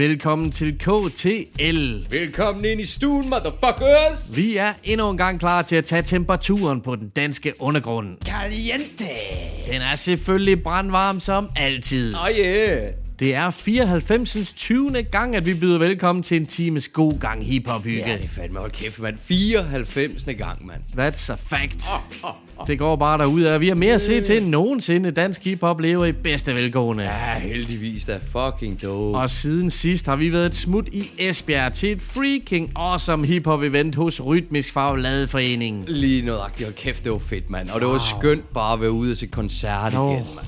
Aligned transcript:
Velkommen 0.00 0.50
til 0.50 0.78
KTL. 0.78 2.06
Velkommen 2.10 2.64
ind 2.64 2.80
i 2.80 2.86
stuen, 2.86 3.28
motherfuckers! 3.28 4.36
Vi 4.36 4.56
er 4.56 4.72
endnu 4.84 5.10
en 5.10 5.16
gang 5.16 5.40
klar 5.40 5.62
til 5.62 5.76
at 5.76 5.84
tage 5.84 6.02
temperaturen 6.02 6.80
på 6.80 6.96
den 6.96 7.08
danske 7.08 7.52
undergrund. 7.58 8.16
Caliente! 8.24 9.04
Den 9.72 9.82
er 9.82 9.96
selvfølgelig 9.96 10.62
brandvarm 10.62 11.20
som 11.20 11.50
altid. 11.56 12.14
Oh 12.14 12.30
yeah! 12.30 12.92
Det 13.20 13.34
er 13.34 13.50
94. 13.50 14.52
20. 14.52 15.02
gang, 15.02 15.36
at 15.36 15.46
vi 15.46 15.54
byder 15.54 15.78
velkommen 15.78 16.22
til 16.22 16.36
en 16.36 16.46
times 16.46 16.88
god 16.88 17.18
gang 17.18 17.44
hiphop 17.44 17.84
hygge. 17.84 18.08
Ja, 18.08 18.12
det 18.16 18.24
er 18.24 18.28
fandme, 18.28 18.58
hold 18.58 18.70
kæft, 18.70 18.98
mand. 18.98 19.18
94. 19.18 20.24
gang, 20.38 20.66
mand. 20.66 20.80
That's 20.98 21.32
a 21.32 21.34
fact. 21.34 21.84
Det 22.66 22.78
går 22.78 22.96
bare 22.96 23.18
derud 23.18 23.42
af. 23.42 23.60
Vi 23.60 23.68
har 23.68 23.74
mere 23.74 23.94
at 23.94 24.02
se 24.02 24.20
til 24.20 24.36
end 24.36 24.46
nogensinde. 24.46 25.10
Dansk 25.10 25.44
hiphop 25.44 25.80
lever 25.80 26.04
i 26.04 26.12
bedste 26.12 26.54
velgående. 26.54 27.04
Ja, 27.04 27.38
heldigvis 27.38 28.04
da 28.04 28.18
fucking 28.32 28.82
dope. 28.82 29.18
Og 29.18 29.30
siden 29.30 29.70
sidst 29.70 30.06
har 30.06 30.16
vi 30.16 30.32
været 30.32 30.46
et 30.46 30.56
smut 30.56 30.88
i 30.92 31.10
Esbjerg 31.18 31.72
til 31.72 31.92
et 31.92 32.02
freaking 32.02 32.70
awesome 32.76 33.26
hiphop 33.26 33.62
event 33.62 33.94
hos 33.94 34.20
Rytmisk 34.24 34.72
Fagladeforening. 34.72 35.84
Lige 35.88 36.22
nøjagtigt, 36.22 36.66
hold 36.66 36.74
kæft, 36.74 37.04
det 37.04 37.12
var 37.12 37.18
fedt, 37.18 37.50
mand. 37.50 37.70
Og 37.70 37.80
det 37.80 37.88
var 37.88 37.98
skønt 37.98 38.52
bare 38.52 38.72
at 38.72 38.80
være 38.80 38.92
ude 38.92 39.10
og 39.10 39.16
se 39.16 39.26
koncert 39.26 39.92
igen, 39.92 40.24
mand. 40.34 40.46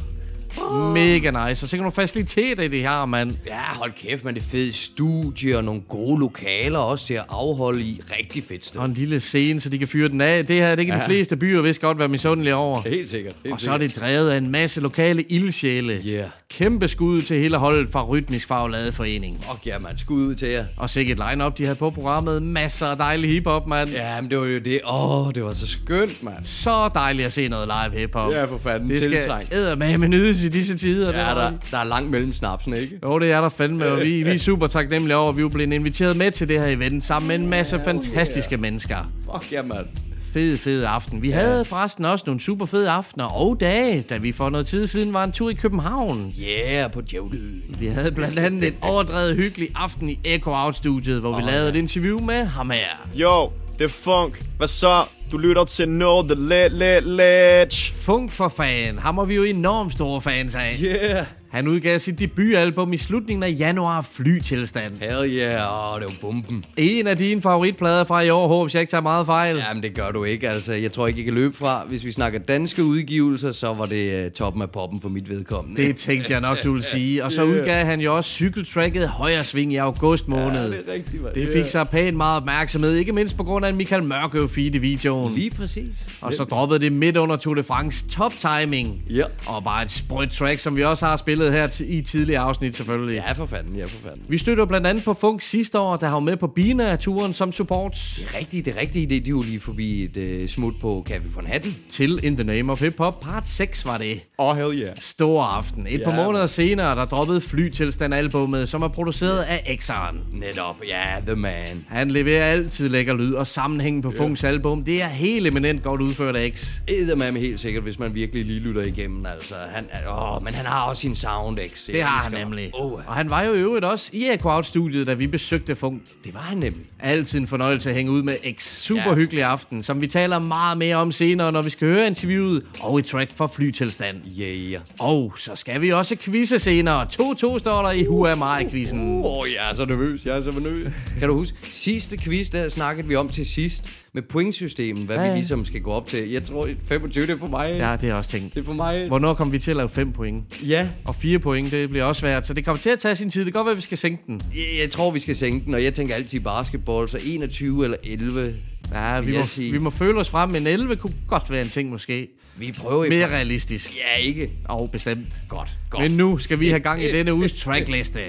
Mega 0.94 1.48
nice. 1.48 1.64
Og 1.64 1.68
så 1.68 1.76
kan 1.76 1.84
du 1.84 1.90
faciliteter 1.90 2.62
i 2.62 2.68
det 2.68 2.80
her, 2.80 3.06
mand. 3.06 3.36
Ja, 3.46 3.62
hold 3.74 3.92
kæft, 3.92 4.24
man. 4.24 4.34
Det 4.34 4.42
fedt 4.42 4.74
studie 4.74 5.56
og 5.56 5.64
nogle 5.64 5.80
gode 5.88 6.20
lokaler 6.20 6.78
også 6.78 7.06
til 7.06 7.14
at 7.14 7.24
afholde 7.28 7.82
i. 7.82 8.00
Rigtig 8.18 8.44
fedt 8.44 8.64
sted. 8.64 8.80
Og 8.80 8.86
en 8.86 8.94
lille 8.94 9.20
scene, 9.20 9.60
så 9.60 9.68
de 9.68 9.78
kan 9.78 9.88
fyre 9.88 10.08
den 10.08 10.20
af. 10.20 10.46
Det 10.46 10.56
her 10.56 10.74
det 10.74 10.86
kan 10.86 10.94
ja. 10.94 11.00
de 11.00 11.04
fleste 11.04 11.36
byer 11.36 11.62
vist 11.62 11.80
godt 11.80 11.98
være 11.98 12.08
misundelige 12.08 12.54
over. 12.54 12.82
Helt 12.88 13.08
sikkert. 13.08 13.36
Helt 13.44 13.52
Og 13.52 13.60
så 13.60 13.72
er 13.72 13.78
det 13.78 13.96
drevet 13.96 14.30
af 14.30 14.36
en 14.36 14.50
masse 14.50 14.80
lokale 14.80 15.22
ildsjæle. 15.22 16.02
Yeah. 16.06 16.28
Kæmpe 16.58 16.88
skud 16.88 17.22
til 17.22 17.38
hele 17.40 17.56
holdet 17.56 17.90
fra 17.92 18.04
Rytmisk 18.04 18.46
Fagladeforening. 18.48 19.44
Fuck 19.50 19.66
ja, 19.66 19.78
man. 19.78 19.98
Skud 19.98 20.22
ud 20.22 20.34
til 20.34 20.48
jer. 20.48 20.64
Og 20.76 20.90
sikkert 20.90 21.18
line-up, 21.30 21.58
de 21.58 21.64
havde 21.64 21.76
på 21.76 21.90
programmet. 21.90 22.42
Masser 22.42 22.86
af 22.86 22.96
dejlig 22.96 23.30
hiphop, 23.30 23.66
mand. 23.66 23.90
Ja. 23.90 24.20
Men 24.20 24.30
det 24.30 24.38
var 24.38 24.44
jo 24.44 24.58
det. 24.58 24.80
Åh, 24.84 25.26
oh, 25.26 25.32
det 25.34 25.44
var 25.44 25.52
så 25.52 25.66
skønt, 25.66 26.22
mand. 26.22 26.44
Så 26.44 26.90
dejligt 26.94 27.26
at 27.26 27.32
se 27.32 27.48
noget 27.48 27.66
live 27.68 28.00
hiphop. 28.00 28.32
Ja, 28.32 28.44
for 28.44 28.58
fanden. 28.58 28.88
Det 28.88 28.98
skal 28.98 29.10
Tiltrængt. 29.12 29.54
eddermame 29.54 30.08
nydes 30.08 30.44
i 30.44 30.48
disse 30.48 30.76
tider. 30.76 31.12
Ja, 31.12 31.18
det 31.18 31.36
var- 31.36 31.42
der, 31.42 31.52
der 31.70 31.78
er 31.78 31.84
langt 31.84 32.10
mellem 32.10 32.32
snapsene, 32.32 32.80
ikke? 32.80 32.98
Jo, 33.02 33.18
det 33.18 33.32
er 33.32 33.40
der 33.40 33.48
fandme, 33.48 33.86
og 33.86 34.00
vi, 34.00 34.22
vi 34.22 34.30
er 34.30 34.38
super 34.38 34.66
taknemmelige 34.66 35.16
over, 35.16 35.30
at 35.30 35.36
vi 35.36 35.42
er 35.42 35.48
blevet 35.48 35.72
inviteret 35.72 36.16
med 36.16 36.30
til 36.30 36.48
det 36.48 36.60
her 36.60 36.66
event, 36.66 37.04
sammen 37.04 37.28
med 37.28 37.36
en 37.36 37.50
masse 37.50 37.80
fantastiske 37.84 38.56
mennesker. 38.56 38.96
Fuck 39.32 39.52
ja, 39.52 39.62
mand. 39.62 39.86
Fed, 40.32 40.56
fed 40.56 40.84
aften. 40.84 41.22
Vi 41.22 41.30
havde 41.30 41.64
forresten 41.64 42.04
også 42.04 42.24
nogle 42.26 42.40
super 42.40 42.66
fede 42.66 42.90
aftener 42.90 43.24
og 43.24 43.60
dage, 43.60 44.02
da 44.02 44.16
vi 44.16 44.32
for 44.32 44.50
noget 44.50 44.66
tid 44.66 44.86
siden 44.86 45.12
var 45.12 45.24
en 45.24 45.32
tur 45.32 45.50
i 45.50 45.54
København. 45.54 46.34
Yeah, 46.40 46.90
på 46.90 47.00
djævlen. 47.00 47.62
Vi 47.78 47.86
havde 47.86 48.12
blandt 48.12 48.38
andet 48.38 48.64
en 48.64 48.74
overdrevet 48.80 49.36
hyggelig 49.36 49.68
aften 49.74 50.08
i 50.08 50.18
Echo 50.24 50.52
Out-studiet, 50.54 51.20
hvor 51.20 51.30
vi 51.36 51.42
Åh, 51.42 51.48
lavede 51.48 51.64
ja. 51.64 51.70
et 51.70 51.76
interview 51.76 52.20
med 52.20 52.44
ham 52.44 52.70
her. 52.70 53.08
Yo, 53.20 53.52
det 53.78 53.84
er 53.84 53.88
Funk. 53.88 54.44
Hvad 54.56 54.68
så? 54.68 55.04
Du 55.32 55.38
lytter 55.38 55.64
til 55.64 55.86
Know 55.86 56.22
The 56.22 56.34
Lit 56.34 56.72
Lit 56.72 57.06
Lit. 57.06 57.92
Funk 57.94 58.32
for 58.32 58.48
fan. 58.48 58.98
Ham 58.98 59.18
er 59.18 59.24
vi 59.24 59.34
jo 59.34 59.42
enormt 59.42 59.92
store 59.92 60.20
fans 60.20 60.54
af. 60.54 60.78
Yeah. 60.84 61.26
Han 61.52 61.68
udgav 61.68 61.98
sit 61.98 62.20
debutalbum 62.20 62.92
i 62.92 62.96
slutningen 62.96 63.42
af 63.42 63.54
januar, 63.58 64.00
Flytilstand. 64.12 64.92
Hell 65.00 65.36
yeah, 65.36 65.94
åh, 65.94 66.00
det 66.00 66.06
var 66.06 66.14
bomben. 66.20 66.64
En 66.76 67.06
af 67.06 67.16
dine 67.18 67.42
favoritplader 67.42 68.04
fra 68.04 68.20
i 68.20 68.30
år, 68.30 68.48
håber 68.48 68.64
hvis 68.64 68.74
jeg 68.74 68.80
ikke 68.80 68.90
tager 68.90 69.02
meget 69.02 69.26
fejl. 69.26 69.56
Jamen, 69.56 69.82
det 69.82 69.94
gør 69.94 70.10
du 70.10 70.24
ikke, 70.24 70.48
altså. 70.48 70.72
Jeg 70.72 70.92
tror 70.92 71.06
ikke, 71.06 71.18
jeg 71.20 71.24
kan 71.24 71.34
løbe 71.34 71.56
fra. 71.56 71.84
Hvis 71.88 72.04
vi 72.04 72.12
snakker 72.12 72.38
danske 72.38 72.84
udgivelser, 72.84 73.52
så 73.52 73.74
var 73.74 73.86
det 73.86 74.26
uh, 74.26 74.32
toppen 74.32 74.62
af 74.62 74.70
poppen 74.70 75.00
for 75.00 75.08
mit 75.08 75.28
vedkommende. 75.30 75.82
Det 75.82 75.96
tænkte 75.96 76.32
jeg 76.32 76.40
nok, 76.40 76.64
du 76.64 76.72
ville 76.72 76.84
sige. 76.84 77.24
Og 77.24 77.32
så 77.32 77.44
udgav 77.52 77.84
han 77.84 78.00
jo 78.00 78.16
også 78.16 78.30
cykeltracket 78.30 79.08
Højre 79.08 79.44
Sving 79.44 79.72
i 79.72 79.76
august 79.76 80.28
måned. 80.28 80.70
det 80.70 80.84
er 80.88 80.92
rigtigt, 80.92 81.22
mand. 81.22 81.34
Det 81.34 81.48
fik 81.52 81.66
sig 81.66 81.88
pænt 81.88 82.16
meget 82.16 82.36
opmærksomhed, 82.36 82.94
ikke 82.94 83.12
mindst 83.12 83.36
på 83.36 83.44
grund 83.44 83.64
af 83.64 83.70
en 83.70 83.76
Michael 83.76 84.02
Mørkøv 84.02 84.48
feed 84.48 84.74
i 84.74 84.78
videoen. 84.78 85.34
Lige 85.34 85.50
præcis. 85.50 86.04
Og 86.20 86.34
så 86.34 86.44
droppede 86.44 86.80
det 86.80 86.92
midt 86.92 87.16
under 87.16 87.36
Tour 87.36 87.54
de 87.54 87.62
France 87.62 88.08
top 88.08 88.32
timing. 88.38 89.04
Ja. 89.10 89.24
Og 89.46 89.64
bare 89.64 89.82
et 89.82 89.90
sprødt 89.90 90.30
track, 90.30 90.58
som 90.58 90.76
vi 90.76 90.84
også 90.84 91.06
har 91.06 91.16
spillet 91.16 91.41
her 91.50 91.66
ti- 91.66 91.84
i 91.84 92.02
tidligere 92.02 92.40
afsnit 92.42 92.76
selvfølgelig. 92.76 93.22
Ja, 93.26 93.32
for 93.32 93.46
fanden, 93.46 93.76
ja, 93.76 93.84
for 93.84 93.98
fanden. 94.08 94.22
Vi 94.28 94.38
støtter 94.38 94.64
blandt 94.64 94.86
andet 94.86 95.04
på 95.04 95.14
Funk 95.14 95.42
sidste 95.42 95.78
år, 95.78 95.96
der 95.96 96.06
har 96.08 96.18
med 96.20 96.36
på 96.36 96.46
Bina-turen 96.46 97.32
som 97.34 97.52
support 97.52 97.92
Det 98.16 98.26
er 98.34 98.38
rigtigt, 98.38 98.64
det 98.64 98.76
er 98.76 98.80
rigtigt. 98.80 99.10
Det, 99.10 99.26
de 99.26 99.34
var 99.34 99.42
lige 99.42 99.60
forbi 99.60 100.02
et 100.04 100.40
uh, 100.42 100.48
smut 100.48 100.74
på 100.80 101.06
Café 101.10 101.34
von 101.34 101.46
Hatten. 101.46 101.76
til 101.90 102.20
In 102.24 102.36
the 102.36 102.44
Name 102.44 102.72
of 102.72 102.80
Hip 102.80 102.98
Hop. 102.98 103.20
Part 103.20 103.48
6 103.48 103.86
var 103.86 103.98
det. 103.98 104.20
Oh, 104.38 104.56
hell 104.56 104.82
yeah. 104.82 104.96
Stor 105.00 105.44
aften. 105.44 105.86
Et 105.86 106.00
Ja, 106.00 106.10
par 106.10 106.24
måneder 106.24 106.46
senere, 106.46 106.96
der 106.96 107.04
droppede 107.04 107.40
Flytilstand-albummet, 107.40 108.68
som 108.68 108.82
er 108.82 108.88
produceret 108.88 109.38
af 109.38 109.78
X'eren. 109.82 110.36
Netop, 110.38 110.76
ja, 110.88 111.04
the 111.26 111.36
man. 111.36 111.84
Han 111.88 112.10
leverer 112.10 112.44
altid 112.44 112.88
lækker 112.88 113.14
lyd, 113.14 113.32
og 113.34 113.46
sammenhængen 113.46 114.02
på 114.02 114.10
Funks 114.16 114.44
album, 114.44 114.84
det 114.84 115.02
er 115.02 115.08
helt 115.08 115.46
eminent 115.46 115.82
godt 115.82 116.00
udført 116.00 116.36
af 116.36 116.52
X. 116.56 116.70
Eddermame 116.88 117.38
helt 117.40 117.60
sikkert, 117.60 117.82
hvis 117.82 117.98
man 117.98 118.14
virkelig 118.14 118.44
lige 118.44 118.60
lytter 118.60 118.82
igennem, 118.82 119.26
altså. 119.26 119.54
Han, 119.74 119.84
er- 119.90 120.34
åh, 120.36 120.44
men 120.44 120.54
han 120.54 120.66
har 120.66 120.80
også 120.82 121.00
sin 121.00 121.14
sound, 121.32 121.58
X. 121.74 121.86
Det 121.86 122.02
har 122.02 122.18
han 122.18 122.32
nemlig. 122.32 122.70
Oh, 122.74 122.92
Og 122.92 123.14
han 123.14 123.30
var 123.30 123.42
jo 123.42 123.52
i 123.54 123.58
øvrigt 123.58 123.84
også 123.84 124.10
i 124.12 124.24
Echo 124.34 124.48
Out-studiet, 124.50 125.06
da 125.06 125.14
vi 125.14 125.26
besøgte 125.26 125.76
Funk. 125.76 126.02
det 126.24 126.34
var 126.34 126.40
han 126.40 126.58
nemlig. 126.58 126.86
Altid 127.00 127.38
en 127.40 127.46
fornøjelse 127.46 127.88
at 127.90 127.96
hænge 127.96 128.12
ud 128.12 128.22
med 128.22 128.36
X. 128.58 128.62
Super 128.64 129.02
Ja. 129.06 129.14
hyggelig 129.14 129.44
aften, 129.44 129.82
som 129.82 130.00
vi 130.00 130.06
taler 130.06 130.38
meget 130.38 130.78
mere 130.78 130.96
om 130.96 131.12
senere, 131.12 131.52
når 131.52 131.62
vi 131.62 131.70
skal 131.70 131.88
høre 131.88 132.06
interviewet 132.06 132.62
og 132.80 132.98
et 132.98 133.04
track 133.04 133.32
for 133.32 133.46
flytilstand. 133.46 134.16
Yeah. 134.40 134.80
Og 134.98 135.34
så 135.38 135.56
skal 135.56 135.80
vi 135.80 135.90
også 135.92 136.16
quizze 136.16 136.58
senere. 136.58 137.06
2-2 137.12 137.58
står 137.58 137.82
der 137.82 137.90
i 137.90 138.06
Who 138.08 138.26
Am 138.26 138.42
I-quizzen. 138.60 139.24
Åh, 139.24 139.38
oh, 139.38 139.48
jeg 139.52 139.70
er 139.70 139.74
så 139.74 139.84
nervøs, 139.84 140.24
jeg 140.24 140.36
er 140.36 140.42
så 140.42 140.50
nervøs. 140.50 140.92
kan 141.18 141.28
du 141.28 141.34
huske, 141.36 141.58
sidste 141.70 142.18
quiz, 142.18 142.50
der 142.50 142.68
snakkede 142.68 143.08
vi 143.08 143.14
om 143.16 143.28
til 143.28 143.46
sidst, 143.46 143.84
med 144.14 144.22
pointsystemet, 144.22 145.02
hvad 145.02 145.16
Ja, 145.16 145.22
ja, 145.22 145.30
vi 145.30 145.36
ligesom 145.36 145.64
skal 145.64 145.80
gå 145.80 145.90
op 145.90 146.08
til. 146.08 146.30
Jeg 146.30 146.44
tror, 146.44 146.68
25, 146.84 147.26
det 147.26 147.32
er 147.32 147.38
for 147.38 147.46
mig. 147.48 147.76
Ja, 147.78 147.96
det 148.00 148.10
er 148.10 148.14
også 148.14 148.30
tænkt. 148.30 148.54
Det 148.54 148.60
er 148.60 148.64
for 148.64 148.72
mig. 148.72 149.08
Hvornår 149.08 149.34
kommer 149.34 149.52
vi 149.52 149.58
til 149.58 149.70
at 149.70 149.76
lave 149.76 149.88
5 149.88 150.12
point? 150.12 150.44
Ja, 150.68 150.88
Og 151.04 151.14
4 151.14 151.38
point, 151.38 151.70
det 151.70 151.90
bliver 151.90 152.04
også 152.04 152.20
svært, 152.20 152.46
så 152.46 152.54
det 152.54 152.64
kommer 152.64 152.80
til 152.82 152.90
at 152.90 152.98
tage 152.98 153.16
sin 153.16 153.30
tid. 153.30 153.44
Det 153.44 153.52
kan 153.52 153.58
godt 153.58 153.66
være, 153.66 153.72
at 153.72 153.76
vi 153.76 153.82
skal 153.82 153.98
sænke 153.98 154.22
den. 154.26 154.42
jeg, 154.54 154.64
jeg 154.82 154.90
tror, 154.90 155.10
vi 155.10 155.18
skal 155.18 155.36
sænke 155.36 155.64
den, 155.66 155.74
og 155.74 155.84
jeg 155.84 155.94
tænker 155.94 156.14
altid 156.14 156.40
basketball, 156.40 157.08
så 157.08 157.18
21 157.26 157.84
eller 157.84 157.96
11. 158.04 158.54
Ja, 158.92 159.20
vi 159.20 159.38
må, 159.38 159.46
sige. 159.46 159.72
vi 159.72 159.78
må 159.78 159.90
føle 159.90 160.20
os 160.20 160.30
frem, 160.30 160.50
men 160.50 160.66
11 160.66 160.96
kunne 160.96 161.14
godt 161.28 161.50
være 161.50 161.62
en 161.62 161.68
ting 161.68 161.90
måske. 161.90 162.28
Vi 162.56 162.72
prøver 162.72 163.08
Mere 163.08 163.28
realistisk. 163.28 163.94
Ja, 163.96 164.22
ikke? 164.22 164.50
Og 164.64 164.90
bestemt. 164.90 165.26
Godt, 165.48 165.68
godt. 165.90 166.02
Men 166.02 166.10
nu 166.10 166.38
skal 166.38 166.60
vi 166.60 166.68
have 166.68 166.80
gang 166.80 167.02
i 167.02 167.12
denne 167.16 167.34
uges 167.34 167.52
trackliste. 167.52 168.20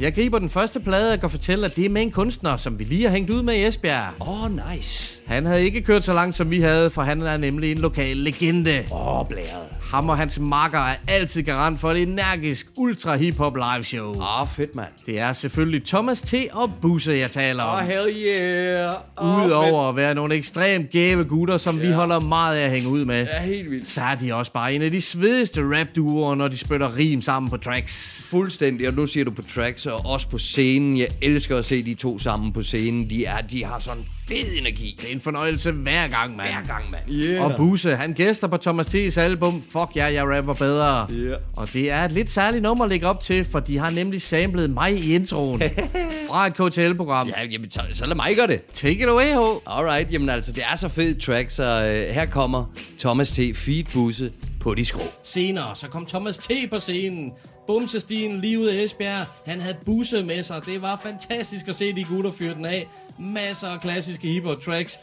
Jeg 0.00 0.14
griber 0.14 0.38
den 0.38 0.50
første 0.50 0.80
plade 0.80 1.12
og 1.12 1.20
kan 1.20 1.30
fortælle, 1.30 1.66
at 1.66 1.76
det 1.76 1.84
er 1.84 1.88
med 1.88 2.02
en 2.02 2.10
kunstner, 2.10 2.56
som 2.56 2.78
vi 2.78 2.84
lige 2.84 3.02
har 3.02 3.10
hængt 3.10 3.30
ud 3.30 3.42
med 3.42 3.54
i 3.54 3.64
Esbjerg. 3.66 4.12
Åh, 4.20 4.44
oh, 4.44 4.50
nice. 4.72 5.18
Han 5.26 5.46
havde 5.46 5.64
ikke 5.64 5.82
kørt 5.82 6.04
så 6.04 6.12
langt, 6.12 6.36
som 6.36 6.50
vi 6.50 6.60
havde, 6.60 6.90
for 6.90 7.02
han 7.02 7.22
er 7.22 7.36
nemlig 7.36 7.72
en 7.72 7.78
lokal 7.78 8.16
legende. 8.16 8.84
Åh, 8.90 9.20
oh, 9.20 9.28
blæret. 9.28 9.75
Ham 9.86 10.08
og 10.08 10.16
hans 10.16 10.38
makker 10.40 10.78
er 10.78 10.94
altid 11.08 11.42
garant 11.42 11.80
for 11.80 11.90
et 11.90 12.02
energisk 12.02 12.66
ultra 12.76 13.16
hip-hop 13.16 13.56
live 13.56 13.84
show. 13.84 14.14
Åh, 14.16 14.40
oh, 14.42 14.48
fedt, 14.48 14.74
mand. 14.74 14.88
Det 15.06 15.18
er 15.18 15.32
selvfølgelig 15.32 15.84
Thomas 15.84 16.20
T. 16.22 16.34
og 16.52 16.70
Buse, 16.82 17.12
jeg 17.12 17.30
taler 17.30 17.64
Åh, 17.64 17.72
om. 17.72 17.78
oh, 17.78 17.86
hell 17.86 18.08
yeah. 18.26 18.94
Oh, 19.16 19.46
Udover 19.46 19.88
at 19.88 19.96
være 19.96 20.14
nogle 20.14 20.34
ekstremt 20.34 20.90
gæve 20.90 21.24
gutter, 21.24 21.56
som 21.56 21.82
vi 21.82 21.90
holder 21.92 22.18
meget 22.18 22.56
af 22.56 22.64
at 22.64 22.70
hænge 22.70 22.88
ud 22.88 23.04
med, 23.04 23.26
Ja, 23.40 23.42
helt 23.46 23.70
vildt. 23.70 23.88
så 23.88 24.00
er 24.00 24.14
de 24.14 24.34
også 24.34 24.52
bare 24.52 24.74
en 24.74 24.82
af 24.82 24.90
de 24.90 25.00
svedigste 25.00 25.60
rap-duoer, 25.62 26.34
når 26.34 26.48
de 26.48 26.56
spytter 26.58 26.96
rim 26.96 27.22
sammen 27.22 27.50
på 27.50 27.56
tracks. 27.56 28.26
Fuldstændig, 28.30 28.88
og 28.88 28.94
nu 28.94 29.06
siger 29.06 29.24
du 29.24 29.30
på 29.30 29.42
tracks 29.42 29.86
og 29.86 30.06
også 30.06 30.28
på 30.28 30.38
scenen. 30.38 30.98
Jeg 30.98 31.08
elsker 31.22 31.56
at 31.58 31.64
se 31.64 31.82
de 31.82 31.94
to 31.94 32.18
sammen 32.18 32.52
på 32.52 32.62
scenen. 32.62 33.10
De, 33.10 33.24
er, 33.24 33.40
de 33.40 33.64
har 33.64 33.78
sådan 33.78 34.04
fed 34.28 34.58
energi. 34.60 34.96
Det 35.00 35.08
er 35.08 35.12
en 35.12 35.20
fornøjelse 35.20 35.72
hver 35.72 36.08
gang, 36.08 36.36
mand. 36.36 36.48
Hver 36.48 36.66
gang, 36.66 36.90
mand. 36.90 37.02
Yeah. 37.10 37.44
Og 37.44 37.56
Buse, 37.56 37.96
han 37.96 38.12
gæster 38.12 38.46
på 38.46 38.56
Thomas 38.56 38.86
T.'s 38.86 39.16
album 39.18 39.62
Fuck 39.70 39.96
ja, 39.96 40.04
jeg 40.04 40.36
rapper 40.36 40.54
bedre. 40.54 41.06
Ja. 41.10 41.34
Og 41.56 41.72
det 41.72 41.90
er 41.90 42.04
et 42.04 42.12
lidt 42.12 42.30
særligt 42.30 42.62
nummer 42.62 42.84
at 42.84 42.90
lægge 42.90 43.06
op 43.06 43.20
til, 43.20 43.44
for 43.44 43.60
de 43.60 43.78
har 43.78 43.90
nemlig 43.90 44.22
samlet 44.22 44.70
mig 44.70 44.92
i 44.92 45.14
introen 45.14 45.62
fra 46.28 46.46
et 46.46 46.54
KTL-program. 46.54 47.28
Ja, 47.28 47.44
jamen, 47.44 47.70
så, 47.70 47.80
så 47.92 48.06
lad 48.06 48.16
mig 48.16 48.36
gøre 48.36 48.46
det. 48.46 48.60
Take 48.74 48.92
it 49.02 49.08
away, 49.08 49.34
ho. 49.34 49.58
Alright, 49.66 50.12
jamen 50.12 50.28
altså, 50.28 50.52
det 50.52 50.64
er 50.72 50.76
så 50.76 50.88
fedt 50.88 51.22
track, 51.22 51.50
så 51.50 51.62
øh, 51.64 52.14
her 52.14 52.26
kommer 52.26 52.64
Thomas 52.98 53.30
T. 53.30 53.40
Feed 53.54 53.84
Busse 53.92 54.32
på 54.60 54.74
de 54.74 54.84
skrå. 54.84 55.02
Senere, 55.24 55.76
så 55.76 55.88
kom 55.88 56.06
Thomas 56.06 56.38
T. 56.38 56.50
på 56.70 56.80
scenen. 56.80 57.32
Bumsestien 57.66 58.40
lige 58.40 58.60
ud 58.60 58.66
af 58.66 58.82
Esbjerg. 58.82 59.26
Han 59.46 59.60
havde 59.60 59.76
busse 59.86 60.22
med 60.22 60.42
sig. 60.42 60.66
Det 60.66 60.82
var 60.82 61.00
fantastisk 61.02 61.68
at 61.68 61.76
se 61.76 61.92
de 61.92 62.04
gutter 62.04 62.32
fyre 62.32 62.54
den 62.54 62.64
af. 62.64 62.88
Masser 63.18 63.68
af 63.68 63.80
klassiske 63.80 64.28
hiphop 64.28 64.60
tracks. 64.60 65.00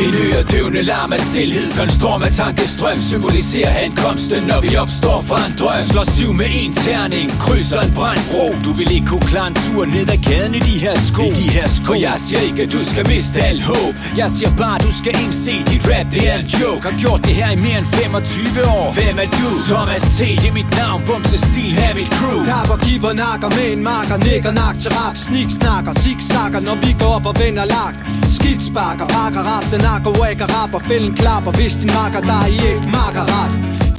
He 0.00 0.10
knew 0.10 0.29
en 0.40 0.46
øredøvende 0.46 0.82
larm 0.82 1.12
af 1.12 1.20
stillhed 1.20 1.72
For 1.72 1.82
en 1.82 1.90
storm 1.90 2.22
af 2.22 2.32
tankestrøm 2.32 3.00
Symboliserer 3.00 3.72
ankomsten 3.84 4.42
Når 4.42 4.60
vi 4.60 4.76
opstår 4.76 5.20
fra 5.28 5.38
en 5.48 5.54
drøm. 5.60 5.82
Slår 5.82 6.06
syv 6.16 6.32
med 6.32 6.50
en 6.62 6.72
terning 6.72 7.30
Krydser 7.44 7.80
en 7.80 7.92
brandbro. 7.94 8.44
Du 8.64 8.72
vil 8.72 8.90
ikke 8.96 9.06
kunne 9.06 9.26
klare 9.32 9.48
en 9.52 9.54
tur 9.64 9.84
ned 9.84 10.06
ad 10.14 10.20
gaden 10.28 10.54
i 10.54 10.58
de 10.68 10.76
her 10.84 10.94
sko. 11.08 11.22
I 11.22 11.30
de 11.40 11.48
her 11.56 11.68
sko. 11.76 11.92
Og 11.92 12.00
jeg 12.00 12.16
siger 12.26 12.40
ikke 12.48 12.62
at 12.62 12.72
du 12.72 12.80
skal 12.90 13.04
miste 13.12 13.38
al 13.50 13.60
håb. 13.62 13.94
Jeg 14.16 14.30
siger 14.36 14.50
bare 14.62 14.78
du 14.86 14.92
skal 15.00 15.14
indse 15.24 15.54
dit 15.70 15.82
rap 15.90 16.06
det 16.14 16.24
er 16.32 16.38
en 16.44 16.48
joke. 16.60 16.82
Har 16.88 16.94
gjort 17.02 17.20
det 17.26 17.34
her 17.40 17.50
i 17.56 17.58
mere 17.66 17.78
end 17.82 17.86
25 17.86 18.68
år. 18.78 18.88
Hvem 18.98 19.16
er 19.24 19.28
du? 19.38 19.48
Thomas 19.72 20.02
T, 20.16 20.18
det 20.42 20.48
er 20.52 20.56
mit 20.60 20.70
navn 20.80 21.00
Bumse 21.06 21.38
stil, 21.48 21.72
her 21.80 21.90
er 21.92 21.96
mit 22.00 22.12
crew. 22.18 22.40
Kapper, 22.52 22.78
kipper, 22.86 23.12
nakker 23.24 23.48
med 23.56 23.66
en 23.74 23.82
marker 23.90 24.18
Nikker, 24.26 24.52
nak 24.62 24.76
til 24.82 24.90
rap, 24.98 25.16
snik, 25.26 25.48
snakker 25.60 25.92
Zigzagger, 26.02 26.60
når 26.68 26.76
vi 26.84 26.90
går 27.00 27.12
op 27.18 27.26
og 27.30 27.34
vender 27.42 27.64
lak 27.76 27.94
Skidt 28.36 28.62
sparker, 28.68 29.06
pakker 29.16 29.42
rap 29.50 29.64
Den 29.72 29.80
nakker, 29.88 30.10
drikker 30.30 30.54
rap 30.56 30.74
og 30.74 30.82
fælden 30.82 31.14
klapper 31.14 31.52
Hvis 31.52 31.74
din 31.80 31.90
makker 31.98 32.20
der 32.30 32.46
i 32.54 32.56
æg 32.70 32.82
makker 32.96 33.24
ret 33.34 33.52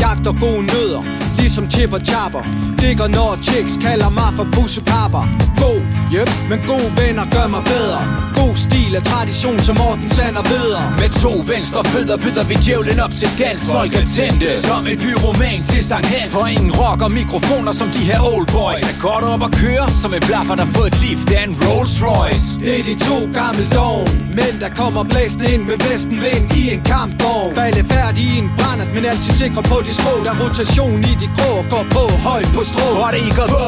Jagter 0.03 0.33
gode 0.43 0.63
nødder 0.73 1.03
Ligesom 1.39 1.65
chip 1.73 1.93
og 1.97 2.01
chapper 2.09 2.43
Digger 2.81 3.07
når 3.07 3.31
chicks 3.47 3.73
kalder 3.85 4.09
mig 4.19 4.31
for 4.37 4.45
pussekapper 4.55 5.23
God, 5.61 5.81
yep, 6.13 6.29
men 6.49 6.59
gode 6.67 6.91
venner 6.97 7.25
gør 7.35 7.47
mig 7.47 7.63
bedre 7.63 8.21
God 8.41 8.55
stil 8.55 8.95
er 8.95 9.03
tradition 9.11 9.59
som 9.59 9.75
Morten 9.77 10.09
Sander 10.09 10.43
vedder 10.53 10.81
Med 11.01 11.09
to 11.23 11.33
venstre 11.53 11.83
fødder 11.83 12.17
byder 12.23 12.45
vi 12.49 12.55
djævlen 12.63 12.99
op 13.05 13.13
til 13.19 13.29
dans 13.39 13.61
Folk 13.75 13.91
er 13.99 14.05
tændte 14.15 14.47
Som 14.67 14.87
en 14.91 14.97
byroman 15.03 15.59
til 15.69 15.81
Sankt 15.89 16.07
Hans 16.13 16.31
For 16.35 16.45
ingen 16.55 16.71
rock 16.81 16.99
og 17.05 17.11
mikrofoner 17.11 17.73
som 17.79 17.87
de 17.95 18.01
her 18.09 18.21
old 18.33 18.47
boys 18.55 18.81
Er 18.89 18.95
godt 19.07 19.23
op 19.33 19.41
og 19.47 19.51
køre 19.63 19.85
som 20.01 20.11
en 20.17 20.23
blaffer 20.29 20.55
der 20.55 20.67
fået 20.75 20.87
et 20.93 20.99
lift 21.05 21.27
af 21.37 21.43
en 21.47 21.53
Rolls 21.63 21.95
Royce 22.07 22.45
Det 22.65 22.73
er 22.79 22.83
de 22.89 22.95
to 23.09 23.17
gamle 23.39 23.65
dog 23.79 24.01
Mænd 24.37 24.55
der 24.63 24.71
kommer 24.81 25.03
blæsende 25.11 25.45
ind 25.53 25.63
med 25.69 25.77
vesten 25.87 26.17
vind 26.25 26.45
i 26.61 26.63
en 26.73 26.81
kampvogn 26.91 27.49
Falde 27.57 27.83
færdig 27.93 28.23
i 28.31 28.33
en 28.41 28.47
brændert, 28.57 28.91
men 28.95 29.03
altid 29.11 29.33
sikre 29.41 29.61
på 29.71 29.77
de 29.85 29.91
skrå 29.99 30.13
Der 30.25 30.31
er 30.33 30.39
rotation 30.43 30.99
i 31.11 31.13
de 31.21 31.27
grå 31.37 31.51
går 31.73 31.85
på 31.95 32.03
højt 32.27 32.49
på 32.55 32.61
strå 32.71 32.87
Hvor 32.97 33.09
det 33.13 33.21
ikke 33.25 33.37
går 33.41 33.49
på, 33.57 33.65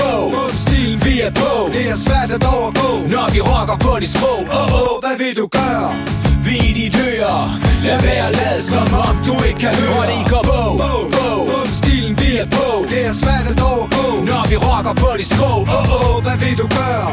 på, 0.00 0.40
Stil, 0.62 0.92
vi 1.04 1.14
er 1.26 1.32
på 1.42 1.52
det 1.80 1.88
er 1.90 1.96
svært 1.96 2.30
at 2.36 2.44
overgå. 2.54 2.90
Når 3.14 3.26
vi 3.34 3.40
rocker 3.40 3.76
på 3.86 3.92
de 4.02 4.06
skrå, 4.14 4.34
Åh, 4.58 4.80
åh, 4.80 4.94
hvad 5.02 5.16
vil 5.22 5.34
du 5.40 5.46
gøre? 5.58 5.88
Vi 6.46 6.56
er 6.68 6.74
dit 6.78 6.96
øre 7.08 7.36
Lad 7.86 7.98
være 8.06 8.24
at 8.28 8.34
lade 8.40 8.62
som 8.72 8.88
om 9.08 9.16
du 9.26 9.34
ikke 9.48 9.60
kan 9.66 9.74
høre. 9.80 10.02
Det 10.08 10.18
ikke 10.18 10.30
går 10.34 10.44
på, 10.52 10.60
på, 11.16 11.28
Bum, 11.50 11.68
stilen, 11.80 12.14
vi 12.20 12.30
er 12.42 12.48
på. 12.56 12.68
Det 12.92 13.00
er 13.10 13.14
svært 13.22 13.46
at 13.52 13.60
overgå. 13.72 14.06
Når 14.30 14.42
vi 14.50 14.56
rocker 14.66 14.94
på 15.02 15.10
de 15.20 15.24
skrå, 15.32 15.52
Åh, 15.76 15.96
åh, 15.98 16.16
hvad 16.24 16.36
vil 16.42 16.54
du 16.62 16.66
gøre? 16.78 17.08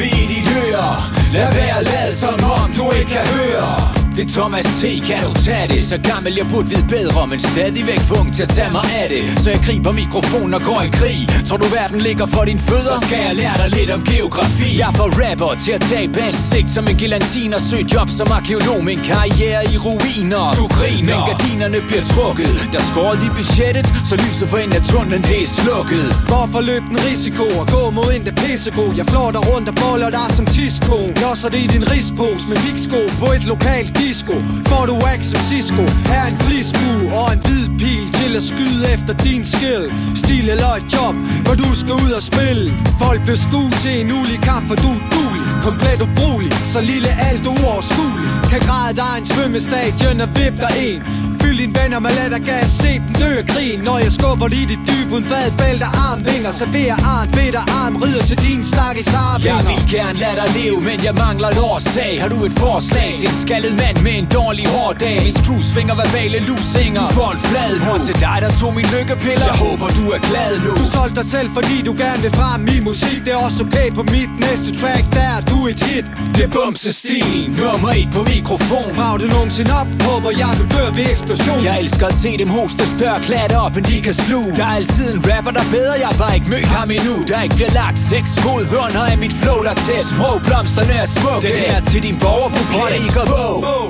Vi 0.00 0.08
er 0.22 0.26
dit 0.32 0.48
øre 0.62 0.88
Lad 1.36 1.48
være 1.58 1.76
at 1.80 1.84
lade 1.92 2.12
som 2.22 2.38
om 2.60 2.68
du 2.78 2.84
ikke 2.98 3.10
kan 3.16 3.26
høre 3.36 3.95
det 4.16 4.24
er 4.26 4.30
Thomas 4.40 4.64
T, 4.64 4.82
kan 5.08 5.18
du 5.26 5.32
tage 5.46 5.68
det? 5.68 5.84
Så 5.84 5.96
gammel 6.10 6.34
jeg 6.40 6.46
burde 6.52 6.68
vide 6.68 6.86
bedre 6.88 7.26
Men 7.26 7.40
stadigvæk 7.40 8.00
ung 8.20 8.34
til 8.36 8.42
at 8.42 8.48
tage 8.48 8.70
mig 8.70 8.84
af 9.00 9.06
det. 9.08 9.22
Så 9.42 9.50
jeg 9.50 9.60
griber 9.66 9.92
mikrofonen 9.92 10.54
og 10.54 10.60
går 10.60 10.80
i 10.88 10.90
krig. 10.98 11.20
Tror 11.48 11.56
du 11.56 11.68
verden 11.78 12.00
ligger 12.08 12.26
for 12.26 12.44
dine 12.44 12.60
fødder? 12.68 12.94
Så 12.94 13.06
skal 13.06 13.18
jeg 13.26 13.34
lære 13.36 13.56
dig 13.62 13.70
lidt 13.78 13.90
om 13.90 14.02
geografi. 14.12 14.78
Jeg 14.78 14.90
får 14.98 15.08
rapper 15.22 15.52
til 15.64 15.72
at 15.78 15.82
tabe 15.92 16.20
ansigt 16.20 16.70
Som 16.70 16.84
en 16.90 16.96
gelantin 17.02 17.54
og 17.54 17.60
søge 17.60 17.86
job 17.94 18.08
som 18.18 18.26
arkeolog. 18.38 18.84
Min 18.84 19.00
karriere 19.10 19.60
i 19.72 19.76
ruiner. 19.86 20.44
Du 20.60 20.66
griner. 20.78 21.16
Men 21.16 21.18
gardinerne 21.30 21.78
bliver 21.88 22.04
trukket. 22.14 22.50
Der 22.72 22.78
er 22.82 22.88
skåret 22.92 23.20
i 23.26 23.30
budgettet 23.38 23.86
Så 24.08 24.14
lyset 24.24 24.46
for 24.50 24.58
enden 24.62 24.76
af 24.80 24.84
tunnelen 24.90 25.22
det 25.30 25.38
er 25.42 25.50
slukket. 25.60 26.06
Hvorfor 26.30 26.60
løb 26.70 26.82
en 26.92 27.00
risiko? 27.10 27.44
Og 27.60 27.66
gå 27.74 27.82
mod 27.98 28.10
en 28.16 28.24
der 28.26 28.34
pissego 28.42 28.84
Jeg 28.98 29.06
flår 29.12 29.30
dig 29.36 29.42
rundt 29.50 29.68
og 29.72 29.76
boller 29.82 30.10
dig 30.18 30.28
som 30.36 30.46
tisko. 30.56 30.98
Losser 31.22 31.48
det 31.54 31.60
i 31.66 31.68
din 31.74 31.84
rispose 31.94 32.44
med 32.50 32.58
viksko 32.66 33.00
På 33.20 33.26
et 33.36 33.44
lokalt 33.52 33.90
disco. 34.08 34.34
Får 34.70 34.84
du 34.86 34.94
wax 35.04 35.20
som 35.32 35.40
Cisco. 35.50 35.84
Her 36.10 36.20
er 36.24 36.28
en 36.32 36.36
flisbue 36.44 37.02
og 37.18 37.32
en 37.32 37.40
hvid 37.46 37.66
pil 37.80 38.04
Til 38.18 38.36
at 38.40 38.44
skyde 38.50 38.82
efter 38.94 39.12
din 39.26 39.44
skill. 39.44 39.84
Stil 40.22 40.46
eller 40.54 40.72
et 40.78 40.86
job, 40.94 41.14
hvor 41.44 41.54
du 41.62 41.68
skal 41.80 41.94
ud 42.04 42.10
og 42.18 42.22
spille. 42.30 42.66
Folk 43.02 43.20
bliver 43.26 43.40
skudt 43.46 43.74
til 43.84 43.94
en 44.00 44.08
ulig 44.20 44.38
kamp, 44.48 44.64
for 44.68 44.76
du 44.84 44.90
er 44.98 45.02
dulig 45.16 45.42
Komplet 45.66 46.00
ubrugelig, 46.06 46.52
så 46.72 46.80
lille 46.80 47.08
alt 47.28 47.46
uoverskuelig 47.46 48.28
Kan 48.50 48.60
græde 48.68 48.96
dig 49.02 49.12
en 49.18 49.26
svømmestadion 49.26 50.20
og 50.20 50.28
vip 50.28 50.56
dig 50.64 50.72
en. 50.88 51.00
Fyld 51.40 51.58
dine 51.58 51.74
venner 51.80 51.98
med 51.98 52.10
lattergas, 52.18 52.70
se 52.70 52.92
den 53.04 53.14
dø 53.20 53.30
af 53.42 53.46
krigen 53.46 53.80
Når 53.80 53.98
jeg 53.98 54.12
skubber 54.12 54.48
lige 54.48 54.66
dit 54.72 54.82
dyb 54.88 55.12
uden 55.12 55.24
fad, 55.24 55.50
bælter 55.58 55.90
armvinger 56.06 56.52
Serverer 56.60 56.98
arm, 57.14 57.28
bitter 57.36 57.64
arm, 57.82 57.96
rider 57.96 58.24
til 58.30 58.38
din 58.46 58.64
stakkels 58.64 59.08
Jeg 59.44 59.60
vil 59.68 59.80
gerne 59.96 60.18
lade 60.18 60.36
dig 60.40 60.48
leve, 60.58 60.80
men 60.88 60.98
jeg 61.04 61.14
mangler 61.24 61.48
en 61.48 61.58
årsag. 61.58 62.22
Har 62.22 62.28
du 62.28 62.44
et 62.44 62.52
forslag 62.52 63.14
til 63.18 63.28
en 63.28 63.34
skaldet 63.44 63.74
mand? 63.82 63.95
Med 64.02 64.14
en 64.20 64.28
dårlig 64.38 64.66
hård 64.74 64.94
dag. 65.04 65.18
Hvis 65.22 65.38
Cruise 65.46 65.70
finger 65.76 65.94
verbale 66.02 66.38
lusinger. 66.48 67.04
Du 67.08 67.14
får 67.20 67.30
en 67.36 67.38
flad 67.48 67.72
nu. 67.84 67.92
Til 68.06 68.14
dig, 68.26 68.38
der 68.44 68.50
tog 68.60 68.74
min 68.78 68.88
lykkepiller. 68.94 69.46
Jeg 69.50 69.58
håber 69.66 69.88
du 69.98 70.04
er 70.16 70.20
glad 70.30 70.52
nu. 70.64 70.72
Du 70.82 70.86
solgte 70.96 71.16
dig 71.20 71.30
selv, 71.34 71.48
fordi 71.58 71.76
du 71.88 71.92
gerne 72.04 72.20
vil 72.24 72.32
frem 72.40 72.60
i 72.76 72.80
musik. 72.90 73.18
Det 73.24 73.32
er 73.36 73.40
også 73.46 73.60
okay 73.64 73.88
på 73.98 74.02
mit 74.02 74.32
næste 74.44 74.70
track, 74.80 75.04
der 75.16 75.26
er 75.36 75.40
du 75.50 75.58
et 75.66 75.80
hit. 75.88 76.06
Det 76.36 76.44
er 76.48 76.52
bumsestil, 76.58 77.50
nummer 77.58 77.90
et 78.00 78.08
på 78.16 78.22
mikrofon. 78.34 78.88
Brag 78.96 79.20
du 79.20 79.26
nogensinde 79.36 79.72
op, 79.80 79.88
håber 80.08 80.30
jeg 80.42 80.52
du 80.60 80.64
dør 80.76 80.88
ved 80.98 81.06
eksplosion. 81.14 81.64
Jeg 81.64 81.80
elsker 81.80 82.06
at 82.06 82.14
se 82.14 82.30
dem 82.42 82.48
hoste 82.48 82.84
større 82.96 83.20
klat 83.20 83.52
op, 83.64 83.76
end 83.76 83.84
de 83.84 84.02
kan 84.02 84.14
sluge. 84.14 84.50
Der 84.56 84.64
er 84.64 84.76
altid 84.80 85.06
en 85.14 85.20
rapper, 85.30 85.50
der 85.50 85.62
er 85.66 85.70
bedre, 85.78 85.94
jeg 86.02 86.08
har 86.12 86.18
bare 86.24 86.34
ikke 86.38 86.48
mødt 86.54 86.70
ham 86.76 86.90
endnu. 86.90 87.14
Der 87.28 87.36
er 87.38 87.42
ikke 87.42 87.56
bliver 87.56 87.72
lagt 87.82 87.98
seks 87.98 88.30
fod. 88.42 88.62
Under 88.84 89.04
af 89.12 89.18
mit 89.18 89.34
flow, 89.40 89.58
der 89.66 89.74
tæt. 89.74 90.04
Sprogblomsterne 90.12 90.92
er 91.02 91.06
smukke, 91.06 91.46
det 91.46 91.54
her 91.54 91.80
til 91.90 92.02
din 92.02 92.16
borgerbuket. 92.24 92.82
Og 92.82 92.88
det 92.92 93.00
I 93.08 93.10
går 93.16 93.26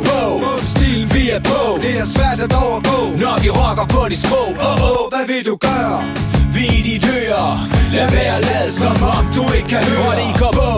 på, 0.08 0.20
Stilen, 0.72 1.08
vi 1.14 1.30
er 1.30 1.40
på. 1.40 1.78
Det 1.82 1.94
er 2.02 2.04
svært 2.04 2.40
at 2.46 2.52
overgå 2.64 2.98
Når 3.22 3.42
vi 3.42 3.48
rocker 3.50 3.86
på 3.94 4.08
de 4.10 4.16
skrå, 4.16 4.44
Åh, 4.68 4.88
åh, 4.90 5.04
hvad 5.12 5.24
vil 5.30 5.44
du 5.50 5.54
gøre? 5.68 5.98
Vi 6.56 6.64
er 6.76 6.82
dit 6.88 7.04
øre 7.16 7.46
Lad 7.94 8.08
være 8.14 8.34
at 8.38 8.44
lade 8.50 8.70
som 8.80 8.96
om 9.16 9.24
du 9.36 9.44
ikke 9.56 9.68
kan 9.68 9.84
høre. 9.90 10.12
Det 10.18 10.26
I 10.32 10.34
går 10.42 10.52
på, 10.60 10.70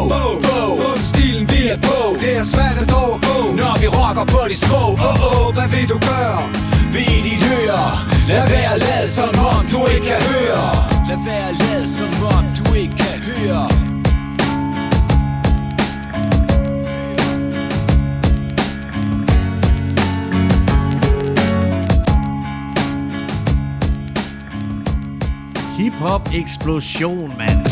stilen, 1.11 1.45
vi 1.53 1.61
er 1.75 1.81
på. 1.89 1.99
Det 2.23 2.33
er 2.37 2.47
svært 2.55 2.79
at 2.85 2.91
overgå 3.03 3.37
Når 3.61 3.75
vi 3.81 3.87
rocker 3.99 4.27
på 4.35 4.41
de 4.51 4.57
skrå, 4.65 4.85
Åh, 5.09 5.29
åh, 5.29 5.49
hvad 5.57 5.69
vil 5.75 5.87
du 5.93 5.99
gøre? 6.11 6.41
Vi 6.95 7.03
er 7.17 7.23
dit 7.29 7.43
øre 7.59 8.09
Lad 8.29 8.49
være 8.53 8.73
at 8.75 8.81
lade 8.87 9.09
som 9.09 9.33
om 9.53 9.67
du 9.73 9.81
ikke 9.95 10.07
kan 10.07 10.21
høre. 10.31 10.65
Lad 11.09 11.19
være 11.27 11.49
at 11.49 11.57
lade 11.63 11.87
som 11.97 12.11
om 12.37 12.45
du 12.59 12.75
ikke 12.75 12.97
kan 12.97 13.17
høre 13.29 13.98
Hip-hop 25.89 26.29
eksplosion, 26.35 27.33
mand. 27.39 27.67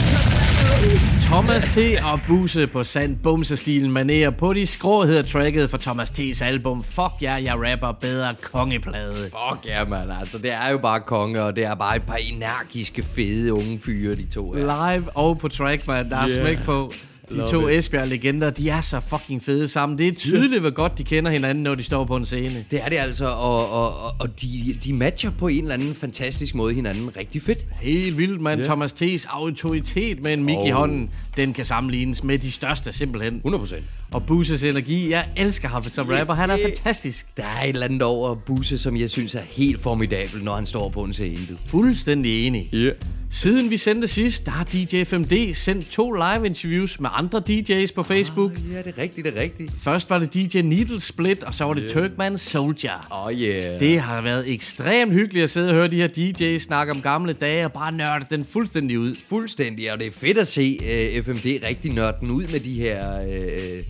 Thomas 1.23 1.65
T. 1.75 1.79
og 2.05 2.21
Buse 2.27 2.67
på 2.67 2.85
sand 2.85 3.17
bumsestilen 3.17 3.91
manerer 3.93 4.31
på 4.31 4.53
de 4.53 4.67
skrå 4.67 5.05
hedder 5.05 5.23
tracket 5.23 5.71
for 5.71 5.79
Thomas 5.79 6.11
T.'s 6.11 6.43
album 6.43 6.83
Fuck 6.83 7.13
ja, 7.23 7.35
jeg 7.35 7.55
rapper 7.55 7.93
bedre 7.93 8.35
kongeplade. 8.53 9.15
Fuck 9.15 9.67
ja, 9.67 9.85
man. 9.85 10.11
Altså, 10.21 10.39
det 10.39 10.53
er 10.53 10.71
jo 10.71 10.79
bare 10.79 11.01
konge, 11.01 11.43
og 11.43 11.57
det 11.57 11.65
er 11.65 11.75
bare 11.75 11.97
et 11.97 12.03
par 12.03 12.15
energiske, 12.15 13.03
fede 13.03 13.53
unge 13.53 13.79
fyre, 13.85 14.15
de 14.17 14.27
to 14.27 14.55
er. 14.55 14.59
Live 14.59 15.09
og 15.15 15.39
på 15.39 15.49
track, 15.49 15.87
man. 15.87 16.11
Der 16.11 16.17
er 16.17 16.29
Yeah. 16.29 16.41
smæk 16.41 16.65
på. 16.65 16.93
De 17.31 17.35
Love 17.37 17.49
to 17.49 17.69
it. 17.69 17.79
Esbjerg-legender, 17.79 18.51
de 18.51 18.69
er 18.71 18.81
så 18.81 19.01
fucking 19.01 19.43
fede 19.45 19.69
sammen. 19.69 19.99
Det 19.99 20.09
er 20.09 20.13
tydeligt, 20.13 20.61
hvor 20.61 20.71
godt 20.71 20.99
de 20.99 21.05
kender 21.05 21.31
hinanden, 21.31 21.65
når 21.65 21.75
de 21.75 21.83
står 21.83 22.05
på 22.05 22.17
en 22.17 22.27
scene. 22.27 22.65
Det 22.71 22.81
er 22.85 22.89
det 22.89 22.97
altså, 22.97 23.27
og, 23.27 23.71
og, 23.71 24.01
og- 24.05 24.13
og 24.19 24.41
de, 24.43 24.77
de 24.85 24.93
matcher 24.93 25.31
på 25.39 25.49
en 25.49 25.61
eller 25.63 25.75
anden 25.75 25.95
fantastisk 25.95 26.55
måde 26.55 26.75
hinanden 26.75 27.17
rigtig 27.17 27.43
fedt. 27.43 27.67
Helt 27.81 28.19
vildt, 28.19 28.41
mand. 28.41 28.59
Yeah. 28.61 28.67
Thomas 28.67 28.93
T.'s 28.93 29.27
autoritet 29.31 30.23
med 30.23 30.33
en 30.33 30.45
mic 30.45 30.55
i 30.55 30.73
Oh. 30.73 30.77
hånden, 30.79 31.11
den 31.37 31.53
kan 31.53 31.65
sammenlignes 31.65 32.25
med 32.25 32.39
de 32.39 32.53
største, 32.53 32.93
simpelthen. 32.93 33.35
100 33.35 33.61
procent. 33.61 33.85
Og 34.13 34.27
Buses 34.27 34.63
energi, 34.63 35.11
jeg 35.11 35.29
elsker 35.37 35.69
ham 35.69 35.83
som 35.83 36.09
rapper. 36.09 36.35
Han 36.35 36.51
er 36.51 36.59
fantastisk. 36.63 37.27
Der 37.37 37.45
er 37.45 37.63
et 37.63 37.69
eller 37.69 37.87
andet 37.87 38.03
over 38.03 38.35
Buse, 38.35 38.79
som 38.79 38.97
jeg 38.97 39.11
synes 39.11 39.35
er 39.35 39.43
helt 39.51 39.81
formidabel, 39.81 40.45
når 40.45 40.55
han 40.55 40.67
står 40.67 40.89
på 40.89 41.05
en 41.05 41.13
scene. 41.13 41.39
Fuldstændig 41.67 42.47
enig. 42.47 42.71
Yeah. 42.75 42.95
Siden 43.31 43.71
vi 43.71 43.77
sendte 43.77 44.09
sidst, 44.09 44.47
der 44.47 44.51
har 44.51 44.65
DJ 44.65 45.03
5D 45.03 45.55
sendt 45.55 45.91
to 45.91 46.13
live-interviews 46.13 47.01
med 47.01 47.11
andre 47.13 47.43
DJ's 47.51 47.95
på 47.95 48.03
Facebook. 48.03 48.53
Ja, 48.73 48.79
det 48.79 48.87
er 48.87 48.99
rigtigt, 48.99 49.25
det 49.25 49.37
er 49.37 49.41
rigtigt. 49.41 49.73
Først 49.79 50.11
var 50.11 50.19
det 50.19 50.35
DJ 50.35 50.61
Needle 50.61 51.01
Split, 51.01 51.45
og 51.45 51.55
så 51.55 51.65
var 51.65 51.75
det 51.75 51.83
yeah. 51.83 52.09
Turkman 52.09 52.39
Soldier. 52.39 53.07
Oh, 53.11 53.33
yeah. 53.33 53.81
Det 53.81 54.01
har 54.01 54.23
været 54.23 54.53
ekstremt 54.53 55.13
hyggeligt 55.13 55.45
at 55.45 55.51
sidde 55.51 55.69
og 55.69 55.75
høre 55.75 55.89
de 55.89 55.97
her 55.97 56.09
DJ's 56.09 56.59
snakke 56.59 56.93
om 56.93 57.01
gamle 57.03 57.33
dage 57.33 57.65
og 57.65 57.73
bare 57.73 57.93
nørde 57.93 58.27
den 58.31 58.45
fuldstændig 58.45 58.99
ud. 58.99 59.15
Fuldstændig, 59.29 59.93
og 59.93 59.99
det 59.99 60.07
er 60.07 60.13
fedt 60.13 60.39
at 60.39 60.47
se 60.47 60.79
uh, 60.81 61.26
FMD 61.27 61.47
rigtig 61.63 61.93
nørde 61.93 62.17
den 62.21 62.31
ud 62.31 62.47
med 62.53 62.61
de 62.61 62.75
her 62.75 63.21
uh, 63.21 63.85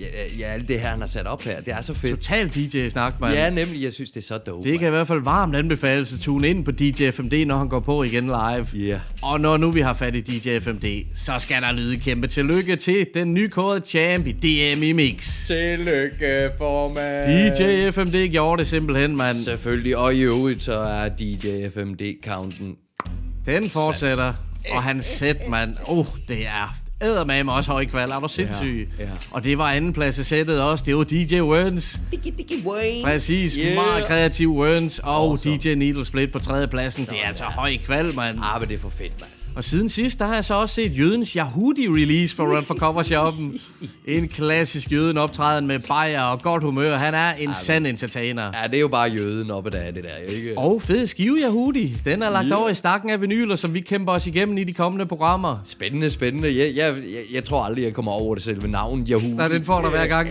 ja, 0.00 0.06
ja, 0.38 0.46
alt 0.46 0.68
det 0.68 0.80
her, 0.80 0.88
han 0.88 1.00
har 1.00 1.06
sat 1.06 1.26
op 1.26 1.42
her, 1.42 1.60
det 1.60 1.74
er 1.74 1.80
så 1.80 1.94
fedt. 1.94 2.20
Total 2.20 2.48
DJ-snak, 2.48 3.20
mand. 3.20 3.34
Ja, 3.34 3.50
nemlig, 3.50 3.82
jeg 3.82 3.92
synes, 3.92 4.10
det 4.10 4.20
er 4.20 4.24
så 4.24 4.38
dope. 4.38 4.68
Det 4.68 4.78
kan 4.78 4.88
i 4.88 4.90
hvert 4.90 5.06
fald 5.06 5.22
varmt 5.22 5.56
anbefales 5.56 6.12
at 6.12 6.20
tune 6.20 6.48
ind 6.48 6.64
på 6.64 6.70
DJ 6.70 7.10
FMD, 7.10 7.46
når 7.46 7.56
han 7.56 7.68
går 7.68 7.80
på 7.80 8.02
igen 8.02 8.24
live. 8.24 8.66
Ja. 8.74 9.00
Og 9.22 9.40
når 9.40 9.56
nu 9.56 9.70
vi 9.70 9.80
har 9.80 9.92
fat 9.92 10.14
i 10.14 10.20
DJ 10.20 10.58
FMD, 10.58 11.04
så 11.14 11.38
skal 11.38 11.62
der 11.62 11.72
lyde 11.72 11.96
kæmpe 11.96 12.26
tillykke 12.26 12.76
til 12.76 13.06
den 13.14 13.34
nykårede 13.34 13.86
champ 13.86 14.26
i 14.26 14.32
DM 14.32 14.82
i 14.82 14.92
Mix. 14.92 15.46
Tillykke, 15.46 16.50
formand. 16.58 17.56
DJ 17.56 17.90
FMD 17.90 18.28
gjorde 18.28 18.60
det 18.60 18.68
simpelthen, 18.68 19.16
mand. 19.16 19.36
Selvfølgelig, 19.36 19.96
og 19.96 20.14
i 20.14 20.20
øvrigt, 20.20 20.62
så 20.62 20.78
er 20.78 21.08
DJ 21.08 21.68
FMD-counten 21.68 22.76
Den 23.46 23.68
fortsætter, 23.68 24.32
og 24.70 24.82
han 24.82 25.02
sæt, 25.02 25.48
mand. 25.48 25.76
Oh, 25.86 26.06
det 26.28 26.46
er 26.46 26.76
eddermame 27.02 27.52
også 27.52 27.72
høj 27.72 27.84
kval. 27.84 28.10
Er 28.10 28.20
du 28.20 28.28
sindssyg? 28.28 28.88
Ja, 28.98 29.04
ja. 29.04 29.10
Og 29.30 29.44
det 29.44 29.58
var 29.58 29.70
anden 29.70 29.92
plads 29.92 30.18
i 30.18 30.24
sættet 30.24 30.62
også. 30.62 30.84
Det 30.84 30.96
var 30.96 31.04
DJ 31.04 31.40
Werns. 31.40 32.00
Præcis. 33.04 33.54
Yeah. 33.58 33.74
Meget 33.74 34.06
kreativ 34.06 34.58
Werns. 34.58 34.98
Og 34.98 35.14
Awesome. 35.14 35.56
DJ 35.56 35.74
Needle 35.74 36.04
Split 36.04 36.32
på 36.32 36.38
tredje 36.38 36.68
pladsen. 36.68 37.04
Det 37.04 37.22
er 37.24 37.28
altså 37.28 37.44
høj 37.44 37.76
kval, 37.76 38.14
mand. 38.14 38.38
Ah, 38.42 38.60
men 38.60 38.68
det 38.68 38.74
er 38.74 38.78
for 38.78 38.88
fedt, 38.88 39.20
mand. 39.20 39.30
Og 39.56 39.64
siden 39.64 39.88
sidst, 39.88 40.18
der 40.18 40.26
har 40.26 40.34
jeg 40.34 40.44
så 40.44 40.54
også 40.54 40.74
set 40.74 40.98
Jødens 40.98 41.32
Yahudi-release 41.32 42.36
for 42.36 42.56
Run 42.56 42.64
for 42.64 42.74
Cover 42.74 43.02
Shoppen. 43.02 43.58
En 44.06 44.28
klassisk 44.28 44.92
Jøden 44.92 45.18
optræden 45.18 45.66
med 45.66 45.78
bajer 45.78 46.22
og 46.22 46.42
godt 46.42 46.62
humør. 46.62 46.96
Han 46.96 47.14
er 47.14 47.32
en 47.32 47.54
sand 47.54 47.86
entertainer. 47.86 48.42
Ja, 48.42 48.66
det 48.66 48.76
er 48.76 48.80
jo 48.80 48.88
bare 48.88 49.10
jøden 49.10 49.50
oppe 49.50 49.70
der, 49.70 49.90
det 49.90 50.04
der, 50.04 50.34
ikke? 50.36 50.58
Og 50.58 50.82
fed 50.82 51.06
skive 51.06 51.38
Yahudi. 51.42 51.96
Den 52.04 52.22
er 52.22 52.30
lagt 52.30 52.52
over 52.52 52.68
i 52.68 52.74
stakken 52.74 53.10
af 53.10 53.20
vinyler, 53.20 53.56
som 53.56 53.74
vi 53.74 53.80
kæmper 53.80 54.12
os 54.12 54.26
igennem 54.26 54.58
i 54.58 54.64
de 54.64 54.72
kommende 54.72 55.06
programmer. 55.06 55.58
Spændende, 55.64 56.10
spændende. 56.10 56.48
Jeg, 56.58 56.72
jeg, 56.76 56.94
jeg, 56.96 57.22
jeg 57.32 57.44
tror 57.44 57.64
aldrig, 57.64 57.84
jeg 57.84 57.94
kommer 57.94 58.12
over 58.12 58.34
det 58.34 58.44
selve 58.44 58.68
navn, 58.68 59.06
Yahoo. 59.10 59.36
Nej, 59.36 59.48
den 59.48 59.64
får 59.64 59.80
der 59.80 59.90
hver 59.90 60.06
gang. 60.06 60.28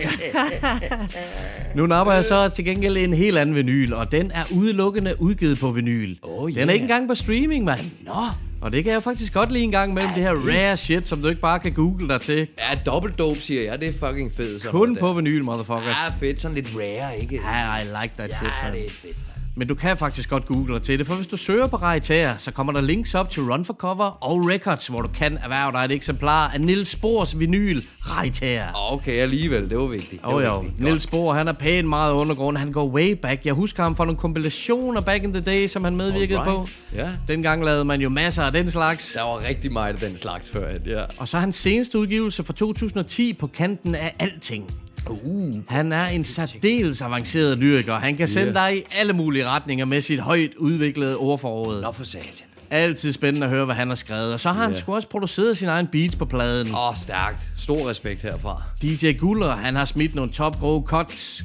nu 1.76 1.86
napper 1.86 2.12
jeg 2.12 2.24
så 2.24 2.48
til 2.48 2.64
gengæld 2.64 2.96
en 2.96 3.14
helt 3.14 3.38
anden 3.38 3.54
vinyl, 3.54 3.92
og 3.92 4.12
den 4.12 4.30
er 4.34 4.44
udelukkende 4.50 5.14
udgivet 5.18 5.58
på 5.58 5.70
vinyl. 5.70 6.14
Oh, 6.22 6.48
Den 6.48 6.58
er 6.58 6.64
yeah. 6.64 6.74
ikke 6.74 6.82
engang 6.82 7.08
på 7.08 7.14
streaming, 7.14 7.64
mand. 7.64 7.80
Nå. 8.06 8.12
Og 8.60 8.72
det 8.72 8.84
kan 8.84 8.92
jeg 8.92 9.02
faktisk 9.02 9.32
godt 9.32 9.52
lide 9.52 9.64
en 9.64 9.70
gang 9.70 9.94
mellem 9.94 10.12
det 10.12 10.22
her 10.22 10.32
rare 10.32 10.76
shit, 10.76 11.08
som 11.08 11.22
du 11.22 11.28
ikke 11.28 11.40
bare 11.40 11.58
kan 11.58 11.72
google 11.72 12.08
dig 12.08 12.20
til. 12.20 12.38
Ja, 12.58 12.78
dobbelt 12.86 13.18
dope, 13.18 13.40
siger 13.40 13.62
jeg. 13.62 13.80
Det 13.80 13.88
er 13.88 14.08
fucking 14.08 14.32
fedt. 14.32 14.64
Kun 14.66 14.96
på 14.96 15.12
vinyl, 15.12 15.44
motherfuckers. 15.44 15.86
Ja, 15.86 16.26
fedt. 16.26 16.40
Sådan 16.40 16.54
lidt 16.54 16.68
rare, 16.76 17.18
ikke? 17.18 17.40
Ja, 17.44 17.76
I 17.76 17.84
like 17.84 18.14
that 18.18 18.30
shit, 18.36 18.50
Ja, 18.64 18.70
det 18.72 18.86
er 18.86 18.90
fedt. 18.90 19.16
Men 19.58 19.68
du 19.68 19.74
kan 19.74 19.96
faktisk 19.96 20.30
godt 20.30 20.46
google 20.46 20.74
dig 20.74 20.82
til 20.82 20.98
det, 20.98 21.06
for 21.06 21.14
hvis 21.14 21.26
du 21.26 21.36
søger 21.36 21.66
på 21.66 21.76
Raritæer, 21.76 22.36
så 22.36 22.50
kommer 22.50 22.72
der 22.72 22.80
links 22.80 23.14
op 23.14 23.30
til 23.30 23.42
Run 23.42 23.64
for 23.64 23.72
Cover 23.72 24.24
og 24.24 24.48
Records, 24.48 24.86
hvor 24.86 25.02
du 25.02 25.08
kan 25.08 25.38
erhverve 25.42 25.72
dig 25.72 25.84
et 25.84 25.92
eksemplar 25.92 26.48
af 26.48 26.60
Nils 26.60 26.88
Spors 26.88 27.38
vinyl 27.38 27.82
Raritæer. 28.00 28.92
Okay, 28.92 29.12
alligevel. 29.12 29.70
Det 29.70 29.78
var 29.78 29.86
vigtigt. 29.86 30.10
Det 30.10 30.20
var 30.22 30.34
oh, 30.34 30.44
jo, 30.44 30.58
vigtigt. 30.58 30.80
Niels 30.80 31.06
Bohr, 31.06 31.34
han 31.34 31.48
er 31.48 31.52
pænt 31.52 31.88
meget 31.88 32.12
undergrund. 32.12 32.56
Han 32.56 32.72
går 32.72 32.88
way 32.88 33.12
back. 33.12 33.44
Jeg 33.44 33.54
husker 33.54 33.82
ham 33.82 33.96
fra 33.96 34.04
nogle 34.04 34.18
kompilationer 34.18 35.00
back 35.00 35.24
in 35.24 35.32
the 35.32 35.42
day, 35.42 35.66
som 35.66 35.84
han 35.84 35.96
medvirkede 35.96 36.40
på. 36.44 36.50
Alright. 36.50 36.76
Ja. 36.94 37.10
Dengang 37.28 37.64
lavede 37.64 37.84
man 37.84 38.00
jo 38.00 38.08
masser 38.08 38.42
af 38.42 38.52
den 38.52 38.70
slags. 38.70 39.12
Der 39.12 39.22
var 39.22 39.48
rigtig 39.48 39.72
meget 39.72 39.94
af 39.94 40.00
den 40.00 40.18
slags 40.18 40.50
før, 40.50 40.72
ja. 40.86 41.04
Og 41.18 41.28
så 41.28 41.38
hans 41.38 41.56
seneste 41.56 41.98
udgivelse 41.98 42.44
fra 42.44 42.52
2010 42.52 43.32
på 43.32 43.46
kanten 43.46 43.94
af 43.94 44.14
alting. 44.18 44.74
Uh, 45.10 45.54
Han 45.68 45.92
er 45.92 46.06
en 46.06 46.24
særdeles 46.24 47.02
avanceret 47.02 47.58
lyriker. 47.58 47.94
Han 47.94 48.16
kan 48.16 48.28
sende 48.28 48.54
dig 48.54 48.76
i 48.76 48.82
alle 48.98 49.12
mulige 49.12 49.46
retninger 49.46 49.84
med 49.84 50.00
sit 50.00 50.20
højt 50.20 50.54
udviklede 50.58 51.16
ordforråd. 51.16 51.82
nå 51.82 51.92
for 51.92 52.04
satan. 52.04 52.46
Altid 52.70 53.12
spændende 53.12 53.46
at 53.46 53.50
høre, 53.52 53.64
hvad 53.64 53.74
han 53.74 53.88
har 53.88 53.94
skrevet. 53.94 54.32
Og 54.32 54.40
så 54.40 54.52
har 54.52 54.62
han 54.62 54.74
sgu 54.74 54.94
også 54.94 55.08
produceret 55.08 55.56
sin 55.56 55.68
egen 55.68 55.86
beats 55.86 56.16
på 56.16 56.24
pladen. 56.24 56.68
Åh, 56.74 56.88
oh, 56.88 56.94
stærkt. 56.96 57.38
Stor 57.56 57.88
respekt 57.88 58.22
herfra. 58.22 58.62
DJ 58.82 59.12
Guller, 59.12 59.56
han 59.56 59.76
har 59.76 59.84
smidt 59.84 60.14
nogle 60.14 60.32
top 60.32 60.58
grove 60.58 60.82
cuts 60.86 61.44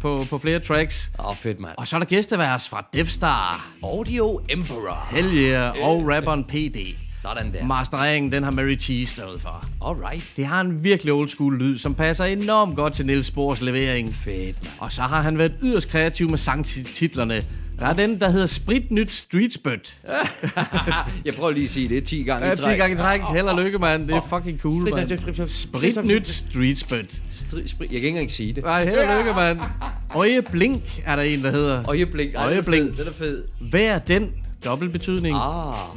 på, 0.00 0.24
på 0.30 0.38
flere 0.38 0.58
tracks. 0.58 1.10
Åh, 1.18 1.28
oh, 1.28 1.36
fedt, 1.36 1.60
mand. 1.60 1.72
Og 1.76 1.86
så 1.86 1.96
er 1.96 2.00
der 2.00 2.06
gæstevers 2.06 2.68
fra 2.68 2.86
Death 2.94 3.10
Star, 3.10 3.68
Audio 3.82 4.40
Emperor. 4.48 5.08
Hell 5.10 5.34
yeah, 5.34 5.74
og 5.82 6.08
rapperen 6.08 6.44
PD. 6.44 6.96
Sådan 7.28 7.52
der. 7.52 7.64
Masteringen, 7.66 8.32
den 8.32 8.42
har 8.42 8.50
Mary 8.50 8.78
Cheese 8.78 9.12
stået 9.14 9.40
for. 9.40 9.66
Alright. 9.86 10.32
Det 10.36 10.46
har 10.46 10.60
en 10.60 10.84
virkelig 10.84 11.12
old 11.12 11.28
school 11.28 11.58
lyd, 11.58 11.78
som 11.78 11.94
passer 11.94 12.24
enormt 12.24 12.76
godt 12.76 12.92
til 12.94 13.06
Niels 13.06 13.26
Spors 13.26 13.60
levering. 13.60 14.14
Fedt, 14.14 14.56
mand. 14.62 14.72
Og 14.78 14.92
så 14.92 15.02
har 15.02 15.22
han 15.22 15.38
været 15.38 15.52
yderst 15.62 15.88
kreativ 15.88 16.30
med 16.30 16.38
sangtitlerne. 16.38 17.44
Der 17.78 17.86
er 17.86 17.92
den, 17.92 18.20
der 18.20 18.30
hedder 18.30 18.46
Spritnyt 18.46 19.12
Street 19.12 19.52
Spurt. 19.54 19.94
Jeg 21.24 21.34
prøver 21.34 21.50
lige 21.50 21.64
at 21.64 21.70
sige 21.70 21.88
det 21.88 22.04
10 22.04 22.22
gange 22.22 22.46
Ja, 22.46 22.52
i 22.52 22.56
10 22.56 22.62
træk. 22.62 22.76
gange 22.78 22.94
i 22.94 22.98
træk. 22.98 23.20
Held 23.32 23.46
og 23.46 23.62
lykke, 23.64 23.78
mand. 23.78 24.08
Det 24.08 24.16
er 24.16 24.20
fucking 24.28 24.60
cool, 24.60 24.74
mand. 24.94 25.48
Spritnyt 25.48 26.28
Street 26.28 26.78
Spurt. 26.78 27.04
Stri- 27.30 27.66
spri- 27.68 27.80
Jeg 27.80 27.88
kan 27.88 27.94
ikke 27.96 28.08
engang 28.08 28.30
sige 28.30 28.52
det. 28.52 28.64
Nej, 28.64 28.84
held 28.84 28.98
og 28.98 29.18
lykke, 29.18 29.32
mand. 29.34 29.58
Øjeblink 30.14 31.02
er 31.06 31.16
der 31.16 31.22
en, 31.22 31.44
der 31.44 31.50
hedder. 31.50 31.88
Øjeblink. 31.88 32.32
Den 32.32 32.40
er 32.58 32.62
fed. 32.62 32.92
Den 32.92 33.06
er 33.08 33.12
fed. 33.12 33.44
Hver 33.70 33.98
den. 33.98 34.30
Dobbelt 34.64 34.92
betydning. 34.92 35.36
Ah. 35.36 35.42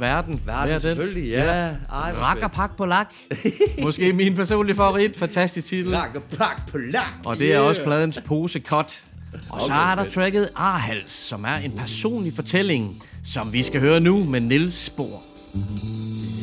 Verden, 0.00 0.40
Hver 0.44 0.66
den. 0.72 0.80
selvfølgelig, 0.80 1.30
ja. 1.30 1.42
Ej, 1.42 1.72
hvor 2.12 2.22
Rak 2.22 2.36
og 2.36 2.42
fedt. 2.42 2.52
pak 2.52 2.76
på 2.76 2.86
lak. 2.86 3.12
Måske 3.82 4.12
min 4.12 4.34
personlige 4.34 4.76
favorit. 4.76 5.16
Fantastisk 5.16 5.66
titel. 5.68 5.96
Plak 6.30 6.70
på 6.70 6.78
lak. 6.78 7.04
Og 7.24 7.38
det 7.38 7.54
er 7.54 7.58
også 7.60 7.82
pladens 7.84 8.18
pose 8.26 8.60
cut. 8.60 9.02
Og 9.50 9.60
så 9.60 9.72
er 9.72 9.94
der 9.94 10.10
tracket 10.10 10.48
Arhals, 10.56 11.12
som 11.12 11.44
er 11.44 11.56
en 11.64 11.72
personlig 11.78 12.32
fortælling, 12.34 13.02
som 13.24 13.52
vi 13.52 13.62
skal 13.62 13.80
høre 13.80 14.00
nu 14.00 14.24
med 14.24 14.40
Nils 14.40 14.84
Spor. 14.84 15.22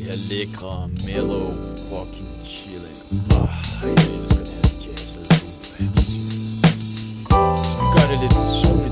Jeg 0.08 0.18
lækre, 0.30 0.90
mellow, 1.06 1.54
fucking 1.90 2.30
chilling. 2.46 3.32
Ah, 3.32 3.50
jeg 3.84 3.92
elsker 3.92 4.36
den 4.36 4.48
her 4.48 4.70
groove. 4.80 4.98
Så 7.70 7.76
vi 7.80 7.86
gør 7.96 8.06
det 8.12 8.20
lidt 8.22 8.34
personligt 8.34 8.85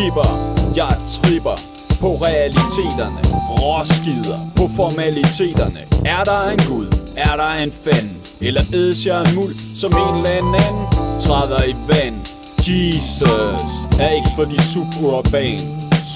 skipper, 0.00 0.30
jeg 0.76 0.96
tripper 1.16 1.56
på 2.00 2.08
realiteterne. 2.26 3.20
Råskider 3.60 4.38
på 4.56 4.68
formaliteterne. 4.76 5.80
Er 6.04 6.24
der 6.24 6.50
en 6.50 6.58
gud? 6.68 6.86
Er 7.16 7.36
der 7.36 7.50
en 7.64 7.72
fanden? 7.84 8.16
Eller 8.40 8.62
ædes 8.74 9.06
jeg 9.06 9.20
en 9.22 9.34
muld 9.34 9.54
som 9.80 9.92
en 9.92 10.16
eller 10.16 10.30
anden? 10.38 10.86
Træder 11.20 11.64
i 11.64 11.74
vand. 11.88 12.16
Jesus 12.68 13.70
er 14.00 14.10
ikke 14.18 14.30
for 14.36 14.44
de 14.44 14.62
suburban. 14.72 15.60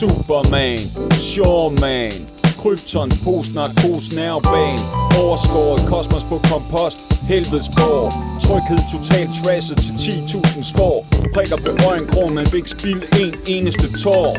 Superman, 0.01 0.81
Shawman 1.13 2.34
Krypton, 2.65 3.11
post-narkos, 3.25 4.07
nerveban 4.19 4.79
Overskåret 5.21 5.83
kosmos 5.89 6.25
på 6.25 6.37
kompost 6.51 6.99
Helvedes 7.31 7.69
borg 7.77 8.13
Tryghed 8.45 8.83
totalt 8.93 9.31
trashet 9.39 9.79
til 9.85 9.93
10.000 9.93 10.73
skår. 10.73 11.07
Prikker 11.35 11.57
berøring 11.57 12.07
grå, 12.13 12.27
man 12.29 12.47
vil 12.51 12.59
ikke 12.63 12.71
spilde 12.71 13.05
en 13.23 13.33
eneste 13.47 13.87
tår. 14.03 14.31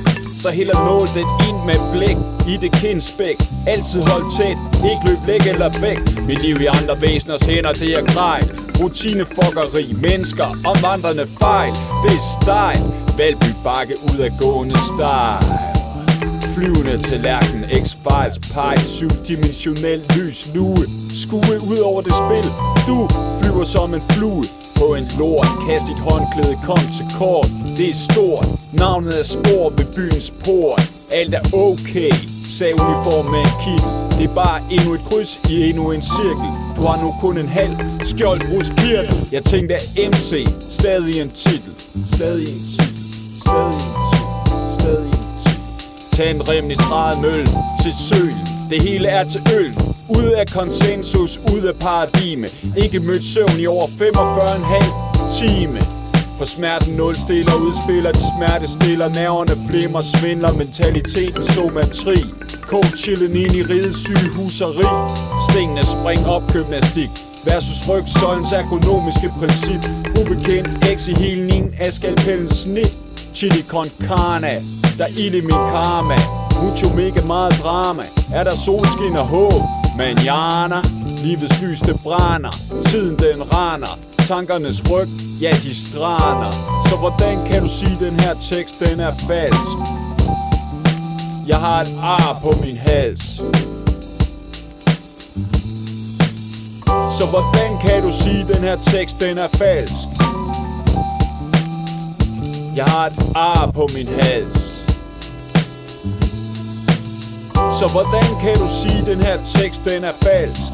Så 0.41 0.50
hælder 0.58 0.77
nål 0.88 1.08
den 1.17 1.27
ind 1.48 1.60
med 1.70 1.79
blik 1.94 2.17
I 2.53 2.58
det 2.63 2.72
kindspæk. 2.82 3.38
Altid 3.67 4.01
hold 4.12 4.25
tæt, 4.38 4.60
ikke 4.91 5.03
løb 5.08 5.22
læk 5.27 5.44
eller 5.53 5.70
væk 5.86 6.00
Mit 6.27 6.41
liv 6.46 6.55
i 6.65 6.65
andre 6.65 6.96
væseners 7.01 7.46
hænder, 7.50 7.74
det 7.74 7.89
er 8.00 8.03
grej 8.13 8.41
Rutinefuckeri, 8.79 9.86
mennesker 10.08 10.50
og 10.70 10.75
vandrende 10.88 11.25
fejl. 11.41 11.74
Det 12.03 12.13
er 12.20 12.25
stejl. 12.36 12.82
Valby 13.17 13.51
bakke 13.63 13.94
ud 14.10 14.17
af 14.27 14.32
gående 14.39 14.77
stejl. 14.89 15.75
Flyvende 16.55 16.97
tallerken, 16.97 17.63
X-Files, 17.83 18.39
pege, 18.53 18.79
syvdimensionel 18.79 20.00
lys, 20.15 20.47
lue 20.55 20.83
Skue 21.24 21.55
ud 21.71 21.79
over 21.89 22.01
det 22.01 22.15
spil, 22.24 22.47
du 22.88 22.97
flyver 23.41 23.63
som 23.63 23.93
en 23.93 24.01
flue 24.12 24.45
På 24.75 24.85
en 24.95 25.07
lort, 25.19 25.47
kast 25.67 25.88
dit 25.88 26.01
håndklæde, 26.07 26.57
kom 26.69 26.83
til 26.97 27.05
kort. 27.19 27.50
Det 27.77 27.89
er 27.89 27.97
stort, 28.09 28.47
navnet 28.74 29.19
er 29.19 29.24
spor 29.24 29.69
ved 29.77 29.85
byens 29.95 30.31
port. 30.45 30.81
Alt 31.12 31.33
er 31.33 31.43
okay, 31.53 32.12
sagde 32.57 32.74
uniform 32.74 33.25
med 33.33 33.41
en 33.47 33.55
kittel 33.63 33.91
Det 34.17 34.25
er 34.29 34.35
bare 34.43 34.59
endnu 34.75 34.93
et 34.93 35.03
kryds 35.09 35.31
i 35.50 35.69
endnu 35.69 35.91
en 35.91 36.01
cirkel. 36.01 36.50
Du 36.77 36.81
har 36.88 36.97
nu 37.03 37.09
kun 37.21 37.38
en 37.38 37.50
halv 37.59 37.75
skjold 38.01 38.41
bruskirtel 38.50 39.27
Jeg 39.31 39.43
tænkte 39.43 39.75
at 39.75 39.85
MC, 40.12 40.31
stadig 40.69 41.21
en 41.21 41.29
titel. 41.29 41.74
Stadig 42.15 42.47
en 42.53 42.62
titel, 42.74 42.95
stadig 43.45 43.77
en 43.85 43.93
titel, 44.12 44.27
stadig 44.79 45.05
en 45.05 45.12
titel. 45.12 45.14
Tag 46.15 46.31
en 46.31 46.50
rem 46.50 46.63
nitratmøl 46.63 47.45
til 47.84 47.93
søl. 48.10 48.36
Det 48.69 48.81
hele 48.81 49.07
er 49.07 49.24
til 49.24 49.41
øl. 49.60 49.74
Ude 50.10 50.38
af 50.38 50.48
konsensus, 50.48 51.39
ude 51.53 51.69
af 51.69 51.75
paradigme. 51.75 52.48
Ikke 52.77 53.00
mødt 53.00 53.24
søvn 53.24 53.60
i 53.60 53.65
over 53.65 53.88
45,5 53.88 55.39
time. 55.39 55.79
For 56.38 56.45
smerten 56.45 56.93
nul 56.93 57.15
stiller 57.15 57.55
udspiller 57.55 58.12
De 58.12 58.24
smerte 58.38 58.67
stiller, 58.67 59.07
nerverne 59.10 59.55
flimmer 59.69 60.01
Svindler 60.01 60.53
mentaliteten 60.53 61.43
somatri 61.43 62.24
Coachillen 62.62 63.36
ind 63.36 63.55
i 63.55 63.63
riget 63.63 63.95
sygehuseri 63.95 64.88
Stingene 65.50 65.86
spring 65.86 66.25
op 66.25 66.43
gymnastik 66.53 67.10
Versus 67.45 67.89
rygsøjlens 67.89 68.51
ergonomiske 68.51 69.29
princip. 69.39 69.81
Ubekendt 70.19 70.69
X 70.98 71.07
i 71.07 71.13
helningen 71.13 71.74
af 71.79 71.93
skalpellens 71.93 72.53
snit. 72.53 72.93
Chili 73.34 73.62
con 73.69 73.88
carne. 74.07 74.85
Der 74.98 75.04
er 75.04 75.14
ild 75.18 75.36
i 75.36 75.42
min 75.42 75.62
karma. 75.74 76.18
Mucho 76.62 76.90
mega 76.96 77.22
meget 77.22 77.54
drama. 77.64 78.04
Er 78.34 78.44
der 78.44 78.56
solskin 78.56 79.16
og 79.18 79.28
håb? 79.28 79.62
Manjana 79.98 80.82
Livets 81.24 81.62
lys 81.62 81.80
det 81.80 82.00
brænder. 82.04 82.52
Tiden 82.86 83.20
den 83.20 83.42
render. 83.54 84.00
Tankernes 84.28 84.92
ryg 84.92 85.08
ja 85.42 85.50
de 85.50 85.75
strander. 85.75 86.52
Så 86.90 86.96
hvordan 86.96 87.46
kan 87.48 87.62
du 87.62 87.70
sige 87.70 87.98
den 88.00 88.20
her 88.20 88.34
tekst 88.34 88.80
den 88.80 89.00
er 89.00 89.14
falsk? 89.28 89.72
Jeg 91.48 91.58
har 91.60 91.82
et 91.82 91.90
ar 92.02 92.40
på 92.42 92.54
min 92.64 92.78
hals. 92.78 93.42
Så 97.18 97.25
hvordan 97.30 97.78
kan 97.82 98.04
du 98.04 98.12
sige 98.12 98.46
den 98.54 98.64
her 98.64 98.75
tekst 98.75 99.20
den 99.20 99.38
er 99.38 99.48
falsk? 99.48 100.08
Jeg 102.75 102.86
har 102.86 103.06
et 103.06 103.32
ar 103.36 103.72
på 103.72 103.88
min 103.94 104.08
hals. 104.08 104.64
Så 107.79 107.88
hvordan 107.91 108.39
kan 108.41 108.58
du 108.58 108.67
sige 108.82 109.05
den 109.05 109.22
her 109.22 109.38
tekst 109.38 109.86
den 109.86 110.03
er 110.03 110.13
falsk? 110.24 110.72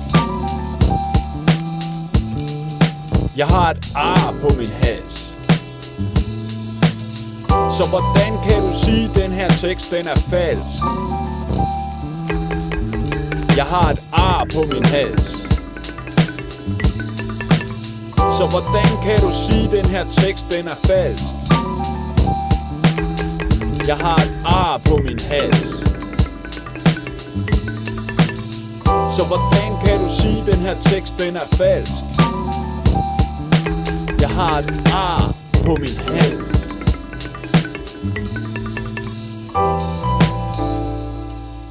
Jeg 3.37 3.47
har 3.47 3.71
et 3.71 3.91
ar 3.95 4.33
på 4.41 4.49
min 4.57 4.69
hals. 4.69 5.33
Så 7.77 7.85
hvordan 7.89 8.31
kan 8.47 8.61
du 8.61 8.73
sige 8.83 9.11
den 9.15 9.31
her 9.31 9.49
tekst 9.49 9.91
den 9.91 10.07
er 10.07 10.15
falsk? 10.15 10.81
Jeg 13.57 13.65
har 13.65 13.89
et 13.91 14.01
ar 14.13 14.47
på 14.53 14.63
min 14.73 14.85
hals. 14.85 15.27
Så 18.37 18.47
hvordan 18.49 18.89
kan 19.03 19.19
du 19.19 19.31
sige 19.47 19.69
den 19.71 19.85
her 19.85 20.05
tekst 20.11 20.45
den 20.51 20.67
er 20.67 20.75
falsk? 20.87 21.23
Jeg 23.87 23.97
har 23.97 24.15
et 24.15 24.33
ar 24.45 24.77
på 24.85 24.97
min 24.97 25.19
hals. 25.19 25.90
Så 29.17 29.23
hvordan 29.27 29.85
kan 29.85 29.99
du 29.99 30.09
sige 30.09 30.45
den 30.45 30.59
her 30.59 30.75
tekst 30.75 31.19
den 31.19 31.35
er 31.35 31.45
falsk 31.57 31.91
Jeg 34.21 34.29
har 34.29 34.59
et 34.59 34.91
ar 34.93 35.33
på 35.65 35.75
min 35.79 35.97
hals 36.07 36.61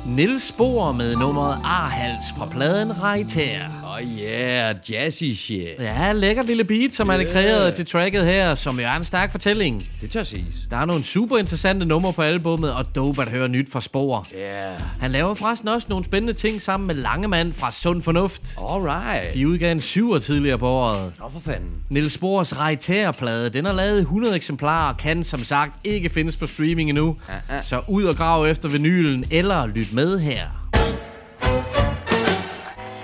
Nils 0.04 0.52
Bohr 0.52 0.92
med 0.92 1.16
nummeret 1.16 1.58
Arhals 1.64 2.32
fra 2.36 2.46
pladen 2.46 3.02
Reiter. 3.02 3.89
Yeah, 4.20 4.74
jazzy 4.90 5.32
shit. 5.34 5.68
Ja, 5.78 6.12
lækkert 6.12 6.46
lille 6.46 6.64
beat, 6.64 6.94
som 6.94 7.08
han 7.08 7.20
har 7.20 7.32
kreeret 7.32 7.74
til 7.74 7.86
tracket 7.86 8.24
her, 8.24 8.54
som 8.54 8.80
jo 8.80 8.86
er 8.86 8.92
en 8.92 9.04
stærk 9.04 9.30
fortælling. 9.30 9.88
Det 10.00 10.10
tør 10.10 10.22
siges. 10.22 10.66
Der 10.70 10.76
er 10.76 10.84
nogle 10.84 11.04
super 11.04 11.38
interessante 11.38 11.86
numre 11.86 12.12
på 12.12 12.22
albummet, 12.22 12.74
og 12.74 12.94
dope 12.94 13.22
at 13.22 13.28
høre 13.28 13.48
nyt 13.48 13.72
fra 13.72 13.80
Spor. 13.80 14.26
Yeah. 14.36 14.80
Han 15.00 15.12
laver 15.12 15.34
forresten 15.34 15.68
også 15.68 15.86
nogle 15.90 16.04
spændende 16.04 16.32
ting 16.32 16.62
sammen 16.62 16.86
med 16.86 16.94
Langemand 16.94 17.52
fra 17.52 17.72
Sund 17.72 18.02
Fornuft. 18.02 18.42
Alright. 18.58 19.34
De 19.34 19.48
udgav 19.48 19.72
en 19.72 19.80
syver 19.80 20.18
tidligere 20.18 20.58
på 20.58 20.68
året. 20.68 21.12
Nå 21.18 21.30
for 21.32 21.40
fanden. 21.40 21.70
Niels 21.90 22.12
Spors 22.12 22.60
Reiter-plade, 22.60 23.50
den 23.50 23.64
har 23.64 23.72
lavet 23.72 23.98
100 23.98 24.36
eksemplarer 24.36 24.92
og 24.92 24.98
kan 24.98 25.24
som 25.24 25.44
sagt 25.44 25.72
ikke 25.84 26.10
findes 26.10 26.36
på 26.36 26.46
streaming 26.46 26.88
endnu. 26.88 27.16
Så 27.62 27.80
ud 27.88 28.04
og 28.04 28.16
grav 28.16 28.46
efter 28.46 28.68
vinylen, 28.68 29.24
eller 29.30 29.66
lyt 29.66 29.92
med 29.92 30.18
her. 30.18 30.59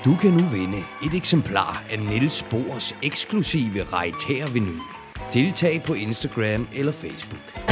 Du 0.06 0.16
kan 0.16 0.32
nu 0.32 0.40
vinde 0.40 0.78
et 1.04 1.14
eksemplar 1.14 1.84
af 1.90 1.98
Niels 1.98 2.42
Bohrs 2.42 2.96
eksklusive 3.02 3.82
Reiter 3.82 4.52
vinyl. 4.52 4.80
Deltag 5.32 5.82
på 5.86 5.94
Instagram 5.94 6.68
eller 6.74 6.92
Facebook. 6.92 7.65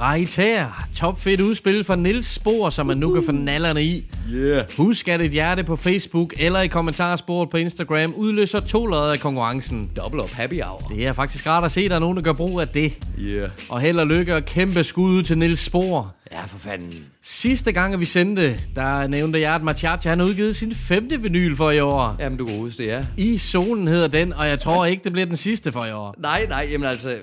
Reiter, 0.00 0.86
topfedt 0.94 1.40
udspil 1.40 1.84
fra 1.84 1.96
Nils 1.96 2.26
Spor, 2.26 2.70
som 2.70 2.86
man 2.86 2.96
nu 2.96 3.14
kan 3.14 3.22
få 3.22 3.32
nallerne 3.32 3.82
i. 3.82 4.04
Yeah. 4.32 4.64
Husk 4.76 5.08
at 5.08 5.20
et 5.20 5.30
hjerte 5.30 5.64
på 5.64 5.76
Facebook 5.76 6.34
eller 6.38 6.60
i 6.60 6.66
kommentarsporet 6.66 7.50
på 7.50 7.56
Instagram 7.56 8.14
udløser 8.14 8.60
to 8.60 8.86
lodder 8.86 9.12
af 9.12 9.20
konkurrencen. 9.20 9.90
Double 9.96 10.22
up 10.22 10.30
happy 10.30 10.62
hour. 10.62 10.78
Det 10.88 11.06
er 11.06 11.12
faktisk 11.12 11.46
rart 11.46 11.64
at 11.64 11.72
se, 11.72 11.80
at 11.80 11.90
der 11.90 11.96
er 11.96 12.00
nogen, 12.00 12.16
der 12.16 12.22
gør 12.22 12.32
brug 12.32 12.60
af 12.60 12.68
det. 12.68 12.92
Yeah. 13.20 13.50
Og 13.68 13.80
held 13.80 13.98
og 13.98 14.06
lykke 14.06 14.36
og 14.36 14.44
kæmpe 14.44 14.84
skud 14.84 15.22
til 15.22 15.38
Nils 15.38 15.60
Spor. 15.60 16.14
Ja, 16.32 16.44
for 16.44 16.58
fanden. 16.58 17.04
Sidste 17.22 17.72
gang, 17.72 17.94
at 17.94 18.00
vi 18.00 18.04
sendte, 18.04 18.60
der 18.74 19.06
nævnte 19.06 19.40
jeg, 19.40 19.54
at 19.54 19.62
Machacha 19.62 20.08
han 20.08 20.18
har 20.18 20.26
udgivet 20.26 20.56
sin 20.56 20.74
femte 20.74 21.22
vinyl 21.22 21.56
for 21.56 21.70
i 21.70 21.80
år. 21.80 22.16
Jamen, 22.20 22.38
du 22.38 22.48
godeste, 22.48 22.84
ja. 22.84 23.04
I 23.16 23.38
zonen 23.38 23.88
hedder 23.88 24.08
den, 24.08 24.32
og 24.32 24.48
jeg 24.48 24.58
tror 24.58 24.84
ikke, 24.84 25.04
det 25.04 25.12
bliver 25.12 25.26
den 25.26 25.36
sidste 25.36 25.72
for 25.72 25.84
i 25.84 25.92
år. 25.92 26.14
Nej, 26.18 26.46
nej, 26.48 26.68
jamen 26.72 26.88
altså... 26.88 27.16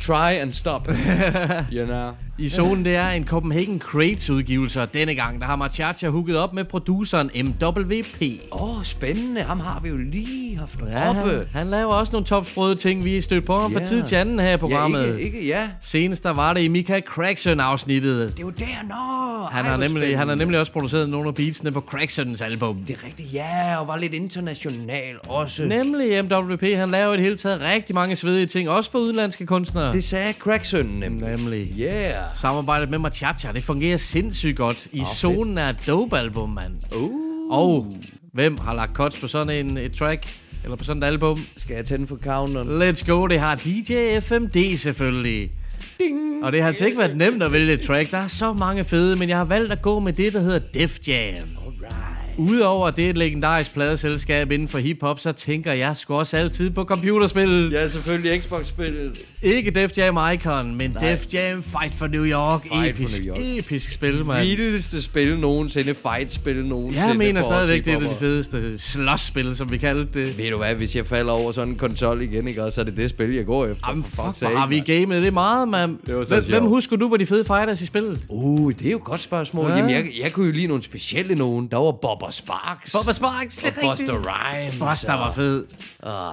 Try 0.00 0.32
and 0.32 0.52
stop. 0.54 0.88
you 0.88 1.86
know. 1.86 2.16
I 2.40 2.48
zonen, 2.48 2.84
det 2.84 2.94
er 2.96 3.08
en 3.08 3.26
Copenhagen 3.26 3.78
Crates 3.80 4.30
udgivelse, 4.30 4.82
og 4.82 4.94
denne 4.94 5.14
gang, 5.14 5.40
der 5.40 5.46
har 5.46 5.56
Machacha 5.56 6.08
hooket 6.08 6.36
op 6.38 6.52
med 6.54 6.64
produceren 6.64 7.30
MWP. 7.44 8.22
Åh, 8.52 8.78
oh, 8.78 8.84
spændende. 8.84 9.40
Ham 9.42 9.60
har 9.60 9.80
vi 9.82 9.88
jo 9.88 9.96
lige 9.96 10.58
haft 10.58 10.78
Ja, 10.90 11.08
oppe. 11.08 11.20
han, 11.30 11.46
han 11.52 11.70
laver 11.70 11.92
også 11.92 12.12
nogle 12.12 12.26
topsprøde 12.26 12.74
ting, 12.74 13.04
vi 13.04 13.16
er 13.16 13.22
stødt 13.22 13.44
på 13.44 13.58
ham 13.58 13.72
Ja. 13.72 13.78
fra 13.78 13.84
tid 13.84 14.02
til 14.02 14.16
anden 14.16 14.38
her 14.38 14.52
i 14.54 14.56
programmet. 14.56 15.06
Ja, 15.06 15.12
ikke, 15.12 15.22
ikke, 15.22 15.46
ja. 15.46 15.68
Senest 15.80 16.22
der 16.24 16.30
var 16.30 16.52
det 16.52 16.60
i 16.60 16.68
Michael 16.68 17.02
Crackson-afsnittet. 17.08 18.32
Det 18.36 18.38
er 18.38 18.44
jo 18.46 18.50
der, 18.50 18.64
nå. 18.88 19.44
Han 19.50 19.64
Ej, 19.64 19.70
har, 19.70 19.76
nemlig, 19.76 20.18
han 20.18 20.28
har 20.28 20.34
nemlig 20.34 20.60
også 20.60 20.72
produceret 20.72 21.08
nogle 21.08 21.28
af 21.28 21.34
beatsene 21.34 21.72
på 21.72 21.80
Cracksons 21.80 22.40
album. 22.40 22.76
Det 22.86 22.96
er 23.02 23.06
rigtigt, 23.06 23.34
ja, 23.34 23.76
og 23.80 23.88
var 23.88 23.96
lidt 23.96 24.14
international 24.14 25.14
også. 25.28 25.66
Nemlig 25.66 26.24
MWP, 26.24 26.62
han 26.76 26.90
laver 26.90 27.12
i 27.12 27.16
det 27.16 27.24
hele 27.24 27.36
taget 27.36 27.60
rigtig 27.74 27.94
mange 27.94 28.16
svedige 28.16 28.46
ting, 28.46 28.68
også 28.70 28.90
for 28.90 28.98
udenlandske 28.98 29.46
kunstnere. 29.46 29.92
Det 29.92 30.04
sagde 30.04 30.32
Crackson 30.32 30.86
nemlig. 30.86 31.28
Nemlig. 31.36 31.68
Yeah. 31.80 32.14
Samarbejdet 32.34 32.90
med 32.90 32.98
Machacha, 32.98 33.52
det 33.52 33.64
fungerer 33.64 33.96
sindssygt 33.96 34.56
godt. 34.56 34.88
I 34.92 35.02
zonen 35.14 35.58
er 35.58 35.68
et 35.68 35.76
dope-album, 35.86 36.50
mand. 36.50 36.72
Uh. 36.96 37.10
Og 37.50 37.96
hvem 38.32 38.58
har 38.58 38.74
lagt 38.74 38.92
cuts 38.92 39.20
på 39.20 39.28
sådan 39.28 39.66
en, 39.66 39.76
et 39.76 39.92
track? 39.92 40.36
Eller 40.64 40.76
på 40.76 40.84
sådan 40.84 41.02
et 41.02 41.06
album? 41.06 41.38
Skal 41.56 41.76
jeg 41.76 41.84
tænde 41.84 42.06
for 42.06 42.16
counteren? 42.16 42.82
Let's 42.82 43.06
go, 43.06 43.26
det 43.26 43.40
har 43.40 43.54
DJ 43.54 44.20
FMD 44.20 44.76
selvfølgelig. 44.76 45.50
Ding. 45.98 46.44
Og 46.44 46.52
det 46.52 46.60
har 46.60 46.68
altså 46.68 46.86
ikke 46.86 46.98
været 46.98 47.16
nemt 47.16 47.42
at 47.42 47.52
vælge 47.52 47.72
et 47.72 47.80
track. 47.80 48.10
Der 48.10 48.18
er 48.18 48.26
så 48.26 48.52
mange 48.52 48.84
fede, 48.84 49.16
men 49.16 49.28
jeg 49.28 49.36
har 49.36 49.44
valgt 49.44 49.72
at 49.72 49.82
gå 49.82 50.00
med 50.00 50.12
det, 50.12 50.32
der 50.32 50.40
hedder 50.40 50.58
Def 50.74 50.98
Jam. 51.08 51.36
Alright. 51.36 52.09
Udover 52.40 52.86
at 52.86 52.96
det 52.96 53.06
er 53.06 53.10
et 53.10 53.16
legendarisk 53.16 53.72
pladeselskab 53.74 54.52
inden 54.52 54.68
for 54.68 54.78
hiphop, 54.78 55.20
så 55.20 55.32
tænker 55.32 55.72
jeg 55.72 55.96
sgu 55.96 56.14
også 56.14 56.36
altid 56.36 56.70
på 56.70 56.84
computerspil. 56.84 57.70
Ja, 57.72 57.88
selvfølgelig 57.88 58.42
Xbox-spillet. 58.42 59.18
Ikke 59.42 59.70
Def 59.70 59.98
Jam 59.98 60.18
Icon, 60.34 60.74
men 60.74 60.90
Nej. 60.90 61.10
Def 61.10 61.26
Jam 61.34 61.62
Fight 61.62 61.94
for 61.94 62.06
New 62.06 62.24
York. 62.24 62.62
Fight 62.62 62.96
for 62.96 63.02
episk, 63.02 63.24
New 63.24 63.34
York. 63.36 63.58
episk 63.58 63.92
spil, 63.92 64.24
mand. 64.24 64.46
Vildeste 64.46 65.02
spil 65.02 65.38
nogensinde, 65.38 65.94
fight-spil 65.94 66.64
nogensinde. 66.66 67.08
Jeg 67.08 67.16
mener 67.16 67.42
for 67.42 67.50
stadigvæk, 67.50 67.84
det 67.84 67.92
er 67.92 67.96
et 67.96 67.96
af 67.96 68.00
de 68.00 68.06
hiphopper. 68.08 68.26
fedeste 68.26 68.78
slåsspil, 68.78 69.56
som 69.56 69.72
vi 69.72 69.76
kaldte 69.76 70.20
det. 70.26 70.38
Ved 70.38 70.50
du 70.50 70.56
hvad, 70.56 70.74
hvis 70.74 70.96
jeg 70.96 71.06
falder 71.06 71.32
over 71.32 71.52
sådan 71.52 71.68
en 71.68 71.76
konsol 71.76 72.22
igen, 72.22 72.48
ikke, 72.48 72.70
så 72.70 72.80
er 72.80 72.84
det 72.84 72.96
det 72.96 73.10
spil, 73.10 73.34
jeg 73.34 73.46
går 73.46 73.66
efter. 73.66 73.84
Jamen 73.88 74.04
for 74.04 74.10
fuck, 74.10 74.22
hvor 74.22 74.32
sake, 74.32 74.56
har 74.56 74.66
vi 74.66 74.78
gamet 74.78 75.22
det 75.22 75.32
meget, 75.32 75.68
mand. 75.68 75.98
Det 76.06 76.16
var 76.16 76.24
Hvem, 76.24 76.44
hvem 76.48 76.64
husker 76.64 76.96
du 76.96 77.08
var 77.08 77.16
de 77.16 77.26
fede 77.26 77.44
fighters 77.44 77.80
i 77.80 77.86
spillet? 77.86 78.18
Uh, 78.28 78.72
det 78.72 78.86
er 78.86 78.90
jo 78.90 78.96
et 78.96 79.04
godt 79.04 79.20
spørgsmål. 79.20 79.64
Ja. 79.64 79.70
Ja. 79.70 79.76
Jamen, 79.76 79.90
jeg, 79.90 80.04
jeg 80.22 80.32
kunne 80.32 80.46
jo 80.46 80.52
lige 80.52 80.66
nogle 80.66 80.82
specielle 80.82 81.34
nogen. 81.34 81.68
Der 81.70 81.76
var 81.76 81.92
Bobber 81.92 82.29
Sparks. 82.30 82.92
Bubba 82.92 83.12
Sparks, 83.12 83.56
det 83.56 83.64
er 83.64 83.66
rigtigt. 83.68 84.10
Buster 84.10 84.14
Rhymes. 84.14 84.78
Buster 84.78 85.12
var 85.12 85.32
fed. 85.32 85.64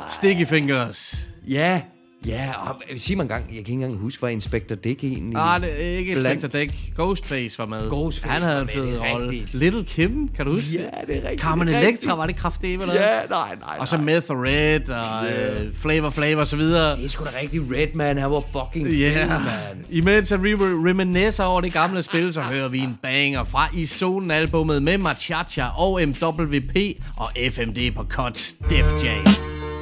Sticky 0.10 0.48
Fingers. 0.48 1.16
Ja, 1.48 1.82
ja. 2.28 2.52
Og 2.70 2.76
sig 2.98 3.18
mig 3.18 3.24
en 3.24 3.30
gang, 3.30 3.44
jeg 3.44 3.54
kan 3.54 3.58
ikke 3.60 3.72
engang 3.72 3.98
huske, 3.98 4.20
hvad 4.20 4.32
Inspector 4.32 4.76
Dick 4.76 5.04
egentlig... 5.04 5.38
Ah, 5.38 5.62
det 5.62 5.70
er 5.94 5.98
ikke 5.98 6.14
Blandt- 6.14 6.34
Inspector 6.34 6.60
Deck. 6.60 6.74
Ghostface 6.96 7.60
var 7.60 7.66
med. 7.66 7.90
Ghostface 7.90 8.34
Han 8.34 8.42
havde 8.42 8.56
var 8.56 8.62
en 8.62 8.68
fed 8.70 8.88
det 8.88 8.96
er 8.96 9.14
rolle. 9.14 9.30
rigtigt. 9.30 9.54
Little 9.54 9.84
Kim, 9.84 10.30
kan 10.36 10.46
du 10.46 10.52
huske 10.52 10.72
Ja, 10.74 10.80
det 11.08 11.18
er 11.18 11.22
rigtigt. 11.22 11.42
Carmen 11.42 11.68
Electra 11.68 11.88
rigtigt. 11.88 12.18
var 12.18 12.26
det 12.28 12.36
kraftigt, 12.36 12.82
eller 12.82 12.94
Ja, 12.96 13.20
nej, 13.30 13.56
nej, 13.60 13.78
Og 13.80 13.88
så 13.88 13.96
nej. 13.98 14.06
Meth 14.06 14.26
og 14.30 14.38
Red 14.38 14.90
og 14.90 15.26
uh, 15.68 15.76
Flavor 15.76 16.10
Flav 16.10 16.38
og 16.38 16.48
så 16.48 16.56
videre. 16.58 16.96
Det 16.96 17.04
er 17.06 17.10
sgu 17.10 17.26
da 17.26 17.30
rigtig 17.42 17.62
Redman, 17.62 18.18
han 18.18 18.32
var 18.32 18.44
fucking 18.52 18.88
fed, 18.88 18.94
yeah. 18.94 19.30
man. 19.30 19.86
imens 19.90 20.32
at 20.32 20.44
vi 20.44 20.54
reminiscer 20.56 21.44
over 21.44 21.62
det 21.62 21.74
gamle 21.74 22.04
spil, 22.04 22.34
så 22.34 22.42
hører 22.42 22.68
vi 22.68 22.80
en 22.80 22.98
banger 23.04 23.44
fra 23.44 23.70
i 23.74 23.86
zonen 23.86 24.32
albummet 24.32 24.84
med 24.84 24.98
Machacha 24.98 25.66
og 25.78 26.02
MWP 26.08 26.76
og 27.18 27.28
FMD 27.52 27.92
på 27.96 28.04
cuts 28.10 28.56
Def 28.70 29.04
Jam. 29.04 29.26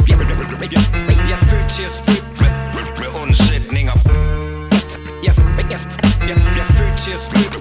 Jeg 0.08 1.32
er 1.32 1.38
født 1.38 1.70
til 1.72 1.84
at 1.84 1.92
spytte 1.92 2.35
med, 3.00 3.22
undsætninger. 3.22 3.94
Jeg, 5.28 5.34
jeg, 5.58 5.66
jeg, 5.72 5.80
jeg, 6.30 6.38
jeg 6.58 6.64
er 6.68 6.74
født 6.80 6.98
til 6.98 7.12
at 7.12 7.20
spytte 7.20 7.58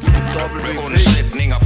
med 0.67 0.85
undsætninger. 0.87 1.59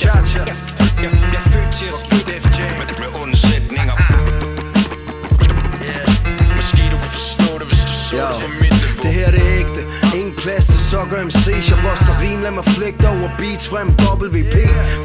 Cha-cha. 0.00 0.42
Jeg, 0.50 0.56
jeg, 1.02 1.10
jeg 1.34 1.40
er 1.44 1.48
født 1.54 1.72
til 1.78 1.86
at 1.92 1.94
spytte 2.02 2.32
med, 2.78 2.86
med 3.02 3.10
undsætninger. 3.22 3.96
Måske 6.56 6.82
du 6.92 6.96
kan 7.02 7.10
forstå 7.18 7.58
det, 7.58 7.66
hvis 7.66 7.82
du 7.88 7.92
så 8.08 8.16
det 8.16 8.36
fra 8.42 8.48
mit 8.60 8.74
niveau. 8.82 9.02
Det 9.02 9.12
her 9.12 9.30
det 9.30 9.40
er 9.40 9.58
ægte. 9.60 9.80
Ingen 10.18 10.34
plads 10.42 10.66
til 10.66 10.80
sokker 10.90 11.16
MC's 11.28 11.70
Jeg 11.70 11.78
boster 11.84 12.14
rim, 12.22 12.42
lad 12.42 12.50
mig 12.50 12.64
flægte 12.64 13.08
over 13.08 13.30
beats 13.38 13.68
frem. 13.68 13.88
WP 13.88 14.56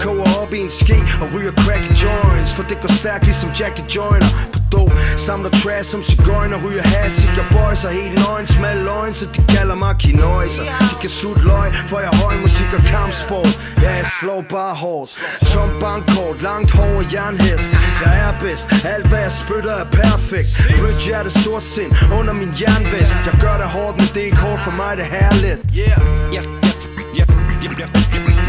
Koger 0.01 0.29
op 0.41 0.53
i 0.53 0.59
en 0.59 0.69
ske 0.69 0.97
og 1.21 1.27
ryger 1.33 1.51
crack 1.51 1.85
joints. 2.03 2.53
For 2.53 2.63
det 2.63 2.77
går 2.81 2.93
stærkt 3.01 3.23
ligesom 3.25 3.49
Jackie 3.59 3.85
Joyner 3.95 4.58
dog 4.71 4.91
Samler 5.17 5.49
trash 5.49 5.89
som 5.91 6.03
cigøjner, 6.03 6.57
ryger 6.65 6.85
hasik 6.93 7.31
Jeg 7.39 7.45
boyser 7.51 7.89
helt 7.89 8.15
nøgen, 8.23 8.47
smal 8.47 8.77
løgn 8.77 9.13
Så 9.13 9.25
de 9.35 9.41
kalder 9.55 9.75
mig 9.75 9.95
kinoiser 9.99 10.63
De 10.91 10.95
kan 11.01 11.09
sutte 11.09 11.41
løg, 11.51 11.69
for 11.89 11.99
jeg 11.99 12.11
høj 12.23 12.35
musik 12.45 12.71
og 12.77 12.83
kampsport 12.93 13.53
Ja, 13.83 13.91
jeg 14.01 14.07
slår 14.19 14.41
bare 14.49 14.75
hårdt 14.75 15.11
Tom 15.51 15.69
bankkort, 15.79 16.41
langt 16.41 16.71
hår 16.71 16.93
og 17.01 17.05
jernhest 17.13 17.67
Jeg 18.05 18.15
er 18.27 18.33
bedst, 18.39 18.67
alt 18.93 19.07
hvad 19.07 19.19
jeg 19.19 19.31
spytter 19.31 19.73
er 19.83 19.87
perfekt 20.01 20.49
Blødt 20.77 20.99
hjerte, 21.05 21.31
sort 21.43 21.63
sind 21.63 21.91
under 22.19 22.33
min 22.33 22.51
jernvest 22.61 23.15
Jeg 23.27 23.35
gør 23.41 23.55
det 23.61 23.69
hårdt, 23.75 23.97
men 23.97 24.07
det 24.13 24.21
er 24.23 24.25
ikke 24.31 24.43
hårdt 24.47 24.61
for 24.67 24.71
mig, 24.81 24.97
det 24.97 25.05
her 25.05 25.31
lidt 25.45 25.59
Yeah, 25.77 25.87
yeah, 25.87 26.35
jeg, 26.35 26.43
jeg, 26.63 26.73
jeg, 27.17 27.27
jeg, 27.63 27.71
jeg, 27.79 27.89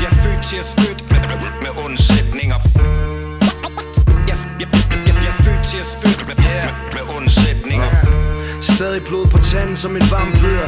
jeg 0.02 0.10
er 0.12 0.16
født 0.24 0.42
til 0.50 0.56
at 0.56 0.66
spytte 0.74 1.02
med, 1.10 1.20
med, 1.42 1.50
med 1.64 1.72
undsætninger 1.84 3.19
til 5.70 5.78
at 5.78 5.86
spytte 5.86 6.24
med, 6.28 6.36
med, 6.36 6.62
med 6.94 7.02
undsætninger 7.16 7.69
Stadig 8.80 9.04
blod 9.04 9.26
på 9.26 9.38
tanden 9.38 9.76
som 9.76 9.96
en 9.96 10.02
vampyr 10.10 10.64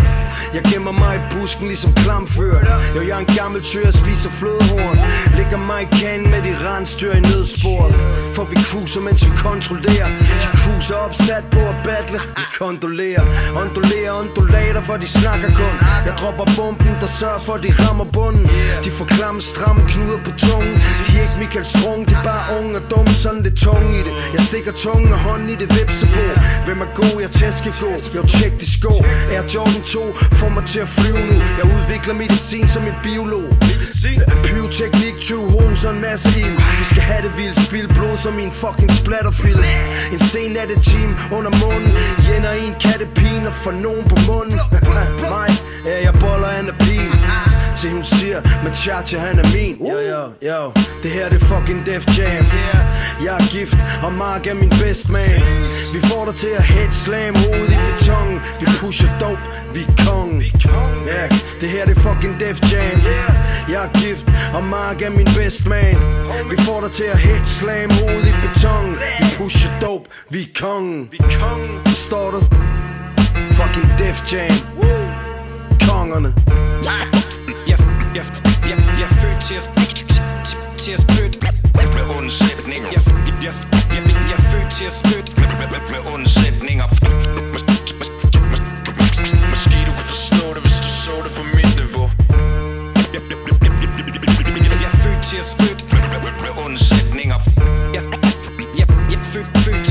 Jeg 0.55 0.63
gemmer 0.73 0.93
mig 0.93 1.17
i 1.17 1.23
busken 1.35 1.67
ligesom 1.67 1.93
klamført. 1.95 2.67
Jo, 2.97 3.01
jeg 3.09 3.15
er 3.19 3.23
en 3.29 3.35
gammel 3.41 3.63
tyr, 3.63 3.85
jeg 3.85 3.95
spiser 4.03 4.31
flødehorn. 4.31 4.99
Ligger 5.39 5.59
mig 5.71 5.81
i 5.83 5.89
kanen 6.01 6.31
med 6.31 6.43
de 6.47 6.53
rensdyr 6.67 7.13
i 7.13 7.21
nødsporet 7.21 7.95
For 8.37 8.45
vi 8.45 8.57
kruser, 8.71 9.01
mens 9.01 9.21
vi 9.27 9.33
kontrollerer. 9.37 10.09
De 10.43 10.49
kruser 10.63 10.95
opsat 10.95 11.45
på 11.55 11.61
at 11.73 11.77
battle. 11.85 12.19
Vi 12.37 12.45
kondolerer. 12.59 13.25
Ondolerer, 13.61 14.13
ondulater, 14.21 14.83
for 14.89 14.97
de 15.03 15.09
snakker 15.21 15.49
kun. 15.61 15.77
Jeg 16.07 16.15
dropper 16.21 16.47
bomben, 16.57 16.95
der 17.03 17.11
sørger 17.21 17.41
for, 17.47 17.55
at 17.59 17.63
de 17.67 17.73
rammer 17.83 18.05
bunden. 18.17 18.47
De 18.85 18.91
får 18.91 19.05
klamme, 19.05 19.41
stramme 19.41 19.83
knuder 19.93 20.21
på 20.27 20.33
tungen. 20.45 20.75
De 21.05 21.11
er 21.19 21.23
ikke 21.27 21.39
Michael 21.43 21.67
Strung, 21.75 22.01
de 22.09 22.15
er 22.21 22.25
bare 22.31 22.45
unge 22.59 22.73
og 22.81 22.85
dumme 22.91 23.13
Sådan 23.23 23.43
det 23.47 23.55
tunge 23.65 23.93
i 24.01 24.03
det. 24.07 24.15
Jeg 24.35 24.43
stikker 24.51 24.73
tungen 24.85 25.13
og 25.13 25.21
hånden 25.27 25.49
i 25.55 25.57
det 25.63 25.69
vipsebord. 25.77 26.37
Hvem 26.67 26.79
er 26.87 26.91
god, 27.01 27.15
jeg 27.25 27.31
tæsker 27.41 27.73
god 27.85 28.02
jeg 28.15 28.25
tjek 28.29 28.61
de 28.61 28.67
sko 28.77 28.93
Air 29.35 29.45
Jordan 29.55 29.83
2 29.83 30.15
får 30.41 30.49
mig 30.49 30.65
til 30.65 30.81
at 30.81 30.89
flyve 30.89 31.21
nu. 31.31 31.37
Jeg 31.59 31.65
udvikler 31.77 32.15
medicin 32.15 32.69
som 32.69 32.83
en 32.87 32.97
biolog. 33.03 33.49
Medicin? 33.71 34.21
Pyroteknik, 34.45 35.17
20 35.21 35.51
hos 35.51 35.85
og 35.85 35.95
en 35.95 36.01
masse 36.01 36.29
ild. 36.41 36.57
Vi 36.81 36.85
skal 36.93 37.03
have 37.03 37.23
det 37.27 37.33
vildt, 37.37 37.57
spild 37.67 37.89
blod 37.97 38.17
som 38.17 38.39
i 38.39 38.43
en 38.43 38.53
fucking 38.53 38.93
splatterfilm. 39.01 39.65
En 40.13 40.19
sen 40.19 40.57
team 40.91 41.11
under 41.37 41.53
munden. 41.63 41.93
Jænder 42.29 42.53
en 42.53 42.75
kattepin 42.85 43.43
og 43.51 43.55
får 43.55 43.75
nogen 43.87 44.05
på 44.13 44.17
munden. 44.29 44.59
Mig, 45.33 45.51
ja, 45.87 45.95
jeg 46.07 46.15
boller 46.21 46.49
an 46.59 46.69
af 46.69 46.77
pil 46.79 47.12
til 47.83 47.91
hun 47.91 48.05
siger, 48.05 48.41
Machacha 48.65 49.19
han 49.19 49.39
er 49.39 49.49
min. 49.57 49.75
Yo, 49.81 49.97
yo, 50.13 50.23
yo. 50.49 50.73
Det 51.03 51.11
her 51.11 51.29
det 51.29 51.41
fucking 51.41 51.87
Def 51.87 52.05
Jam. 52.19 52.45
Jeg 53.25 53.35
er 53.41 53.47
gift, 53.53 53.77
og 54.03 54.13
Mark 54.13 54.47
er 54.47 54.55
min 54.55 54.73
best 54.83 55.09
man. 55.09 55.41
Vi 55.95 56.01
får 56.09 56.25
dig 56.25 56.35
til 56.35 56.53
at 56.59 56.65
head 56.65 56.91
slam 56.91 57.35
hovedet 57.35 57.73
i 57.77 57.79
beton. 57.87 58.41
Vi 58.61 58.67
pusher 58.81 59.13
dope, 59.21 59.45
vi 59.75 59.83
er 59.83 60.05
kong. 60.07 60.43
Ja, 61.07 61.25
det 61.61 61.69
her 61.69 61.85
det 61.87 61.97
fucking 61.97 62.41
Def 62.41 62.59
Jam. 62.73 62.99
Jeg 63.73 63.85
er 63.87 64.01
gift, 64.01 64.27
og 64.55 64.65
Mark 64.65 65.03
er 65.03 65.11
min 65.11 65.29
best 65.39 65.67
man. 65.67 65.97
Vi 66.51 66.57
får 66.67 66.81
dig 66.81 66.91
til 66.91 67.09
at 67.15 67.19
head 67.19 67.45
slam 67.45 67.91
hovedet 67.99 68.29
i 68.29 68.35
beton. 68.47 68.91
Vi 69.21 69.27
pusher 69.39 69.71
dope, 69.81 70.05
vi 70.31 70.43
er 70.43 70.53
kong. 70.61 71.11
Forstår 71.87 72.31
du? 72.31 72.41
Fucking 73.59 73.89
Def 73.99 74.33
Jam. 74.33 74.57
Kongerne. 75.89 76.35
Jeg, 76.85 77.22
jeg, 78.15 78.25
jeg, 78.45 78.69
jeg, 78.69 78.79
jeg 78.99 79.07
er 79.11 79.15
født 79.23 79.41
til 79.41 79.55
at, 79.55 79.65
til, 80.79 80.93
at 80.93 81.01
spytte 81.01 81.39
med 81.97 82.05
undsætninger 82.19 82.89
jeg, 82.97 83.03
jeg, 83.27 83.35
jeg, 83.47 83.55
jeg, 83.95 84.03
jeg 84.31 84.37
er 84.41 84.45
født 84.53 84.71
til 84.71 84.85
at 84.85 84.93
spytte 84.93 85.33
med, 85.41 85.47
med, 85.61 85.69
med, 85.73 85.81
med 85.93 86.01
undsætninger 86.15 86.87
Måske 89.53 89.77
du 89.89 89.93
kan 89.99 90.07
forstå 90.13 90.55
det, 90.55 90.63
hvis 90.65 90.79
du 90.85 90.89
så 91.05 91.15
det 91.25 91.33
på 91.39 91.43
mit 91.57 91.73
niveau 91.81 92.07
Jeg, 93.15 93.23
jeg, 93.31 93.39
jeg, 93.41 93.57
jeg, 93.65 93.73
jeg, 94.43 94.63
jeg, 94.65 94.81
jeg 94.83 94.91
er 94.93 94.97
født 95.05 95.23
til 95.31 95.37
at 95.43 95.47
spytte 95.55 95.83
med, 95.93 96.01
med, 96.25 96.33
med, 96.45 96.53
undsætninger 96.65 97.39
Jeg, 97.97 98.03
jeg, 98.79 98.87
jeg 99.11 99.19
er 99.21 99.25
født, 99.33 99.49
født 99.65 99.82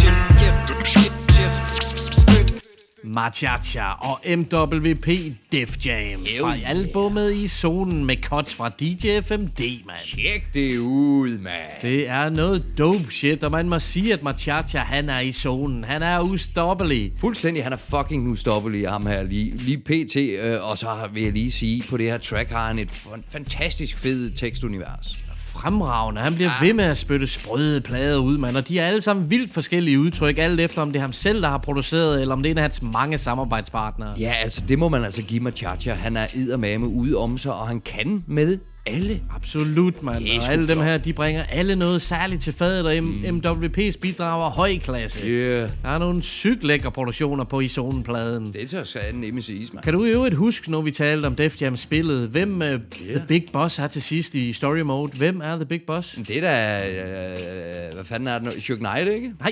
Machacha 3.13 3.83
og 3.83 4.19
MWP 4.37 5.07
Def 5.51 5.85
Jam 5.85 6.25
fra 6.41 6.55
albumet 6.65 7.33
i 7.33 7.47
zonen 7.47 8.05
med 8.05 8.15
cuts 8.23 8.53
fra 8.55 8.69
DJ 8.69 9.21
FMD, 9.21 9.59
mand. 9.85 9.99
Tjek 10.15 10.53
det 10.53 10.77
ud, 10.77 11.37
mand. 11.37 11.81
Det 11.81 12.09
er 12.09 12.29
noget 12.29 12.63
dope 12.77 13.11
shit, 13.11 13.43
og 13.43 13.51
man 13.51 13.69
må 13.69 13.79
sige, 13.79 14.13
at 14.13 14.23
Machacha, 14.23 14.77
han 14.77 15.09
er 15.09 15.19
i 15.19 15.31
zonen. 15.31 15.83
Han 15.83 16.03
er 16.03 16.19
ustoppelig. 16.19 17.11
Fuldstændig, 17.19 17.63
han 17.63 17.73
er 17.73 17.77
fucking 17.77 18.27
ustoppelig, 18.27 18.89
ham 18.89 19.05
her 19.05 19.23
lige, 19.23 19.57
lige 19.57 19.77
pt. 19.77 20.15
Øh, 20.15 20.69
og 20.69 20.77
så 20.77 21.09
vil 21.13 21.23
jeg 21.23 21.31
lige 21.33 21.51
sige, 21.51 21.83
på 21.89 21.97
det 21.97 22.05
her 22.05 22.17
track 22.17 22.49
har 22.51 22.67
han 22.67 22.79
et 22.79 22.91
fan- 22.91 23.23
fantastisk 23.31 23.97
fed 23.97 24.31
tekstunivers. 24.31 25.17
Fremragende. 25.53 26.21
Han 26.21 26.35
bliver 26.35 26.51
ved 26.61 26.73
med 26.73 26.83
at 26.83 26.97
spytte 26.97 27.27
sprøde 27.27 27.81
plader 27.81 28.17
ud, 28.17 28.37
mand. 28.37 28.57
Og 28.57 28.67
de 28.67 28.79
er 28.79 28.87
alle 28.87 29.01
sammen 29.01 29.29
vildt 29.29 29.53
forskellige 29.53 29.99
udtryk, 29.99 30.37
alt 30.37 30.59
efter 30.59 30.81
om 30.81 30.91
det 30.91 30.99
er 30.99 31.01
ham 31.01 31.13
selv, 31.13 31.41
der 31.41 31.49
har 31.49 31.57
produceret, 31.57 32.21
eller 32.21 32.35
om 32.35 32.43
det 32.43 32.49
er 32.49 32.51
en 32.51 32.57
af 32.57 32.63
hans 32.63 32.81
mange 32.81 33.17
samarbejdspartnere. 33.17 34.13
Ja, 34.19 34.33
altså 34.43 34.61
det 34.67 34.79
må 34.79 34.89
man 34.89 35.03
altså 35.03 35.21
give 35.21 35.43
Machacha. 35.43 35.93
Han 35.93 36.17
er 36.17 36.27
eddermame 36.35 36.87
ude 36.87 37.17
om 37.17 37.37
sig, 37.37 37.53
og 37.53 37.67
han 37.67 37.81
kan 37.81 38.23
med 38.27 38.59
alle. 38.85 39.21
Absolut, 39.35 40.03
mand. 40.03 40.25
Og 40.37 40.51
alle 40.51 40.67
dem 40.67 40.79
her, 40.81 40.97
de 40.97 41.13
bringer 41.13 41.43
alle 41.43 41.75
noget 41.75 42.01
særligt 42.01 42.41
til 42.41 42.53
fadet, 42.53 42.85
og 42.85 42.93
M- 42.97 43.25
MWP's 43.27 43.99
bidrager 43.99 44.49
høj 44.49 44.77
klasse. 44.77 45.27
Yeah. 45.27 45.69
Der 45.83 45.89
er 45.89 45.97
nogle 45.97 46.21
sygt 46.23 46.63
lækre 46.63 46.91
produktioner 46.91 47.43
på 47.43 47.59
Isonen-pladen. 47.59 48.53
Det 48.53 48.69
tør 48.69 48.83
skal 48.83 49.15
nemme 49.15 49.41
siges, 49.41 49.73
mand. 49.73 49.83
Kan 49.83 49.93
du 49.93 50.05
i 50.05 50.09
øvrigt 50.09 50.35
huske, 50.35 50.71
når 50.71 50.81
vi 50.81 50.91
talte 50.91 51.25
om 51.25 51.35
Def 51.35 51.61
Jam 51.61 51.77
spillet, 51.77 52.29
hvem 52.29 52.55
uh, 52.61 52.67
The 53.09 53.23
Big 53.27 53.45
Boss 53.53 53.79
er 53.79 53.87
til 53.87 54.01
sidst 54.01 54.35
i 54.35 54.53
story 54.53 54.79
mode? 54.79 55.17
Hvem 55.17 55.41
er 55.43 55.55
The 55.55 55.65
Big 55.65 55.81
Boss? 55.87 56.19
Det 56.27 56.37
er 56.37 56.41
da... 56.41 56.89
Øh, 56.89 57.93
hvad 57.93 58.05
fanden 58.05 58.27
er 58.27 58.33
det 58.33 58.43
nu? 58.43 58.51
Shug 58.61 58.77
Knight, 58.77 59.09
ikke? 59.09 59.33
Nej, 59.39 59.51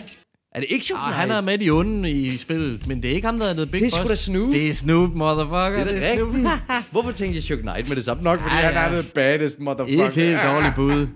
Er 0.56 0.60
det 0.60 0.68
ikke 0.70 0.86
Shug 0.86 0.98
ah, 0.98 1.04
Knight? 1.04 1.20
han 1.20 1.32
er 1.32 1.42
med 1.42 1.58
de 1.58 1.70
onde 1.70 2.12
i 2.12 2.38
spillet, 2.38 2.88
men 2.88 3.04
det 3.04 3.12
er 3.12 3.16
ikke 3.16 3.26
ham, 3.28 3.40
der 3.40 3.46
er 3.50 3.54
The 3.54 3.66
Big 3.66 3.82
Det 3.82 3.94
er 3.94 4.04
Boss. 4.04 4.22
sgu 4.22 4.34
da 4.34 4.40
Snoop. 4.40 4.54
Det 4.54 4.70
er 4.70 4.74
Snoop, 4.74 5.14
motherfucker. 5.14 5.84
Det 5.84 5.96
er 5.96 6.00
da 6.00 6.16
Snoop. 6.16 6.34
rigtigt. 6.34 6.50
Hvorfor 6.92 7.12
tænkte 7.12 7.36
jeg 7.36 7.44
Shug 7.44 7.58
Knight 7.60 7.88
med 7.88 7.96
det 7.96 8.06
samme? 8.06 8.24
Nok 8.24 8.40
fordi 8.42 8.56
Ja, 8.56 8.62
han 8.62 8.74
ja. 8.74 8.98
er 8.98 9.02
the 9.02 9.12
baddest 9.16 9.60
motherfucker. 9.60 10.06
Ikke 10.10 10.22
helt 10.22 10.40
dårligt 10.46 10.76
bud. 10.76 11.08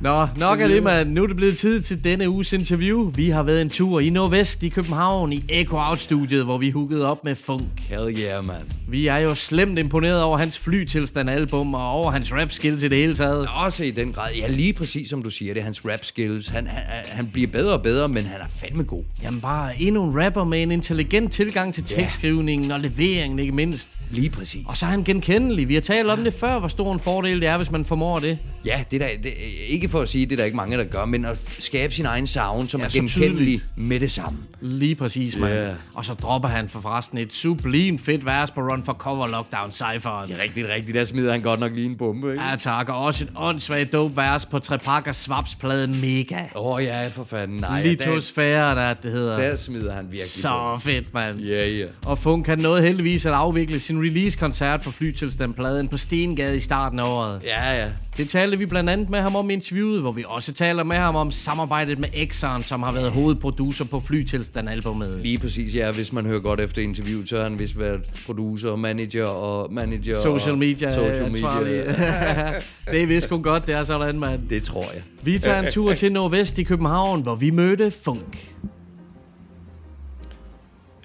Nå, 0.00 0.28
nok 0.36 0.60
af 0.60 0.68
det, 0.68 0.82
mand. 0.82 1.10
Nu 1.10 1.22
er 1.22 1.26
det 1.26 1.36
blevet 1.36 1.58
tid 1.58 1.82
til 1.82 2.04
denne 2.04 2.30
uges 2.30 2.52
interview. 2.52 3.10
Vi 3.10 3.28
har 3.28 3.42
været 3.42 3.62
en 3.62 3.70
tur 3.70 4.00
i 4.00 4.10
Nordvest 4.10 4.62
i 4.62 4.68
København 4.68 5.32
i 5.32 5.44
Echo 5.48 5.76
Out-studiet, 5.76 6.44
hvor 6.44 6.58
vi 6.58 6.70
huggede 6.70 7.10
op 7.10 7.24
med 7.24 7.34
funk. 7.34 7.64
Hell 7.88 8.18
yeah, 8.18 8.44
man. 8.44 8.56
Vi 8.88 9.06
er 9.06 9.18
jo 9.18 9.34
slemt 9.34 9.78
imponeret 9.78 10.22
over 10.22 10.38
hans 10.38 10.58
flytilstand-album 10.58 11.74
og 11.74 11.90
over 11.90 12.10
hans 12.10 12.32
rap-skills 12.32 12.82
i 12.82 12.88
det 12.88 12.98
hele 12.98 13.14
taget. 13.14 13.48
Også 13.54 13.84
i 13.84 13.90
den 13.90 14.12
grad. 14.12 14.34
Ja, 14.34 14.46
lige 14.46 14.72
præcis 14.72 15.10
som 15.10 15.22
du 15.22 15.30
siger. 15.30 15.54
Det 15.54 15.60
er 15.60 15.64
hans 15.64 15.84
rap 15.84 16.04
skills. 16.04 16.48
Han, 16.48 16.66
han, 16.66 16.82
han 17.08 17.30
bliver 17.32 17.48
bedre 17.48 17.72
og 17.72 17.82
bedre, 17.82 18.08
men 18.08 18.24
han 18.24 18.40
er 18.40 18.48
fandme 18.56 18.82
god. 18.82 19.04
Jamen 19.22 19.40
bare 19.40 19.82
endnu 19.82 20.04
en 20.04 20.24
rapper 20.24 20.44
med 20.44 20.62
en 20.62 20.72
intelligent 20.72 21.32
tilgang 21.32 21.74
til 21.74 21.84
tekstskrivningen 21.84 22.70
og 22.70 22.80
leveringen, 22.80 23.38
ikke 23.38 23.52
mindst. 23.52 23.88
Lige 24.10 24.30
præcis. 24.30 24.62
Og 24.66 24.76
så 24.76 24.86
er 24.86 24.90
han 24.90 25.04
genkendelig. 25.04 25.68
Vi 25.68 25.74
har 25.74 25.80
talt 25.80 26.08
om 26.08 26.24
det 26.24 26.34
før, 26.34 26.58
hvor 26.58 26.68
stor 26.68 26.92
en 26.92 27.00
fordel 27.00 27.40
det 27.40 27.48
er, 27.48 27.56
hvis 27.56 27.70
man 27.70 27.84
formår 27.84 28.18
det. 28.18 28.38
Ja, 28.64 28.84
det 28.90 29.02
er 29.02 29.06
der, 29.08 29.22
det, 29.22 29.32
ikke 29.68 29.87
for 29.88 30.00
at 30.00 30.08
sige, 30.08 30.26
det 30.26 30.32
er 30.32 30.36
der 30.36 30.44
ikke 30.44 30.56
mange, 30.56 30.76
der 30.78 30.84
gør, 30.84 31.04
men 31.04 31.24
at 31.24 31.38
skabe 31.58 31.94
sin 31.94 32.06
egen 32.06 32.26
sound, 32.26 32.68
som 32.68 32.80
Ja, 32.80 32.86
er 32.86 32.90
genkendelig 32.90 33.60
med 33.76 34.00
det 34.00 34.10
samme. 34.10 34.38
Lige 34.60 34.94
præcis, 34.94 35.36
mand. 35.38 35.54
Ja. 35.54 35.70
Og 35.94 36.04
så 36.04 36.14
dropper 36.14 36.48
han 36.48 36.68
for 36.68 36.80
forresten 36.80 37.18
et 37.18 37.32
sublimt 37.32 38.00
fedt 38.00 38.26
vers 38.26 38.50
på 38.50 38.60
Run 38.60 38.82
for 38.84 38.92
Cover 38.92 39.26
Lockdown 39.28 39.72
Cypheren. 39.72 40.28
Det 40.28 40.36
er 40.38 40.42
rigtigt, 40.42 40.68
rigtigt. 40.68 40.94
Der 40.94 41.04
smider 41.04 41.32
han 41.32 41.42
godt 41.42 41.60
nok 41.60 41.72
lige 41.74 41.86
en 41.86 41.96
bombe, 41.96 42.32
ikke? 42.32 42.44
Ja, 42.44 42.56
tak. 42.56 42.88
Og 42.88 43.04
også 43.04 43.24
et 43.24 43.30
åndssvagt 43.36 43.92
dope 43.92 44.16
vers 44.16 44.46
på 44.46 44.58
Trepakker 44.58 45.12
Swaps 45.12 45.54
plade 45.54 45.86
Mega. 45.86 46.42
Åh 46.56 46.66
oh, 46.72 46.84
ja, 46.84 47.08
for 47.08 47.24
fanden. 47.24 47.60
Nej, 47.60 47.82
Litosfære, 47.82 48.74
der 48.74 48.94
det 48.94 49.12
hedder. 49.12 49.36
der, 49.40 49.48
der 49.48 49.56
smider 49.56 49.94
han 49.94 50.04
virkelig 50.04 50.30
Så 50.30 50.80
fedt, 50.82 51.14
mand. 51.14 51.40
Ja, 51.40 51.68
ja. 51.68 51.86
Og 52.04 52.18
Funk 52.18 52.46
han 52.46 52.58
nåede 52.58 52.82
heldigvis 52.82 53.26
at 53.26 53.32
afvikle 53.32 53.80
sin 53.80 53.98
release-koncert 54.00 54.82
for 54.84 54.90
Flytilstand-pladen 54.90 55.88
på 55.88 55.96
Stengade 55.96 56.56
i 56.56 56.60
starten 56.60 56.98
af 56.98 57.04
året. 57.04 57.40
Ja, 57.44 57.82
ja. 57.82 57.88
Det 58.18 58.28
talte 58.28 58.58
vi 58.58 58.66
blandt 58.66 58.90
andet 58.90 59.10
med 59.10 59.18
ham 59.18 59.36
om 59.36 59.50
i 59.50 59.52
interviewet, 59.52 60.00
hvor 60.00 60.12
vi 60.12 60.24
også 60.26 60.52
taler 60.52 60.84
med 60.84 60.96
ham 60.96 61.16
om 61.16 61.30
samarbejdet 61.30 61.98
med 61.98 62.08
Exxon, 62.12 62.62
som 62.62 62.82
har 62.82 62.92
været 62.92 63.10
hovedproducer 63.10 63.84
på 63.84 64.00
Flytilstand-albumet. 64.00 65.20
Lige 65.22 65.38
præcis, 65.38 65.74
ja. 65.74 65.92
Hvis 65.92 66.12
man 66.12 66.26
hører 66.26 66.40
godt 66.40 66.60
efter 66.60 66.82
interviewet, 66.82 67.28
så 67.28 67.36
har 67.36 67.42
han 67.42 67.58
vist 67.58 67.78
været 67.78 68.00
producer, 68.26 68.76
manager 68.76 69.26
og 69.26 69.72
manager 69.72 70.16
Social 70.22 70.52
og 70.52 70.58
media 70.58 70.94
social 70.94 71.24
ansvarlig. 71.24 71.72
media. 71.72 72.52
det 72.92 73.02
er 73.02 73.06
vist 73.06 73.28
kun 73.28 73.42
godt, 73.42 73.66
det 73.66 73.74
er 73.74 73.84
sådan, 73.84 74.18
mand. 74.18 74.48
Det 74.48 74.62
tror 74.62 74.86
jeg. 74.94 75.02
Vi 75.22 75.38
tager 75.38 75.62
en 75.62 75.72
tur 75.72 75.94
til 75.94 76.12
Nordvest 76.12 76.58
i 76.58 76.62
København, 76.62 77.22
hvor 77.22 77.34
vi 77.34 77.50
mødte 77.50 77.90
Funk. 77.90 78.54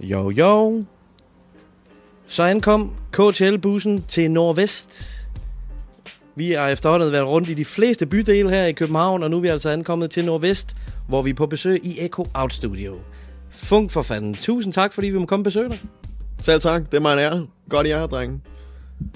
Jo, 0.01 0.29
jo. 0.29 0.83
Så 2.27 2.43
ankom 2.43 2.95
KTL-bussen 3.11 4.03
til 4.07 4.31
Nordvest. 4.31 5.12
Vi 6.35 6.51
har 6.51 6.69
efterhånden 6.69 7.11
været 7.11 7.27
rundt 7.27 7.49
i 7.49 7.53
de 7.53 7.65
fleste 7.65 8.05
bydele 8.05 8.49
her 8.49 8.65
i 8.65 8.71
København, 8.71 9.23
og 9.23 9.29
nu 9.29 9.37
er 9.37 9.41
vi 9.41 9.47
altså 9.47 9.69
ankommet 9.69 10.11
til 10.11 10.25
Nordvest, 10.25 10.75
hvor 11.07 11.21
vi 11.21 11.29
er 11.29 11.33
på 11.33 11.45
besøg 11.45 11.85
i 11.85 12.05
Echo 12.05 12.27
Out 12.33 12.53
Studio. 12.53 12.95
Funk 13.49 13.91
for 13.91 14.01
fanden. 14.01 14.33
Tusind 14.33 14.73
tak, 14.73 14.93
fordi 14.93 15.07
vi 15.07 15.17
må 15.17 15.25
komme 15.25 15.41
og 15.41 15.43
besøge 15.43 15.69
dig. 15.69 15.79
Selv 16.41 16.61
tak. 16.61 16.91
Det 16.91 16.93
er 16.93 17.01
mig 17.01 17.13
en 17.13 17.19
ære. 17.19 17.47
Godt, 17.69 17.87
I 17.87 17.89
er 17.89 17.99
her, 17.99 18.07
drenge. 18.07 18.41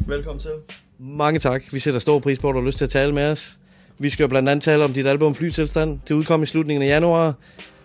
Velkommen 0.08 0.40
til. 0.40 0.52
Mange 1.00 1.40
tak. 1.40 1.64
Vi 1.72 1.80
sætter 1.80 2.00
stor 2.00 2.20
pris 2.20 2.40
på, 2.40 2.50
at 2.50 2.54
du 2.54 2.60
har 2.60 2.66
lyst 2.66 2.78
til 2.78 2.86
at 2.86 2.92
tale 2.92 3.14
med 3.14 3.32
os. 3.32 3.58
Vi 4.00 4.10
skal 4.10 4.24
jo 4.24 4.28
blandt 4.28 4.50
andet 4.50 4.64
tale 4.64 4.84
om 4.84 4.94
dit 4.94 5.08
album 5.08 5.36
Flytilstand. 5.36 6.00
Det 6.08 6.16
udkom 6.16 6.44
i 6.44 6.46
slutningen 6.46 6.84
af 6.84 6.88
januar. 6.88 7.34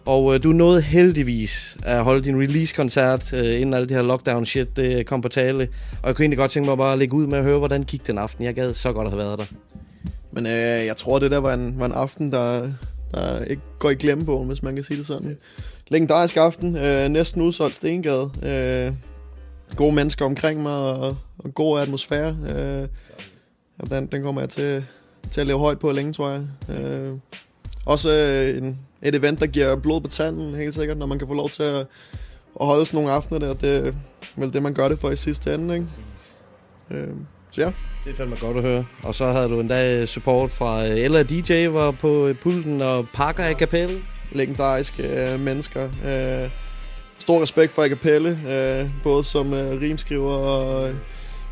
Og 0.05 0.35
øh, 0.35 0.43
du 0.43 0.49
nåede 0.49 0.83
heldigvis 0.83 1.77
at 1.83 2.05
holde 2.05 2.25
din 2.25 2.41
release-koncert, 2.43 3.33
øh, 3.33 3.61
inden 3.61 3.75
alt 3.75 3.89
det 3.89 3.97
her 3.97 4.05
lockdown-shit 4.05 4.77
det 4.77 5.07
kom 5.07 5.21
på 5.21 5.29
tale. 5.29 5.69
Og 6.03 6.09
jeg 6.09 6.17
kunne 6.17 6.25
egentlig 6.25 6.39
godt 6.39 6.51
tænke 6.51 6.69
mig 6.69 6.79
bare 6.79 6.93
at 6.93 6.99
lægge 6.99 7.15
ud 7.15 7.27
med 7.27 7.39
at 7.39 7.45
høre, 7.45 7.59
hvordan 7.59 7.83
gik 7.83 8.07
den 8.07 8.19
aften. 8.19 8.45
Jeg 8.45 8.55
gad 8.55 8.75
så 8.75 8.93
godt 8.93 9.07
at 9.07 9.13
have 9.13 9.19
været 9.19 9.39
der. 9.39 9.45
Men 10.33 10.47
øh, 10.47 10.87
jeg 10.87 10.97
tror, 10.97 11.19
det 11.19 11.31
der 11.31 11.39
var 11.39 11.55
en, 11.55 11.79
var 11.79 11.87
en 11.87 11.93
aften, 11.93 12.33
der, 12.33 12.69
der 13.15 13.45
ikke 13.45 13.63
går 13.79 13.91
i 13.91 13.95
glemmebogen, 13.95 14.49
hvis 14.49 14.63
man 14.63 14.75
kan 14.75 14.85
sige 14.85 14.99
det 14.99 15.07
sådan. 15.07 15.39
Legendarisk 15.89 16.37
aften. 16.37 16.77
Øh, 16.77 17.09
næsten 17.09 17.43
udsolgt 17.43 17.75
Stengade. 17.75 18.31
Øh, 18.43 18.93
gode 19.77 19.95
mennesker 19.95 20.25
omkring 20.25 20.63
mig, 20.63 20.77
og, 20.77 21.17
og 21.39 21.55
god 21.55 21.81
atmosfære. 21.81 22.37
Øh, 22.57 22.89
og 23.79 23.91
den, 23.91 24.07
den 24.07 24.23
kommer 24.23 24.41
jeg 24.41 24.49
til, 24.49 24.85
til 25.31 25.41
at 25.41 25.47
leve 25.47 25.59
højt 25.59 25.79
på 25.79 25.93
længe, 25.93 26.13
tror 26.13 26.31
jeg. 26.31 26.43
Øh, 26.77 27.13
også 27.87 28.11
øh, 28.11 28.59
en, 28.59 28.79
et 29.03 29.15
event, 29.15 29.41
der 29.41 29.47
giver 29.47 29.77
blod 29.77 30.01
på 30.01 30.09
tanden, 30.09 30.55
helt 30.55 30.75
sikkert, 30.75 30.97
når 30.99 31.07
man 31.07 31.19
kan 31.19 31.29
få 31.29 31.35
lov 31.35 31.51
til 31.51 31.63
at, 31.63 31.87
at 32.61 32.67
holde 32.67 32.87
sådan 32.87 32.97
nogle 32.99 33.13
aftener 33.13 33.39
der. 33.39 33.55
Det 33.55 33.87
er 33.87 33.93
vel 34.37 34.53
det, 34.53 34.63
man 34.63 34.75
gør 34.75 34.89
det 34.89 34.99
for 34.99 35.11
i 35.11 35.17
sidste 35.17 35.55
ende, 35.55 35.75
ikke? 35.75 35.87
Øh, 36.91 37.09
så 37.51 37.61
ja. 37.61 37.73
Det 38.05 38.13
er 38.13 38.15
fandme 38.17 38.37
godt 38.41 38.57
at 38.57 38.63
høre. 38.63 38.85
Og 39.03 39.15
så 39.15 39.33
havde 39.33 39.49
du 39.49 39.61
endda 39.61 40.07
support 40.07 40.51
fra 40.51 40.85
øh, 40.87 40.91
Ella 40.91 41.23
DJ, 41.23 41.67
var 41.67 41.91
på 41.91 42.27
øh, 42.27 42.37
pulten, 42.37 42.83
og 42.83 43.07
Pakker 43.15 43.47
i 43.47 43.53
kapellet. 43.53 44.03
legendariske 44.33 45.33
øh, 45.33 45.41
mennesker. 45.41 45.85
Øh, 45.85 46.51
stor 47.19 47.43
respekt 47.43 47.73
for 47.73 47.83
Acapelle, 47.83 48.31
øh, 48.31 48.91
både 49.03 49.25
som 49.25 49.55
øh, 49.55 49.81
rimskriver 49.81 50.33
og 50.33 50.89
øh, 50.89 50.95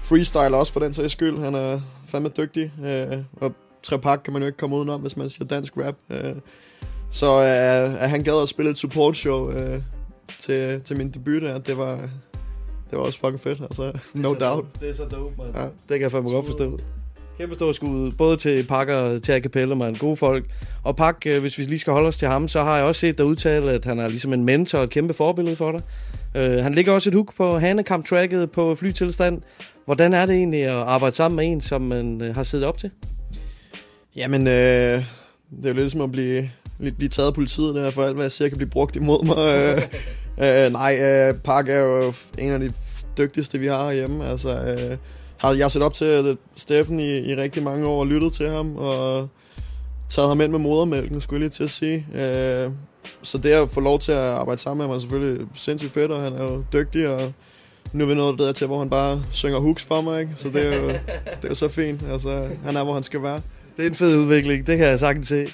freestyler 0.03 0.57
også 0.57 0.73
for 0.73 0.81
den 0.81 0.93
sags 0.93 1.13
skyld. 1.13 1.39
Han 1.39 1.55
er 1.55 1.81
fandme 2.09 2.29
dygtig, 2.37 2.73
øh, 2.85 3.19
og 3.41 3.55
Trepak 3.83 4.21
kan 4.25 4.33
man 4.33 4.43
jo 4.43 4.47
ikke 4.47 4.59
komme 4.59 4.77
udenom, 4.77 5.01
hvis 5.01 5.17
man 5.17 5.31
siger 5.31 5.45
dansk 5.45 5.77
rap. 5.77 5.95
Øh, 6.11 6.35
så 7.11 7.41
øh, 7.41 8.03
at 8.03 8.11
han 8.11 8.23
gad 8.23 8.43
at 8.43 8.49
spille 8.49 8.71
et 8.71 8.79
support 8.79 9.17
show 9.17 9.51
øh, 9.51 9.83
til, 10.39 10.81
til 10.81 10.97
min 10.97 11.11
debut 11.11 11.43
der, 11.43 11.59
det 11.59 11.77
var, 11.77 11.97
det 12.91 12.99
var 12.99 13.05
også 13.05 13.19
fucking 13.19 13.41
fedt, 13.41 13.61
altså, 13.61 13.99
no 14.15 14.35
doubt. 14.35 14.81
Det 14.81 14.91
er 14.91 14.95
så 14.95 15.05
dope, 15.05 15.35
man. 15.39 15.47
Ja. 15.55 15.63
Det 15.63 15.71
kan 15.89 16.01
jeg 16.01 16.11
fandme 16.11 16.31
godt 16.31 16.47
forstå. 16.47 16.79
Kæmpe 17.39 17.55
stor 17.55 17.73
skud, 17.73 18.11
både 18.11 18.37
til 18.37 18.67
Pakker 18.67 18.97
og 18.97 19.23
til 19.23 19.33
Acapella, 19.33 19.75
man. 19.75 19.95
Gode 19.95 20.17
folk. 20.17 20.45
Og 20.83 20.97
Pak, 20.97 21.17
øh, 21.27 21.41
hvis 21.41 21.59
vi 21.59 21.65
lige 21.65 21.79
skal 21.79 21.93
holde 21.93 22.09
os 22.09 22.17
til 22.17 22.29
ham, 22.29 22.49
så 22.49 22.63
har 22.63 22.77
jeg 22.77 22.85
også 22.85 23.01
set 23.01 23.19
dig 23.19 23.27
udtale, 23.27 23.73
at 23.73 23.85
han 23.85 23.99
er 23.99 24.09
ligesom 24.09 24.33
en 24.33 24.45
mentor 24.45 24.79
og 24.79 24.85
et 24.85 24.91
kæmpe 24.91 25.15
forbillede 25.15 25.57
for 25.57 25.73
dig. 25.73 25.83
Uh, 26.35 26.63
han 26.63 26.75
ligger 26.75 26.93
også 26.93 27.11
et 27.11 27.15
hook 27.15 27.37
på 27.37 27.59
Hanekamp-tracket 27.59 28.51
på 28.51 28.75
flytilstand. 28.75 29.43
Hvordan 29.85 30.15
er 30.15 30.27
det 30.27 30.37
egentlig 30.37 30.63
at 30.63 30.71
arbejde 30.71 31.17
sammen 31.17 31.37
med 31.37 31.47
en, 31.47 31.61
som 31.61 31.81
man 31.81 32.21
uh, 32.21 32.35
har 32.35 32.43
siddet 32.43 32.67
op 32.67 32.79
til? 32.79 32.91
Jamen, 34.17 34.47
øh, 34.47 34.53
det 34.53 35.65
er 35.65 35.69
jo 35.69 35.75
lidt 35.75 35.93
som 35.93 36.01
at 36.01 36.13
blive, 36.13 36.51
lidt 36.81 36.97
blive 36.97 37.09
taget 37.09 37.29
af 37.29 37.35
politiet 37.35 37.75
der, 37.75 37.91
for 37.91 38.05
alt 38.05 38.15
hvad 38.15 38.25
jeg 38.25 38.33
siger 38.33 38.49
kan 38.49 38.59
blive 38.59 38.71
brugt 38.71 38.97
imod 38.97 39.25
mig. 39.25 39.37
øh, 40.41 40.65
øh, 40.67 40.73
nej, 40.73 40.99
øh, 41.01 41.35
Park 41.35 41.69
er 41.69 41.79
jo 41.79 42.13
en 42.39 42.53
af 42.53 42.61
de 42.61 42.73
dygtigste, 43.19 43.59
vi 43.59 43.67
har 43.67 43.93
hjemme. 43.93 44.27
Altså, 44.27 44.51
øh, 44.51 44.97
har 45.37 45.55
jeg 45.55 45.71
set 45.71 45.83
op 45.83 45.95
til 45.95 46.37
Steffen 46.57 47.01
i, 47.01 47.19
i 47.19 47.37
rigtig 47.37 47.63
mange 47.63 47.87
år 47.87 48.01
og 48.01 48.07
lyttet 48.07 48.33
til 48.33 48.51
ham, 48.51 48.77
og 48.77 49.29
taget 50.09 50.29
ham 50.29 50.41
ind 50.41 50.51
med 50.51 50.59
modermælken, 50.59 51.21
skulle 51.21 51.39
jeg 51.39 51.41
lige 51.41 51.51
til 51.51 51.65
at 51.65 51.71
sige. 51.71 52.07
Øh, 52.15 52.71
så 53.23 53.39
det 53.39 53.51
at 53.51 53.71
få 53.71 53.81
lov 53.81 53.99
til 53.99 54.13
at 54.13 54.19
arbejde 54.19 54.61
sammen 54.61 54.79
med 54.79 54.87
ham 54.87 54.97
er 54.97 55.01
selvfølgelig 55.01 55.47
sindssygt 55.55 55.93
fedt, 55.93 56.11
og 56.11 56.23
han 56.23 56.33
er 56.33 56.45
jo 56.45 56.65
dygtig, 56.73 57.09
og 57.09 57.33
nu 57.93 58.05
er 58.05 58.09
vi 58.09 58.15
nået 58.15 58.39
der 58.39 58.53
til, 58.53 58.67
hvor 58.67 58.79
han 58.79 58.91
bare 58.91 59.23
synger 59.33 59.59
hooks 59.59 59.85
for 59.85 60.01
mig, 60.01 60.21
ikke? 60.21 60.33
Så 60.37 60.49
det 60.49 60.67
er 60.67 60.83
jo, 60.83 60.89
det 60.89 61.45
er 61.45 61.49
jo 61.49 61.55
så 61.55 61.69
fint. 61.69 62.01
Altså, 62.11 62.49
han 62.65 62.77
er, 62.77 62.85
hvor 62.85 62.95
han 62.95 63.03
skal 63.03 63.23
være. 63.23 63.41
Det 63.77 63.85
er 63.85 63.89
en 63.89 63.95
fed 63.95 64.19
udvikling, 64.19 64.67
det 64.67 64.79
kan 64.79 64.87
jeg 64.87 64.99
sagtens 64.99 65.29
se. 65.29 65.47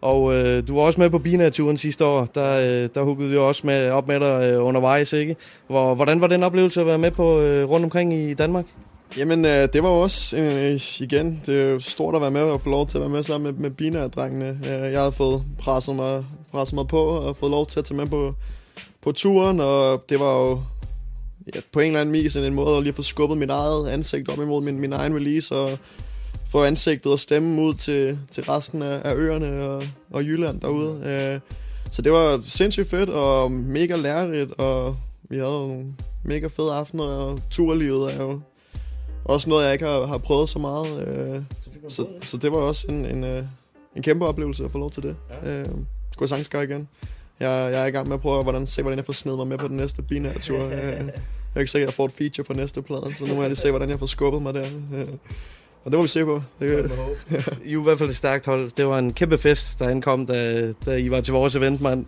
Og 0.00 0.34
øh, 0.34 0.68
du 0.68 0.76
var 0.76 0.82
også 0.82 1.00
med 1.00 1.10
på 1.10 1.18
Binaturen 1.18 1.78
sidste 1.78 2.04
år. 2.04 2.28
Der, 2.34 2.58
øh, 2.58 2.88
der 2.94 3.02
huggede 3.02 3.28
vi 3.28 3.34
jo 3.34 3.48
også 3.48 3.62
med, 3.64 3.90
op 3.90 4.08
med 4.08 4.20
dig 4.20 4.50
øh, 4.52 4.66
undervejs, 4.66 5.12
ikke? 5.12 5.36
Hvor, 5.66 5.94
hvordan 5.94 6.20
var 6.20 6.26
den 6.26 6.42
oplevelse 6.42 6.80
at 6.80 6.86
være 6.86 6.98
med 6.98 7.10
på 7.10 7.40
øh, 7.40 7.70
rundt 7.70 7.84
omkring 7.84 8.14
i 8.14 8.34
Danmark? 8.34 8.64
Jamen, 9.18 9.44
øh, 9.44 9.68
det 9.72 9.82
var 9.82 9.88
jo 9.88 10.00
også, 10.00 10.38
øh, 10.38 10.80
igen, 11.00 11.42
det 11.46 11.60
er 11.60 11.70
jo 11.70 11.80
stort 11.80 12.14
at 12.14 12.20
være 12.20 12.30
med 12.30 12.40
og 12.40 12.60
få 12.60 12.70
lov 12.70 12.86
til 12.86 12.98
at 12.98 13.00
være 13.00 13.10
med 13.10 13.22
sammen 13.22 13.52
med, 13.52 13.60
med 13.60 13.70
Bina-drengene. 13.70 14.58
Øh, 14.64 14.92
jeg 14.92 15.00
havde 15.00 15.12
fået 15.12 15.42
presset 15.58 15.96
mig, 15.96 16.24
presset 16.52 16.74
mig 16.74 16.86
på 16.86 17.00
og 17.00 17.36
fået 17.36 17.50
lov 17.50 17.66
til 17.66 17.78
at 17.78 17.84
tage 17.84 17.96
med 17.96 18.06
på, 18.06 18.34
på 19.02 19.12
turen, 19.12 19.60
og 19.60 20.04
det 20.08 20.20
var 20.20 20.40
jo 20.40 20.60
ja, 21.54 21.60
på 21.72 21.80
en 21.80 21.86
eller 21.86 22.00
anden 22.00 22.12
vis 22.12 22.36
en 22.36 22.54
måde 22.54 22.76
at 22.76 22.82
lige 22.82 22.92
få 22.92 23.02
skubbet 23.02 23.38
mit 23.38 23.50
eget 23.50 23.88
ansigt 23.88 24.28
op 24.28 24.38
imod 24.38 24.62
min, 24.62 24.80
min 24.80 24.92
egen 24.92 25.16
release, 25.16 25.54
og 25.54 25.78
få 26.48 26.64
ansigtet 26.64 27.12
og 27.12 27.18
stemmen 27.18 27.58
ud 27.58 27.74
til, 27.74 28.18
til 28.30 28.44
resten 28.44 28.82
af, 28.82 29.00
af 29.04 29.14
øerne 29.14 29.62
og, 29.62 29.82
og 30.10 30.24
Jylland 30.24 30.60
derude. 30.60 31.00
Øh, 31.04 31.40
så 31.90 32.02
det 32.02 32.12
var 32.12 32.40
sindssygt 32.42 32.88
fedt 32.88 33.10
og 33.10 33.52
mega 33.52 33.96
lærerigt, 33.96 34.52
og 34.58 34.96
vi 35.30 35.36
havde 35.36 35.50
nogle 35.50 35.94
mega 36.24 36.46
fede 36.46 36.72
aftener, 36.72 37.04
og 37.04 37.40
turlivet 37.50 38.14
er 38.14 38.22
jo 38.22 38.40
også 39.24 39.50
noget, 39.50 39.64
jeg 39.64 39.72
ikke 39.72 39.86
har, 39.86 40.06
har 40.06 40.18
prøvet 40.18 40.48
så 40.48 40.58
meget. 40.58 41.08
Øh, 41.08 41.42
så, 41.88 42.06
så 42.22 42.36
det 42.36 42.52
var 42.52 42.58
også 42.58 42.86
en, 42.88 43.06
en, 43.06 43.24
øh, 43.24 43.44
en 43.96 44.02
kæmpe 44.02 44.26
oplevelse 44.26 44.64
at 44.64 44.70
få 44.70 44.78
lov 44.78 44.90
til 44.90 45.02
det. 45.02 45.16
Ja. 45.30 45.50
Øh, 45.50 45.66
skulle 46.12 46.20
jeg 46.20 46.28
sagtens 46.28 46.48
gøre 46.48 46.64
igen. 46.64 46.88
Jeg, 47.40 47.72
jeg 47.72 47.82
er 47.82 47.86
i 47.86 47.90
gang 47.90 48.08
med 48.08 48.14
at 48.14 48.20
prøve 48.20 48.42
hvordan, 48.42 48.66
se, 48.66 48.82
hvordan 48.82 48.96
jeg 48.98 49.06
får 49.06 49.12
snedet 49.12 49.38
mig 49.38 49.46
med 49.46 49.58
på 49.58 49.68
den 49.68 49.76
næste 49.76 50.02
binære 50.02 50.38
tur. 50.38 50.64
Øh, 50.72 51.54
jeg 51.54 51.60
er 51.60 51.60
ikke 51.60 51.72
sikker, 51.72 51.86
at 51.86 51.90
jeg 51.90 51.94
får 51.94 52.04
et 52.04 52.12
feature 52.12 52.44
på 52.44 52.52
næste 52.52 52.82
plade, 52.82 53.14
så 53.18 53.26
nu 53.26 53.34
må 53.34 53.40
jeg 53.40 53.48
lige 53.48 53.56
se, 53.56 53.70
hvordan 53.70 53.90
jeg 53.90 53.98
får 53.98 54.06
skubbet 54.06 54.42
mig 54.42 54.54
der. 54.54 54.66
Øh, 54.94 55.06
og 55.84 55.90
det 55.90 55.98
må 55.98 56.02
vi 56.02 56.08
se 56.08 56.24
på. 56.24 56.42
Det, 56.60 56.90
I 57.64 57.74
er 57.74 57.80
i 57.80 57.82
hvert 57.82 57.98
fald 57.98 58.10
et 58.10 58.16
stærkt 58.16 58.46
hold. 58.46 58.70
Det 58.76 58.86
var 58.86 58.98
en 58.98 59.12
kæmpe 59.12 59.38
fest, 59.38 59.78
der 59.78 59.88
ankom, 59.88 60.26
da, 60.26 60.72
da 60.86 60.96
I 60.96 61.10
var 61.10 61.20
til 61.20 61.32
vores 61.32 61.56
event, 61.56 61.80
mand. 61.80 62.06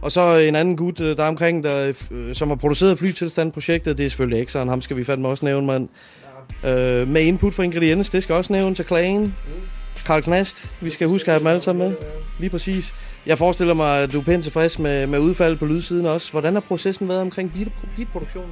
Og 0.00 0.12
så 0.12 0.36
en 0.36 0.56
anden 0.56 0.76
gut, 0.76 1.00
øh, 1.00 1.16
der 1.16 1.22
er 1.22 1.28
omkring, 1.28 1.64
der, 1.64 1.92
øh, 2.10 2.34
som 2.34 2.48
har 2.48 2.56
produceret 2.56 2.98
flytilstandprojektet, 2.98 3.98
det 3.98 4.06
er 4.06 4.10
selvfølgelig 4.10 4.42
Exxon, 4.42 4.68
ham 4.68 4.80
skal 4.80 4.96
vi 4.96 5.04
fandme 5.04 5.28
også 5.28 5.44
nævne, 5.44 5.66
mand. 5.66 5.88
Ja. 6.62 7.00
Øh, 7.00 7.08
med 7.08 7.22
input 7.22 7.54
fra 7.54 7.62
ingrediens, 7.62 8.10
det 8.10 8.22
skal 8.22 8.34
også 8.34 8.52
nævnes, 8.52 8.80
Klagen, 8.86 9.22
mm. 9.22 9.32
Karl 10.06 10.22
Knast, 10.22 10.70
vi 10.80 10.90
skal 10.90 11.08
huske 11.08 11.28
at 11.28 11.32
have 11.32 11.38
dem 11.38 11.46
alle 11.46 11.60
sammen 11.60 11.88
med. 11.88 11.96
Lige 12.38 12.50
præcis. 12.50 12.94
Jeg 13.26 13.38
forestiller 13.38 13.74
mig, 13.74 14.02
at 14.02 14.12
du 14.12 14.20
er 14.20 14.24
pænt 14.24 14.44
tilfreds 14.44 14.78
med, 14.78 15.06
med 15.06 15.18
udfaldet 15.18 15.58
på 15.58 15.66
lydsiden 15.66 16.06
også. 16.06 16.30
Hvordan 16.30 16.54
har 16.54 16.60
processen 16.60 17.08
været 17.08 17.20
omkring 17.20 17.52
beat, 17.52 17.68
beatproduktionen? 17.96 18.50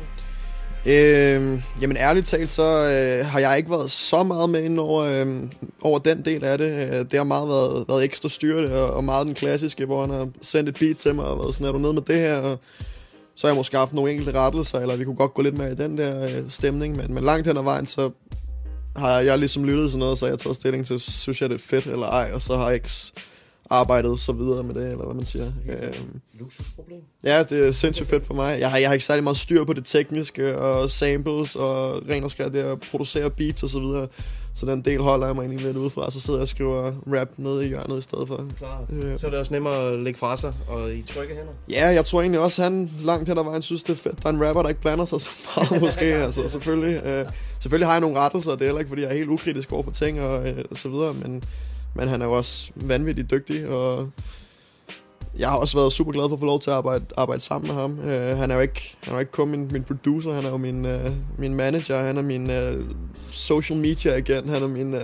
Øh, 0.89 1.63
jamen 1.83 1.97
ærligt 1.97 2.27
talt, 2.27 2.51
så 2.51 2.63
øh, 2.63 3.27
har 3.27 3.39
jeg 3.39 3.57
ikke 3.57 3.71
været 3.71 3.91
så 3.91 4.23
meget 4.23 4.51
med 4.51 4.63
ind 4.63 4.79
over, 4.79 5.03
øh, 5.05 5.43
over 5.83 5.99
den 5.99 6.25
del 6.25 6.45
af 6.45 6.59
det. 6.59 6.73
Øh, 6.73 6.99
det 6.99 7.13
har 7.13 7.25
meget 7.25 7.49
været, 7.49 7.85
været 7.89 8.05
ekstra 8.05 8.29
styret 8.29 8.73
og, 8.73 8.89
øh, 8.89 8.97
og 8.97 9.05
meget 9.05 9.27
den 9.27 9.35
klassiske, 9.35 9.85
hvor 9.85 10.01
han 10.01 10.11
har 10.11 10.29
sendt 10.41 10.69
et 10.69 10.79
beat 10.79 10.97
til 10.97 11.15
mig 11.15 11.25
og 11.25 11.39
været 11.39 11.55
sådan, 11.55 11.67
er 11.67 11.73
du 11.73 11.79
nede 11.79 11.93
med 11.93 12.03
det 12.03 12.17
her? 12.17 12.37
Og 12.37 12.59
så 13.37 13.47
har 13.47 13.53
jeg 13.53 13.57
måske 13.57 13.77
haft 13.77 13.95
nogle 13.95 14.11
enkelte 14.11 14.33
rettelser, 14.33 14.81
eller 14.81 14.97
vi 14.97 15.05
kunne 15.05 15.17
godt 15.17 15.35
gå 15.35 15.43
lidt 15.43 15.59
mere 15.59 15.73
i 15.73 15.75
den 15.75 15.99
der 15.99 16.25
øh, 16.25 16.45
stemning, 16.49 16.97
men, 16.97 17.15
men 17.15 17.25
langt 17.25 17.47
hen 17.47 17.57
ad 17.57 17.63
vejen, 17.63 17.87
så 17.87 18.11
har 18.97 19.17
jeg 19.17 19.27
jeg 19.27 19.39
ligesom 19.39 19.65
lyttet 19.65 19.91
sådan 19.91 19.99
noget, 19.99 20.19
så 20.19 20.27
jeg 20.27 20.33
har 20.33 20.37
taget 20.37 20.57
stilling 20.57 20.87
til, 20.87 21.01
synes 21.01 21.43
jeg 21.43 21.51
det 21.51 21.55
er 21.55 21.63
fedt 21.63 21.87
eller 21.87 22.07
ej, 22.07 22.31
og 22.35 22.43
så 22.43 22.57
har 22.57 22.67
jeg 22.67 22.75
ikke 22.75 22.91
arbejdet 23.71 24.19
så 24.21 24.33
videre 24.33 24.63
med 24.63 24.75
det, 24.75 24.91
eller 24.91 25.05
hvad 25.05 25.15
man 25.15 25.25
siger. 25.25 25.47
Øh, 25.69 25.93
Luksusproblem. 26.33 27.01
Ja, 27.25 27.43
det 27.43 27.67
er 27.67 27.71
sindssygt 27.71 28.09
fedt 28.09 28.27
for 28.27 28.35
mig. 28.35 28.61
Jeg 28.61 28.71
har, 28.71 28.79
jeg 28.79 28.89
har 28.89 28.93
ikke 28.93 29.05
særlig 29.05 29.25
meget 29.25 29.37
styr 29.37 29.65
på 29.65 29.73
det 29.73 29.85
tekniske, 29.85 30.59
og 30.59 30.91
samples, 30.91 31.57
og 31.57 32.03
rent 32.09 32.25
og 32.25 32.31
skært 32.31 32.53
det 32.53 32.59
at 32.59 32.81
producere 32.81 33.31
beats 33.31 33.63
og 33.63 33.69
så 33.69 33.81
videre. 33.81 34.09
Så 34.55 34.67
den 34.67 34.81
del 34.81 35.01
holder 35.01 35.27
jeg 35.27 35.37
mig 35.37 35.43
egentlig 35.43 35.67
lidt 35.67 35.77
udefra, 35.77 36.11
så 36.11 36.21
sidder 36.21 36.39
jeg 36.39 36.43
og 36.43 36.49
skriver 36.49 36.93
rap 37.07 37.29
nede 37.37 37.65
i 37.65 37.69
hjørnet 37.69 37.99
i 37.99 38.03
stedet 38.03 38.29
for. 38.29 38.45
Klar. 38.59 38.85
Øh. 38.93 39.19
Så 39.19 39.27
er 39.27 39.31
det 39.31 39.39
også 39.39 39.55
nemmere 39.55 39.93
at 39.93 39.99
lægge 39.99 40.19
fra 40.19 40.37
sig, 40.37 40.53
og 40.69 40.93
i 40.93 41.03
trygge 41.03 41.35
hænder. 41.35 41.53
Ja, 41.71 41.89
jeg 41.89 42.05
tror 42.05 42.21
egentlig 42.21 42.41
også, 42.41 42.63
han 42.63 42.91
langt 43.05 43.29
hen 43.29 43.39
ad 43.39 43.45
vejen 43.45 43.63
synes, 43.63 43.83
det 43.83 43.93
er 43.93 43.97
fedt. 43.97 44.23
Der 44.23 44.29
er 44.29 44.33
en 44.33 44.47
rapper, 44.47 44.63
der 44.63 44.69
ikke 44.69 44.81
blander 44.81 45.05
sig 45.05 45.21
så 45.21 45.31
meget, 45.57 45.81
måske. 45.83 46.05
altså, 46.05 46.49
selvfølgelig, 46.49 47.03
øh, 47.05 47.27
selvfølgelig 47.61 47.87
har 47.89 47.95
jeg 47.95 48.01
nogle 48.01 48.19
rettelser, 48.19 48.53
det 48.53 48.61
er 48.61 48.65
heller 48.65 48.79
ikke, 48.79 48.89
fordi 48.89 49.03
jeg 49.03 49.11
er 49.11 49.15
helt 49.15 49.29
ukritisk 49.29 49.73
over 49.73 49.83
for 49.83 49.91
ting 49.91 50.21
og, 50.21 50.49
øh, 50.49 50.65
og 50.71 50.77
så 50.77 50.89
videre, 50.89 51.15
men, 51.15 51.45
men 51.97 52.09
han 52.09 52.23
er 52.23 52.27
jo 52.27 52.33
også 52.33 52.73
vanvittigt 52.75 53.31
dygtig, 53.31 53.69
og 53.69 54.11
jeg 55.39 55.49
har 55.49 55.57
også 55.57 55.79
været 55.79 55.93
super 55.93 56.13
glad 56.13 56.29
for 56.29 56.35
at 56.35 56.41
få 56.41 56.47
lov 56.47 56.61
til 56.61 56.71
at 56.71 56.77
arbejde, 56.77 57.05
arbejde 57.17 57.41
sammen 57.41 57.69
med 57.69 57.75
ham. 57.75 57.99
Uh, 57.99 58.39
han 58.39 58.51
er 58.51 58.55
jo 58.55 58.61
ikke, 58.61 58.97
han 59.03 59.13
er 59.13 59.17
jo 59.17 59.21
ikke 59.21 59.33
kun 59.33 59.49
min, 59.49 59.69
min 59.73 59.85
producer, 59.85 60.33
han 60.33 60.45
er 60.45 60.51
jo 60.51 60.57
min, 60.57 60.85
uh, 60.85 61.13
min 61.39 61.55
manager, 61.55 62.03
han 62.03 62.19
er 62.19 62.23
min 62.23 62.51
uh, 62.51 62.87
social 63.31 63.79
media 63.79 64.13
agent, 64.13 64.51
han 64.51 64.63
er 64.63 64.69
min... 64.69 64.95
Uh, 64.95 65.01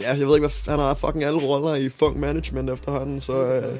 ja, 0.00 0.08
jeg 0.08 0.26
ved 0.26 0.34
ikke, 0.34 0.48
hvad, 0.48 0.70
han 0.70 0.78
har 0.78 0.94
fucking 0.94 1.24
alle 1.24 1.42
roller 1.42 1.74
i 1.74 1.88
funk 1.88 2.16
management 2.16 2.70
efterhånden, 2.70 3.20
så 3.20 3.58
uh, 3.58 3.78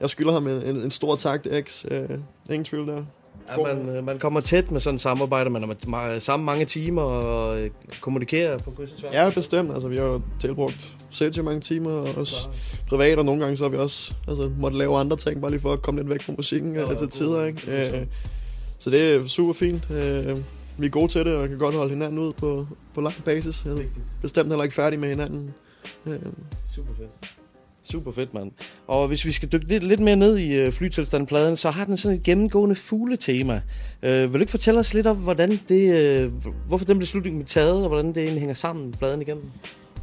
jeg 0.00 0.10
skylder 0.10 0.32
ham 0.32 0.46
en, 0.46 0.62
en, 0.62 0.76
en 0.76 0.90
stor 0.90 1.16
tak 1.16 1.42
til 1.42 1.64
X. 1.64 1.84
Uh, 1.84 2.16
ingen 2.50 2.64
tvivl 2.64 2.88
der. 2.88 3.04
Ja, 3.50 3.74
man, 3.74 3.96
øh, 3.96 4.04
man 4.04 4.18
kommer 4.18 4.40
tæt 4.40 4.70
med 4.70 4.80
sådan 4.80 4.94
et 4.94 5.00
samarbejde, 5.00 5.50
man 5.50 5.62
er 5.62 6.18
sammen 6.18 6.46
mange 6.46 6.64
timer 6.64 7.02
og 7.02 7.60
øh, 7.60 7.70
kommunikerer 8.00 8.58
på 8.58 8.70
kryds 8.70 8.92
og 8.92 8.98
tværs. 8.98 9.12
Ja, 9.12 9.30
bestemt. 9.30 9.72
Altså, 9.72 9.88
vi 9.88 9.96
har 9.96 10.20
tilbrugt 10.40 10.96
sindssygt 11.10 11.44
mange 11.44 11.60
timer, 11.60 11.90
og 11.90 12.08
også 12.16 12.48
privat, 12.88 13.18
og 13.18 13.24
nogle 13.24 13.40
gange 13.40 13.56
så 13.56 13.64
har 13.64 13.68
vi 13.68 13.76
også 13.76 14.14
altså, 14.28 14.50
måtte 14.58 14.78
lave 14.78 14.98
andre 14.98 15.16
ting, 15.16 15.40
bare 15.40 15.50
lige 15.50 15.60
for 15.60 15.72
at 15.72 15.82
komme 15.82 16.00
lidt 16.00 16.10
væk 16.10 16.22
fra 16.22 16.32
musikken 16.36 16.74
ja, 16.74 16.94
til 16.94 17.08
tider. 17.08 17.44
Ikke? 17.44 17.96
Øh, 17.96 18.06
så 18.78 18.90
det 18.90 19.02
er 19.02 19.26
super 19.26 19.52
fint. 19.52 19.90
Øh, 19.90 20.38
vi 20.78 20.86
er 20.86 20.90
gode 20.90 21.08
til 21.08 21.24
det, 21.24 21.36
og 21.36 21.48
kan 21.48 21.58
godt 21.58 21.74
holde 21.74 21.90
hinanden 21.90 22.18
ud 22.18 22.32
på, 22.32 22.66
på 22.94 23.00
lang 23.00 23.24
basis. 23.24 23.64
Jeg 23.64 23.72
er 23.72 23.82
bestemt 24.22 24.48
heller 24.48 24.64
ikke 24.64 24.74
færdige 24.74 25.00
med 25.00 25.08
hinanden. 25.08 25.54
Øh, 26.06 26.18
Super 26.66 26.94
fedt. 26.94 27.41
Super 27.92 28.12
fedt, 28.12 28.34
mand. 28.34 28.50
Og 28.86 29.08
hvis 29.08 29.24
vi 29.24 29.32
skal 29.32 29.48
dykke 29.52 29.68
lidt, 29.68 29.82
lidt 29.82 30.00
mere 30.00 30.16
ned 30.16 30.38
i 30.38 30.54
øh, 30.54 30.72
flytilstandpladen, 30.72 31.56
så 31.56 31.70
har 31.70 31.84
den 31.84 31.96
sådan 31.96 32.16
et 32.16 32.22
gennemgående 32.22 32.74
fugletema. 32.74 33.60
Øh, 34.02 34.32
vil 34.32 34.32
du 34.32 34.38
ikke 34.38 34.50
fortælle 34.50 34.80
os 34.80 34.94
lidt 34.94 35.06
om, 35.06 35.16
hvordan 35.16 35.60
det, 35.68 35.94
øh, 35.94 36.32
hvorfor 36.68 36.84
den 36.84 36.98
beslutning 36.98 37.36
blev 37.36 37.46
taget, 37.46 37.82
og 37.82 37.88
hvordan 37.88 38.06
det 38.06 38.16
egentlig 38.16 38.40
hænger 38.40 38.54
sammen, 38.54 38.92
pladen 38.92 39.22
igennem? 39.22 39.44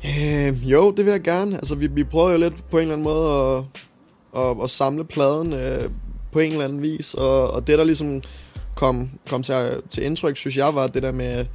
Øh, 0.06 0.72
jo, 0.72 0.92
det 0.92 1.06
vil 1.06 1.12
jeg 1.12 1.22
gerne. 1.22 1.56
Altså, 1.56 1.76
vi, 1.76 1.88
vi 1.88 2.04
prøver 2.04 2.32
jo 2.32 2.38
lidt 2.38 2.70
på 2.72 2.78
en 2.78 2.82
eller 2.82 2.94
anden 2.94 3.04
måde 3.04 3.30
at, 3.30 3.64
at, 4.44 4.58
at 4.64 4.70
samle 4.70 5.06
pladen 5.06 5.54
øh, 5.54 5.90
på 6.32 6.40
en 6.40 6.52
eller 6.52 6.66
anden 6.66 6.82
vis. 6.82 7.14
Og, 7.14 7.52
og 7.52 7.68
det, 7.68 7.78
der 7.78 7.84
ligesom 7.84 8.22
kom, 8.76 9.10
kom 9.30 9.44
til, 9.44 9.56
til 9.90 10.06
indtryk, 10.06 10.38
synes 10.38 10.58
jeg, 10.58 10.76
var 10.76 10.88
det 10.88 11.04
der 11.04 11.12
med, 11.12 11.46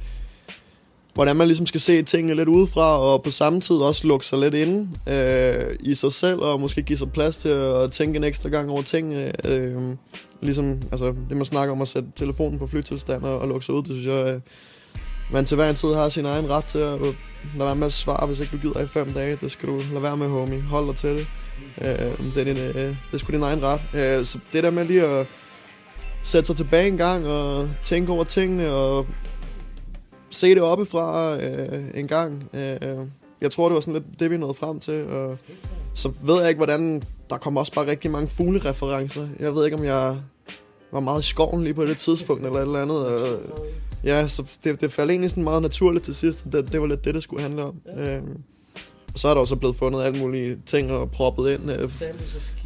hvordan 1.15 1.35
man 1.35 1.47
ligesom 1.47 1.65
skal 1.65 1.81
se 1.81 2.03
tingene 2.03 2.35
lidt 2.35 2.49
udefra, 2.49 2.99
og 2.99 3.23
på 3.23 3.31
samme 3.31 3.61
tid 3.61 3.75
også 3.75 4.07
lukke 4.07 4.25
sig 4.25 4.39
lidt 4.39 4.53
inde 4.53 4.89
øh, 5.07 5.75
i 5.79 5.95
sig 5.95 6.13
selv, 6.13 6.39
og 6.39 6.59
måske 6.59 6.81
give 6.81 6.97
sig 6.97 7.11
plads 7.11 7.37
til 7.37 7.49
at 7.49 7.91
tænke 7.91 8.17
en 8.17 8.23
ekstra 8.23 8.49
gang 8.49 8.69
over 8.69 8.81
tingene. 8.81 9.47
Øh, 9.47 9.95
ligesom 10.41 10.81
altså, 10.91 11.13
det, 11.29 11.37
man 11.37 11.45
snakker 11.45 11.75
om 11.75 11.81
at 11.81 11.87
sætte 11.87 12.09
telefonen 12.15 12.59
på 12.59 12.67
flytilstand 12.67 13.23
og, 13.23 13.39
og 13.39 13.47
lukke 13.47 13.65
sig 13.65 13.75
ud, 13.75 13.83
det 13.83 13.91
synes 13.91 14.07
jeg, 14.07 14.35
øh, 14.35 14.41
man 15.31 15.45
til 15.45 15.55
hver 15.55 15.69
en 15.69 15.75
tid 15.75 15.93
har 15.93 16.09
sin 16.09 16.25
egen 16.25 16.49
ret 16.49 16.65
til 16.65 16.79
at 16.79 16.99
lade 17.01 17.15
være 17.59 17.75
med 17.75 17.87
at 17.87 17.93
svare, 17.93 18.27
hvis 18.27 18.39
ikke 18.39 18.57
du 18.57 18.61
gider 18.61 18.83
i 18.83 18.87
fem 18.87 19.13
dage. 19.13 19.37
Det 19.41 19.51
skal 19.51 19.69
du 19.69 19.81
lade 19.91 20.03
være 20.03 20.17
med, 20.17 20.27
homie. 20.27 20.61
Hold 20.61 20.87
dig 20.87 20.95
til 20.95 21.09
det. 21.09 21.27
Øh, 21.81 22.35
det, 22.35 22.37
er 22.37 22.53
din, 22.53 22.57
øh, 22.57 22.75
det 22.75 22.97
er 23.13 23.17
sgu 23.17 23.31
din 23.31 23.43
egen 23.43 23.63
ret. 23.63 23.81
Øh, 23.93 24.25
så 24.25 24.39
det 24.53 24.63
der 24.63 24.71
med 24.71 24.85
lige 24.85 25.03
at 25.03 25.27
sætte 26.21 26.47
sig 26.47 26.55
tilbage 26.55 26.87
en 26.87 26.97
gang 26.97 27.27
og 27.27 27.69
tænke 27.81 28.11
over 28.11 28.23
tingene 28.23 28.71
og 28.71 29.05
se 30.35 30.49
det 30.49 30.61
oppefra 30.61 31.37
øh, 31.37 31.83
en 31.93 32.07
gang. 32.07 32.49
Øh, 32.53 32.97
jeg 33.41 33.51
tror, 33.51 33.69
det 33.69 33.75
var 33.75 33.81
sådan 33.81 33.93
lidt 33.93 34.19
det, 34.19 34.31
vi 34.31 34.37
nåede 34.37 34.53
frem 34.53 34.79
til. 34.79 35.07
Og 35.07 35.37
så 35.93 36.11
ved 36.23 36.39
jeg 36.39 36.49
ikke, 36.49 36.59
hvordan... 36.59 37.03
Der 37.29 37.37
kommer 37.37 37.59
også 37.59 37.73
bare 37.73 37.87
rigtig 37.87 38.11
mange 38.11 38.27
fuglereferencer. 38.27 39.27
Jeg 39.39 39.55
ved 39.55 39.65
ikke, 39.65 39.77
om 39.77 39.83
jeg 39.83 40.17
var 40.91 40.99
meget 40.99 41.21
i 41.21 41.27
skoven 41.27 41.63
lige 41.63 41.73
på 41.73 41.85
det 41.85 41.97
tidspunkt, 41.97 42.45
eller 42.45 42.59
et 42.59 42.65
eller 42.65 42.81
andet. 42.81 43.05
Og, 43.05 43.39
ja, 44.03 44.27
så 44.27 44.59
det, 44.63 44.81
det 44.81 44.91
faldt 44.91 45.11
egentlig 45.11 45.29
sådan 45.29 45.43
meget 45.43 45.61
naturligt 45.61 46.05
til 46.05 46.15
sidst. 46.15 46.45
Det, 46.51 46.71
det 46.71 46.81
var 46.81 46.87
lidt 46.87 47.05
det, 47.05 47.15
det 47.15 47.23
skulle 47.23 47.41
handle 47.41 47.63
om. 47.63 47.75
Ja. 47.85 48.15
Øhm, 48.15 48.37
og 49.13 49.19
så 49.19 49.27
er 49.27 49.33
der 49.33 49.41
også 49.41 49.55
blevet 49.55 49.75
fundet 49.75 50.03
alle 50.03 50.19
mulige 50.19 50.57
ting 50.65 50.91
og 50.91 51.11
proppet 51.11 51.51
ind. 51.51 51.71
Øh, 51.71 51.91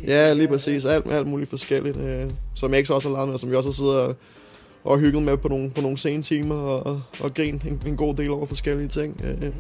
ja, 0.07 0.33
lige 0.33 0.47
præcis. 0.47 0.85
Alt, 0.85 1.11
alt 1.11 1.27
muligt 1.27 1.49
forskelligt. 1.49 1.97
Øh, 1.97 2.25
som 2.55 2.71
jeg 2.71 2.77
ikke 2.77 2.87
så 2.87 2.93
også 2.93 3.09
har 3.09 3.15
lavet 3.15 3.29
med, 3.29 3.37
som 3.37 3.51
vi 3.51 3.55
også 3.55 3.69
har 3.69 3.73
siddet 3.73 3.99
og, 3.99 4.15
og 4.83 4.99
hygget 4.99 5.23
med 5.23 5.37
på 5.37 5.47
nogle, 5.47 5.71
på 5.71 5.81
nogle 5.81 5.97
sene 5.97 6.23
timer 6.23 6.55
og, 6.55 7.01
og, 7.19 7.33
grint 7.33 7.63
en, 7.63 7.81
en 7.85 7.97
god 7.97 8.15
del 8.15 8.31
over 8.31 8.45
forskellige 8.45 8.87
ting. 8.87 9.21
Øh, 9.23 9.51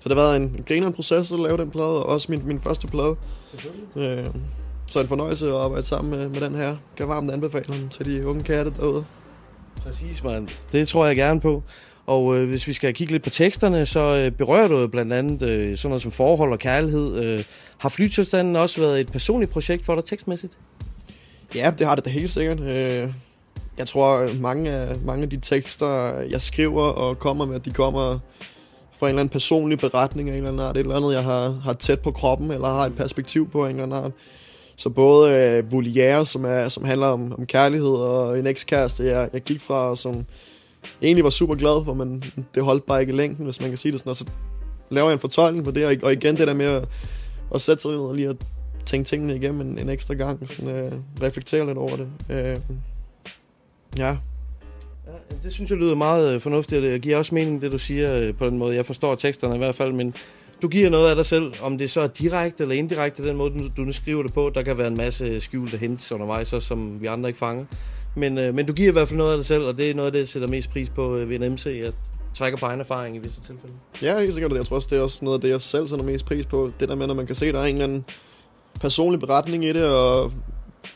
så 0.00 0.08
det 0.08 0.16
har 0.16 0.24
været 0.24 0.36
en, 0.36 0.42
en 0.42 0.64
grinerende 0.66 0.96
proces 0.96 1.32
at 1.32 1.40
lave 1.40 1.56
den 1.56 1.70
plade, 1.70 2.04
og 2.04 2.06
også 2.06 2.26
min, 2.32 2.46
min 2.46 2.60
første 2.60 2.86
plade. 2.86 3.16
Øh, 3.96 4.26
så 4.86 5.00
en 5.00 5.08
fornøjelse 5.08 5.48
at 5.48 5.54
arbejde 5.54 5.86
sammen 5.86 6.18
med, 6.18 6.28
med 6.28 6.40
den 6.40 6.54
her. 6.54 6.76
Kan 6.96 7.08
varmt 7.08 7.30
anbefale 7.30 7.64
den 7.64 7.88
til 7.88 8.06
de 8.06 8.26
unge 8.26 8.42
katte 8.42 8.72
derude. 8.76 9.04
Præcis, 9.76 10.24
mand. 10.24 10.48
Det 10.72 10.88
tror 10.88 11.06
jeg 11.06 11.16
gerne 11.16 11.40
på. 11.40 11.62
Og 12.06 12.36
øh, 12.36 12.48
hvis 12.48 12.68
vi 12.68 12.72
skal 12.72 12.94
kigge 12.94 13.12
lidt 13.12 13.22
på 13.22 13.30
teksterne, 13.30 13.86
så 13.86 14.00
øh, 14.00 14.30
berører 14.30 14.68
du 14.68 14.86
blandt 14.86 15.12
andet 15.12 15.42
øh, 15.42 15.76
sådan 15.76 15.88
noget 15.88 16.02
som 16.02 16.10
forhold 16.10 16.52
og 16.52 16.58
kærlighed. 16.58 17.16
Øh, 17.16 17.44
har 17.78 17.88
flytilstanden 17.88 18.56
også 18.56 18.80
været 18.80 19.00
et 19.00 19.12
personligt 19.12 19.50
projekt 19.50 19.84
for 19.84 19.94
dig 19.94 20.04
tekstmæssigt? 20.04 20.52
Ja, 21.54 21.72
det 21.78 21.86
har 21.86 21.94
det 21.94 22.04
da 22.04 22.10
helt 22.10 22.30
sikkert. 22.30 22.60
Øh, 22.60 23.12
jeg 23.78 23.86
tror, 23.86 24.28
mange 24.40 24.70
af, 24.70 24.98
mange 25.04 25.22
af 25.22 25.30
de 25.30 25.36
tekster, 25.36 26.20
jeg 26.20 26.42
skriver 26.42 26.82
og 26.82 27.18
kommer 27.18 27.46
med, 27.46 27.60
de 27.60 27.70
kommer 27.70 28.18
fra 28.92 29.06
en 29.06 29.08
eller 29.08 29.20
anden 29.20 29.32
personlig 29.32 29.78
beretning 29.78 30.28
af 30.28 30.32
en 30.32 30.36
eller 30.36 30.48
anden 30.48 30.66
art. 30.66 30.76
Et 30.76 30.80
eller 30.80 30.96
andet, 30.96 31.14
jeg 31.14 31.24
har, 31.24 31.48
har 31.48 31.72
tæt 31.72 32.00
på 32.00 32.10
kroppen, 32.10 32.50
eller 32.50 32.68
har 32.68 32.86
et 32.86 32.96
perspektiv 32.96 33.50
på 33.50 33.64
en 33.64 33.70
eller 33.70 33.82
anden 33.82 34.04
art. 34.04 34.12
Så 34.76 34.88
både 34.88 35.32
øh, 35.32 35.72
Voliere, 35.72 36.26
som, 36.26 36.44
er, 36.44 36.68
som 36.68 36.84
handler 36.84 37.06
om, 37.06 37.34
om 37.38 37.46
kærlighed, 37.46 37.88
og 37.88 38.38
en 38.38 38.46
ekskæreste, 38.46 39.04
jeg, 39.04 39.30
jeg 39.32 39.40
gik 39.40 39.60
fra, 39.60 39.96
som 39.96 40.26
egentlig 41.02 41.24
var 41.24 41.30
super 41.30 41.54
glad 41.54 41.84
for, 41.84 41.94
men 41.94 42.24
det 42.54 42.64
holdt 42.64 42.86
bare 42.86 43.00
ikke 43.00 43.12
i 43.12 43.16
længden, 43.16 43.44
hvis 43.44 43.60
man 43.60 43.68
kan 43.68 43.78
sige 43.78 43.92
det 43.92 44.00
sådan. 44.00 44.10
Og 44.10 44.16
så 44.16 44.26
laver 44.90 45.08
jeg 45.08 45.12
en 45.12 45.18
fortolkning 45.18 45.64
på 45.64 45.70
det, 45.70 45.86
og, 45.86 45.94
og 46.02 46.12
igen 46.12 46.36
det 46.36 46.46
der 46.46 46.54
med 46.54 46.66
at, 46.66 46.88
at 47.54 47.60
sætte 47.60 47.82
sig 47.82 47.90
ned 47.90 48.00
og 48.00 48.14
lige 48.14 48.28
at 48.28 48.36
tænke 48.86 49.08
tingene 49.08 49.36
igennem 49.36 49.60
en, 49.60 49.78
en 49.78 49.88
ekstra 49.88 50.14
gang, 50.14 50.48
sådan, 50.48 50.76
øh, 50.76 50.92
reflektere 51.22 51.66
lidt 51.66 51.78
over 51.78 51.96
det. 51.96 52.08
Øh, 52.30 52.58
ja, 53.96 54.16
Ja, 55.06 55.36
det 55.42 55.52
synes 55.52 55.70
jeg 55.70 55.78
lyder 55.78 55.94
meget 55.94 56.34
øh, 56.34 56.40
fornuftigt, 56.40 56.84
og 56.84 56.90
det 56.90 57.02
giver 57.02 57.16
også 57.16 57.34
mening, 57.34 57.62
det 57.62 57.72
du 57.72 57.78
siger 57.78 58.14
øh, 58.14 58.34
på 58.34 58.46
den 58.46 58.58
måde. 58.58 58.76
Jeg 58.76 58.86
forstår 58.86 59.14
teksterne 59.14 59.54
i 59.54 59.58
hvert 59.58 59.74
fald, 59.74 59.92
men 59.92 60.14
du 60.62 60.68
giver 60.68 60.90
noget 60.90 61.10
af 61.10 61.16
dig 61.16 61.26
selv, 61.26 61.52
om 61.62 61.78
det 61.78 61.90
så 61.90 62.00
er 62.00 62.06
direkte 62.06 62.64
eller 62.64 62.74
indirekte, 62.74 63.28
den 63.28 63.36
måde, 63.36 63.50
du, 63.50 63.68
du 63.76 63.82
nu 63.82 63.92
skriver 63.92 64.22
det 64.22 64.32
på. 64.32 64.50
Der 64.54 64.62
kan 64.62 64.78
være 64.78 64.88
en 64.88 64.96
masse 64.96 65.40
skjulte 65.40 65.76
hints 65.76 66.12
undervejs, 66.12 66.52
også, 66.52 66.68
som 66.68 67.00
vi 67.00 67.06
andre 67.06 67.28
ikke 67.28 67.38
fanger. 67.38 67.64
Men, 68.16 68.38
øh, 68.38 68.54
men 68.54 68.66
du 68.66 68.72
giver 68.72 68.88
i 68.88 68.92
hvert 68.92 69.08
fald 69.08 69.18
noget 69.18 69.32
af 69.32 69.38
dig 69.38 69.46
selv, 69.46 69.64
og 69.64 69.76
det 69.76 69.90
er 69.90 69.94
noget 69.94 70.06
af 70.06 70.12
det, 70.12 70.18
jeg 70.18 70.28
sætter 70.28 70.48
mest 70.48 70.70
pris 70.70 70.90
på 70.90 71.16
øh, 71.16 71.30
ved 71.30 71.40
en 71.40 71.52
MC, 71.52 71.66
at 71.84 71.94
trækker 72.34 72.58
på 72.58 72.66
egen 72.66 72.80
erfaring 72.80 73.16
i 73.16 73.18
visse 73.18 73.40
tilfælde. 73.40 73.74
Ja, 74.02 74.20
helt 74.20 74.34
sikkert. 74.34 74.52
Jeg 74.52 74.66
tror 74.66 74.76
også, 74.76 74.88
det 74.90 74.98
er 74.98 75.02
også 75.02 75.18
noget 75.22 75.38
af 75.38 75.40
det, 75.40 75.48
jeg 75.48 75.60
selv 75.60 75.88
sætter 75.88 76.04
mest 76.04 76.26
pris 76.26 76.46
på. 76.46 76.70
Det 76.80 76.88
der 76.88 76.94
med, 76.94 77.06
når 77.06 77.14
man 77.14 77.26
kan 77.26 77.34
se, 77.34 77.46
at 77.46 77.54
der 77.54 77.60
er 77.60 77.64
en 77.64 77.74
eller 77.74 77.84
anden 77.84 78.04
personlig 78.80 79.20
beretning 79.20 79.64
i 79.64 79.72
det, 79.72 79.86
og 79.86 80.32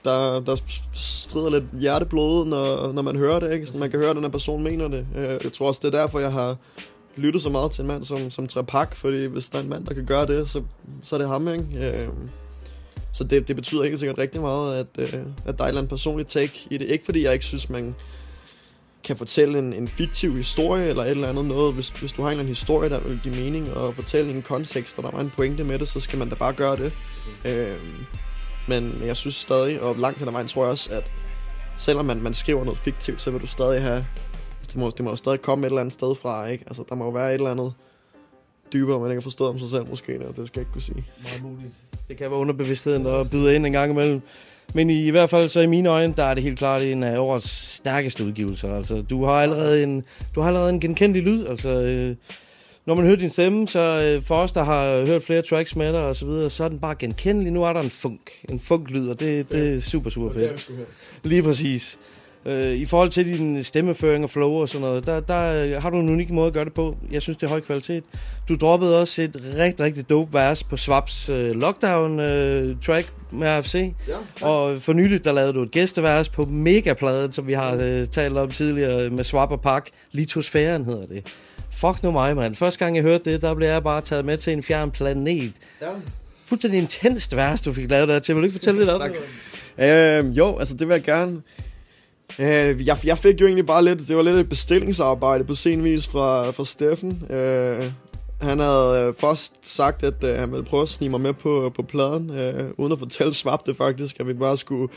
der, 0.04 0.40
der 0.40 0.56
strider 0.92 1.50
lidt 1.50 1.64
hjerteblod, 1.80 2.46
når, 2.46 2.92
når 2.92 3.02
man 3.02 3.16
hører 3.16 3.40
det. 3.40 3.52
Ikke? 3.52 3.66
Så 3.66 3.78
man 3.78 3.90
kan 3.90 4.00
høre, 4.00 4.10
at 4.10 4.16
den 4.16 4.24
her 4.24 4.30
person 4.30 4.62
mener 4.62 4.88
det. 4.88 5.06
Øh, 5.16 5.38
jeg 5.44 5.52
tror 5.52 5.68
også, 5.68 5.80
det 5.84 5.94
er 5.94 6.00
derfor, 6.00 6.18
jeg 6.18 6.32
har 6.32 6.56
lyttet 7.16 7.42
så 7.42 7.50
meget 7.50 7.70
til 7.70 7.82
en 7.82 7.88
mand 7.88 8.04
som, 8.04 8.30
som 8.30 8.46
Trepak, 8.46 8.96
fordi 8.96 9.26
hvis 9.26 9.48
der 9.48 9.58
er 9.58 9.62
en 9.62 9.68
mand, 9.68 9.86
der 9.86 9.94
kan 9.94 10.04
gøre 10.04 10.26
det, 10.26 10.50
så, 10.50 10.62
så 11.04 11.16
er 11.16 11.18
det 11.18 11.28
ham. 11.28 11.48
Ikke? 11.48 11.64
Øh, 11.78 12.08
så 13.12 13.24
det, 13.24 13.48
det 13.48 13.56
betyder 13.56 13.84
helt 13.84 13.98
sikkert 13.98 14.18
rigtig 14.18 14.40
meget, 14.40 14.76
at, 14.76 14.86
øh, 14.98 15.20
at 15.46 15.58
der 15.58 15.64
er 15.64 15.66
et 15.66 15.68
eller 15.68 15.80
andet 15.80 15.88
personligt 15.88 16.28
take 16.28 16.66
i 16.70 16.78
det. 16.78 16.86
Ikke 16.86 17.04
fordi 17.04 17.24
jeg 17.24 17.32
ikke 17.32 17.44
synes, 17.44 17.70
man 17.70 17.94
kan 19.04 19.16
fortælle 19.16 19.58
en, 19.58 19.72
en 19.72 19.88
fiktiv 19.88 20.36
historie 20.36 20.88
eller 20.88 21.02
et 21.02 21.10
eller 21.10 21.28
andet 21.28 21.44
noget. 21.44 21.74
Hvis, 21.74 21.88
hvis 21.88 22.12
du 22.12 22.22
har 22.22 22.28
en 22.28 22.32
eller 22.32 22.42
anden 22.42 22.54
historie, 22.54 22.90
der 22.90 23.00
vil 23.00 23.20
give 23.22 23.34
mening 23.34 23.74
og 23.74 23.94
fortælle 23.94 24.30
en 24.30 24.42
kontekst, 24.42 24.98
og 24.98 25.04
der 25.04 25.10
var 25.10 25.20
en 25.20 25.30
pointe 25.30 25.64
med 25.64 25.78
det, 25.78 25.88
så 25.88 26.00
skal 26.00 26.18
man 26.18 26.28
da 26.28 26.34
bare 26.34 26.52
gøre 26.52 26.76
det. 26.76 26.92
Øh, 27.44 27.76
men 28.68 29.02
jeg 29.06 29.16
synes 29.16 29.34
stadig, 29.34 29.80
og 29.80 29.96
langt 29.96 30.18
hen 30.18 30.28
ad 30.28 30.32
vejen 30.32 30.48
tror 30.48 30.62
jeg 30.62 30.70
også, 30.70 30.92
at 30.92 31.12
selvom 31.76 32.04
man, 32.04 32.22
man 32.22 32.34
skriver 32.34 32.64
noget 32.64 32.78
fiktivt, 32.78 33.22
så 33.22 33.30
vil 33.30 33.40
du 33.40 33.46
stadig 33.46 33.82
have... 33.82 34.06
Det 34.66 34.76
må, 34.76 34.90
det 34.90 35.04
må 35.04 35.10
jo 35.10 35.16
stadig 35.16 35.42
komme 35.42 35.66
et 35.66 35.70
eller 35.70 35.80
andet 35.80 35.92
sted 35.92 36.14
fra, 36.14 36.46
ikke? 36.46 36.64
Altså, 36.66 36.84
der 36.88 36.94
må 36.94 37.04
jo 37.04 37.10
være 37.10 37.28
et 37.28 37.34
eller 37.34 37.50
andet 37.50 37.72
dybere, 38.72 39.00
man 39.00 39.10
ikke 39.10 39.20
har 39.20 39.22
forstået 39.22 39.50
om 39.50 39.58
sig 39.58 39.68
selv 39.68 39.86
måske, 39.88 40.28
og 40.28 40.36
det 40.36 40.46
skal 40.46 40.60
jeg 40.60 40.62
ikke 40.62 40.72
kunne 40.72 40.82
sige. 40.82 41.04
Meget 41.22 41.42
muligt. 41.42 41.74
Det 42.08 42.16
kan 42.16 42.30
være 42.30 42.38
underbevidstheden, 42.38 43.04
der 43.04 43.24
byder 43.24 43.50
ind 43.50 43.66
en 43.66 43.72
gang 43.72 43.92
imellem. 43.92 44.20
Men 44.74 44.90
i, 44.90 45.06
i 45.06 45.10
hvert 45.10 45.30
fald 45.30 45.48
så 45.48 45.60
i 45.60 45.66
mine 45.66 45.88
øjne, 45.88 46.14
der 46.16 46.24
er 46.24 46.34
det 46.34 46.42
helt 46.42 46.58
klart 46.58 46.82
en 46.82 47.02
af 47.02 47.18
årets 47.18 47.50
stærkeste 47.50 48.24
udgivelser. 48.24 48.76
Altså, 48.76 49.02
du 49.02 49.24
har 49.24 49.32
allerede 49.32 49.82
en, 49.82 50.04
du 50.34 50.40
har 50.40 50.48
allerede 50.48 50.70
en 50.70 50.80
genkendelig 50.80 51.22
lyd. 51.22 51.46
Altså, 51.46 51.68
øh, 51.68 52.16
når 52.88 52.94
man 52.94 53.04
hører 53.04 53.16
din 53.16 53.30
stemme, 53.30 53.68
så 53.68 54.14
øh, 54.16 54.22
for 54.24 54.34
os, 54.34 54.52
der 54.52 54.64
har 54.64 55.06
hørt 55.06 55.22
flere 55.22 55.42
tracks 55.42 55.76
med 55.76 55.92
dig 55.92 56.00
og 56.00 56.16
så 56.16 56.26
videre, 56.26 56.50
så 56.50 56.64
er 56.64 56.68
den 56.68 56.78
bare 56.78 56.94
genkendelig. 56.98 57.52
Nu 57.52 57.64
er 57.64 57.72
der 57.72 57.80
en 57.80 57.90
funk. 57.90 58.20
En 58.48 58.60
funk-lyd, 58.60 59.08
og 59.08 59.20
det, 59.20 59.52
det 59.52 59.76
er 59.76 59.80
super, 59.80 60.10
super 60.10 60.32
fedt. 60.32 60.70
Lige 61.24 61.42
præcis. 61.42 61.98
Øh, 62.46 62.74
I 62.74 62.86
forhold 62.86 63.10
til 63.10 63.38
din 63.38 63.64
stemmeføring 63.64 64.24
og 64.24 64.30
flow 64.30 64.50
og 64.50 64.68
sådan 64.68 64.80
noget, 64.80 65.06
der, 65.06 65.20
der 65.20 65.64
øh, 65.64 65.82
har 65.82 65.90
du 65.90 66.00
en 66.00 66.08
unik 66.08 66.30
måde 66.30 66.46
at 66.46 66.52
gøre 66.52 66.64
det 66.64 66.72
på. 66.72 66.96
Jeg 67.12 67.22
synes, 67.22 67.36
det 67.36 67.46
er 67.46 67.50
høj 67.50 67.60
kvalitet. 67.60 68.04
Du 68.48 68.54
droppede 68.54 69.00
også 69.00 69.22
et 69.22 69.42
rigtig, 69.58 69.84
rigtig 69.84 70.10
dope 70.10 70.34
vers 70.34 70.64
på 70.64 70.76
Swaps 70.76 71.28
øh, 71.28 71.50
Lockdown-track 71.50 73.12
med 73.30 73.46
AFC. 73.48 73.92
Ja, 74.08 74.46
Og 74.46 74.78
for 74.78 74.92
nyligt, 74.92 75.24
der 75.24 75.32
lavede 75.32 75.52
du 75.52 75.62
et 75.62 75.70
gæstevers 75.70 76.28
på 76.28 76.44
Megapladen, 76.44 77.32
som 77.32 77.46
vi 77.46 77.52
har 77.52 77.74
øh, 77.80 78.06
talt 78.06 78.36
om 78.36 78.50
tidligere 78.50 79.10
med 79.10 79.24
Swap 79.24 79.50
og 79.50 79.60
Park. 79.60 79.88
Litosfæren 80.12 80.84
hedder 80.84 81.06
det. 81.06 81.26
Fuck 81.78 82.02
nu 82.02 82.10
mig, 82.10 82.36
mand. 82.36 82.54
Første 82.54 82.78
gang 82.78 82.96
jeg 82.96 83.02
hørte 83.02 83.32
det, 83.32 83.42
der 83.42 83.54
blev 83.54 83.68
jeg 83.68 83.82
bare 83.82 84.00
taget 84.00 84.24
med 84.24 84.36
til 84.36 84.52
en 84.52 84.62
fjern 84.62 84.90
planet. 84.90 85.52
ja. 85.82 85.86
Fuldstændig 86.44 86.80
intenst 86.80 87.36
vers, 87.36 87.60
du 87.60 87.72
fik 87.72 87.90
lavet 87.90 88.08
der 88.08 88.18
til. 88.18 88.34
Vil 88.34 88.42
du 88.42 88.44
ikke 88.44 88.58
fortælle 88.58 88.80
lidt 88.80 88.90
om 88.90 89.10
det? 89.78 89.84
Øh, 89.84 90.38
jo, 90.38 90.58
altså 90.58 90.74
det 90.74 90.88
vil 90.88 90.94
jeg 90.94 91.02
gerne. 91.02 91.42
Øh, 92.38 92.86
jeg, 92.86 92.96
jeg 93.04 93.18
fik 93.18 93.40
jo 93.40 93.46
egentlig 93.46 93.66
bare 93.66 93.84
lidt, 93.84 94.08
det 94.08 94.16
var 94.16 94.22
lidt 94.22 94.36
et 94.36 94.48
bestillingsarbejde 94.48 95.44
på 95.44 95.54
sen 95.54 95.84
vis 95.84 96.06
fra, 96.06 96.50
fra 96.50 96.64
Steffen. 96.64 97.22
Øh, 97.30 97.84
han 98.40 98.58
havde 98.58 99.06
øh, 99.08 99.14
først 99.14 99.68
sagt, 99.68 100.02
at 100.02 100.24
øh, 100.24 100.38
han 100.38 100.52
ville 100.52 100.64
prøve 100.64 100.82
at 100.82 100.88
snige 100.88 101.10
mig 101.10 101.20
med 101.20 101.32
på, 101.32 101.72
på 101.76 101.82
pladen, 101.82 102.30
øh, 102.30 102.70
uden 102.76 102.92
at 102.92 102.98
fortælle 102.98 103.34
Swap 103.34 103.66
det 103.66 103.76
faktisk, 103.76 104.20
at 104.20 104.26
vi 104.26 104.32
bare 104.34 104.56
skulle 104.56 104.88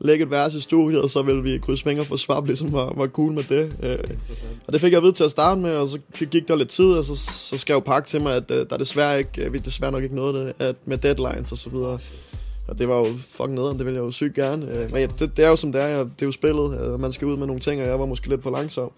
lægge 0.00 0.24
et 0.24 0.30
vers 0.30 0.54
i 0.54 0.60
studiet, 0.60 1.02
og 1.02 1.10
så 1.10 1.22
ville 1.22 1.42
vi 1.42 1.58
krydse 1.58 1.84
fingre 1.84 2.04
for 2.04 2.16
Svab, 2.16 2.46
ligesom 2.46 2.72
var, 2.72 2.92
var 2.96 3.06
cool 3.06 3.32
med 3.32 3.42
det. 3.48 3.72
Øh, 3.82 3.98
og 4.66 4.72
det 4.72 4.80
fik 4.80 4.92
jeg 4.92 4.96
at 4.96 5.02
vide 5.02 5.12
til 5.12 5.24
at 5.24 5.30
starte 5.30 5.60
med, 5.60 5.70
og 5.70 5.88
så 5.88 5.98
gik 6.30 6.48
der 6.48 6.56
lidt 6.56 6.68
tid, 6.68 6.84
og 6.92 7.04
så, 7.04 7.16
så 7.16 7.58
skrev 7.58 7.82
Park 7.82 8.06
til 8.06 8.20
mig, 8.20 8.34
at 8.36 8.50
øh, 8.50 8.66
der 8.70 8.76
desværre, 8.76 9.18
ikke, 9.18 9.44
øh, 9.44 9.52
vi 9.52 9.58
desværre 9.58 9.92
nok 9.92 10.02
ikke 10.02 10.14
nåede 10.14 10.44
det, 10.44 10.52
at 10.58 10.76
med 10.84 10.98
deadlines 10.98 11.52
og 11.52 11.58
så 11.58 11.70
videre. 11.70 11.98
Og 12.68 12.78
det 12.78 12.88
var 12.88 12.96
jo 12.98 13.06
fucking 13.30 13.54
nederen, 13.54 13.78
det 13.78 13.86
ville 13.86 13.96
jeg 13.98 14.04
jo 14.06 14.10
sygt 14.10 14.34
gerne. 14.34 14.72
Øh, 14.72 14.92
Men 14.92 15.00
ja, 15.00 15.06
det, 15.18 15.36
det 15.36 15.44
er 15.44 15.48
jo 15.48 15.56
som 15.56 15.72
det 15.72 15.82
er, 15.82 15.86
jeg- 15.86 16.04
det 16.04 16.22
er 16.22 16.26
jo 16.26 16.32
spillet, 16.32 16.80
øh, 16.80 17.00
man 17.00 17.12
skal 17.12 17.26
ud 17.28 17.36
med 17.36 17.46
nogle 17.46 17.60
ting, 17.60 17.80
og 17.82 17.88
jeg 17.88 18.00
var 18.00 18.06
måske 18.06 18.28
lidt 18.28 18.42
for 18.42 18.50
langsom. 18.50 18.90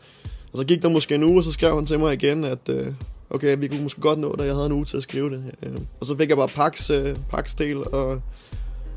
Og 0.53 0.59
så 0.59 0.65
gik 0.65 0.83
der 0.83 0.89
måske 0.89 1.15
en 1.15 1.23
uge, 1.25 1.39
og 1.41 1.45
så 1.45 1.53
skrev 1.53 1.75
han 1.75 1.87
til 1.87 1.99
mig 1.99 2.13
igen, 2.13 2.45
at 2.45 2.69
øh, 2.69 2.87
okay, 3.31 3.57
vi 3.59 3.69
kunne 3.69 3.83
måske 3.83 4.01
godt 4.01 4.19
nå 4.19 4.35
det, 4.39 4.45
jeg 4.47 4.55
havde 4.55 4.67
en 4.67 4.73
uge 4.73 4.85
til 4.85 4.97
at 4.97 5.03
skrive 5.03 5.31
det. 5.31 5.43
Øh, 5.63 5.73
Og 6.01 6.07
så 6.07 6.17
fik 6.17 6.29
jeg 6.29 6.37
bare 6.37 6.49
Pax, 6.49 6.91
øh, 6.91 7.17
Pax 7.31 7.55
del, 7.55 7.77
og 7.95 8.21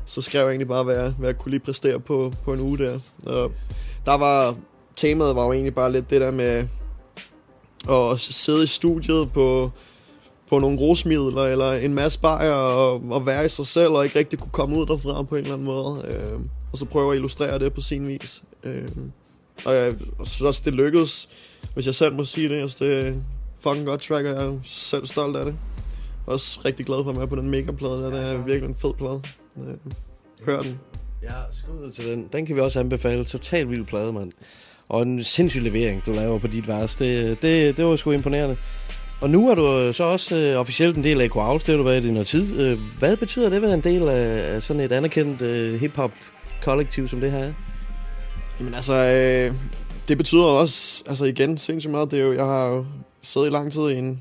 så 0.06 0.22
skrev 0.22 0.40
jeg 0.40 0.48
egentlig 0.48 0.68
bare, 0.68 0.84
hvad 0.84 0.94
jeg, 0.94 1.14
hvad 1.18 1.28
jeg 1.28 1.38
kunne 1.38 1.50
lige 1.50 1.60
præstere 1.60 2.00
på, 2.00 2.32
på 2.44 2.52
en 2.52 2.60
uge 2.60 2.78
der. 2.78 2.98
Og 3.26 3.52
der 4.06 4.14
var, 4.14 4.56
temaet 4.96 5.36
var 5.36 5.44
jo 5.44 5.52
egentlig 5.52 5.74
bare 5.74 5.92
lidt 5.92 6.10
det 6.10 6.20
der 6.20 6.30
med 6.30 6.68
at 7.90 8.20
sidde 8.20 8.64
i 8.64 8.66
studiet 8.66 9.32
på, 9.32 9.70
på 10.50 10.58
nogle 10.58 10.78
rusmidler 10.78 11.42
eller 11.42 11.72
en 11.72 11.94
masse 11.94 12.20
bajer 12.20 12.52
og, 12.52 13.02
og 13.10 13.26
være 13.26 13.44
i 13.44 13.48
sig 13.48 13.66
selv 13.66 13.90
og 13.90 14.04
ikke 14.04 14.18
rigtig 14.18 14.38
kunne 14.38 14.52
komme 14.52 14.76
ud 14.76 14.86
derfra 14.86 15.22
på 15.22 15.36
en 15.36 15.42
eller 15.42 15.54
anden 15.54 15.66
måde. 15.66 16.04
Øh, 16.08 16.40
og 16.72 16.78
så 16.78 16.84
prøve 16.84 17.12
at 17.12 17.16
illustrere 17.16 17.58
det 17.58 17.74
på 17.74 17.80
sin 17.80 18.08
vis. 18.08 18.42
Øh, 18.64 18.88
og 19.64 19.74
jeg 19.74 19.94
og 20.18 20.26
synes 20.26 20.42
også, 20.42 20.62
det 20.64 20.74
lykkedes, 20.74 21.28
hvis 21.74 21.86
jeg 21.86 21.94
selv 21.94 22.14
må 22.14 22.24
sige 22.24 22.48
det. 22.48 22.54
Jeg 22.54 22.70
synes, 22.70 22.76
det 22.76 23.08
er 23.08 23.14
fucking 23.58 23.86
godt 23.86 24.00
track, 24.00 24.26
og 24.26 24.34
jeg 24.34 24.46
er 24.46 24.58
selv 24.62 25.06
stolt 25.06 25.36
af 25.36 25.44
det. 25.44 25.54
Også 26.26 26.60
rigtig 26.64 26.86
glad 26.86 27.04
for 27.04 27.10
at 27.10 27.18
være 27.18 27.28
på 27.28 27.36
den 27.36 27.50
megaplade 27.50 28.02
der. 28.02 28.10
Det 28.10 28.20
er 28.20 28.36
virkelig 28.36 28.68
en 28.68 28.74
fed 28.74 28.94
plade. 28.94 29.22
Øh, 29.58 29.92
hør 30.46 30.62
den. 30.62 30.78
Ja, 31.22 31.30
skud 31.52 31.92
til 31.92 32.04
den. 32.04 32.28
Den 32.32 32.46
kan 32.46 32.56
vi 32.56 32.60
også 32.60 32.80
anbefale. 32.80 33.24
Total 33.24 33.70
vild 33.70 33.84
plade, 33.84 34.12
mand. 34.12 34.32
Og 34.88 35.02
en 35.02 35.24
sindssyg 35.24 35.62
levering, 35.62 36.06
du 36.06 36.12
laver 36.12 36.38
på 36.38 36.46
dit 36.46 36.68
vers. 36.68 36.96
Det, 36.96 37.42
det, 37.42 37.76
det 37.76 37.84
var 37.84 37.96
sgu 37.96 38.10
imponerende. 38.10 38.56
Og 39.20 39.30
nu 39.30 39.50
er 39.50 39.54
du 39.54 39.92
så 39.92 40.04
også 40.04 40.36
øh, 40.36 40.60
officielt 40.60 40.96
en 40.96 41.04
del 41.04 41.20
af 41.20 41.28
Out, 41.34 41.60
det 41.60 41.68
har 41.68 41.76
du 41.76 41.82
været 41.82 42.04
i 42.04 42.10
noget 42.10 42.26
tid. 42.26 42.60
Øh, 42.60 42.78
hvad 42.98 43.16
betyder 43.16 43.48
det 43.48 43.56
at 43.56 43.62
være 43.62 43.74
en 43.74 43.80
del 43.80 44.08
af, 44.08 44.54
af 44.54 44.62
sådan 44.62 44.82
et 44.82 44.92
anerkendt 44.92 45.42
øh, 45.42 45.80
hip-hop 45.80 46.12
kollektiv 46.62 47.08
som 47.08 47.20
det 47.20 47.30
her 47.30 47.38
er? 47.38 47.52
Jamen 48.60 48.74
altså, 48.74 48.94
øh, 48.94 49.54
det 50.08 50.16
betyder 50.16 50.44
også, 50.44 51.04
altså 51.06 51.24
igen, 51.24 51.58
sindssygt 51.58 51.90
meget. 51.90 52.10
Det 52.10 52.20
er 52.20 52.24
jo, 52.24 52.32
jeg 52.32 52.44
har 52.44 52.68
jo 52.68 52.86
siddet 53.22 53.48
i 53.48 53.50
lang 53.50 53.72
tid 53.72 53.88
i 53.88 53.98
en 53.98 54.20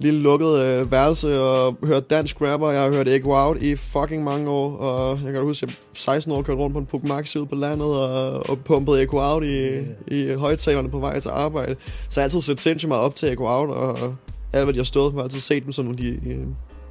lille 0.00 0.20
lukket 0.20 0.58
øh, 0.58 0.92
værelse 0.92 1.40
og 1.40 1.76
hørt 1.84 2.10
dansk 2.10 2.40
rapper. 2.40 2.70
Jeg 2.70 2.82
har 2.82 2.90
hørt 2.90 3.08
Echo 3.08 3.30
Out 3.32 3.62
i 3.62 3.76
fucking 3.76 4.24
mange 4.24 4.50
år, 4.50 4.76
og 4.76 5.20
jeg 5.24 5.32
kan 5.32 5.42
huske, 5.42 5.64
at 5.64 5.70
jeg 5.70 5.76
16 5.94 6.32
år 6.32 6.42
kørte 6.42 6.60
rundt 6.60 6.72
på 6.72 6.78
en 6.78 6.86
Puk 6.86 7.04
ude 7.36 7.46
på 7.46 7.54
landet 7.54 7.86
og, 7.86 8.50
og 8.50 8.58
pumpede 8.64 9.02
Echo 9.02 9.18
Out 9.20 9.44
i, 9.44 9.78
i 10.06 10.34
højtalerne 10.34 10.90
på 10.90 10.98
vej 10.98 11.20
til 11.20 11.28
arbejde. 11.28 11.76
Så 12.08 12.20
jeg 12.20 12.22
har 12.22 12.26
altid 12.26 12.40
set 12.40 12.60
sindssygt 12.60 12.88
meget 12.88 13.02
op 13.02 13.16
til 13.16 13.32
Echo 13.32 13.46
Out, 13.46 13.70
og 13.70 14.14
alt 14.52 14.64
hvad 14.64 14.74
de 14.74 14.78
har 14.78 14.84
stået 14.84 15.12
for, 15.12 15.18
har 15.18 15.24
altid 15.24 15.40
set 15.40 15.64
dem 15.64 15.72
som 15.72 15.84
nogle 15.84 15.98
de 15.98 16.08
øh, 16.08 16.38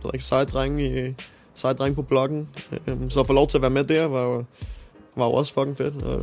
ved 0.04 0.12
ikke, 0.14 0.26
seje 0.26 0.46
drenge, 0.46 1.10
i, 1.10 1.14
seje 1.56 1.74
drenge 1.74 1.96
på 1.96 2.02
bloggen. 2.02 2.50
Øh, 2.88 2.98
så 3.10 3.20
at 3.20 3.28
få 3.28 3.34
lov 3.34 3.48
til 3.48 3.58
at 3.58 3.62
være 3.62 3.72
med 3.72 3.84
der, 3.84 4.06
var 4.06 4.24
jo, 4.24 4.44
var 5.16 5.26
jo 5.26 5.32
også 5.32 5.54
fucking 5.54 5.78
fedt. 5.78 6.04
Og, 6.04 6.22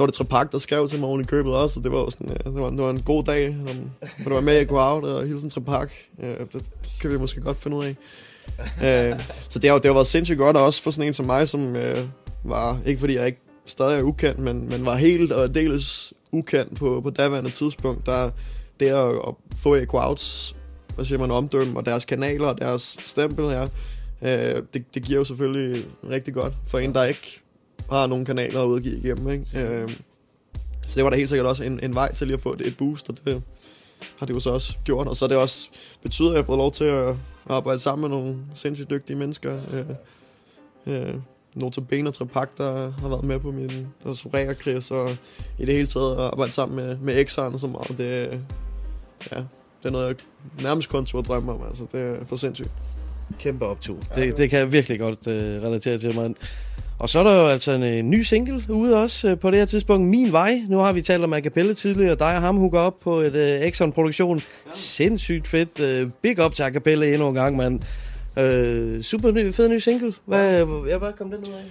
så 0.00 0.02
var 0.02 0.06
det 0.06 0.14
Trepak, 0.14 0.52
der 0.52 0.58
skrev 0.58 0.88
til 0.88 1.00
mig 1.00 1.08
oven 1.08 1.20
i 1.20 1.24
købet 1.24 1.54
også, 1.54 1.80
og 1.80 1.84
det 1.84 1.92
var 1.92 2.10
sådan, 2.10 2.28
ja, 2.28 2.50
det, 2.50 2.60
var, 2.60 2.70
det 2.70 2.82
var 2.82 2.90
en 2.90 3.02
god 3.02 3.24
dag, 3.24 3.56
som, 3.66 3.76
hvor 4.00 4.24
det 4.24 4.34
var 4.34 4.40
med 4.40 4.60
i 4.60 4.64
Go 4.64 4.76
Out 4.76 5.04
og 5.04 5.26
hilsen 5.26 5.50
Trepak. 5.50 5.92
Ja, 6.22 6.34
det 6.52 6.64
kan 7.00 7.10
vi 7.10 7.18
måske 7.18 7.40
godt 7.40 7.56
finde 7.56 7.76
ud 7.76 7.84
af. 7.84 7.96
uh, 9.14 9.20
så 9.48 9.58
det 9.58 9.70
har, 9.70 9.78
det 9.78 9.84
har 9.84 9.92
været 9.92 10.06
sindssygt 10.06 10.38
godt, 10.38 10.56
og 10.56 10.64
også 10.64 10.82
for 10.82 10.90
sådan 10.90 11.06
en 11.06 11.12
som 11.12 11.26
mig, 11.26 11.48
som 11.48 11.68
uh, 11.68 12.50
var, 12.50 12.78
ikke 12.86 13.00
fordi 13.00 13.14
jeg 13.14 13.26
ikke 13.26 13.40
stadig 13.66 13.98
er 13.98 14.02
ukendt, 14.02 14.38
men, 14.38 14.68
men 14.68 14.86
var 14.86 14.96
helt 14.96 15.32
og 15.32 15.54
dels 15.54 16.12
ukendt 16.32 16.76
på, 16.76 17.00
på 17.04 17.10
daværende 17.10 17.50
tidspunkt, 17.50 18.06
der 18.06 18.30
det 18.80 18.86
at, 18.86 19.08
at 19.08 19.34
få 19.56 19.74
Echo 19.74 19.98
Outs, 19.98 20.56
hvad 20.94 21.04
siger 21.04 21.18
man, 21.18 21.30
omdømme, 21.30 21.78
og 21.78 21.86
deres 21.86 22.04
kanaler 22.04 22.48
og 22.48 22.58
deres 22.58 22.96
stempel 23.06 23.44
her, 23.44 23.68
uh, 24.20 24.28
øh, 24.28 24.62
det, 24.74 24.94
det 24.94 25.02
giver 25.02 25.18
jo 25.18 25.24
selvfølgelig 25.24 25.84
rigtig 26.10 26.34
godt 26.34 26.52
for 26.66 26.78
en, 26.78 26.94
der 26.94 27.04
ikke 27.04 27.39
har 27.90 28.06
nogle 28.06 28.24
kanaler 28.24 28.62
at 28.62 28.66
udgive 28.66 28.98
igennem. 28.98 29.28
Ikke? 29.30 29.60
Øh, 29.60 29.88
så 30.86 30.96
det 30.96 31.04
var 31.04 31.10
da 31.10 31.16
helt 31.16 31.28
sikkert 31.28 31.46
også 31.46 31.64
en, 31.64 31.80
en 31.82 31.94
vej 31.94 32.14
til 32.14 32.26
lige 32.26 32.34
at 32.34 32.40
få 32.40 32.52
et, 32.52 32.60
et 32.66 32.76
boost, 32.76 33.08
og 33.08 33.16
det 33.24 33.42
har 34.18 34.26
det 34.26 34.34
jo 34.34 34.40
så 34.40 34.50
også 34.50 34.76
gjort. 34.84 35.08
Og 35.08 35.16
så 35.16 35.26
det 35.26 35.36
også 35.36 35.68
betyder, 36.02 36.28
at 36.28 36.34
jeg 36.34 36.42
har 36.42 36.46
fået 36.46 36.58
lov 36.58 36.72
til 36.72 36.84
at 36.84 37.16
arbejde 37.48 37.78
sammen 37.78 38.10
med 38.10 38.18
nogle 38.18 38.36
sindssygt 38.54 38.90
dygtige 38.90 39.16
mennesker. 39.16 39.58
Øh, 40.86 40.94
øh, 40.94 41.14
Notabene 41.54 42.08
og 42.08 42.14
Trepak, 42.14 42.58
der 42.58 42.90
har 42.90 43.08
været 43.08 43.24
med 43.24 43.40
på 43.40 43.50
min 43.50 43.86
og 44.04 44.16
Soraya 44.16 44.54
Chris, 44.54 44.90
og 44.90 45.10
i 45.58 45.64
det 45.64 45.74
hele 45.74 45.86
taget 45.86 46.12
at 46.12 46.20
arbejde 46.20 46.52
sammen 46.52 46.76
med, 46.76 46.96
med 46.96 47.26
X'eren 47.26 47.40
og 47.40 47.60
så 47.60 47.66
meget. 47.66 47.98
Det, 47.98 48.40
ja, 49.32 49.36
det 49.82 49.86
er 49.86 49.90
noget, 49.90 50.06
jeg 50.06 50.16
nærmest 50.62 50.88
kun 50.88 51.06
turde 51.06 51.28
drømme 51.28 51.52
om. 51.52 51.62
Altså, 51.68 51.86
det 51.92 52.00
er 52.00 52.24
for 52.24 52.36
sindssygt. 52.36 52.70
Kæmpe 53.38 53.66
optur. 53.66 53.96
Det, 54.14 54.36
det 54.36 54.50
kan 54.50 54.58
jeg 54.58 54.72
virkelig 54.72 54.98
godt 54.98 55.26
øh, 55.26 55.62
relatere 55.62 55.98
til, 55.98 56.16
mand. 56.16 56.34
Og 57.00 57.08
så 57.08 57.18
er 57.18 57.24
der 57.24 57.34
jo 57.34 57.46
altså 57.46 57.72
en, 57.72 57.82
en 57.82 58.10
ny 58.10 58.22
single 58.22 58.62
ude 58.68 58.96
også 58.96 59.28
øh, 59.28 59.38
på 59.38 59.50
det 59.50 59.58
her 59.58 59.66
tidspunkt. 59.66 60.08
Min 60.08 60.32
Vej. 60.32 60.62
Nu 60.68 60.78
har 60.78 60.92
vi 60.92 61.02
talt 61.02 61.24
om 61.24 61.32
Acapella 61.32 61.74
tidligere. 61.74 62.14
Dig 62.14 62.36
og 62.36 62.40
ham 62.40 62.56
hooker 62.56 62.78
op 62.78 63.00
på 63.00 63.16
et 63.16 63.34
øh, 63.34 63.60
Exxon-produktion. 63.60 64.36
Ja. 64.36 64.70
Sindssygt 64.74 65.48
fedt. 65.48 65.80
Øh, 65.80 66.08
big 66.22 66.44
up 66.44 66.54
til 66.54 66.62
Acapella 66.62 67.12
endnu 67.12 67.28
en 67.28 67.34
gang, 67.34 67.56
mand. 67.56 67.80
Øh, 68.36 69.02
super 69.02 69.30
ny, 69.30 69.52
fed 69.52 69.68
ny 69.68 69.78
single. 69.78 70.14
Hvad, 70.24 70.66
ja, 70.88 70.98
hvad 70.98 71.12
kom 71.18 71.30
den 71.30 71.38
ud 71.38 71.52
af? 71.52 71.64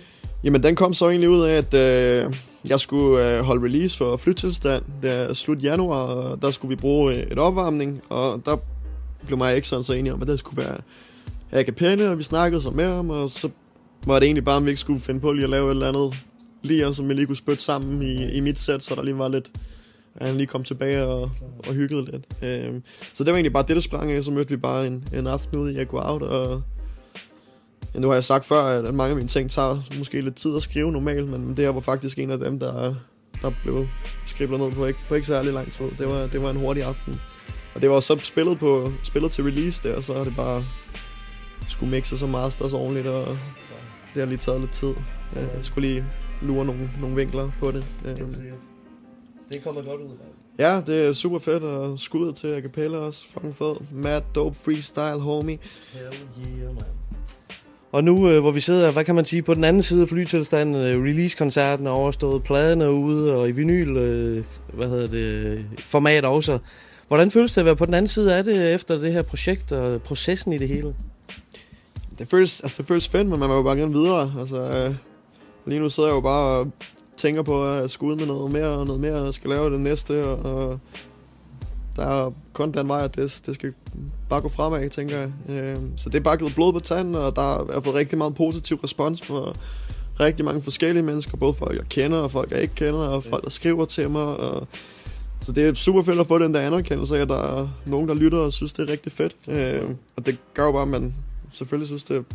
Jamen, 0.44 0.64
den 0.64 0.76
kom 0.76 0.94
så 0.94 1.10
egentlig 1.10 1.30
ud 1.30 1.42
af, 1.42 1.54
at 1.54 1.74
øh, 1.74 2.34
jeg 2.70 2.80
skulle 2.80 3.38
øh, 3.38 3.44
holde 3.44 3.66
release 3.66 3.98
for 3.98 4.18
flytilstand. 4.18 4.84
Det 5.02 5.12
er 5.12 5.34
slut 5.34 5.64
januar, 5.64 6.02
og 6.02 6.42
der 6.42 6.52
skulle 6.52 6.70
vi 6.70 6.76
bruge 6.76 7.14
øh, 7.14 7.20
et 7.20 7.40
opvarmning, 7.40 8.02
og 8.10 8.42
der 8.46 8.58
blev 9.26 9.38
mig 9.38 9.56
ikke 9.56 9.66
Exxon 9.66 9.84
så 9.84 9.94
enige 9.94 10.14
om, 10.14 10.22
at 10.22 10.28
det 10.28 10.40
skulle 10.40 10.64
være 10.64 10.78
acapella, 11.52 12.10
og 12.10 12.18
vi 12.18 12.24
snakkede 12.24 12.62
så 12.62 12.70
med 12.70 12.96
ham, 12.96 13.10
og 13.10 13.30
så 13.30 13.50
var 14.06 14.20
det 14.20 14.26
egentlig 14.26 14.45
bare, 14.45 14.56
om 14.56 14.66
vi 14.66 14.70
ikke 14.70 14.82
skulle 14.82 15.00
finde 15.00 15.20
på 15.20 15.32
lige 15.32 15.43
at 15.43 15.50
lave 15.50 15.66
et 15.66 15.72
eller 15.72 15.88
andet 15.88 16.26
lige, 16.64 16.93
som 16.93 17.10
vi 17.10 17.14
lige 17.14 17.26
kunne 17.26 17.36
spytte 17.36 17.64
sammen 17.64 18.02
i, 18.02 18.38
i 18.38 18.39
mit 18.39 18.60
sæt, 18.60 18.84
så 18.84 18.95
der 18.95 19.04
lige 19.04 19.18
var 19.18 19.28
lidt, 19.28 19.52
at 20.16 20.28
han 20.28 20.38
lige 20.38 20.47
kom 20.47 20.64
tilbage 20.64 21.06
og, 21.06 21.32
og 21.68 21.74
hyggede 21.74 22.06
lidt. 22.12 22.26
Øhm, 22.41 22.84
så 23.14 23.24
det 23.24 23.32
var 23.32 23.38
egentlig 23.38 23.54
bare 23.54 23.66
det, 23.68 23.76
der 23.76 23.82
sprang 23.82 24.12
af, 24.12 24.24
så 24.24 24.32
mødte 24.32 24.50
vi 24.50 24.58
bare 24.58 24.88
en, 24.88 25.08
en 25.14 25.28
aften 25.28 25.58
ude 25.58 25.82
i 25.82 25.86
Go 25.86 26.00
Out, 26.02 26.22
og 26.22 26.62
ja, 27.95 28.00
nu 28.00 28.08
har 28.08 28.14
jeg 28.14 28.24
sagt 28.24 28.45
før, 28.45 28.64
at 28.64 28.93
mange 28.93 29.10
af 29.10 29.16
mine 29.16 29.28
ting 29.28 29.52
tager 29.52 29.82
måske 29.97 30.22
lidt 30.22 30.36
tid 30.36 30.56
at 30.56 30.64
skrive 30.64 30.91
normalt, 30.91 31.28
men 31.28 31.50
det 31.50 31.60
her 31.60 31.70
var 31.70 31.80
faktisk 31.80 32.20
en 32.20 32.32
af 32.32 32.39
dem, 32.39 32.60
der, 32.60 32.95
der 33.41 33.52
blev 33.64 33.88
skriblet 34.26 34.60
ned 34.60 34.72
på 34.72 34.86
ikke, 34.86 35.00
på 35.10 35.16
ikke 35.16 35.28
særlig 35.28 35.54
lang 35.54 35.72
tid. 35.72 35.86
Det 35.97 36.08
var, 36.08 36.28
det 36.28 36.41
var 36.41 36.50
en 36.50 36.58
hurtig 36.58 36.84
aften. 36.84 37.22
Og 37.76 37.82
det 37.82 37.89
var 37.89 38.00
så 38.00 38.20
spillet, 38.24 38.60
på, 38.60 38.91
spillet 39.04 39.32
til 39.32 39.43
release 39.43 39.89
der, 39.89 39.95
og 39.95 40.04
så 40.04 40.14
er 40.14 40.24
det 40.24 40.36
bare 40.36 40.66
skulle 41.68 41.91
mixe 41.91 42.18
så 42.18 42.28
meget 42.28 42.54
så 42.54 42.78
ordentligt, 42.78 43.08
og 43.08 43.38
det 44.14 44.20
har 44.22 44.26
lige 44.26 44.38
taget 44.38 44.62
lidt 44.62 44.72
tid. 44.72 44.93
Jeg 45.36 45.49
skulle 45.62 45.88
lige 45.88 46.05
lure 46.41 46.66
nogle, 46.66 46.89
nogle 47.01 47.16
vinkler 47.16 47.51
på 47.60 47.72
det. 47.72 47.86
Det 49.49 49.64
kommer 49.64 49.82
godt 49.84 50.01
ud, 50.01 50.10
Ja, 50.60 50.82
det 50.88 51.05
er 51.05 51.14
super 51.14 51.39
fedt, 51.39 51.64
og 51.64 51.99
skuddet 51.99 52.36
til 52.36 52.47
a 52.47 52.62
cappella 52.62 52.97
også. 52.97 53.28
Fucking 53.30 53.55
fed. 53.55 53.76
Mad, 53.91 54.22
dope, 54.36 54.55
freestyle, 54.60 55.20
homie. 55.20 55.57
Hell 55.93 56.60
yeah, 56.62 56.76
man. 56.76 56.84
Og 57.91 58.03
nu, 58.03 58.30
øh, 58.30 58.39
hvor 58.39 58.51
vi 58.51 58.60
sidder, 58.60 58.91
hvad 58.91 59.05
kan 59.05 59.16
man 59.16 59.26
sige, 59.26 59.41
på 59.41 59.53
den 59.53 59.64
anden 59.64 59.84
side 59.84 60.01
af 60.01 60.07
flytilstanden, 60.07 60.76
øh, 60.76 61.03
release-koncerten 61.03 61.88
er 61.88 61.91
overstået, 61.91 62.43
pladen 62.43 62.82
er 62.82 62.88
ude, 62.88 63.36
og 63.36 63.49
i 63.49 63.51
vinyl, 63.51 63.97
øh, 63.97 64.45
hvad 64.74 64.88
hedder 64.88 65.07
det, 65.07 65.66
format 65.80 66.26
også. 66.26 66.60
Hvordan 67.07 67.32
føles 67.32 67.51
det 67.51 67.62
at 67.62 67.66
være 67.66 67.76
på 67.76 67.86
den 67.86 67.93
anden 67.93 68.07
side 68.07 68.36
af 68.36 68.43
det, 68.43 68.74
efter 68.74 68.97
det 68.97 69.14
her 69.14 69.22
projekt 69.22 69.72
og 69.72 70.01
processen 70.01 70.53
i 70.53 70.57
det 70.57 70.68
hele? 70.68 70.95
Det 72.20 72.28
føles, 72.28 72.62
altså, 72.62 72.76
det 72.78 72.86
føles 72.86 73.08
fedt, 73.08 73.28
men 73.28 73.40
man 73.40 73.50
må 73.50 73.56
jo 73.56 73.64
bare 73.64 73.78
gerne 73.78 73.94
videre. 73.94 74.34
Altså, 74.40 74.58
øh, 74.58 74.96
lige 75.66 75.80
nu 75.80 75.90
sidder 75.90 76.10
jeg 76.10 76.16
jo 76.16 76.22
bare 76.22 76.60
og 76.60 76.72
tænker 77.18 77.42
på, 77.42 77.66
at 77.66 77.82
jeg 77.82 77.90
skal 77.90 78.06
ud 78.06 78.16
med 78.16 78.26
noget 78.26 78.52
mere 78.52 78.68
og 78.68 78.86
noget 78.86 79.02
mere, 79.02 79.16
og 79.16 79.34
skal 79.34 79.50
lave 79.50 79.70
det 79.70 79.80
næste, 79.80 80.26
og, 80.26 80.38
og 80.54 80.80
der 81.96 82.06
er 82.06 82.32
kun 82.54 82.72
den 82.72 82.88
vej, 82.88 83.04
at 83.04 83.16
det, 83.16 83.42
det 83.46 83.56
skal 83.56 83.74
bare 84.30 84.42
gå 84.42 84.50
fremad, 84.50 84.90
tænker 84.90 85.18
jeg. 85.18 85.32
Øh, 85.50 85.78
så 85.98 86.10
det 86.10 86.16
er 86.16 86.24
bare 86.24 86.38
givet 86.38 86.56
blod 86.56 86.74
på 86.74 86.80
tanden, 86.80 87.16
og 87.16 87.36
der 87.36 87.42
har 87.74 87.82
fået 87.82 87.96
rigtig 87.96 88.18
meget 88.18 88.36
positiv 88.36 88.78
respons 88.78 89.22
fra 89.22 89.54
rigtig 90.20 90.46
mange 90.46 90.62
forskellige 90.62 91.04
mennesker, 91.04 91.38
både 91.38 91.54
folk 91.54 91.78
jeg 91.78 91.86
kender 91.90 92.18
og 92.18 92.32
folk 92.32 92.52
jeg 92.52 92.62
ikke 92.62 92.76
kender, 92.76 93.00
og 93.00 93.24
folk 93.24 93.44
der 93.44 93.50
skriver 93.50 93.86
til 93.86 94.10
mig, 94.10 94.26
og 94.26 94.68
så 95.42 95.52
det 95.52 95.68
er 95.68 95.74
super 95.74 96.02
fedt 96.02 96.20
at 96.20 96.28
få 96.28 96.38
den 96.40 96.54
der 96.54 96.60
anerkendelse 96.60 97.18
af, 97.18 97.22
at 97.22 97.30
der 97.30 97.60
er 97.60 97.68
nogen, 97.86 98.08
der 98.08 98.14
lytter 98.14 98.38
og 98.38 98.54
synes, 98.54 98.74
det 98.74 98.90
er 98.90 98.92
rigtig 98.92 99.12
fedt. 99.12 99.36
Øh, 99.48 99.82
og 100.16 100.26
det 100.26 100.38
gør 100.54 100.66
jo 100.66 100.72
bare, 100.72 100.82
at 100.82 100.88
man 100.88 101.14
selvfølgelig 101.52 101.88
synes, 101.88 102.04
det 102.04 102.26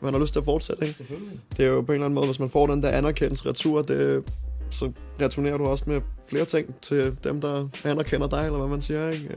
man 0.00 0.12
har 0.12 0.20
lyst 0.20 0.32
til 0.32 0.40
at 0.40 0.44
fortsætte. 0.44 0.82
Ikke? 0.84 0.96
Selvfølgelig. 0.96 1.40
Det 1.56 1.64
er 1.64 1.68
jo 1.68 1.80
på 1.80 1.92
en 1.92 1.94
eller 1.94 2.04
anden 2.04 2.14
måde, 2.14 2.26
hvis 2.26 2.38
man 2.38 2.50
får 2.50 2.66
den 2.66 2.82
der 2.82 2.88
anerkendelse 2.88 3.48
retur, 3.48 3.82
det, 3.82 4.24
så 4.70 4.92
returnerer 5.20 5.56
du 5.56 5.64
også 5.64 5.84
med 5.86 6.00
flere 6.28 6.44
ting 6.44 6.74
til 6.82 7.16
dem, 7.24 7.40
der 7.40 7.68
anerkender 7.84 8.28
dig, 8.28 8.46
eller 8.46 8.58
hvad 8.58 8.68
man 8.68 8.80
siger. 8.80 9.10
Ikke? 9.10 9.28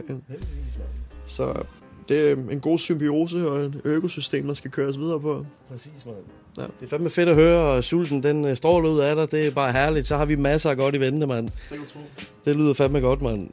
Så 1.26 1.64
det 2.10 2.32
er 2.32 2.36
en 2.36 2.60
god 2.60 2.78
symbiose 2.78 3.50
og 3.50 3.60
et 3.60 3.82
økosystem, 3.84 4.48
der 4.48 4.54
skal 4.54 4.72
køres 4.72 5.00
videre 5.00 5.20
på. 5.20 5.46
Præcis, 5.70 6.06
mand. 6.06 6.16
Ja. 6.58 6.62
Det 6.62 6.86
er 6.86 6.88
fandme 6.88 7.10
fedt 7.10 7.30
at 7.30 7.36
høre, 7.36 7.60
og 7.60 7.84
sulten 7.84 8.24
den 8.24 8.46
øh, 8.46 8.58
stråler 8.58 8.90
ud 8.90 9.00
af 9.00 9.16
dig. 9.16 9.32
Det 9.32 9.48
er 9.48 9.52
bare 9.52 9.72
herligt. 9.72 10.08
Så 10.08 10.18
har 10.18 10.26
vi 10.26 10.36
masser 10.36 10.70
af 10.70 10.78
godt 10.78 10.96
i 10.96 11.00
vente, 11.00 11.28
mand. 11.28 11.46
Det 11.46 11.54
kan 11.70 11.78
du 11.78 11.86
tro. 11.94 12.00
Det 12.46 12.56
lyder 12.56 12.74
fandme 12.74 13.00
godt, 13.00 13.22
mand. 13.22 13.50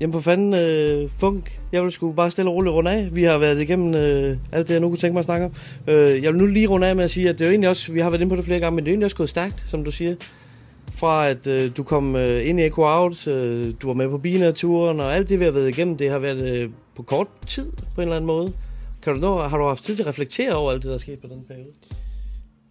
Jamen 0.00 0.12
for 0.12 0.20
fanden, 0.20 0.54
øh, 0.54 1.10
Funk, 1.10 1.60
jeg 1.72 1.82
vil 1.82 1.92
sgu 1.92 2.12
bare 2.12 2.30
stille 2.30 2.50
og 2.50 2.54
roligt 2.54 2.74
runde 2.74 2.90
af. 2.90 3.08
Vi 3.12 3.22
har 3.22 3.38
været 3.38 3.60
igennem 3.60 3.94
øh, 3.94 4.36
alt 4.52 4.68
det, 4.68 4.74
jeg 4.74 4.80
nu 4.80 4.88
kunne 4.88 4.98
tænke 4.98 5.12
mig 5.12 5.18
at 5.18 5.24
snakke 5.24 5.46
om. 5.46 5.52
Øh, 5.86 6.22
jeg 6.22 6.32
vil 6.32 6.38
nu 6.38 6.46
lige 6.46 6.66
runde 6.66 6.86
af 6.86 6.96
med 6.96 7.04
at 7.04 7.10
sige, 7.10 7.28
at 7.28 7.38
det 7.38 7.44
er 7.44 7.48
jo 7.48 7.50
egentlig 7.50 7.70
også, 7.70 7.92
vi 7.92 8.00
har 8.00 8.10
været 8.10 8.20
inde 8.20 8.30
på 8.30 8.36
det 8.36 8.44
flere 8.44 8.60
gange, 8.60 8.76
men 8.76 8.84
det 8.84 8.90
er 8.90 8.92
egentlig 8.92 9.04
også 9.04 9.16
gået 9.16 9.28
stærkt, 9.28 9.64
som 9.66 9.84
du 9.84 9.90
siger. 9.90 10.14
Fra 10.92 11.28
at 11.28 11.46
øh, 11.46 11.70
du 11.76 11.82
kom 11.82 12.16
øh, 12.16 12.48
ind 12.48 12.60
i 12.60 12.66
Echo 12.66 12.82
Out, 12.82 13.26
øh, 13.26 13.74
du 13.82 13.86
var 13.86 13.94
med 13.94 14.08
på 14.08 14.18
Bina-turen, 14.18 15.00
og 15.00 15.14
alt 15.14 15.28
det, 15.28 15.40
vi 15.40 15.44
har 15.44 15.52
været 15.52 15.68
igennem, 15.68 15.96
det 15.96 16.10
har 16.10 16.18
været 16.18 16.62
øh, 16.62 16.70
på 16.96 17.02
kort 17.02 17.26
tid 17.46 17.72
på 17.94 18.00
en 18.00 18.02
eller 18.02 18.16
anden 18.16 18.26
måde. 18.26 18.52
Kan 19.02 19.14
du 19.14 19.20
nå, 19.20 19.40
har 19.40 19.58
du 19.58 19.64
haft 19.64 19.84
tid 19.84 19.96
til 19.96 20.02
at 20.02 20.08
reflektere 20.08 20.54
over 20.54 20.72
alt 20.72 20.82
det, 20.82 20.88
der 20.88 20.94
er 20.94 20.98
sket 20.98 21.18
på 21.18 21.26
den 21.26 21.44
periode? 21.48 21.72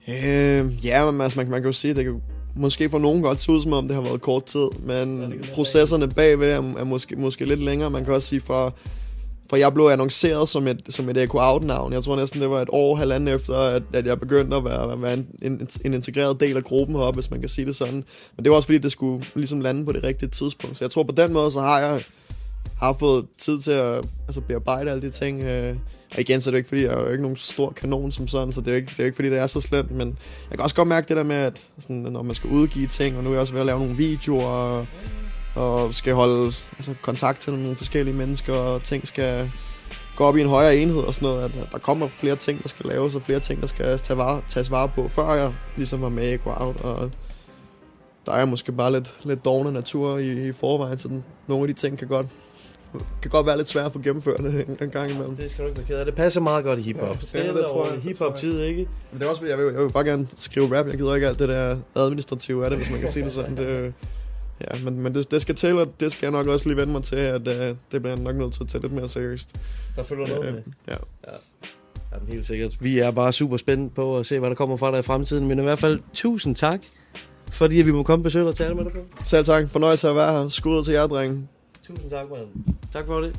Øh, 0.08 0.86
ja, 0.86 1.12
men 1.12 1.22
altså, 1.22 1.40
man, 1.40 1.50
man 1.50 1.62
kan 1.62 1.70
jo 1.70 1.74
sige, 1.74 1.94
det 1.94 2.04
kan 2.04 2.22
måske 2.58 2.90
for 2.90 3.00
nogen 3.00 3.22
godt 3.22 3.40
se 3.40 3.52
ud, 3.52 3.62
som 3.62 3.74
om 3.74 3.88
det 3.88 3.96
har 3.96 4.04
været 4.04 4.22
kort 4.22 4.46
tid, 4.46 4.68
men 4.84 5.34
processerne 5.54 6.08
bagved 6.08 6.52
er, 6.52 6.62
er 6.78 6.84
måske, 6.84 7.16
måske 7.16 7.46
lidt 7.46 7.64
længere. 7.64 7.90
Man 7.90 8.06
kan 8.06 8.14
også 8.14 8.28
sige 8.28 8.42
fra, 8.42 8.72
fra 9.50 9.60
jeg 9.60 9.74
blev 9.74 9.86
annonceret 9.86 10.50
som 10.50 10.68
et, 10.68 10.82
som 10.90 11.10
et 11.10 11.18
Echo 11.18 11.38
Out-navn. 11.42 11.94
Jeg 11.94 12.04
tror 12.04 12.16
næsten, 12.16 12.42
det 12.42 12.50
var 12.50 12.62
et 12.62 12.70
år, 12.72 12.96
halvanden 12.96 13.36
efter, 13.36 13.56
at, 13.56 13.84
at 13.94 14.06
jeg 14.06 14.20
begyndte 14.20 14.58
at 14.58 14.64
være, 14.64 14.92
at 14.94 15.02
være 15.02 15.14
en, 15.14 15.28
en, 15.42 15.68
en 15.86 15.94
integreret 15.94 16.40
del 16.40 16.58
af 16.58 16.64
gruppen 16.64 16.96
heroppe, 16.96 17.18
hvis 17.18 17.32
man 17.32 17.40
kan 17.40 17.50
sige 17.50 17.66
det 17.66 17.76
sådan. 17.76 18.04
Men 18.36 18.44
det 18.44 18.50
var 18.50 18.56
også 18.56 18.68
fordi, 18.68 18.78
det 18.78 18.92
skulle 18.92 19.26
ligesom 19.36 19.62
lande 19.62 19.86
på 19.86 19.92
det 19.92 20.04
rigtige 20.04 20.30
tidspunkt. 20.30 20.78
Så 20.78 20.84
jeg 20.84 20.92
tror 20.92 21.04
på 21.04 21.16
den 21.16 21.34
måde, 21.34 21.52
så 21.52 21.60
har 21.60 21.80
jeg 21.80 22.02
har 22.80 22.94
fået 22.94 23.26
tid 23.38 23.60
til 23.60 23.72
at 23.72 24.06
altså, 24.28 24.42
bearbejde 24.42 24.92
alle 24.92 25.02
de 25.02 25.10
ting. 25.10 25.44
Øh, 25.44 25.76
og 26.14 26.20
igen, 26.20 26.42
så 26.42 26.50
er 26.50 26.52
det 26.52 26.56
jo 26.56 26.58
ikke 26.58 26.70
fordi, 26.70 26.84
jeg 26.84 26.94
er 26.94 27.00
jo 27.00 27.10
ikke 27.10 27.22
nogen 27.22 27.38
stor 27.38 27.72
kanon 27.72 28.12
som 28.12 28.28
sådan, 28.28 28.52
så 28.52 28.62
det 28.62 28.68
er 28.68 28.72
jo 28.72 28.76
ikke, 28.76 28.90
det 28.90 29.00
er 29.00 29.04
jo 29.04 29.06
ikke 29.06 29.16
fordi, 29.16 29.30
det 29.30 29.40
er 29.40 29.48
så 29.48 29.62
slemt, 29.62 29.92
men 29.92 30.08
jeg 30.50 30.58
kan 30.58 30.64
også 30.64 30.76
godt 30.76 30.88
mærke 30.88 31.08
det 31.08 31.18
der 31.18 31.24
med, 31.24 31.36
at 31.36 31.68
sådan, 31.80 31.96
når 31.96 32.22
man 32.22 32.36
skal 32.36 32.50
udgive 32.50 32.88
ting, 32.88 33.18
og 33.18 33.24
nu 33.24 33.30
er 33.30 33.34
jeg 33.34 33.42
også 33.42 33.54
ved 33.54 33.60
at 33.60 33.66
lave 33.66 33.80
nogle 33.80 33.98
videoer, 33.98 34.44
og, 34.44 34.88
og 35.56 35.94
skal 35.94 36.14
holde 36.14 36.46
altså, 36.78 36.94
kontakt 37.02 37.42
til 37.42 37.54
nogle 37.54 37.76
forskellige 37.76 38.16
mennesker, 38.16 38.54
og 38.54 38.84
ting 38.84 39.08
skal 39.08 39.52
gå 40.16 40.24
op 40.24 40.38
i 40.38 40.42
en 40.42 40.48
højere 40.48 40.78
enhed 40.78 41.00
og 41.00 41.14
sådan 41.14 41.30
noget, 41.30 41.44
at 41.44 41.72
der 41.72 41.78
kommer 41.78 42.08
flere 42.08 42.36
ting, 42.36 42.64
der 42.64 42.70
skal 42.70 42.86
laves, 42.86 43.16
og 43.16 43.22
flere 43.22 43.40
ting, 43.40 43.62
der 43.62 43.68
skal 43.68 44.00
tage 44.00 44.18
vare, 44.18 44.42
tages 44.48 44.72
vare 44.72 44.90
på, 44.96 45.08
før 45.08 45.34
jeg 45.34 45.54
ligesom 45.76 46.02
var 46.02 46.10
med 46.10 46.34
i 46.34 46.38
Out, 46.46 46.76
og 46.82 47.12
der 48.26 48.32
er 48.32 48.46
måske 48.46 48.72
bare 48.72 48.92
lidt, 48.92 49.20
lidt 49.24 49.46
dogne 49.46 49.72
natur 49.72 50.18
i, 50.18 50.48
i 50.48 50.52
forvejen, 50.52 50.98
så 50.98 51.08
den, 51.08 51.24
nogle 51.48 51.64
af 51.64 51.68
de 51.68 51.74
ting 51.74 51.98
kan 51.98 52.08
godt, 52.08 52.28
kan 53.22 53.32
godt 53.32 53.46
være 53.46 53.58
lidt 53.58 53.70
svære 53.70 53.86
at 53.86 53.92
få 53.92 54.00
gennemført 54.00 54.40
en, 54.40 54.78
en 54.82 54.90
gang 54.90 55.12
imellem. 55.12 55.36
Det 55.36 55.52
skal 55.52 55.64
du 55.64 55.70
ikke 55.70 55.78
være 55.80 55.88
ked 55.88 55.96
af. 55.96 56.06
Det 56.06 56.16
passer 56.16 56.42
meget 56.42 56.64
godt 56.64 56.80
i 56.80 56.82
hiphop. 56.82 57.02
Ja, 57.04 57.40
Ja, 57.40 57.40
det- 57.46 57.50
det 57.50 57.56
det 57.56 57.66
tror 57.70 57.88
jeg. 57.92 58.00
Hip-hop-tid, 58.02 58.62
ikke? 58.62 58.88
Men 59.12 59.20
det 59.20 59.26
er 59.26 59.30
også, 59.30 59.46
jeg 59.46 59.58
vil, 59.58 59.74
jeg 59.74 59.84
vil 59.84 59.90
bare 59.92 60.04
gerne 60.06 60.28
skrive 60.36 60.80
rap. 60.80 60.88
Jeg 60.88 60.98
gider 60.98 61.16
ikke 61.16 61.28
alt 61.28 61.40
det 61.40 61.50
der 61.50 61.78
administrative 61.96 62.64
af 62.64 62.70
det, 62.70 62.80
hvis 62.80 62.92
man 62.92 63.00
kan 63.00 63.10
sige 63.10 63.26
det 63.26 63.32
sådan. 63.34 63.58
Det, 63.58 63.94
ja, 64.62 64.80
men, 64.84 65.02
men 65.02 65.14
det, 65.14 65.32
det 65.32 65.42
skal 65.42 65.56
til, 65.56 65.80
og 65.80 65.88
det 66.00 66.12
skal 66.12 66.26
jeg 66.28 66.32
nok 66.32 66.48
også 66.48 66.70
lige 66.70 66.78
vende 66.78 66.94
mig 66.94 67.04
til, 67.04 67.16
at 67.16 67.48
uh, 67.48 67.54
det 67.54 67.78
bliver 67.92 68.10
jeg 68.10 68.18
nok 68.18 68.36
nødt 68.36 68.54
til 68.54 68.64
at 68.64 68.68
tage 68.70 68.82
lidt 68.82 68.94
mere 68.94 69.08
seriøst. 69.08 69.56
Der 69.96 70.04
følger 70.04 70.28
noget 70.28 70.54
med. 70.54 70.62
ja. 70.88 70.96
Jamen, 72.14 72.28
helt 72.28 72.46
sikkert. 72.46 72.78
Vi 72.80 73.00
er 73.00 73.12
bare 73.12 73.34
super 73.34 73.58
spændt 73.58 73.96
på 73.96 74.18
at 74.18 74.26
se, 74.26 74.40
hvad 74.40 74.50
der 74.50 74.56
kommer 74.56 74.78
fra 74.78 74.92
dig 74.92 75.00
i 75.00 75.02
fremtiden. 75.02 75.48
Men 75.48 75.60
i 75.60 75.64
hvert 75.64 75.80
fald, 75.80 76.00
tusind 76.14 76.56
tak, 76.56 76.80
fordi 77.52 77.76
vi 77.76 77.92
må 77.92 78.04
komme 78.04 78.20
og 78.22 78.24
besøge 78.24 78.44
dig 78.44 78.50
og 78.50 78.56
tale 78.56 78.76
med 78.76 78.84
dig. 78.84 78.92
Selv 79.24 79.46
tak. 79.46 79.70
Fornøjelse 79.70 80.10
at 80.10 80.16
være 80.16 80.42
her. 80.42 80.50
Skud 80.50 80.84
til 80.84 80.94
jer, 80.94 81.08
drenge. 81.08 81.48
Tusind 81.88 82.10
tak, 82.10 82.28
Brian. 82.28 82.52
Tak 82.92 83.08
for 83.08 83.22
det. 83.22 83.36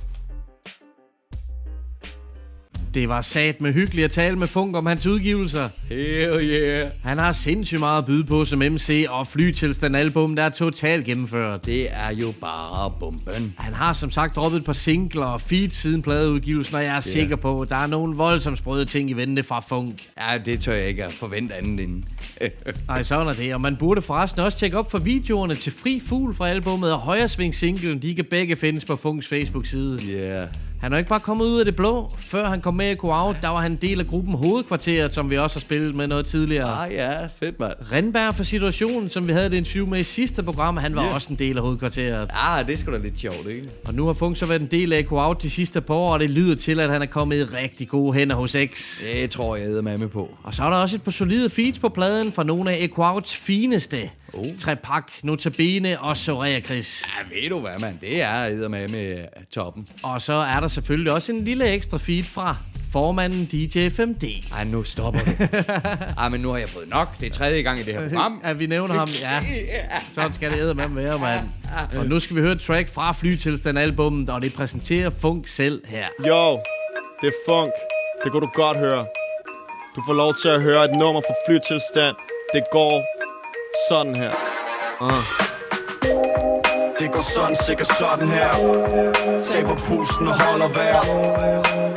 Det 2.95 3.09
var 3.09 3.21
sat 3.21 3.61
med 3.61 3.73
hyggeligt 3.73 4.05
at 4.05 4.11
tale 4.11 4.37
med 4.37 4.47
Funk 4.47 4.77
om 4.77 4.87
hans 4.87 5.07
udgivelser. 5.07 5.69
Hell 5.89 6.51
yeah. 6.51 6.91
Han 7.03 7.19
har 7.19 7.33
sindssygt 7.33 7.81
meget 7.81 7.99
at 7.99 8.05
byde 8.05 8.25
på 8.25 8.45
som 8.45 8.59
MC, 8.59 9.07
og 9.09 9.27
flytilstand 9.27 9.97
album, 9.97 10.37
der 10.37 10.43
er 10.43 10.49
totalt 10.49 11.05
gennemført. 11.05 11.67
Det 11.67 11.89
er 11.91 12.13
jo 12.13 12.35
bare 12.41 12.93
bomben. 13.01 13.55
Han 13.59 13.75
har 13.75 13.93
som 13.93 14.11
sagt 14.11 14.37
droppet 14.37 14.59
et 14.59 14.65
par 14.65 14.73
singler 14.73 15.27
og 15.27 15.41
feed 15.41 15.71
siden 15.71 16.03
pladeudgivelsen, 16.03 16.75
og 16.75 16.81
jeg 16.81 16.89
er 16.89 16.93
yeah. 16.93 17.03
sikker 17.03 17.37
på, 17.37 17.61
at 17.61 17.69
der 17.69 17.77
er 17.77 17.87
nogle 17.87 18.17
voldsomt 18.17 18.59
sprøde 18.59 18.85
ting 18.85 19.11
i 19.11 19.13
vente 19.13 19.43
fra 19.43 19.61
Funk. 19.61 19.95
Ja, 20.21 20.39
det 20.39 20.61
tør 20.61 20.73
jeg 20.73 20.89
ikke 20.89 21.05
at 21.05 21.13
forvente 21.13 21.55
andet 21.55 21.81
end. 21.81 22.03
Nej, 22.89 23.03
sådan 23.03 23.27
er 23.27 23.33
det. 23.33 23.55
Og 23.55 23.61
man 23.61 23.77
burde 23.77 24.03
forresten 24.03 24.41
også 24.41 24.59
tjekke 24.59 24.79
op 24.79 24.91
for 24.91 24.99
videoerne 24.99 25.55
til 25.55 25.73
Fri 25.73 26.03
Fugl 26.07 26.35
fra 26.35 26.49
albummet 26.49 26.93
og 26.93 26.99
Højresving 26.99 27.55
singlen. 27.55 28.03
De 28.03 28.15
kan 28.15 28.25
begge 28.25 28.57
findes 28.57 28.85
på 28.85 28.97
Funks 28.97 29.29
Facebook-side. 29.29 30.01
Yeah. 30.11 30.49
Han 30.81 30.93
er 30.93 30.97
ikke 30.99 31.09
bare 31.09 31.21
kommet 31.21 31.45
ud 31.45 31.59
af 31.59 31.65
det 31.65 31.77
blå. 31.77 32.11
Før 32.19 32.47
han 32.49 32.61
kom 32.61 32.75
med 32.75 32.93
i 32.93 32.97
Out, 33.03 33.37
der 33.43 33.49
var 33.49 33.61
han 33.61 33.73
en 33.73 33.79
del 33.83 34.01
af 34.01 34.07
gruppen 34.07 34.35
Hovedkvarteret, 34.35 35.15
som 35.15 35.31
vi 35.31 35.39
også 35.39 35.57
har 35.57 35.61
spillet 35.61 35.95
med 35.95 36.07
noget 36.07 36.27
tidligere. 36.27 36.87
Ah 36.87 36.93
ja, 36.93 37.27
fedt 37.27 37.61
mand. 37.61 37.73
Rindberg 37.93 38.35
for 38.35 38.45
situationen, 38.45 39.11
som 39.11 39.27
vi 39.27 39.33
havde 39.33 39.51
det 39.51 39.57
interview 39.57 39.87
med 39.87 39.99
i 40.01 40.05
sidste 40.05 40.43
program, 40.43 40.77
han 40.77 40.95
var 40.97 41.05
Ja. 41.05 41.15
også 41.15 41.29
en 41.33 41.39
del 41.39 41.57
af 41.57 41.63
Hovedkvarteret. 41.63 42.31
Ah, 42.35 42.67
det 42.67 42.73
er 42.73 42.77
sgu 42.77 42.93
da 42.93 42.99
lidt 42.99 43.21
sjovt, 43.21 43.47
ikke? 43.51 43.69
Og 43.85 43.95
nu 43.95 44.07
har 44.07 44.13
Funk 44.13 44.37
så 44.37 44.47
været 44.47 44.61
en 44.61 44.67
del 44.71 44.93
af 44.93 45.05
Out 45.11 45.43
de 45.43 45.51
sidste 45.51 45.81
par 45.81 45.95
år, 45.95 46.13
og 46.13 46.21
det 46.21 46.31
lyder 46.31 46.57
til, 46.57 46.81
at 46.81 46.91
han 46.91 47.03
er 47.03 47.07
kommet 47.07 47.37
i 47.37 47.45
rigtig 47.45 47.89
gode 47.89 48.15
hænder 48.15 48.37
hos 48.37 48.57
X. 48.75 49.01
Det 49.15 49.31
tror 49.31 49.57
jeg, 49.57 49.75
jeg 49.75 49.99
med 49.99 50.09
på. 50.09 50.29
Og 50.43 50.55
så 50.55 50.63
er 50.63 50.71
der 50.71 50.77
også 50.77 50.97
et 50.97 51.03
par 51.03 51.11
solide 51.11 51.51
feeds 51.51 51.79
på 51.79 51.89
pladen 51.89 52.33
fra 52.33 52.45
nogle 52.45 52.71
af 52.71 52.77
Echo 52.81 53.03
Outs 53.03 53.37
fineste. 53.37 54.11
Oh. 54.33 54.45
Trepak, 54.59 55.13
Notabene 55.23 56.01
og 56.01 56.17
Soraya 56.17 56.61
Chris. 56.61 57.05
Ja, 57.09 57.35
ved 57.41 57.51
du 57.51 57.61
hvad, 57.61 57.81
mand? 57.81 57.99
Det 58.01 58.23
er 58.23 58.69
med 58.69 58.89
med 58.89 59.19
toppen. 59.51 59.89
Og 60.03 60.23
så 60.23 60.33
er 60.33 60.61
der 60.61 60.68
selvfølgelig 60.69 61.13
også 61.13 61.33
en 61.33 61.45
lille 61.45 61.69
ekstra 61.69 61.99
feed 61.99 62.25
fra 62.25 62.57
formanden 62.93 63.45
DJ 63.45 63.89
5D. 63.89 64.55
Ej, 64.57 64.65
nu 64.65 64.83
stopper 64.83 65.21
du. 65.21 65.31
Ej, 66.23 66.29
men 66.29 66.41
nu 66.41 66.51
har 66.51 66.59
jeg 66.59 66.69
fået 66.69 66.89
nok. 66.89 67.21
Det 67.21 67.27
er 67.27 67.31
tredje 67.31 67.63
gang 67.63 67.81
i 67.81 67.83
det 67.83 67.95
her 67.95 68.09
program. 68.09 68.41
At 68.45 68.59
vi 68.59 68.67
nævner 68.67 68.95
ham, 68.95 69.09
ja. 69.21 69.41
Sådan 70.15 70.33
skal 70.33 70.69
det 70.69 70.77
med 70.77 70.89
være, 70.89 71.19
mand. 71.19 71.49
Og 71.99 72.07
nu 72.07 72.21
skal 72.21 72.37
vi 72.37 72.41
høre 72.41 72.53
et 72.53 72.61
track 72.61 72.89
fra 72.89 73.13
Flytilstand 73.13 73.79
albummet, 73.79 74.29
og 74.29 74.43
det 74.43 74.55
præsenterer 74.55 75.11
Funk 75.11 75.47
selv 75.47 75.83
her. 75.87 76.07
Yo, 76.27 76.59
det 77.21 77.29
er 77.29 77.33
funk. 77.49 77.71
Det 78.25 78.33
kunne 78.33 78.43
du 78.43 78.51
godt 78.55 78.79
høre. 78.79 79.07
Du 79.97 80.03
får 80.07 80.15
lov 80.15 80.35
til 80.43 80.49
at 80.49 80.63
høre 80.63 80.85
et 80.85 80.99
nummer 80.99 81.21
fra 81.21 81.35
flytilstand. 81.49 82.17
Det 82.55 82.63
går 82.73 83.05
sådan 83.89 84.17
her. 84.17 84.33
Uh. 85.01 85.58
Det 86.99 87.13
går 87.13 87.21
sådan, 87.35 87.57
sikkert 87.57 87.87
sådan 87.87 88.29
her. 88.29 88.51
Taber 89.53 89.77
pusten 89.77 90.29
og 90.29 90.41
holder 90.41 90.69
vejr 90.69 91.01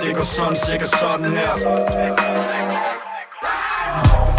Det 0.06 0.16
går 0.16 0.22
sådan, 0.24 0.56
sikkert 0.56 0.90
sådan 0.90 1.32
her. 1.32 2.91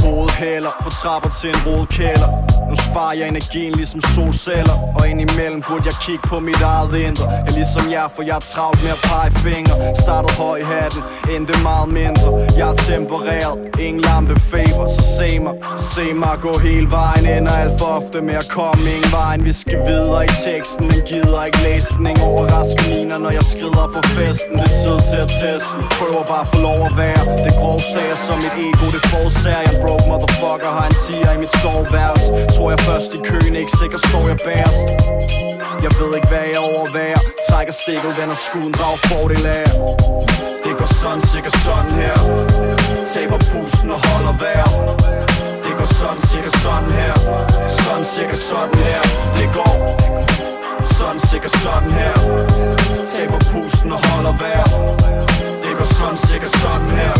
Hovedhæler 0.04 0.72
på 0.84 0.90
trapper 0.90 1.30
til 1.40 1.48
en 1.54 1.60
rodkælder. 1.66 2.30
Nu 2.72 2.76
sparer 2.88 3.14
jeg 3.20 3.28
energien 3.28 3.72
ligesom 3.80 4.00
solceller 4.14 4.76
Og 4.98 5.08
indimellem 5.08 5.62
burde 5.68 5.84
jeg 5.90 5.96
kigge 6.06 6.22
på 6.32 6.36
mit 6.48 6.60
eget 6.74 6.94
indre. 7.06 7.26
Jeg 7.46 7.52
ligesom 7.60 7.84
jer, 7.94 8.08
for 8.14 8.22
jeg 8.22 8.36
er 8.42 8.46
travlt 8.52 8.80
med 8.84 8.92
at 8.96 9.02
pege 9.10 9.30
fingre. 9.46 9.74
Startede 10.04 10.34
høj 10.42 10.56
i 10.64 10.66
hatten, 10.72 11.02
endte 11.34 11.54
meget 11.70 11.88
mindre. 12.00 12.28
Jeg 12.58 12.68
er 12.74 12.78
tempereret, 12.90 13.56
ingen 13.86 14.00
lampe 14.08 14.34
faber 14.50 14.86
Så 14.94 15.02
se 15.16 15.28
mig, 15.44 15.54
se 15.94 16.04
mig 16.22 16.36
gå 16.46 16.52
hele 16.68 16.88
vejen. 16.98 17.24
Ender 17.36 17.54
alt 17.62 17.74
for 17.80 17.88
ofte 17.98 18.18
med 18.28 18.36
at 18.42 18.48
komme 18.58 18.82
ingen 18.96 19.12
vejen. 19.20 19.40
Vi 19.48 19.52
skal 19.62 19.78
videre 19.90 20.24
i 20.24 20.32
teksten, 20.46 20.84
men 20.90 21.00
gider 21.10 21.44
ikke 21.48 21.60
læsning 21.68 22.16
overrasker 22.28 22.84
miner, 22.92 23.18
når 23.24 23.32
jeg 23.38 23.44
skrider 23.54 23.86
for 23.94 24.04
festen. 24.16 24.54
Det 24.60 24.68
er 24.72 24.76
tid 24.82 24.96
til 25.10 25.20
at 25.26 25.30
teste. 25.42 25.76
Prøver 25.98 26.22
bare 26.32 26.44
at 26.46 26.50
få 26.54 26.58
lov 26.68 26.80
at 26.90 26.94
være. 27.02 27.22
Det 27.44 27.52
grove 27.60 27.82
sager 27.94 28.18
som 28.26 28.36
mit 28.44 28.54
ego, 28.66 28.86
det 28.94 29.02
forsager 29.12 29.62
Jeg 29.68 29.76
broke 29.92 30.08
motherfucker, 30.10 30.70
har 30.78 30.86
en 30.92 30.96
siger 31.06 31.30
i 31.36 31.38
mit 31.44 31.52
soveværelse. 31.62 32.30
Tror 32.56 32.68
jeg 32.74 32.80
først 32.88 33.10
i 33.18 33.20
køen, 33.30 33.54
ikke 33.62 33.72
sikker 33.80 33.98
står 34.08 34.24
jeg 34.32 34.38
bærest 34.48 34.86
Jeg 35.84 35.92
ved 36.00 36.10
ikke 36.18 36.28
hvad 36.32 36.46
jeg 36.54 36.62
overværer. 36.72 37.22
Trækker 37.48 37.74
stikket, 37.82 38.12
vender 38.20 38.38
skuden, 38.46 38.72
drager 38.78 39.00
fordel 39.10 39.44
af. 39.58 39.66
Det 40.64 40.72
går 40.78 40.90
sådan, 41.00 41.22
sikkert 41.32 41.56
sådan 41.66 41.92
her. 42.02 42.16
Taber 43.12 43.40
pusten 43.50 43.90
og 43.96 44.00
holder 44.08 44.34
vejr. 44.44 44.68
Det 45.64 45.72
går 45.78 45.88
sådan, 46.00 46.20
sikkert 46.30 46.54
sådan 46.64 46.90
her. 46.98 47.14
Sådan, 47.78 48.04
sikkert 48.14 48.40
sådan 48.50 48.78
her. 48.86 49.00
Det 49.36 49.48
går 49.58 49.74
sådan, 50.98 51.20
sikkert 51.30 51.54
sådan 51.64 51.90
her. 52.00 52.14
Taber 53.12 53.40
pusten 53.50 53.92
og 53.96 54.00
holder 54.08 54.34
vejr. 54.42 55.51
Det 55.72 55.78
går 55.78 55.84
sådan, 55.84 56.16
sikkert 56.16 56.50
sådan 56.50 56.90
her. 56.90 57.14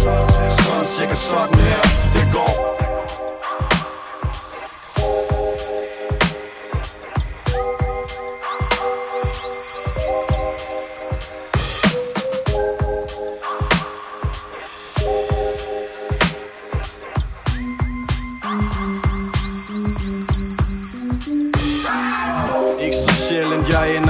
Sådan, 0.48 0.84
sikkert 0.84 1.16
sådan 1.16 1.54
her. 1.54 1.82
Det 2.12 2.32
går. 2.32 2.91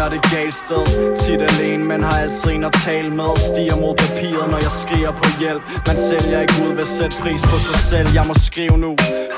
Ender 0.02 0.18
det 0.18 0.30
galt 0.36 0.54
sted. 0.54 0.84
Tit 1.22 1.40
alene, 1.50 1.84
men 1.84 2.02
har 2.02 2.16
altid 2.24 2.50
en 2.50 2.64
at 2.64 2.74
tale 2.84 3.10
med. 3.10 3.30
Stiger 3.50 3.76
mod 3.76 3.94
papiret, 4.04 4.46
når 4.52 4.60
jeg 4.66 4.72
skriger 4.82 5.12
på 5.20 5.26
hjælp. 5.40 5.62
Man 5.88 5.96
sælger 6.08 6.38
ikke 6.44 6.56
ud 6.64 6.72
ved 6.78 6.84
at 6.88 6.92
sætte 6.98 7.16
pris 7.22 7.42
på 7.50 7.56
sig 7.66 7.78
selv. 7.90 8.08
Jeg 8.18 8.24
må 8.30 8.34
skrive 8.48 8.76
nu, 8.84 8.92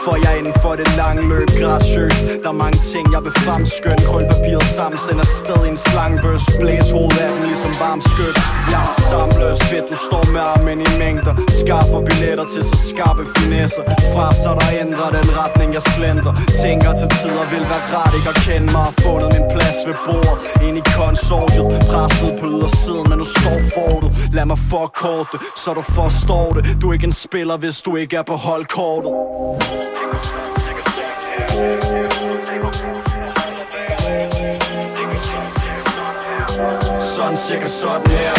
for 0.04 0.14
jeg 0.22 0.30
er 0.34 0.38
inden 0.40 0.56
for 0.62 0.72
det 0.80 0.88
lange 1.00 1.22
løb. 1.32 1.48
Graciøst, 1.60 2.20
der 2.42 2.50
er 2.54 2.58
mange 2.64 2.78
ting 2.92 3.04
jeg 3.14 3.22
vil 3.26 3.34
fremskynde. 3.44 4.02
Krøl 4.08 4.24
papiret 4.34 4.68
sammen, 4.76 4.98
sender 5.06 5.26
sted 5.40 5.60
i 5.66 5.68
en 5.74 5.78
slangbøs 5.86 6.44
Blæs 6.60 6.88
hovedet 6.96 7.20
af 7.24 7.30
dem 7.34 7.42
ligesom 7.50 7.72
varm 7.84 8.00
skyt 8.10 8.36
Jeg 8.72 8.82
er 8.90 8.94
samløs, 9.10 9.60
fedt 9.70 9.86
du 9.90 9.96
står 10.08 10.24
med 10.34 10.42
armen 10.52 10.78
i 10.88 10.90
mængder. 11.02 11.34
Skaffer 11.60 12.00
billetter 12.08 12.46
til 12.52 12.62
så 12.70 12.76
skarpe 12.90 13.24
finesser. 13.36 13.84
Fra 14.12 14.26
så 14.42 14.50
der 14.60 14.68
ændrer 14.82 15.08
den 15.18 15.28
retning 15.40 15.68
jeg 15.78 15.84
slender 15.94 16.32
Tænker 16.62 16.92
til 17.00 17.08
tider 17.18 17.44
vil 17.52 17.64
være 17.72 17.84
rart 17.92 18.12
ikke 18.18 18.30
at 18.34 18.38
kende 18.46 18.68
mig. 18.74 18.84
Har 18.88 18.96
fundet 19.04 19.28
min 19.36 19.46
plads 19.54 19.78
ved 19.86 19.96
bordet. 20.06 20.36
Ind 20.62 20.78
i 20.78 20.82
konsortiet. 20.96 21.66
Presset 21.90 22.40
på 22.40 22.46
ydersiden, 22.46 23.08
men 23.08 23.18
nu 23.18 23.24
står 23.24 23.58
fortet. 23.74 24.10
Lad 24.32 24.44
mig 24.44 24.58
forkorte, 24.58 25.38
så 25.56 25.74
du 25.74 25.82
forstår 25.82 26.52
det. 26.52 26.62
Du 26.80 26.88
er 26.88 26.92
ikke 26.92 27.06
en 27.06 27.12
spiller, 27.12 27.56
hvis 27.56 27.82
du 27.82 27.96
ikke 27.96 28.16
er 28.16 28.22
på 28.22 28.34
holdkortet 28.34 29.12
Sådan 37.00 37.36
cirka 37.36 37.66
sådan 37.66 38.10
her. 38.10 38.34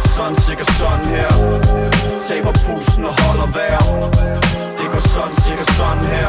Sådan 0.00 0.34
cirka 0.34 0.64
sådan 0.64 1.06
her. 1.06 1.28
Taber 2.28 2.52
pusten 2.52 3.04
og 3.04 3.22
holder 3.22 3.46
vejr. 3.46 3.80
Det 4.78 4.90
går 4.90 4.98
sådan 4.98 5.34
cirka 5.34 5.62
sådan 5.62 6.04
her. 6.04 6.28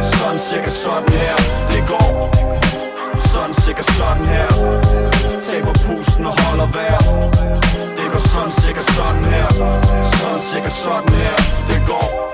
Sådan 0.00 0.38
cirka 0.38 0.68
sådan 0.68 1.08
her. 1.08 1.36
Det 1.68 1.88
går. 1.88 2.85
Sådan 3.18 3.54
cirka 3.54 3.82
sådan 3.82 4.26
her. 4.26 4.48
Taber 5.50 5.72
pusten 5.72 6.26
og 6.26 6.40
holder 6.42 6.68
vejr. 6.76 7.00
Det 7.96 8.10
går 8.12 8.18
sådan 8.18 8.52
cirka 8.52 8.80
sådan 8.80 9.24
her. 9.24 9.48
Sådan 10.02 10.38
cirka 10.38 10.68
sådan 10.68 11.08
her. 11.08 11.36
Det 11.68 11.82
går. 11.86 12.26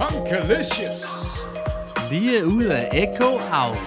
Funkalicious. 0.00 1.00
Lige 2.10 2.46
ud 2.46 2.64
af 2.64 2.88
Echo 2.92 3.30
Out. 3.52 3.78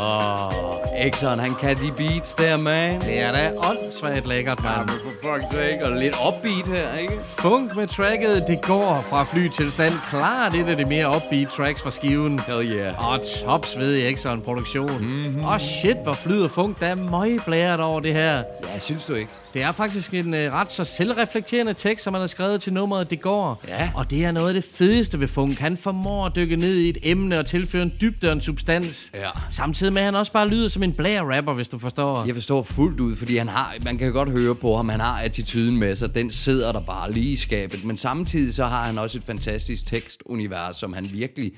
Åh, 0.00 0.46
oh, 0.46 0.75
Exxon, 0.98 1.38
han 1.38 1.54
kan 1.54 1.76
de 1.76 1.92
beats 1.96 2.34
der, 2.34 2.56
man. 2.56 3.00
Det 3.00 3.20
er 3.20 3.32
da 3.32 3.50
åndssvagt 3.56 4.28
lækkert, 4.28 4.58
Ja, 4.64 4.68
mand. 4.76 4.88
men 4.90 4.98
for 5.22 5.28
fuck's 5.28 5.54
sake, 5.56 5.84
og 5.84 5.90
lidt 5.90 6.14
upbeat 6.28 6.68
her, 6.78 6.98
ikke? 6.98 7.14
Funk 7.38 7.76
med 7.76 7.86
tracket, 7.86 8.44
det 8.48 8.60
går 8.62 9.04
fra 9.08 9.24
flytilstand. 9.24 9.92
Klart 10.10 10.54
et 10.54 10.68
af 10.68 10.76
de 10.76 10.84
mere 10.84 11.08
upbeat 11.16 11.48
tracks 11.56 11.82
fra 11.82 11.90
skiven. 11.90 12.40
Hell 12.46 12.72
yeah. 12.72 13.12
Og 13.12 13.20
tops 13.44 13.78
ved 13.78 14.08
Exxon 14.08 14.40
produktion. 14.40 14.98
Mm-hmm. 15.04 15.44
Og 15.44 15.60
shit, 15.60 15.96
hvor 16.02 16.12
flyder 16.12 16.48
funk. 16.48 16.80
Der 16.80 16.86
er 16.86 16.94
møgblæret 16.94 17.80
over 17.80 18.00
det 18.00 18.12
her. 18.14 18.42
Ja, 18.74 18.78
synes 18.78 19.06
du 19.06 19.14
ikke? 19.14 19.30
Det 19.56 19.64
er 19.64 19.72
faktisk 19.72 20.14
en 20.14 20.34
uh, 20.34 20.40
ret 20.40 20.72
så 20.72 20.84
selvreflekterende 20.84 21.74
tekst, 21.74 22.04
som 22.04 22.14
han 22.14 22.20
har 22.20 22.26
skrevet 22.26 22.62
til 22.62 22.72
nummeret 22.72 23.10
Det 23.10 23.20
går. 23.20 23.64
Ja. 23.68 23.90
Og 23.94 24.10
det 24.10 24.24
er 24.24 24.32
noget 24.32 24.48
af 24.48 24.54
det 24.54 24.64
fedeste 24.64 25.20
ved 25.20 25.28
funk. 25.28 25.58
Han 25.58 25.76
formår 25.76 26.26
at 26.26 26.36
dykke 26.36 26.56
ned 26.56 26.76
i 26.76 26.88
et 26.88 26.98
emne 27.02 27.38
og 27.38 27.46
tilføre 27.46 27.82
en 27.82 27.92
dybde 28.00 28.28
og 28.28 28.32
en 28.32 28.40
substans. 28.40 29.10
Ja. 29.14 29.28
Samtidig 29.50 29.92
med, 29.92 30.00
at 30.00 30.04
han 30.04 30.14
også 30.14 30.32
bare 30.32 30.48
lyder 30.48 30.68
som 30.68 30.82
en 30.82 30.92
blære-rapper, 30.92 31.52
hvis 31.52 31.68
du 31.68 31.78
forstår. 31.78 32.24
Jeg 32.26 32.34
forstår 32.34 32.62
fuldt 32.62 33.00
ud, 33.00 33.16
fordi 33.16 33.36
han 33.36 33.48
har, 33.48 33.74
man 33.84 33.98
kan 33.98 34.12
godt 34.12 34.28
høre 34.30 34.54
på 34.54 34.76
ham, 34.76 34.88
han 34.88 35.00
har 35.00 35.20
attituden 35.20 35.76
med 35.76 35.96
sig, 35.96 36.14
den 36.14 36.30
sidder 36.30 36.72
der 36.72 36.80
bare 36.80 37.12
lige 37.12 37.32
i 37.32 37.36
skabet, 37.36 37.84
men 37.84 37.96
samtidig 37.96 38.54
så 38.54 38.64
har 38.64 38.84
han 38.84 38.98
også 38.98 39.18
et 39.18 39.24
fantastisk 39.24 39.86
tekstunivers, 39.86 40.76
som 40.76 40.92
han 40.92 41.08
virkelig, 41.12 41.52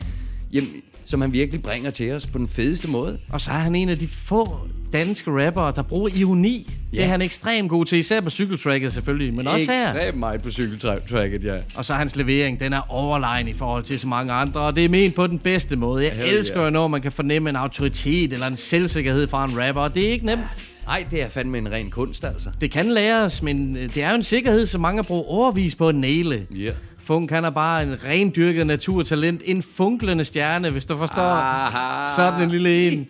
jamen, 0.53 0.71
som 1.09 1.21
han 1.21 1.33
virkelig 1.33 1.63
bringer 1.63 1.91
til 1.91 2.13
os 2.13 2.27
på 2.27 2.39
den 2.39 2.49
fedeste 2.49 2.89
måde. 2.89 3.19
Og 3.31 3.41
så 3.41 3.51
er 3.51 3.55
han 3.55 3.75
en 3.75 3.89
af 3.89 3.99
de 3.99 4.09
få 4.09 4.59
danske 4.93 5.31
rappere, 5.31 5.73
der 5.77 5.83
bruger 5.83 6.09
ironi. 6.15 6.71
Ja. 6.93 6.99
Det 6.99 7.05
er 7.05 7.09
han 7.09 7.23
ekstremt 7.23 7.69
god 7.69 7.85
til, 7.85 7.99
især 7.99 8.21
på 8.21 8.31
cykeltracket 8.31 8.93
selvfølgelig, 8.93 9.35
men 9.35 9.47
også 9.47 9.73
her. 9.73 9.95
Ekstremt 9.95 10.19
meget 10.19 10.43
på 10.43 10.51
cykeltracket, 10.51 11.45
ja. 11.45 11.57
Og 11.75 11.85
så 11.85 11.95
hans 11.95 12.17
levering, 12.17 12.61
den 12.61 12.73
er 12.73 12.93
overlegen 12.93 13.49
i 13.49 13.53
forhold 13.53 13.85
til 13.85 13.99
så 13.99 14.07
mange 14.07 14.33
andre, 14.33 14.61
og 14.61 14.77
det 14.77 14.85
er 14.85 14.89
ment 14.89 15.15
på 15.15 15.27
den 15.27 15.39
bedste 15.39 15.77
måde. 15.77 16.05
Jeg 16.05 16.13
Hell 16.13 16.37
elsker 16.37 16.57
yeah. 16.57 16.67
jo, 16.67 16.71
når 16.71 16.89
man 16.89 17.01
kan 17.01 17.13
fornemme 17.13 17.51
en 17.51 17.57
autoritet 17.57 18.33
eller 18.33 18.47
en 18.47 18.57
selvsikkerhed 18.57 19.29
fra 19.29 19.45
en 19.45 19.67
rapper, 19.67 19.83
og 19.83 19.95
det 19.95 20.07
er 20.07 20.11
ikke 20.11 20.27
nemt. 20.27 20.43
Nej, 20.87 21.05
det 21.11 21.23
er 21.23 21.29
fandme 21.29 21.59
en 21.59 21.73
ren 21.73 21.91
kunst, 21.91 22.25
altså. 22.25 22.51
Det 22.61 22.71
kan 22.71 22.87
læres, 22.87 23.43
men 23.43 23.77
øh, 23.77 23.95
det 23.95 24.03
er 24.03 24.11
jo 24.11 24.17
en 24.17 24.23
sikkerhed, 24.23 24.67
som 24.67 24.81
mange 24.81 25.05
bruger 25.05 25.25
overvis 25.25 25.75
på 25.75 25.89
at 25.89 25.95
næle. 25.95 26.47
Ja. 26.57 26.71
Funk, 27.09 27.31
han 27.31 27.45
er 27.45 27.51
bare 27.51 27.83
en 27.83 28.05
rendyrket 28.05 28.67
naturtalent. 28.67 29.43
En 29.45 29.63
funklende 29.63 30.25
stjerne, 30.25 30.71
hvis 30.71 30.85
du 30.85 30.99
forstår. 30.99 31.23
Aha. 31.23 32.17
Sådan 32.17 32.43
en 32.43 32.51
lille 32.51 32.93
en. 32.93 33.09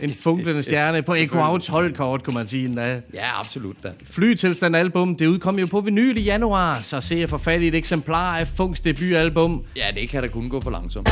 En 0.00 0.14
funklende 0.14 0.62
stjerne 0.62 1.02
på 1.02 1.14
Outs 1.34 1.66
holdkort, 1.66 2.24
kunne 2.24 2.34
man 2.34 2.48
sige 2.48 2.64
endda. 2.64 3.00
Ja, 3.14 3.40
absolut 3.40 3.76
da. 3.82 3.92
Flytilstand 4.04 4.76
album, 4.76 5.16
det 5.16 5.26
udkom 5.26 5.58
jo 5.58 5.66
på 5.66 5.80
vinyl 5.80 6.16
i 6.16 6.20
januar, 6.20 6.80
så 6.82 7.00
se 7.00 7.14
at 7.22 7.30
få 7.30 7.38
fat 7.38 7.60
i 7.60 7.68
et 7.68 7.74
eksemplar 7.74 8.38
af 8.38 8.48
Funks 8.48 8.80
debutalbum. 8.80 9.64
Ja, 9.76 10.00
det 10.00 10.08
kan 10.08 10.22
da 10.22 10.28
kun 10.28 10.48
gå 10.48 10.60
for 10.60 10.70
langsomt. 10.70 11.08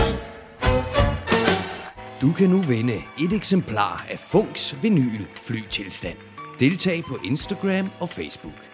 Du 2.20 2.32
kan 2.32 2.50
nu 2.50 2.58
vinde 2.58 2.94
et 3.20 3.32
eksemplar 3.32 4.06
af 4.10 4.18
Funks 4.18 4.76
vinyl 4.82 5.24
flytilstand. 5.46 6.16
Deltag 6.60 7.04
på 7.08 7.18
Instagram 7.24 7.90
og 8.00 8.08
Facebook. 8.08 8.71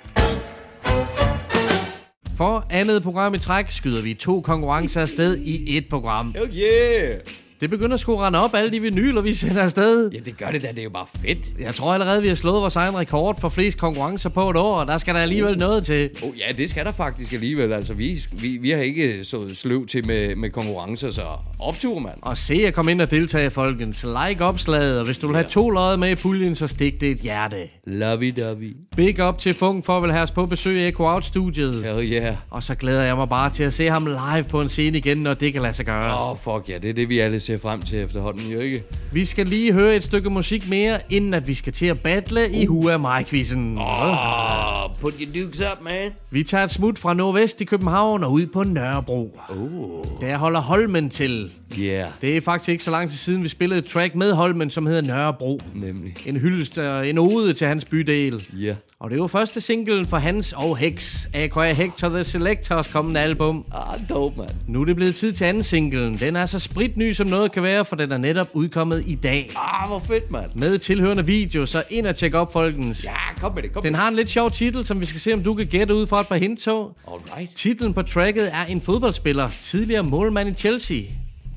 For 2.39 2.66
andet 2.70 3.03
program 3.03 3.34
i 3.34 3.39
træk 3.39 3.70
skyder 3.70 4.03
vi 4.03 4.14
to 4.14 4.41
konkurrencer 4.41 5.01
afsted 5.01 5.39
i 5.39 5.76
et 5.76 5.89
program. 5.91 6.34
Hell 6.36 6.51
yeah! 6.57 7.20
Det 7.61 7.70
begynder 7.70 7.97
sgu 7.97 8.12
at 8.12 8.18
rende 8.18 8.39
op, 8.39 8.55
alle 8.55 8.72
de 8.72 8.80
vinyler, 8.80 9.20
vi 9.20 9.34
sender 9.34 9.62
afsted. 9.62 10.11
Ja, 10.11 10.18
det 10.18 10.36
gør 10.36 10.51
det 10.51 10.62
da. 10.62 10.68
Det 10.68 10.78
er 10.78 10.82
jo 10.82 10.91
bare 10.91 11.07
fedt. 11.20 11.59
Jeg 11.61 11.74
tror 11.74 11.95
allerede, 11.95 12.22
vi 12.22 12.28
har 12.28 12.34
slået 12.34 12.61
vores 12.61 12.76
egen 12.76 12.99
rekord 12.99 13.41
for 13.41 13.49
flest 13.49 13.78
konkurrencer 13.78 14.28
på 14.28 14.51
et 14.51 14.57
år, 14.57 14.76
og 14.76 14.86
der 14.86 14.99
skal 14.99 15.14
der 15.14 15.20
alligevel 15.20 15.59
noget 15.59 15.86
til. 15.86 16.11
Oh, 16.22 16.39
ja, 16.39 16.53
det 16.53 16.70
skal 16.70 16.84
der 16.84 16.93
faktisk 16.93 17.32
alligevel. 17.32 17.72
Altså, 17.72 17.95
vi, 17.95 18.18
vi, 18.32 18.57
vi 18.57 18.70
har 18.70 18.80
ikke 18.80 19.24
så 19.24 19.55
sløv 19.55 19.86
til 19.86 20.07
med, 20.07 20.36
med 20.36 20.51
konkurrencer, 20.51 21.11
så 21.11 21.26
optur, 21.59 21.99
mand. 21.99 22.15
Og 22.23 22.39
se 22.39 22.55
at 22.67 22.75
komme 22.75 22.91
ind 22.91 23.01
og 23.01 23.11
deltage, 23.11 23.51
folkens. 23.51 24.07
Like 24.29 24.45
opslaget, 24.45 24.99
og 24.99 25.05
hvis 25.05 25.19
du 25.19 25.27
vil 25.27 25.37
have 25.37 25.49
to 25.49 25.71
lodder 25.71 25.97
med 25.97 26.11
i 26.11 26.15
puljen, 26.15 26.55
så 26.55 26.67
stik 26.67 27.01
det 27.01 27.11
et 27.11 27.19
hjerte. 27.19 27.57
Lovey-dovey. 27.87 28.77
Big 28.97 29.29
up 29.29 29.39
til 29.39 29.55
Funk 29.55 29.85
for 29.85 29.97
at 29.97 30.03
vil 30.03 30.13
have 30.13 30.23
os 30.23 30.31
på 30.31 30.47
besøg 30.47 30.81
i 30.81 30.89
Echo 30.89 31.05
Out-studiet. 31.05 31.85
Hell 31.85 32.13
yeah. 32.13 32.35
Og 32.51 32.63
så 32.63 32.75
glæder 32.75 33.03
jeg 33.03 33.17
mig 33.17 33.29
bare 33.29 33.51
til 33.51 33.63
at 33.63 33.73
se 33.73 33.87
ham 33.87 34.07
live 34.07 34.45
på 34.51 34.61
en 34.61 34.69
scene 34.69 34.99
igen, 34.99 35.17
når 35.17 35.35
det 35.35 35.53
kan 35.53 35.63
lade 35.63 35.73
sig 35.73 35.87
gøre. 35.87 36.15
Åh, 36.15 36.31
oh, 36.31 36.37
fuck 36.37 36.69
ja. 36.69 36.79
Det 36.79 36.91
er 36.91 36.95
det, 36.95 37.09
vi 37.09 37.19
alle 37.19 37.41
ser 37.41 37.59
frem 37.59 37.83
til 37.83 37.99
efterhånden, 37.99 38.53
jo 38.53 38.61
ikke? 38.61 38.83
Vi 39.13 39.25
skal 39.25 39.47
lige 39.47 39.73
høre 39.73 39.97
et 39.97 40.03
stykke 40.03 40.31
musik 40.31 40.69
mere, 40.69 40.99
inden 41.11 41.35
at 41.35 41.49
vi 41.49 41.55
skal 41.55 41.73
til 41.73 41.87
at 41.87 42.01
battle 42.01 42.51
i 42.53 42.67
Hua 42.67 42.97
Mai-quizzen. 42.97 43.79
Oh, 43.79 44.91
put 45.01 45.15
your 45.21 45.45
dukes 45.45 45.61
up, 45.61 45.85
man. 45.85 46.13
Vi 46.31 46.43
tager 46.43 46.65
et 46.65 46.71
smut 46.71 46.99
fra 46.99 47.15
Nordvest 47.15 47.61
i 47.61 47.65
København 47.65 48.25
og 48.25 48.33
ud 48.33 48.47
på 48.47 48.65
Nørrebro. 48.65 49.39
Oh. 49.49 50.21
Der 50.21 50.37
holder 50.37 50.61
Holmen 50.61 51.11
til. 51.11 51.48
Yeah. 51.81 52.11
Det 52.21 52.37
er 52.37 52.41
faktisk 52.41 52.69
ikke 52.69 52.85
så 52.85 52.91
lang 52.91 53.11
tid 53.11 53.19
siden, 53.19 53.43
vi 53.43 53.49
spillede 53.49 53.79
et 53.79 53.85
track 53.85 54.15
med 54.15 54.33
Holmen, 54.33 54.71
som 54.71 54.87
hedder 54.87 55.03
Nørrebro. 55.03 55.61
Nemlig. 55.75 56.15
En 56.27 56.37
hyldest 56.37 56.79
og 56.79 57.09
en 57.09 57.19
ode 57.19 57.55
til 57.55 57.67
hans 57.67 57.85
bydel. 57.85 58.45
Ja. 58.53 58.75
Og 59.01 59.11
det 59.11 59.21
var 59.21 59.27
første 59.27 59.61
singlen 59.61 60.07
for 60.07 60.17
Hans 60.17 60.53
og 60.53 60.77
Hex, 60.77 61.27
A.K.A. 61.35 61.73
Hector 61.73 62.09
The 62.09 62.25
Selectors 62.25 62.87
kommende 62.87 63.21
album. 63.21 63.65
Ah, 63.75 64.01
dope, 64.09 64.37
man. 64.37 64.49
Nu 64.67 64.81
er 64.81 64.85
det 64.85 64.97
blevet 64.97 65.15
tid 65.15 65.33
til 65.33 65.45
anden 65.45 65.63
singlen. 65.63 66.19
Den 66.21 66.37
er 66.37 66.47
så 66.47 66.59
spritny, 66.59 67.13
som 67.13 67.27
noget 67.27 67.53
kan 67.53 67.63
være, 67.63 67.85
for 67.85 67.97
den 67.97 68.13
er 68.13 68.19
netop 68.19 68.49
udkommet 68.53 69.03
i 69.07 69.15
dag. 69.15 69.51
Ah, 69.57 69.89
hvor 69.89 69.99
fedt, 69.99 70.31
mand. 70.31 70.51
Med 70.55 70.79
tilhørende 70.79 71.27
video, 71.27 71.67
så 71.67 71.83
ind 71.91 72.07
og 72.07 72.17
tjek 72.17 72.35
op, 72.35 72.53
folkens. 72.53 73.05
Ja, 73.05 73.41
kom 73.41 73.55
med 73.55 73.63
det, 73.63 73.73
kom 73.73 73.83
Den 73.83 73.93
med 73.93 74.01
har 74.01 74.09
en 74.09 74.17
lidt 74.17 74.31
sjov 74.31 74.51
titel, 74.51 74.85
som 74.85 75.01
vi 75.01 75.07
skal 75.07 75.21
se, 75.21 75.33
om 75.33 75.43
du 75.43 75.55
kan 75.55 75.67
gætte 75.67 75.95
ud 75.95 76.07
fra 76.07 76.21
et 76.21 76.29
par 76.29 76.37
hindtog. 76.37 76.97
det. 77.05 77.33
Alright. 77.33 77.55
Titlen 77.55 77.95
på 77.95 78.03
tracket 78.03 78.55
er 78.55 78.65
en 78.69 78.81
fodboldspiller, 78.81 79.51
tidligere 79.63 80.03
målmand 80.03 80.49
i 80.49 80.53
Chelsea. 80.53 81.03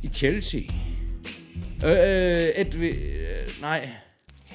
I 0.02 0.08
Chelsea. 0.14 0.62
Øh, 1.86 1.91
øh, 1.91 2.41
et, 2.58 2.76
øh, 2.76 2.95
nej. 3.62 3.89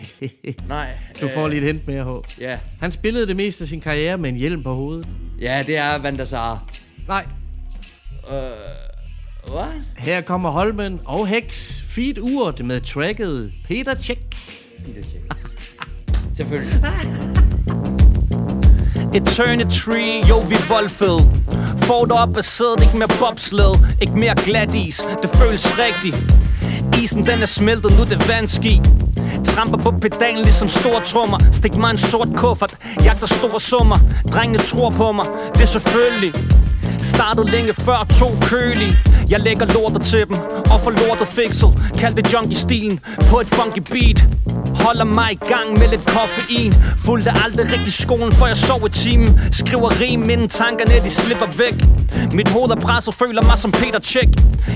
nej. 0.69 0.87
Du 1.21 1.29
får 1.29 1.49
lige 1.49 1.59
et 1.59 1.73
hint 1.73 1.87
mere, 1.87 2.05
H. 2.05 2.41
Ja. 2.41 2.59
Han 2.81 2.93
spillede 2.93 3.27
det 3.27 3.37
meste 3.37 3.65
af 3.65 3.69
sin 3.69 3.81
karriere 3.81 4.19
med 4.19 4.31
en 4.31 4.37
hjelm 4.37 4.63
på 4.63 4.75
hovedet. 4.75 5.09
Ja, 5.41 5.63
det 5.67 5.79
er 5.79 5.99
Van 5.99 6.19
der 6.19 6.25
Sar. 6.25 6.69
Nej, 7.09 7.27
Hvad? 9.47 9.83
her 9.99 10.21
kommer 10.21 10.51
Holmen 10.51 11.01
og 11.05 11.27
Hex. 11.27 11.81
Feed 11.81 12.19
urt 12.19 12.65
med 12.65 12.81
tracket 12.81 13.53
Peter 13.65 14.01
Check. 14.01 14.21
Selvfølgelig. 16.35 16.75
Eternity, 19.17 20.29
jo 20.29 20.39
vi 20.39 20.57
voldfed 20.69 21.19
Får 21.79 22.05
dig 22.05 22.17
op 22.17 22.37
af 22.37 22.45
sædet, 22.45 22.83
ikke 22.83 22.97
mere 22.97 23.09
bobsled 23.21 23.75
Ikke 24.01 24.13
mere 24.13 24.35
glat 24.35 24.75
is, 24.75 25.07
det 25.23 25.31
føles 25.31 25.79
rigtigt. 25.79 26.17
Isen 27.03 27.27
den 27.27 27.43
er 27.43 27.47
smeltet, 27.47 27.93
nu 27.99 28.05
det 28.05 28.29
vandski. 28.29 28.81
Tramper 29.45 29.79
på 29.79 29.91
pedalen 29.91 30.43
ligesom 30.43 30.69
store 30.69 31.01
trummer 31.05 31.39
Stik 31.53 31.77
mig 31.77 31.91
en 31.91 31.97
sort 31.97 32.29
kuffert 32.37 32.77
Jagter 33.05 33.27
store 33.27 33.61
summer. 33.61 33.97
Drengene 34.33 34.59
tror 34.59 34.91
på 34.91 35.13
mig 35.13 35.27
Det 35.55 35.63
er 35.63 35.67
selvfølgelig. 35.67 36.33
Startede 37.01 37.51
længe 37.51 37.75
før 37.75 38.07
to 38.19 38.29
kølige 38.43 38.99
Jeg 39.29 39.41
lægger 39.41 39.67
lortet 39.75 40.03
til 40.03 40.25
dem 40.29 40.37
Og 40.71 40.81
får 40.81 40.91
lortet 40.91 41.29
fikset. 41.29 41.71
Kald 41.99 42.15
det 42.15 42.33
junkie-stilen 42.33 43.01
På 43.31 43.41
et 43.41 43.49
funky 43.49 43.83
beat. 43.93 44.25
Holder 44.85 45.05
mig 45.05 45.33
i 45.33 45.39
gang 45.53 45.79
med 45.79 45.89
lidt 45.89 46.05
koffein. 46.07 46.73
Fulgte 47.07 47.31
aldrig 47.45 47.73
rigtig 47.73 47.93
skolen 47.93 48.33
For 48.33 48.47
jeg 48.47 48.57
sov 48.57 48.87
i 48.87 48.91
timen. 48.91 49.41
Skriver 49.53 50.01
rim 50.01 50.31
inden 50.31 50.49
tankerne 50.49 51.05
de 51.05 51.11
slipper 51.11 51.47
væk. 51.47 51.77
Mit 52.33 52.49
hoved 52.49 52.71
er 52.71 52.81
presset 52.81 53.15
Føler 53.15 53.43
mig 53.43 53.59
som 53.59 53.73
Peter 53.73 54.01
Check 54.01 54.31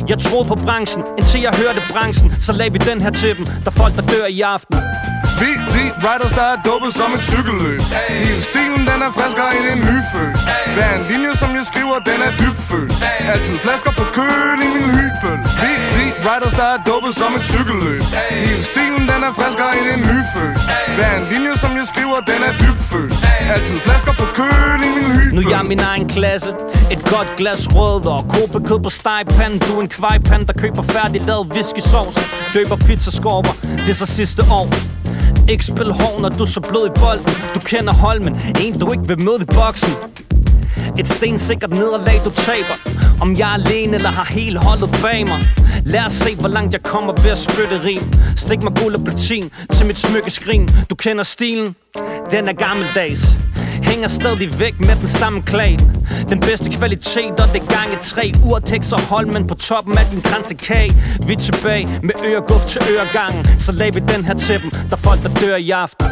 Jeg 0.08 0.18
troede 0.18 0.48
på 0.48 0.54
branchen 0.54 1.04
Indtil 1.18 1.40
jeg 1.40 1.52
hørte 1.62 1.82
branchen. 1.92 2.32
Så 2.40 2.52
lag 2.52 2.72
vi 2.72 2.78
den 2.78 3.02
her 3.02 3.10
til 3.10 3.36
dem 3.36 3.44
Der 3.44 3.66
er 3.66 3.70
folk 3.70 3.96
der 3.96 4.02
dør 4.02 4.26
i 4.26 4.40
aften 4.40 4.89
riders, 6.08 6.32
der 6.32 6.46
er 6.54 6.56
dubbet 6.68 6.92
som 6.98 7.08
et 7.16 7.22
cykelløb. 7.30 7.80
Hele 8.24 8.40
stilen, 8.50 8.82
den 8.90 8.98
er 9.06 9.10
friskere 9.18 9.50
end 9.56 9.66
en 9.74 9.80
nyfødt. 9.88 10.36
Hver 10.74 10.90
en 10.98 11.04
linje, 11.10 11.32
som 11.42 11.50
jeg 11.58 11.64
skriver, 11.70 11.96
den 12.10 12.20
er 12.28 12.32
dybfølt 12.40 12.92
Altid 13.32 13.58
flasker 13.58 13.92
på 14.00 14.04
køl 14.18 14.58
i 14.66 14.68
min 14.76 14.88
hybel 14.98 15.36
Vi, 15.62 15.70
de 15.94 16.04
riders, 16.28 16.54
der 16.60 16.68
er 16.74 16.78
dubbet 16.88 17.12
som 17.20 17.30
et 17.38 17.44
cykelløb. 17.52 18.02
Hele 18.30 18.62
stilen, 18.62 19.02
den 19.10 19.20
er 19.28 19.32
friskere 19.38 19.72
end 19.78 19.88
en 19.94 20.02
nyfødt. 20.10 20.56
Hver 20.96 21.12
en 21.20 21.26
linje, 21.32 21.56
som 21.56 21.70
jeg 21.78 21.86
skriver, 21.92 22.16
den 22.30 22.40
er 22.48 22.52
dybfølt 22.62 23.14
Altid 23.54 23.78
flasker 23.86 24.14
på 24.20 24.26
køl 24.38 24.80
i 24.88 24.90
min 24.96 25.10
hybel 25.16 25.34
Nu 25.34 25.40
er 25.40 25.50
jeg 25.56 25.64
min 25.72 25.80
egen 25.90 26.08
klasse. 26.08 26.50
Et 26.94 27.02
godt 27.14 27.30
glas 27.36 27.62
rød 27.76 28.06
og 28.06 28.20
kobekød 28.34 28.80
på 28.86 28.90
stegpanden 28.90 29.58
Du 29.58 29.76
er 29.78 29.82
en 29.82 29.88
kvejpand, 29.88 30.46
der 30.46 30.52
køber 30.52 30.82
færdig 30.82 31.22
lavet 31.22 31.46
viskesauce 31.54 32.20
Døber 32.54 32.76
pizzaskorper, 32.76 33.54
det 33.84 33.88
er 33.88 33.98
så 34.04 34.06
sidste 34.06 34.42
år. 34.42 34.99
Ikke 35.50 35.64
spil 35.64 35.92
hård, 35.92 36.20
når 36.20 36.28
du 36.28 36.46
så 36.46 36.60
blød 36.60 36.86
i 36.86 37.00
bold. 37.00 37.20
Du 37.54 37.60
kender 37.60 37.92
Holmen, 37.92 38.40
en 38.60 38.80
du 38.80 38.92
ikke 38.92 39.08
vil 39.08 39.22
møde 39.22 39.42
i 39.42 39.44
boksen. 39.44 39.92
Et 40.98 41.08
stensikkert 41.08 41.70
nederlag, 41.70 42.20
du 42.24 42.30
taber. 42.30 42.76
Om 43.20 43.36
jeg 43.38 43.48
er 43.48 43.54
alene 43.54 43.96
eller 43.96 44.10
har 44.10 44.24
hele 44.30 44.58
holdet 44.58 44.90
bag 45.02 45.26
mig. 45.28 45.48
Lad 45.84 46.04
os 46.06 46.12
se, 46.12 46.34
hvor 46.34 46.48
langt 46.48 46.72
jeg 46.72 46.82
kommer 46.82 47.12
ved 47.22 47.30
at 47.30 47.38
spytte 47.38 47.80
rim. 47.84 48.02
Stik 48.36 48.62
mig 48.62 48.72
guld 48.82 48.94
og 48.94 49.04
platin 49.04 49.50
til 49.72 49.86
mit 49.86 49.98
smykkeskrin. 49.98 50.68
Du 50.90 50.94
kender 50.94 51.24
stilen, 51.24 51.74
den 52.30 52.48
er 52.48 52.52
gammeldags. 52.52 53.38
Hænger 53.90 54.08
stadig 54.08 54.60
væk 54.60 54.80
med 54.80 54.96
den 54.96 55.08
samme 55.08 55.42
klan. 55.42 55.80
Den 56.28 56.40
bedste 56.40 56.70
kvalitet, 56.78 57.40
og 57.42 57.48
det 57.54 57.62
gange 57.74 57.96
tre. 58.00 58.32
Urtex 58.44 58.92
og 58.92 59.00
Holmen 59.00 59.46
på 59.46 59.54
toppen 59.54 59.98
af 59.98 60.06
din 60.12 60.20
kransekage 60.20 60.92
Vi 61.26 61.32
er 61.32 61.38
tilbage 61.38 62.00
med 62.02 62.14
øreguft 62.24 62.68
til 62.68 62.80
øregangen. 62.92 63.60
Så 63.60 63.72
lag 63.72 63.94
vi 63.94 64.00
den 64.00 64.24
her 64.24 64.34
til 64.34 64.62
dem, 64.62 64.70
der 64.90 64.96
folk, 64.96 65.22
der 65.22 65.32
dør 65.40 65.56
i 65.56 65.70
aften. 65.70 66.06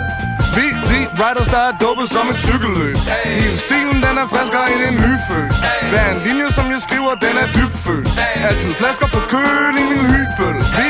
Vi, 0.56 0.66
de 0.90 0.98
riders, 1.22 1.48
der 1.48 1.62
er 1.68 1.72
dubbet 1.80 2.08
som 2.08 2.24
et 2.32 2.38
cykelløb. 2.46 2.96
Hele 3.42 3.56
stilen, 3.56 3.96
den 4.06 4.14
er 4.22 4.26
friskere 4.32 4.66
end 4.72 4.80
en 4.88 4.96
nyfødt. 5.04 5.52
Hver 5.90 6.06
en 6.14 6.20
linje, 6.26 6.50
som 6.50 6.66
jeg 6.74 6.80
skriver, 6.86 7.12
den 7.26 7.34
er 7.42 7.48
dybfølt 7.56 8.08
Altid 8.48 8.72
flasker 8.80 9.08
på 9.16 9.20
køl 9.32 9.74
i 9.82 9.84
min 9.90 10.04
hybel 10.12 10.54
Vi, 10.78 10.88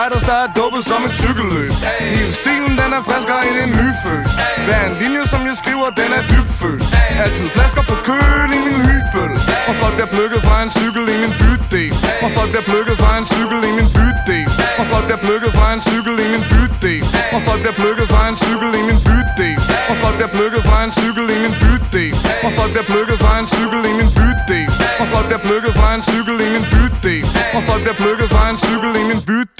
riders, 0.00 0.24
der 0.30 0.36
er 0.44 0.48
duppet 0.56 0.84
som 0.84 1.00
et 1.08 1.14
cykelløb. 1.22 1.72
Hele 2.16 2.32
stilen, 2.32 2.72
den 2.80 2.90
er 2.98 3.02
friskere 3.08 3.40
end 3.48 3.56
en 3.64 3.70
nyfødt. 3.80 4.28
Hver 4.66 4.82
en 4.88 4.94
linje, 5.02 5.24
som 5.32 5.40
jeg 5.48 5.56
skriver, 5.62 5.86
den 6.00 6.10
er 6.18 6.22
dybfølt 6.32 6.82
Altid 7.24 7.48
flasker 7.56 7.84
på 7.90 7.96
køl 8.08 8.50
i 8.58 8.60
min 8.66 8.80
hybel 8.88 9.30
Og 9.68 9.74
folk 9.80 9.94
bliver 9.96 10.12
plukket 10.16 10.40
fra 10.46 10.56
en 10.64 10.70
cykel 10.78 11.04
i 11.14 11.16
min 11.22 11.32
bydel 11.40 11.92
Og 12.24 12.30
folk 12.36 12.48
bliver 12.52 12.66
plukket 12.70 12.96
fra 13.02 13.12
en 13.20 13.26
cykel 13.34 13.58
i 13.68 13.72
min 13.78 13.88
bydel 13.96 14.46
Og 14.80 14.84
folk 14.92 15.04
bliver 15.08 15.22
plukket 15.26 15.50
fra 15.58 15.66
en 15.74 15.80
cykel 15.88 16.14
i 16.24 16.26
min 16.32 16.44
bydel 16.52 17.00
Og 17.34 17.40
folk 17.46 17.60
bliver 17.62 17.76
plukket 17.82 18.08
fra 18.12 18.22
en 18.30 18.36
cykel 18.42 18.72
i 18.80 18.82
min 18.90 19.00
bydel 19.08 19.56
Og 19.90 19.96
folk 20.02 20.14
bliver 20.18 20.32
plukket 20.38 20.62
fra 20.70 20.78
en 20.86 20.92
cykel 20.98 21.26
i 21.34 21.38
min 21.44 21.54
bydel 21.62 22.18
Og 22.44 22.50
folk 22.56 22.70
bliver 22.72 22.86
plukket 22.92 23.18
fra 23.22 23.32
en 23.42 23.46
cykel 23.54 23.82
i 23.90 23.92
min 24.00 24.10
bydel 24.18 24.66
Og 25.02 25.06
folk 25.12 25.26
bliver 25.28 25.42
plukket 25.48 25.72
fra 25.78 25.88
en 25.96 26.02
cykel 26.10 26.36
i 26.46 26.48
min 26.54 26.64
bydel 26.72 27.22
Og 27.56 27.60
folk 27.68 27.80
bliver 27.84 27.98
plukket 28.02 28.28
fra 28.34 28.42
en 28.52 28.58
cykel 28.64 28.92
i 29.02 29.04
min 29.10 29.22
bydel 29.30 29.51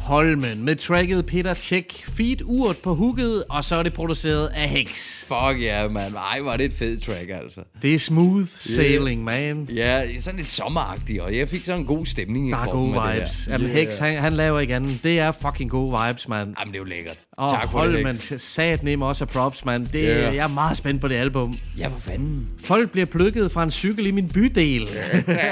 Holmen 0.00 0.64
med 0.64 0.76
tracket 0.76 1.26
Peter 1.26 1.54
Check, 1.54 2.04
feed 2.04 2.36
urt 2.44 2.76
på 2.78 2.94
hooket, 2.94 3.44
og 3.48 3.64
så 3.64 3.76
er 3.76 3.82
det 3.82 3.92
produceret 3.92 4.46
af 4.46 4.68
Hex. 4.68 4.88
Fuck 5.24 5.32
ja, 5.62 5.82
yeah, 5.82 5.90
man. 5.90 6.14
Ej, 6.14 6.40
var 6.40 6.56
det 6.56 6.66
et 6.66 6.72
fedt 6.72 7.02
track, 7.02 7.30
altså. 7.30 7.60
Det 7.82 7.94
er 7.94 7.98
smooth 7.98 8.46
sailing, 8.58 9.24
man. 9.24 9.68
Ja, 9.74 10.18
sådan 10.18 10.38
lidt 10.38 10.50
sommeragtigt, 10.50 11.20
og 11.20 11.36
jeg 11.36 11.48
fik 11.48 11.64
sådan 11.64 11.80
en 11.80 11.86
god 11.86 12.06
stemning 12.06 12.48
i 12.48 12.50
Der 12.50 12.56
er 12.58 12.66
gode 12.66 12.90
med 12.90 13.00
det 13.00 13.14
vibes. 13.14 13.44
her. 13.44 13.52
Jamen, 13.52 13.66
Yeah. 13.66 13.76
Hex, 13.76 13.98
han, 13.98 14.16
han 14.18 14.32
laver 14.32 14.60
ikke 14.60 14.74
andet. 14.74 15.00
Det 15.02 15.18
er 15.20 15.32
fucking 15.32 15.70
gode 15.70 15.98
vibes, 16.06 16.28
mand. 16.28 16.54
Jamen, 16.60 16.72
det 16.72 16.78
er 16.78 16.82
jo 16.82 16.88
lækkert. 16.88 17.18
Og 17.40 17.50
tak 17.60 17.70
for 17.70 17.80
det, 17.84 17.92
Holmen, 17.92 18.06
Hex. 18.30 18.32
sat 18.42 18.82
nemme 18.82 19.06
også 19.06 19.24
af 19.24 19.28
props, 19.28 19.64
mand. 19.64 19.86
Det, 19.86 20.02
Ja. 20.02 20.26
Jeg 20.26 20.36
er 20.36 20.48
meget 20.48 20.76
spændt 20.76 21.00
på 21.00 21.08
det 21.08 21.14
album. 21.14 21.54
Ja, 21.78 21.86
for 21.88 22.00
fanden. 22.00 22.46
Folk 22.64 22.90
bliver 22.90 23.06
plukket 23.06 23.52
fra 23.52 23.62
en 23.62 23.70
cykel 23.70 24.06
i 24.06 24.10
min 24.10 24.28
bydel. 24.28 24.88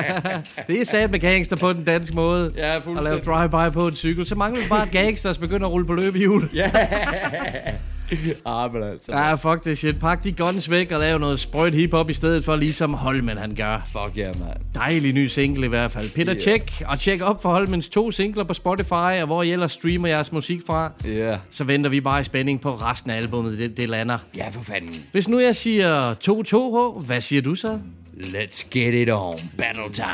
det 0.68 0.80
er 0.80 0.84
sat 0.84 1.11
med 1.11 1.18
gangster 1.18 1.57
på 1.57 1.72
den 1.72 1.84
danske 1.84 2.14
måde. 2.16 2.53
Ja, 2.57 2.62
At 2.66 2.70
lave 2.70 2.82
fuldstændig. 2.82 3.24
drive-by 3.24 3.72
på 3.74 3.89
en 3.89 3.95
cykel. 3.97 4.26
Så 4.26 4.34
mangler 4.34 4.62
vi 4.62 4.68
bare 4.68 4.82
at 4.82 4.91
gangsters 4.91 5.39
begynder 5.39 5.66
at 5.66 5.72
rulle 5.72 5.86
på 5.86 5.95
løbehjul. 5.95 6.49
Ja. 6.55 6.70
ah, 8.46 8.72
men 8.72 8.82
altså. 8.82 9.12
Ja, 9.12 9.34
fuck 9.34 9.64
det 9.64 9.78
shit. 9.78 9.98
Pak 10.00 10.24
de 10.24 10.32
guns 10.32 10.70
væk 10.70 10.92
og 10.92 11.00
lav 11.00 11.18
noget 11.18 11.40
sprøjt 11.40 11.74
hiphop 11.74 12.11
i 12.11 12.14
stedet 12.14 12.44
for, 12.44 12.56
ligesom 12.56 12.94
Holmen 12.94 13.36
han 13.36 13.54
gør. 13.54 13.88
Fuck 13.92 14.16
ja, 14.16 14.22
yeah, 14.22 14.40
man. 14.40 14.48
Dejlig 14.74 15.12
ny 15.12 15.26
single 15.26 15.66
i 15.66 15.68
hvert 15.68 15.92
fald. 15.92 16.11
Peter 16.11 16.34
Yeah. 16.48 16.90
og 16.92 16.98
tjek 16.98 17.22
op 17.22 17.42
for 17.42 17.52
Holmens 17.52 17.88
to 17.88 18.11
singler 18.11 18.44
på 18.44 18.54
Spotify, 18.54 19.20
og 19.20 19.26
hvor 19.26 19.42
I 19.42 19.52
ellers 19.52 19.72
streamer 19.72 20.09
jeres 20.09 20.32
musik 20.32 20.61
fra. 20.66 20.92
Ja. 21.04 21.11
Yeah. 21.11 21.38
Så 21.50 21.64
venter 21.64 21.90
vi 21.90 22.00
bare 22.00 22.20
i 22.20 22.24
spænding 22.24 22.61
på 22.61 22.74
resten 22.74 23.11
af 23.11 23.16
albumet, 23.16 23.59
det, 23.59 23.76
det 23.76 23.88
lander. 23.88 24.18
Ja, 24.36 24.48
for 24.48 24.62
fanden. 24.62 24.94
Hvis 25.12 25.28
nu 25.28 25.38
jeg 25.38 25.56
siger 25.56 26.14
2-2, 27.00 27.06
hvad 27.06 27.20
siger 27.20 27.42
du 27.42 27.54
så? 27.54 27.78
Let's 28.16 28.68
get 28.70 28.94
it 28.94 29.11
on. 29.11 29.38
Battle 29.59 29.92
time. 29.92 30.09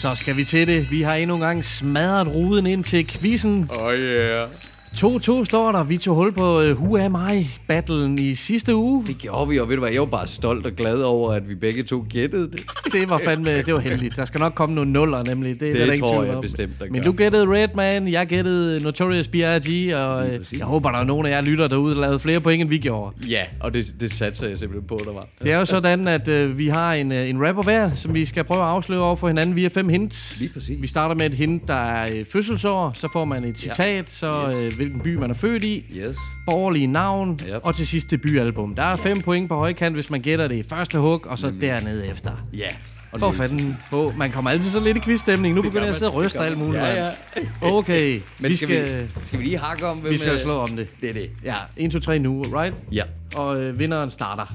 Så 0.00 0.14
skal 0.14 0.36
vi 0.36 0.44
til 0.44 0.66
det. 0.66 0.90
Vi 0.90 1.02
har 1.02 1.14
endnu 1.14 1.34
en 1.34 1.40
gang 1.40 1.64
smadret 1.64 2.28
ruden 2.28 2.66
ind 2.66 2.84
til 2.84 3.06
quizzen. 3.06 3.70
Oh 3.72 3.94
yeah. 3.94 4.48
2-2 4.96 5.44
står 5.44 5.72
der. 5.72 5.82
Vi 5.84 5.96
tog 5.96 6.14
hul 6.14 6.32
på 6.32 6.58
uh, 6.60 6.70
Who 6.82 6.96
Am 7.04 7.16
I 7.34 7.46
battlen 7.68 8.18
i 8.18 8.34
sidste 8.34 8.74
uge. 8.76 9.04
Det 9.06 9.18
gjorde 9.18 9.48
vi, 9.48 9.58
og 9.58 9.68
ved 9.68 9.76
du 9.76 9.80
hvad, 9.80 9.90
jeg 9.92 10.00
var 10.00 10.06
bare 10.06 10.26
stolt 10.26 10.66
og 10.66 10.72
glad 10.72 11.02
over, 11.02 11.32
at 11.32 11.48
vi 11.48 11.54
begge 11.54 11.82
to 11.82 12.04
gættede 12.10 12.50
det. 12.50 12.60
Det 12.92 13.10
var 13.10 13.18
fandme, 13.24 13.62
det 13.62 13.74
var 13.74 13.80
heldigt. 13.80 14.16
Der 14.16 14.24
skal 14.24 14.38
nok 14.40 14.54
komme 14.54 14.74
nogle 14.74 14.92
nuller, 14.92 15.22
nemlig. 15.22 15.60
Det, 15.60 15.68
er 15.68 15.72
Det 15.72 15.80
der 15.80 15.84
ingen 15.92 16.00
tror 16.00 16.22
jeg 16.24 16.34
om. 16.34 16.42
bestemt, 16.42 16.72
der 16.80 16.84
Men 16.90 16.94
gør. 16.94 17.02
du 17.02 17.12
gættede 17.12 17.46
Redman, 17.54 18.08
jeg 18.08 18.26
gættede 18.26 18.80
Notorious 18.82 19.28
B.I.G., 19.28 19.94
og 19.94 20.28
øh, 20.30 20.44
jeg 20.58 20.66
håber, 20.66 20.90
der 20.90 20.98
er 20.98 21.04
nogen 21.04 21.26
af 21.26 21.30
jer 21.30 21.42
lytter 21.42 21.68
derude, 21.68 21.94
der 21.94 22.00
lavede 22.00 22.18
flere 22.18 22.40
point, 22.40 22.60
end 22.62 22.70
vi 22.70 22.78
gjorde. 22.78 23.16
Ja, 23.28 23.42
og 23.60 23.74
det, 23.74 23.94
det 24.00 24.12
satser 24.12 24.48
jeg 24.48 24.58
simpelthen 24.58 24.88
på, 24.88 25.00
der 25.04 25.12
var. 25.12 25.26
Det 25.42 25.52
er 25.52 25.58
jo 25.58 25.64
sådan, 25.64 26.08
at 26.08 26.28
øh, 26.28 26.58
vi 26.58 26.68
har 26.68 26.92
en, 26.94 27.12
øh, 27.12 27.28
en 27.30 27.46
rapper 27.48 27.62
hver, 27.62 27.90
som 27.94 28.14
vi 28.14 28.24
skal 28.26 28.44
prøve 28.44 28.62
at 28.62 28.68
afsløre 28.68 29.00
over 29.00 29.16
for 29.16 29.26
hinanden 29.28 29.56
via 29.56 29.68
fem 29.68 29.88
hints. 29.88 30.36
Lige 30.40 30.52
præcis. 30.52 30.82
Vi 30.82 30.86
starter 30.86 31.14
med 31.14 31.26
et 31.26 31.34
hint, 31.34 31.68
der 31.68 31.74
er 31.74 32.08
øh, 32.14 32.24
fødselsår, 32.32 32.92
så 32.94 33.08
får 33.12 33.24
man 33.24 33.44
et 33.44 33.58
citat, 33.58 34.10
så 34.10 34.52
øh, 34.62 34.79
hvilken 34.80 35.00
by 35.00 35.14
man 35.14 35.30
er 35.30 35.34
født 35.34 35.64
i, 35.64 35.84
Yes. 35.96 36.16
borgerlige 36.46 36.86
navn, 36.86 37.40
Yep. 37.48 37.60
og 37.62 37.76
til 37.76 37.86
sidst 37.86 38.10
debutalbum. 38.10 38.74
Der 38.74 38.82
er 38.82 38.96
fem 38.96 39.20
point 39.20 39.48
på 39.48 39.54
højkant, 39.56 39.94
hvis 39.96 40.10
man 40.10 40.20
gætter 40.20 40.48
det 40.48 40.56
i 40.56 40.62
første 40.62 40.98
hug, 40.98 41.26
og 41.26 41.38
så 41.38 41.52
dernede 41.60 42.06
efter. 42.06 42.30
Ja. 42.52 42.68
Og 43.12 43.20
For 43.20 43.30
fanden 43.32 43.76
på. 43.90 44.12
Man 44.16 44.30
kommer 44.32 44.50
altid 44.50 44.70
så 44.70 44.80
lidt 44.80 44.96
i 44.96 45.00
quizstemning. 45.00 45.54
Nu 45.54 45.62
begynder 45.62 45.82
jeg 45.82 45.90
at 45.90 45.96
sidde 45.96 46.10
og 46.10 46.14
ryste 46.24 46.36
og 46.38 46.46
alt 46.46 46.58
muligt. 46.58 46.82
Ja, 46.82 47.04
ja. 47.04 47.10
mand. 47.36 47.46
Okay, 47.62 48.20
Men 48.40 48.48
vi 48.48 48.54
skal, 48.54 48.68
skal, 48.68 49.02
vi, 49.04 49.26
skal 49.26 49.38
vi 49.38 49.44
lige 49.44 49.58
hakke 49.58 49.86
om, 49.86 49.98
hvem 49.98 50.12
vi 50.12 50.18
skal 50.18 50.34
øh, 50.34 50.40
slå 50.40 50.52
om 50.58 50.76
det. 50.76 50.88
Det 51.00 51.08
er 51.10 51.14
det. 51.14 51.30
Ja, 51.44 51.54
1, 51.76 51.90
2, 51.92 51.98
3 52.00 52.18
nu, 52.18 52.42
right? 52.42 52.74
Ja. 52.92 53.02
Og 53.34 53.60
øh, 53.62 53.78
vinderen 53.78 54.10
starter. 54.10 54.46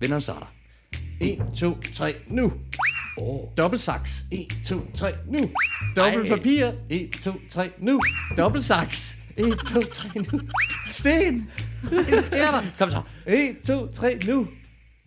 Vinderen 0.00 0.20
starter. 0.20 0.46
1, 1.20 1.38
2, 1.56 1.78
3, 1.94 2.14
nu. 2.28 2.52
Oh. 3.16 3.40
Dobbelt 3.56 3.82
saks. 3.82 4.10
1, 4.30 4.46
2, 4.66 4.90
3, 4.94 5.10
nu. 5.28 5.38
Dobbelt 5.96 6.30
Ej. 6.30 6.36
papir. 6.36 6.70
1, 6.90 7.10
2, 7.24 7.32
3, 7.50 7.70
nu. 7.78 8.00
Dobbelt 8.36 8.64
saks. 8.64 9.17
1, 9.38 9.58
2, 9.72 9.80
3, 9.80 10.08
nu. 10.32 10.40
Sten! 10.92 11.50
Hvad 11.82 12.22
sker 12.22 12.50
der? 12.50 12.62
Kom 12.78 12.90
så. 12.90 13.02
1, 13.26 13.56
2, 13.66 13.86
3, 13.86 14.18
nu. 14.26 14.46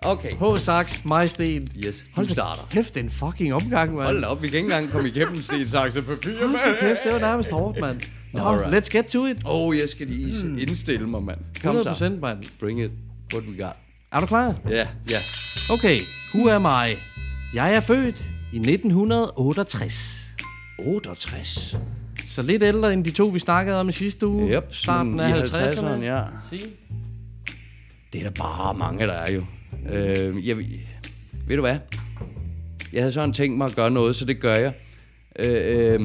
Okay. 0.04 0.32
H. 0.32 0.58
Saks, 0.60 1.06
mig 1.06 1.30
Sten. 1.30 1.68
Yes, 1.86 2.06
Hold 2.14 2.28
du 2.28 2.34
starter. 2.34 2.62
kæft, 2.72 2.94
det 2.94 3.00
er 3.00 3.04
en 3.04 3.10
fucking 3.10 3.54
omgang, 3.54 3.94
mand. 3.94 4.06
Hold 4.06 4.22
da 4.22 4.28
op, 4.28 4.42
vi 4.42 4.48
kan 4.48 4.58
ikke 4.58 4.66
engang 4.66 4.92
komme 4.92 5.10
igennem 5.10 5.42
sten, 5.42 5.68
sakse, 5.68 6.02
papir, 6.02 6.38
Hold 6.40 6.54
da 6.54 6.80
kæft, 6.80 7.00
det 7.04 7.14
var 7.14 7.20
nærmest 7.20 7.52
hårdt, 7.52 7.80
mand. 7.80 8.02
Nå, 8.34 8.40
Alright. 8.40 8.86
let's 8.86 8.90
get 8.98 9.06
to 9.06 9.26
it. 9.26 9.38
Oh, 9.46 9.78
jeg 9.78 9.90
skal 9.90 10.08
lige 10.08 10.48
mm. 10.48 10.58
indstille 10.58 11.08
mig, 11.10 11.24
mand. 11.24 11.38
Kom 11.38 11.76
100 11.76 11.84
så. 11.84 11.90
procent, 11.90 12.22
mand. 12.22 12.44
Bring 12.60 12.82
it. 12.82 12.92
What 13.34 13.44
we 13.44 13.64
got? 13.64 13.76
Er 14.12 14.20
du 14.20 14.26
klar? 14.26 14.56
Ja, 14.70 14.88
ja. 15.10 15.18
Okay, 15.74 16.00
who 16.34 16.50
am 16.50 16.90
I? 16.90 16.96
Jeg 17.54 17.76
er 17.76 17.80
født 17.80 18.24
i 18.54 18.58
1968. 18.58 20.18
68. 20.80 21.76
Så 22.32 22.42
lidt 22.42 22.64
ældre 22.64 22.94
end 22.94 23.06
de 23.06 23.12
to, 23.12 23.28
vi 23.28 23.40
snakkede 23.40 23.80
om 23.80 23.90
i 23.90 23.92
sidste 23.92 24.28
uge. 24.28 24.56
Yep, 24.56 24.74
Starten 24.74 25.20
af 25.20 25.30
i 25.30 25.42
50'erne. 25.42 25.80
50'erne, 25.80 26.04
ja. 26.04 26.24
Sig. 26.50 26.62
Det 28.14 28.20
er 28.20 28.24
der 28.24 28.44
bare 28.44 28.74
mange, 28.74 29.08
der 29.08 29.14
er 29.14 29.32
jo. 29.32 29.46
Øh, 29.92 30.48
jeg, 30.48 30.58
ved 31.48 31.56
du 31.56 31.62
hvad? 31.62 31.78
Jeg 32.94 33.02
havde 33.02 33.12
sådan 33.12 33.34
tænkt 33.34 33.58
mig 33.58 33.68
at 33.68 33.76
gøre 33.76 33.92
noget, 33.92 34.16
så 34.16 34.26
det 34.26 34.40
gør 34.40 34.56
jeg. 34.56 34.74
Øh, 35.40 35.94
øh, 35.94 36.00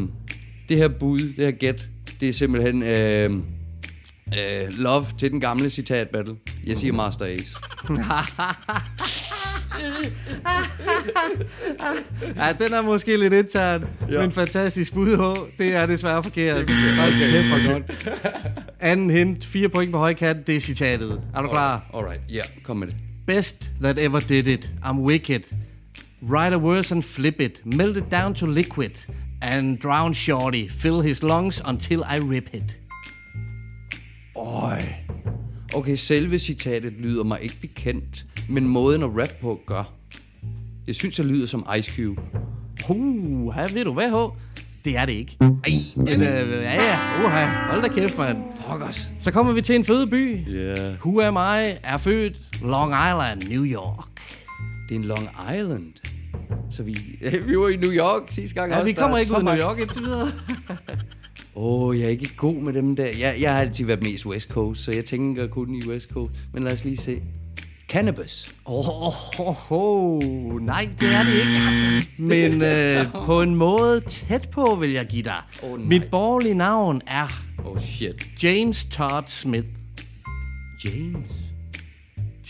det 0.69 0.77
her 0.77 0.89
bud, 0.89 1.21
det 1.21 1.45
her 1.45 1.51
gæt, 1.51 1.89
det 2.21 2.29
er 2.29 2.33
simpelthen 2.33 2.83
øh, 2.83 3.31
øh, 4.27 4.69
love 4.79 5.07
til 5.19 5.31
den 5.31 5.41
gamle 5.41 5.71
citat 5.71 6.09
battle. 6.09 6.37
Jeg 6.67 6.77
siger 6.77 6.93
Master 6.93 7.25
Ace. 7.27 7.57
Ja, 12.37 12.53
den 12.59 12.73
er 12.73 12.83
måske 12.83 13.17
lidt 13.17 13.33
intern, 13.33 13.85
ja. 14.11 14.21
men 14.21 14.33
fantastisk 14.33 14.95
bud 14.95 15.17
på. 15.17 15.49
Det 15.59 15.75
er 15.75 15.87
desværre 15.87 16.23
forkert. 16.23 16.57
Hold 16.57 17.13
kæft, 17.13 17.47
for 17.47 17.73
godt. 17.73 18.09
Anden 18.81 19.11
hint, 19.11 19.47
fire 19.47 19.69
point 19.69 19.93
på 19.93 19.99
højkant, 19.99 20.47
det 20.47 20.57
er 20.57 20.61
citatet. 20.61 21.21
Er 21.35 21.43
du 21.43 21.49
klar? 21.49 21.91
Alright, 21.95 22.21
ja, 22.29 22.35
yeah, 22.35 22.47
kom 22.63 22.77
med 22.77 22.87
det. 22.87 22.97
Best 23.27 23.71
that 23.83 23.99
ever 23.99 24.21
did 24.21 24.47
it. 24.47 24.71
I'm 24.85 24.99
wicked. 25.01 25.41
Write 26.23 26.55
a 26.55 26.59
verse 26.59 26.95
and 26.95 27.03
flip 27.03 27.41
it. 27.41 27.61
Melt 27.65 27.97
it 27.97 28.05
down 28.13 28.35
to 28.35 28.47
liquid. 28.47 28.91
And 29.43 29.79
drown 29.79 30.15
shorty. 30.15 30.69
Fill 30.69 31.01
his 31.01 31.23
lungs 31.23 31.63
until 31.67 31.99
I 31.99 32.19
rip 32.19 32.49
it. 32.55 32.77
Øj. 34.37 34.83
Okay, 35.75 35.95
selve 35.97 36.39
citatet 36.39 36.93
lyder 36.93 37.25
mig 37.25 37.39
ikke 37.43 37.57
bekendt, 37.61 38.27
men 38.49 38.69
måden 38.69 39.03
at 39.03 39.11
rap 39.23 39.33
på 39.41 39.61
gør. 39.67 39.93
Jeg 40.87 40.95
synes, 40.95 41.17
det 41.17 41.25
lyder 41.27 41.47
som 41.47 41.67
Ice 41.79 41.93
Cube. 41.97 42.21
Uh, 42.89 43.55
her 43.55 43.69
ved 43.69 43.85
du 43.85 43.93
hvad, 43.93 44.11
H? 44.11 44.39
Det 44.85 44.97
er 44.97 45.05
det 45.05 45.13
ikke. 45.13 45.37
Ej, 45.41 45.49
men, 45.97 46.09
øh, 46.09 46.63
ja, 46.63 46.85
ja. 46.85 47.25
Uha, 47.25 47.71
hold 47.71 47.83
da 47.83 47.89
kæft, 47.89 48.19
mand. 48.19 48.39
Pokkers. 48.69 49.11
Så 49.21 49.31
kommer 49.31 49.53
vi 49.53 49.63
til 49.63 49.75
en 49.75 49.85
fødeby. 49.85 50.39
Yeah. 50.49 50.95
Who 51.07 51.21
am 51.23 51.37
I? 51.37 51.75
Er 51.83 51.97
født 51.97 52.37
Long 52.63 52.91
Island, 52.93 53.43
New 53.49 53.65
York. 53.65 54.09
Det 54.89 54.95
er 54.95 54.99
en 54.99 55.05
Long 55.05 55.29
Island. 55.57 55.93
Så 56.71 56.83
vi, 56.83 56.97
vi 57.49 57.59
var 57.59 57.69
i 57.69 57.77
New 57.77 57.93
York 57.93 58.23
sidste 58.29 58.55
gang 58.55 58.73
Ja, 58.73 58.77
også. 58.79 58.87
vi 58.87 58.93
kommer 58.93 59.17
er 59.17 59.21
ikke 59.21 59.33
ud 59.33 59.37
af 59.37 59.45
New 59.45 59.55
York 59.67 59.79
indtil 59.81 60.03
videre. 60.03 60.33
Åh, 61.59 61.83
oh, 61.83 61.99
jeg 61.99 62.07
er 62.07 62.11
ikke 62.11 62.37
god 62.37 62.55
med 62.55 62.73
dem 62.73 62.97
der. 62.97 63.05
Jeg, 63.05 63.35
jeg 63.41 63.53
har 63.53 63.61
altid 63.61 63.85
været 63.85 64.03
mest 64.03 64.27
West 64.27 64.49
Coast, 64.49 64.81
så 64.81 64.93
jeg 64.93 65.05
tænker 65.05 65.47
kun 65.47 65.75
i 65.75 65.87
West 65.87 66.09
Coast. 66.09 66.33
Men 66.53 66.65
lad 66.65 66.73
os 66.73 66.85
lige 66.85 66.97
se. 66.97 67.23
Cannabis. 67.89 68.57
Åh, 68.67 68.89
oh, 69.07 69.41
oh, 69.41 69.73
oh. 69.73 70.63
nej, 70.63 70.89
det 71.01 71.15
er 71.15 71.23
det 71.23 71.35
ikke. 71.35 72.11
Men 72.19 72.63
øh, 72.73 73.25
på 73.25 73.43
en 73.43 73.55
måde 73.55 74.01
tæt 74.01 74.49
på, 74.53 74.75
vil 74.81 74.91
jeg 74.91 75.07
give 75.07 75.23
dig. 75.23 75.43
Åh, 75.63 75.79
nej. 75.79 75.89
Mit 75.89 76.11
borgerlige 76.11 76.55
navn 76.55 77.01
er 77.07 77.43
Oh 77.65 77.79
shit. 77.79 78.27
James 78.43 78.85
Todd 78.85 79.25
Smith. 79.27 79.69
James. 80.85 81.33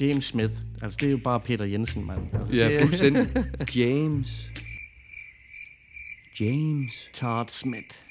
James 0.00 0.24
Smith. 0.24 0.54
Altså, 0.82 0.98
det 1.00 1.06
er 1.06 1.10
jo 1.10 1.20
bare 1.24 1.40
Peter 1.40 1.64
Jensen, 1.64 2.06
mand. 2.06 2.20
Altså, 2.40 2.56
Ja, 2.56 2.82
fuldstændig. 2.82 3.26
James. 3.76 4.50
James. 6.40 7.10
Todd 7.14 7.48
Smith. 7.48 8.05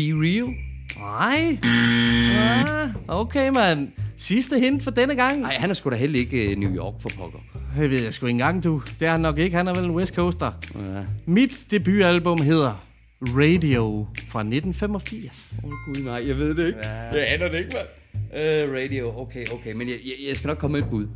Be 0.00 0.12
real. 0.14 0.54
Nej. 0.96 1.58
Ah, 1.62 2.88
okay, 3.08 3.48
mand. 3.48 3.88
Sidste 4.16 4.60
hint 4.60 4.82
for 4.82 4.90
denne 4.90 5.16
gang. 5.16 5.40
Nej, 5.40 5.54
han 5.54 5.70
er 5.70 5.74
sgu 5.74 5.90
da 5.90 5.96
heller 5.96 6.18
ikke 6.18 6.50
øh, 6.50 6.56
New 6.56 6.76
York 6.76 6.94
for 7.00 7.08
pokker. 7.08 7.38
Det 7.78 7.90
ved 7.90 8.02
jeg 8.02 8.14
sgu 8.14 8.26
ikke 8.26 8.30
engang, 8.30 8.64
du. 8.64 8.82
Det 9.00 9.08
er 9.08 9.12
han 9.12 9.20
nok 9.20 9.38
ikke. 9.38 9.56
Han 9.56 9.68
er 9.68 9.74
vel 9.74 9.84
en 9.84 9.90
West 9.90 10.14
Coaster. 10.14 10.52
Ja. 10.74 11.04
Mit 11.26 11.66
debutalbum 11.70 12.42
hedder 12.42 12.86
Radio 13.22 14.06
fra 14.28 14.40
1985. 14.40 15.52
Åh 15.58 15.64
oh, 15.64 15.72
gud, 15.86 16.04
nej, 16.04 16.28
jeg 16.28 16.38
ved 16.38 16.54
det 16.54 16.66
ikke. 16.66 16.78
Ja. 16.84 16.92
Jeg 16.92 17.32
aner 17.32 17.48
det 17.48 17.58
ikke, 17.58 17.76
mand. 17.76 17.88
Uh, 18.14 18.74
radio, 18.74 19.20
okay, 19.20 19.46
okay. 19.52 19.72
Men 19.72 19.88
jeg, 19.88 19.96
jeg, 20.04 20.14
jeg 20.28 20.36
skal 20.36 20.48
nok 20.48 20.58
komme 20.58 20.72
med 20.78 20.86
et 20.86 20.90
bud. 20.90 21.06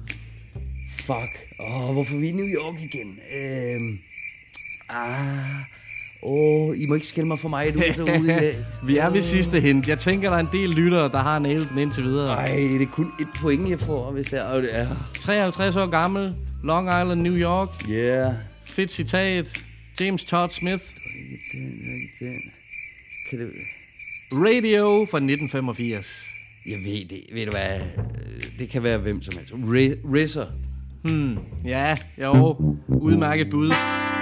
Fuck. 0.99 1.33
Åh, 1.61 1.89
oh, 1.89 1.93
hvorfor 1.93 2.15
er 2.15 2.21
vi 2.21 2.29
i 2.29 2.33
New 2.33 2.47
York 2.47 2.81
igen? 2.81 3.19
Uh, 3.35 3.99
ah... 4.89 5.65
Åh, 6.25 6.69
oh, 6.69 6.79
I 6.79 6.87
må 6.87 6.95
ikke 6.95 7.07
skælde 7.07 7.29
mig 7.29 7.39
for 7.39 7.49
mig 7.49 7.75
derude, 7.75 8.07
derude 8.07 8.25
i 8.25 8.27
dag. 8.27 8.55
Vi 8.87 8.97
er 8.97 9.11
ved 9.11 9.23
sidste 9.23 9.61
hint. 9.61 9.89
Jeg 9.89 9.99
tænker, 9.99 10.31
der 10.31 10.37
er 10.37 10.41
en 10.41 10.49
del 10.53 10.69
lyttere, 10.71 11.09
der 11.09 11.19
har 11.19 11.39
nailet 11.39 11.69
den 11.71 11.79
indtil 11.79 12.05
videre. 12.05 12.29
Ej, 12.35 12.47
det 12.57 12.83
er 12.83 12.87
kun 12.87 13.13
et 13.21 13.27
point, 13.41 13.71
jeg 13.71 13.81
får, 13.81 14.13
hvis 14.13 14.27
det 14.27 14.41
er. 14.41 14.55
Det 14.61 14.77
er. 14.79 15.11
53 15.21 15.77
år 15.77 15.87
gammel. 15.87 16.35
Long 16.65 16.89
Island, 16.89 17.21
New 17.21 17.35
York. 17.37 17.69
Yeah. 17.91 18.33
Fedt 18.65 18.93
citat. 18.93 19.63
James 20.01 20.25
Todd 20.25 20.51
Smith. 20.51 20.83
Ikke 21.33 21.45
den, 21.53 21.73
ikke 22.03 22.25
den. 22.25 22.41
Kan 23.31 23.39
det... 23.39 23.49
Radio 24.33 24.87
fra 25.11 25.19
1985. 25.19 26.25
Jeg 26.67 26.79
ved 26.85 27.09
det. 27.09 27.21
Ved 27.33 27.45
du 27.47 27.51
hvad? 27.53 27.81
Det 28.59 28.69
kan 28.69 28.83
være 28.83 28.99
hvem 28.99 29.23
som 29.23 29.35
helst. 29.39 29.53
Ri- 29.53 30.13
Rizzer. 30.15 30.47
Hmm, 31.03 31.39
ja, 31.65 31.97
jo. 32.23 32.57
Udmærket 32.89 33.51
bud. 33.51 33.73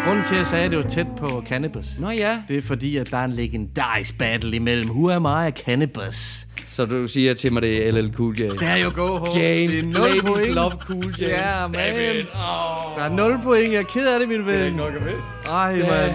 Grunden 0.05 0.24
til, 0.24 0.34
at 0.34 0.38
jeg 0.38 0.46
sagde, 0.46 0.64
at 0.64 0.70
det 0.70 0.78
var 0.84 0.90
tæt 0.90 1.07
på 1.18 1.44
Cannabis, 1.48 1.86
Nå 1.98 2.11
ja. 2.11 2.42
det 2.48 2.57
er 2.57 2.62
fordi, 2.62 2.96
at 2.96 3.11
der 3.11 3.16
er 3.16 3.24
en 3.24 3.32
legendarisk 3.32 4.18
battle 4.18 4.57
imellem 4.57 4.90
Who 4.90 5.11
Am 5.11 5.24
I 5.24 5.26
og 5.28 5.53
Cannabis. 5.64 6.46
Så 6.64 6.84
du 6.86 7.07
siger 7.07 7.34
til 7.34 7.53
mig, 7.53 7.62
det 7.62 7.88
er 7.88 7.92
LL 7.92 8.12
Cool 8.14 8.40
J. 8.40 8.42
Der 8.61 8.66
er 8.66 8.76
jo 8.76 8.90
go 8.94 9.07
home. 9.07 9.40
James, 9.40 9.82
Det 9.82 9.82
er 9.82 9.98
nul 9.98 10.07
ladies 10.09 10.22
point. 10.22 10.55
love 10.55 10.70
Cool 10.70 11.14
J. 11.18 11.22
Ja, 11.22 11.66
man. 11.66 11.74
Damn 11.74 12.16
it. 12.18 12.26
Oh. 12.34 12.98
Der 12.98 13.03
er 13.05 13.09
0 13.09 13.38
point. 13.42 13.72
Jeg 13.72 13.78
er 13.78 13.82
ked 13.82 14.07
af 14.07 14.20
det, 14.20 14.28
min 14.28 14.38
ven. 14.38 14.46
Det 14.55 14.61
er 14.61 14.64
ikke 14.64 14.76
nok 14.76 14.94
at 14.94 15.05
ved. 15.05 15.12
Ej, 15.48 15.72
mand. 15.76 16.12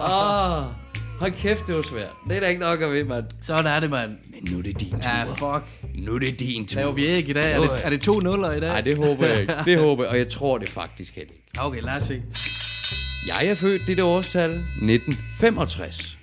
Ah, 0.00 0.64
hold 1.20 1.32
kæft, 1.32 1.66
det 1.66 1.76
var 1.76 1.82
svært. 1.82 2.10
Det 2.28 2.36
er 2.36 2.40
da 2.40 2.46
ikke 2.46 2.60
nok 2.60 2.82
at 2.82 2.90
ved, 2.90 3.04
mand. 3.04 3.24
Sådan 3.46 3.66
er 3.66 3.80
det, 3.80 3.90
mand. 3.90 4.10
Men 4.10 4.52
nu 4.52 4.58
er 4.58 4.62
det 4.62 4.80
din 4.80 4.90
tur. 4.90 4.98
Ja, 5.10 5.24
fuck. 5.24 5.64
Nu 5.94 6.14
er 6.14 6.18
det 6.18 6.40
din 6.40 6.66
tur. 6.66 6.80
Laver 6.80 6.92
vi 6.92 7.06
ikke 7.06 7.30
i 7.30 7.32
dag? 7.32 7.52
Er 7.54 7.60
det, 7.60 7.70
er 7.84 7.90
det 7.90 8.00
to 8.00 8.12
nuller 8.20 8.52
i 8.52 8.60
dag? 8.60 8.68
Nej, 8.68 8.80
det 8.80 8.96
håber 8.96 9.26
jeg 9.26 9.40
ikke. 9.40 9.54
Det 9.64 9.78
håber 9.78 10.02
jeg, 10.04 10.10
og 10.10 10.18
jeg 10.18 10.28
tror 10.28 10.58
det 10.58 10.68
faktisk 10.68 11.14
heller 11.14 11.32
ikke. 11.32 11.60
Okay, 11.60 11.80
lad 11.82 11.92
os 11.92 12.02
se. 12.04 12.22
Jeg 13.26 13.46
er 13.46 13.54
født 13.54 13.86
det 13.86 14.02
årstal 14.02 14.50
1965. 14.50 16.18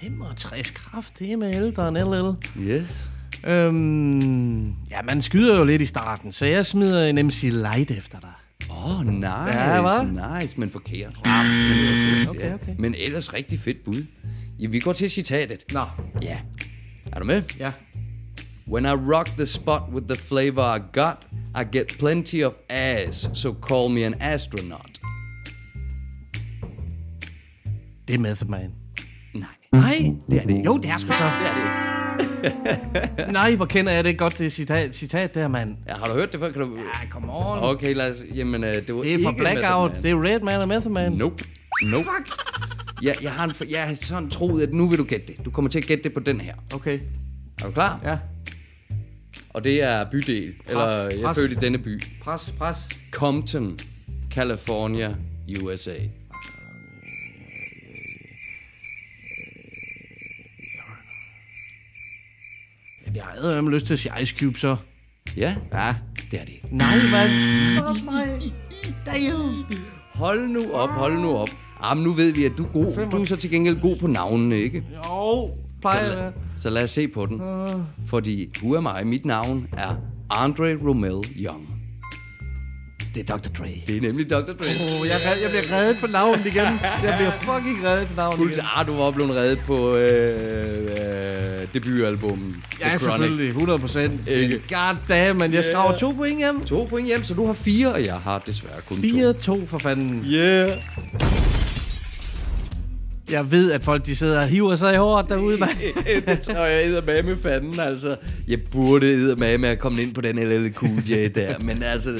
65 0.00 0.70
kraft, 0.70 1.18
det 1.18 1.32
er 1.32 1.36
med 1.36 1.54
ældre 1.54 1.88
end 1.88 1.98
LL. 1.98 2.46
Yes. 2.70 3.10
Øhm, 3.46 4.66
ja, 4.68 5.02
man 5.04 5.22
skyder 5.22 5.58
jo 5.58 5.64
lidt 5.64 5.82
i 5.82 5.86
starten, 5.86 6.32
så 6.32 6.44
jeg 6.46 6.66
smider 6.66 7.06
en 7.06 7.26
MC 7.26 7.42
Light 7.42 7.90
efter 7.90 8.20
dig. 8.20 8.30
Åh, 8.70 8.98
oh, 9.00 9.06
nice. 9.06 9.26
Ja, 9.26 10.00
hva'? 10.00 10.04
nice, 10.40 10.60
men 10.60 10.70
forkert. 10.70 11.12
Ja, 11.26 11.42
men 11.42 11.86
forkert, 11.86 12.28
Okay, 12.28 12.48
ja. 12.48 12.54
okay. 12.54 12.74
Men 12.78 12.94
ellers 12.98 13.34
rigtig 13.34 13.60
fedt 13.60 13.84
bud. 13.84 14.04
Ja, 14.58 14.66
vi 14.66 14.80
går 14.80 14.92
til 14.92 15.10
citatet. 15.10 15.64
Nå, 15.72 15.84
Ja. 16.22 16.36
Er 17.12 17.18
du 17.18 17.24
med? 17.24 17.42
ja. 17.58 17.70
When 18.68 18.84
I 18.84 19.12
rock 19.14 19.26
the 19.36 19.46
spot 19.46 19.82
with 19.92 20.06
the 20.08 20.16
flavor 20.16 20.76
I 20.76 20.80
got, 20.92 21.16
I 21.54 21.76
get 21.78 21.86
plenty 21.98 22.42
of 22.44 22.52
ass, 22.68 23.30
so 23.34 23.54
call 23.68 23.90
me 23.94 24.06
an 24.06 24.14
astronaut. 24.20 24.95
Det 28.08 28.14
er 28.14 28.18
Method 28.18 28.48
Man. 28.48 28.70
Nej, 29.34 29.44
Nej, 29.72 29.92
det 30.30 30.36
er 30.38 30.46
det 30.46 30.50
ikke. 30.50 30.64
jo, 30.64 30.78
det 30.78 30.90
er 30.90 30.98
sgu 30.98 31.12
så. 31.12 31.24
Det 31.24 31.48
er 31.48 31.54
det 31.54 31.62
ikke. 31.62 33.32
Nej, 33.32 33.54
hvor 33.54 33.64
kender 33.66 33.92
jeg 33.92 34.04
det 34.04 34.18
godt, 34.18 34.38
det 34.38 34.52
citat, 34.52 34.94
citat 34.94 35.34
der, 35.34 35.48
mand. 35.48 35.76
Ja, 35.88 35.94
har 35.94 36.06
du 36.06 36.12
hørt 36.12 36.32
det 36.32 36.40
før? 36.40 36.52
Kan 36.52 36.60
du... 36.62 36.76
Ja, 36.76 37.08
come 37.10 37.32
on. 37.32 37.58
Okay, 37.62 37.94
lad 37.94 38.10
os... 38.10 38.16
Jamen, 38.34 38.64
uh, 38.64 38.68
det 38.70 38.94
var 38.94 39.02
Det 39.02 39.14
er 39.14 39.22
fra 39.22 39.32
Blackout. 39.32 39.92
Det 40.02 40.10
er 40.10 40.24
Red 40.24 40.40
Man 40.40 40.60
og 40.60 40.68
Method 40.68 40.92
Man. 40.92 41.12
Nope. 41.12 41.44
Nope. 41.90 42.04
Fuck. 42.04 42.40
Ja, 43.02 43.12
jeg 43.22 43.32
har, 43.32 43.44
en, 43.44 43.52
jeg 43.70 43.82
har 43.82 43.94
sådan 43.94 44.30
troet, 44.30 44.62
at 44.62 44.72
nu 44.72 44.88
vil 44.88 44.98
du 44.98 45.04
gætte 45.04 45.26
det. 45.26 45.44
Du 45.44 45.50
kommer 45.50 45.70
til 45.70 45.78
at 45.78 45.84
gætte 45.84 46.04
det 46.04 46.14
på 46.14 46.20
den 46.20 46.40
her. 46.40 46.54
Okay, 46.74 46.98
Er 47.62 47.66
du 47.66 47.70
klar? 47.72 48.00
ja. 48.04 48.16
Og 49.50 49.64
det 49.64 49.82
er 49.82 50.04
bydel. 50.10 50.54
Eller 50.68 50.88
jeg 51.02 51.20
pres. 51.24 51.34
født 51.36 51.52
i 51.52 51.54
denne 51.54 51.78
by. 51.78 52.02
Pres, 52.22 52.54
pres. 52.58 52.76
Compton, 53.12 53.78
California, 54.30 55.14
USA. 55.62 55.92
Jeg 63.16 63.24
har 63.24 63.48
adem 63.48 63.68
lyst 63.68 63.86
til 63.86 63.92
at 63.92 63.98
sige 63.98 64.12
Ice 64.22 64.36
Cube, 64.38 64.58
så. 64.58 64.76
Ja? 65.36 65.54
Ja, 65.72 65.94
det 66.30 66.40
er 66.40 66.44
det 66.44 66.52
ikke. 66.54 66.68
Nej, 66.70 66.96
mand. 67.10 67.30
Nej. 68.04 68.40
Damn. 69.06 69.64
Hold 70.14 70.48
nu 70.48 70.72
op, 70.72 70.88
hold 70.88 71.14
nu 71.18 71.32
op. 71.36 71.48
Jamen, 71.84 72.04
nu 72.04 72.12
ved 72.12 72.32
vi, 72.34 72.44
at 72.44 72.52
du 72.58 72.64
er 72.64 72.68
god. 72.68 73.10
Du 73.10 73.16
er 73.20 73.24
så 73.24 73.36
til 73.36 73.50
gengæld 73.50 73.80
god 73.80 73.96
på 73.96 74.06
navnene, 74.06 74.56
ikke? 74.58 74.84
Jo, 74.96 75.46
Så, 75.46 75.52
plejer 75.80 76.12
la- 76.12 76.16
være. 76.18 76.32
så 76.56 76.70
lad 76.70 76.84
os 76.84 76.90
se 76.90 77.08
på 77.08 77.26
den. 77.26 77.40
Fordi, 78.06 78.48
who 78.62 78.76
am 78.76 78.88
I? 79.00 79.04
Mit 79.04 79.24
navn 79.24 79.66
er 79.72 79.96
Andre 80.30 80.74
Romel 80.88 81.12
Young. 81.36 81.68
Det 83.16 83.30
er 83.30 83.36
Dr. 83.36 83.48
Dre. 83.58 83.68
Det 83.86 83.96
er 83.96 84.00
nemlig 84.00 84.30
Dr. 84.30 84.36
Dre. 84.36 85.00
Oh, 85.00 85.06
jeg, 85.06 85.14
jeg 85.42 85.50
bliver 85.50 85.78
reddet 85.78 85.96
på 86.00 86.06
navnet 86.06 86.46
igen. 86.46 86.56
Jeg 87.04 87.14
bliver 87.18 87.30
fucking 87.30 87.86
reddet 87.86 88.08
på 88.08 88.14
navnet 88.16 88.38
igen. 88.38 88.48
Fuldt, 88.48 88.68
ah, 88.76 88.86
du 88.86 88.94
var 88.94 89.10
blevet 89.10 89.30
reddet 89.36 89.58
på 89.58 89.96
øh, 89.96 90.90
øh, 90.90 91.66
debutalbummet. 91.74 92.54
Ja, 92.80 92.88
The 92.88 92.98
selvfølgelig. 92.98 93.48
100 93.48 93.78
procent. 93.78 94.20
God 94.68 94.96
damn, 95.08 95.38
man. 95.38 95.52
Jeg 95.52 95.56
Yeah. 95.56 95.64
skraver 95.64 95.96
to 95.96 96.12
point 96.12 96.38
hjem. 96.38 96.64
To 96.64 96.84
point 96.84 97.06
hjem, 97.06 97.24
så 97.24 97.34
du 97.34 97.46
har 97.46 97.52
fire, 97.52 97.92
og 97.92 98.04
jeg 98.04 98.14
har 98.14 98.42
desværre 98.46 98.80
kun 98.88 98.96
to. 99.46 99.58
4-2 99.62 99.66
for 99.66 99.78
fanden. 99.78 100.24
Yeah. 100.32 100.70
Jeg 103.30 103.50
ved, 103.50 103.72
at 103.72 103.84
folk 103.84 104.06
de 104.06 104.16
sidder 104.16 104.40
og 104.40 104.46
hiver 104.46 104.76
sig 104.76 104.94
i 104.94 104.96
håret 104.96 105.26
derude, 105.28 105.58
mand. 105.58 105.70
det 106.26 106.40
tror 106.40 106.64
jeg 106.64 106.86
æder 106.86 107.02
med 107.02 107.22
med 107.22 107.36
fanden, 107.36 107.80
altså. 107.80 108.16
Jeg 108.48 108.58
burde 108.70 109.06
æder 109.06 109.36
med 109.36 109.58
med 109.58 109.68
at 109.68 109.78
komme 109.78 110.02
ind 110.02 110.14
på 110.14 110.20
den 110.20 110.36
LL 110.48 110.72
Cool 110.72 111.02
J 111.10 111.28
der, 111.34 111.58
men 111.58 111.82
altså... 111.82 112.10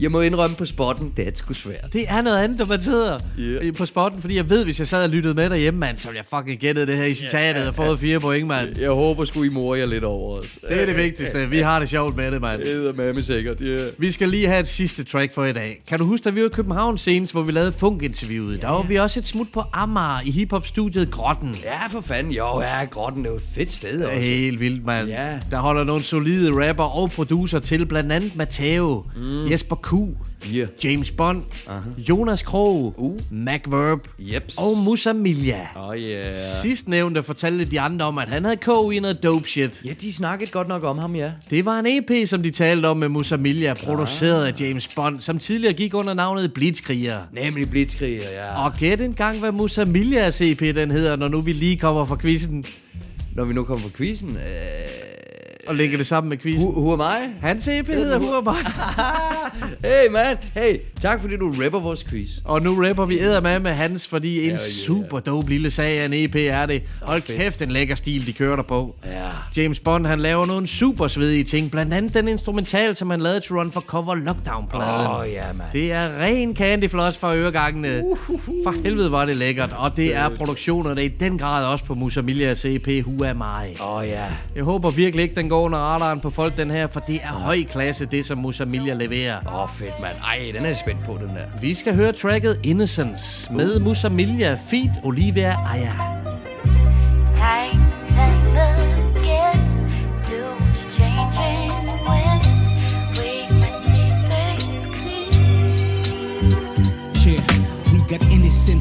Jeg 0.00 0.10
må 0.10 0.20
indrømme 0.20 0.56
på 0.56 0.64
spotten, 0.64 1.12
det 1.16 1.26
er 1.28 1.30
sgu 1.34 1.52
svært. 1.54 1.92
Det 1.92 2.04
er 2.08 2.22
noget 2.22 2.38
andet, 2.44 2.58
når 2.58 2.66
man 2.66 2.82
sidder 2.82 3.18
Yeah. 3.38 3.64
yeah. 3.64 3.74
på 3.74 3.86
spotten, 3.86 4.20
fordi 4.20 4.36
jeg 4.36 4.50
ved, 4.50 4.64
hvis 4.64 4.78
jeg 4.78 4.88
sad 4.88 5.04
og 5.04 5.10
lyttede 5.10 5.34
med 5.34 5.50
derhjemme, 5.50 5.80
mand, 5.80 5.98
så 5.98 6.08
ville 6.08 6.18
jeg 6.30 6.38
fucking 6.38 6.60
gættet 6.60 6.88
det 6.88 6.96
her 6.96 7.04
i 7.04 7.14
citatet 7.14 7.68
og 7.68 7.74
fået 7.74 7.98
fire 7.98 8.20
point, 8.20 8.46
mand. 8.46 8.78
Jeg 8.78 8.90
håber 8.90 9.24
sgu, 9.24 9.42
I 9.42 9.48
morer 9.48 9.76
jer 9.78 9.86
lidt 9.86 10.04
over 10.04 10.38
os. 10.38 10.58
Det 10.68 10.82
er 10.82 10.86
det 10.86 10.96
vigtigste. 10.96 11.46
Vi 11.48 11.58
har 11.58 11.78
det 11.78 11.88
sjovt 11.88 12.16
med 12.16 12.30
det, 12.32 12.40
mand. 12.40 12.62
Æder 12.62 12.92
med 12.92 13.12
med 13.12 13.22
sikkert, 13.22 13.56
yeah. 13.60 13.80
Vi 13.98 14.10
skal 14.10 14.28
lige 14.28 14.46
have 14.46 14.60
et 14.60 14.68
sidste 14.68 15.04
track 15.04 15.34
for 15.34 15.44
i 15.44 15.52
dag. 15.52 15.82
Kan 15.88 15.98
du 15.98 16.04
huske, 16.04 16.24
da 16.24 16.30
vi 16.30 16.40
var 16.40 16.46
i 16.46 16.50
København 16.52 16.98
senest, 16.98 17.32
hvor 17.32 17.42
vi 17.42 17.52
lavede 17.52 17.72
funk-interviewet? 17.72 18.60
Der 18.62 18.68
var 18.68 18.82
vi 18.82 18.96
også 18.96 19.20
et 19.20 19.26
smut 19.26 19.46
på 19.52 19.62
Amager 19.72 20.20
i 20.24 20.30
hiphop-studiet 20.30 21.10
Grotten. 21.10 21.56
Ja, 21.64 21.86
for 21.90 22.00
fanden. 22.00 22.32
Jo, 22.32 22.60
ja, 22.60 22.84
Grotten 22.84 23.26
er 23.26 23.30
jo 23.30 23.36
et 23.36 23.42
fedt 23.54 23.72
sted 23.72 23.92
Det 23.98 24.02
er 24.02 24.08
også. 24.08 24.20
helt 24.20 24.60
vildt, 24.60 24.86
mand. 24.86 25.08
Ja. 25.08 25.38
Der 25.50 25.58
holder 25.58 25.84
nogle 25.84 26.02
solide 26.02 26.68
rapper 26.68 26.84
og 26.84 27.10
producer 27.10 27.58
til, 27.58 27.86
blandt 27.86 28.12
andet 28.12 28.36
Matteo, 28.36 29.04
mm. 29.16 29.50
Jesper 29.50 29.76
Q, 29.90 29.94
Yeah. 30.54 30.68
James 30.84 31.10
Bond, 31.10 31.42
uh-huh. 31.66 32.00
Jonas 32.08 32.42
Krog, 32.42 32.94
Uh. 32.98 33.20
Mac 33.30 33.60
Verb 33.68 33.98
Jeps. 34.18 34.58
og 34.58 34.78
Musa 34.84 35.12
Milja. 35.12 35.66
Oh 35.76 35.96
yeah. 35.96 36.34
Sidst 36.62 36.88
nævnte 36.88 37.22
fortalte 37.22 37.64
de 37.64 37.80
andre 37.80 38.06
om, 38.06 38.18
at 38.18 38.28
han 38.28 38.44
havde 38.44 38.56
kog 38.56 38.94
i 38.94 38.98
noget 39.00 39.22
dope 39.22 39.48
shit. 39.48 39.82
Ja, 39.84 39.92
de 40.00 40.12
snakkede 40.12 40.50
godt 40.50 40.68
nok 40.68 40.84
om 40.84 40.98
ham, 40.98 41.16
ja. 41.16 41.32
Det 41.50 41.64
var 41.64 41.78
en 41.78 41.86
EP, 41.86 42.28
som 42.28 42.42
de 42.42 42.50
talte 42.50 42.86
om 42.86 42.96
med 42.96 43.08
Musa 43.08 43.36
Milja, 43.36 43.74
produceret 43.74 44.44
af 44.46 44.60
James 44.60 44.88
Bond, 44.88 45.20
som 45.20 45.38
tidligere 45.38 45.74
gik 45.74 45.94
under 45.94 46.14
navnet 46.14 46.52
Blitzkriger. 46.52 47.18
Nemlig 47.32 47.70
Blitzkriger, 47.70 48.30
ja. 48.30 48.64
Og 48.64 48.72
gæt 48.78 49.00
en 49.00 49.12
gang, 49.14 49.38
hvad 49.38 49.52
Musa 49.52 49.84
Miljas 49.84 50.40
EP 50.40 50.60
den 50.60 50.90
hedder, 50.90 51.16
når 51.16 51.28
nu 51.28 51.40
vi 51.40 51.52
lige 51.52 51.76
kommer 51.76 52.04
fra 52.04 52.16
quizzen 52.16 52.64
Når 53.34 53.44
vi 53.44 53.54
nu 53.54 53.64
kommer 53.64 53.88
på 53.88 53.96
quizzen. 53.96 54.30
Øh... 54.30 55.09
og 55.70 55.76
lægger 55.76 55.96
det 55.96 56.06
sammen 56.06 56.28
med 56.28 56.38
quizzen. 56.38 56.68
Who, 56.68 56.80
who 56.80 56.92
am 56.92 57.00
I? 57.00 57.46
Hans 57.46 57.68
EP 57.68 57.86
hedder 57.86 58.18
Who 58.18 58.36
Am 58.36 58.48
I? 58.48 58.58
Hey 59.84 60.10
man, 60.10 60.36
hey, 60.54 60.76
tak 61.00 61.20
fordi 61.20 61.36
du 61.36 61.54
rapper 61.64 61.80
vores 61.80 62.04
quiz. 62.04 62.30
Og 62.44 62.62
nu 62.62 62.84
rapper 62.86 63.04
vi 63.04 63.18
æder 63.20 63.40
med 63.40 63.60
med 63.60 63.70
hans, 63.70 64.08
fordi 64.08 64.44
en 64.44 64.50
yeah. 64.50 64.60
super 64.60 65.18
dope 65.18 65.50
lille 65.50 65.70
sag 65.70 66.00
af 66.00 66.04
en 66.04 66.12
EP 66.12 66.36
er 66.36 66.66
det. 66.66 66.82
Hold 67.02 67.22
kæft, 67.22 67.62
en 67.62 67.70
lækker 67.70 67.94
stil, 67.94 68.26
de 68.26 68.32
kører 68.32 68.56
der 68.56 68.62
på. 68.62 68.96
Ja. 69.04 69.62
James 69.62 69.80
Bond, 69.80 70.06
han 70.06 70.20
laver 70.20 70.46
nogle 70.46 70.66
super 70.66 71.08
svedige 71.08 71.44
ting. 71.44 71.70
Blandt 71.70 71.94
andet 71.94 72.14
den 72.14 72.28
instrumental, 72.28 72.96
som 72.96 73.10
han 73.10 73.20
lavede 73.20 73.40
til 73.40 73.56
Run 73.56 73.72
for 73.72 73.80
Cover 73.80 74.14
Lockdown-pladen. 74.14 75.20
Åh, 75.20 75.32
ja, 75.32 75.52
mand. 75.52 75.68
Det 75.72 75.92
er 75.92 76.18
ren 76.22 76.56
candy 76.56 76.90
floss 76.90 77.18
for 77.18 77.28
øregangene. 77.28 78.02
For 78.64 78.82
helvede 78.84 79.12
var 79.12 79.24
det 79.24 79.36
lækkert. 79.36 79.70
Og 79.76 79.96
det 79.96 80.16
er 80.16 80.28
produktionerne 80.28 81.04
i 81.04 81.08
den 81.08 81.38
grad 81.38 81.66
også 81.66 81.84
på 81.84 81.94
Musamilias 81.94 82.64
EP 82.64 82.86
Who 82.86 83.24
Am 83.24 83.42
I. 83.66 83.76
Åh, 83.82 83.96
oh, 83.96 84.06
ja. 84.08 84.24
Jeg 84.56 84.64
håber 84.64 84.90
virkelig 84.90 85.22
ikke, 85.22 85.34
den 85.34 85.48
går 85.48 85.59
under 85.60 85.78
radaren 85.78 86.20
på 86.20 86.30
folk, 86.30 86.56
den 86.56 86.70
her, 86.70 86.86
for 86.86 87.00
det 87.00 87.14
er 87.14 87.32
høj 87.32 87.64
klasse, 87.70 88.06
det 88.06 88.24
som 88.24 88.38
Musamilia 88.38 88.94
leverer. 88.94 89.40
Åh, 89.46 89.62
oh, 89.62 89.68
fedt, 89.68 90.00
mand. 90.00 90.16
Ej, 90.24 90.50
den 90.54 90.64
er 90.64 90.68
jeg 90.68 90.76
spændt 90.76 91.04
på, 91.04 91.12
den 91.12 91.28
der. 91.28 91.60
Vi 91.60 91.74
skal 91.74 91.94
høre 91.94 92.12
tracket 92.12 92.60
Innocence 92.64 93.52
med 93.52 93.80
Musamilia, 93.80 94.54
feat 94.54 95.00
Olivia 95.04 95.56
Aya. 95.72 96.19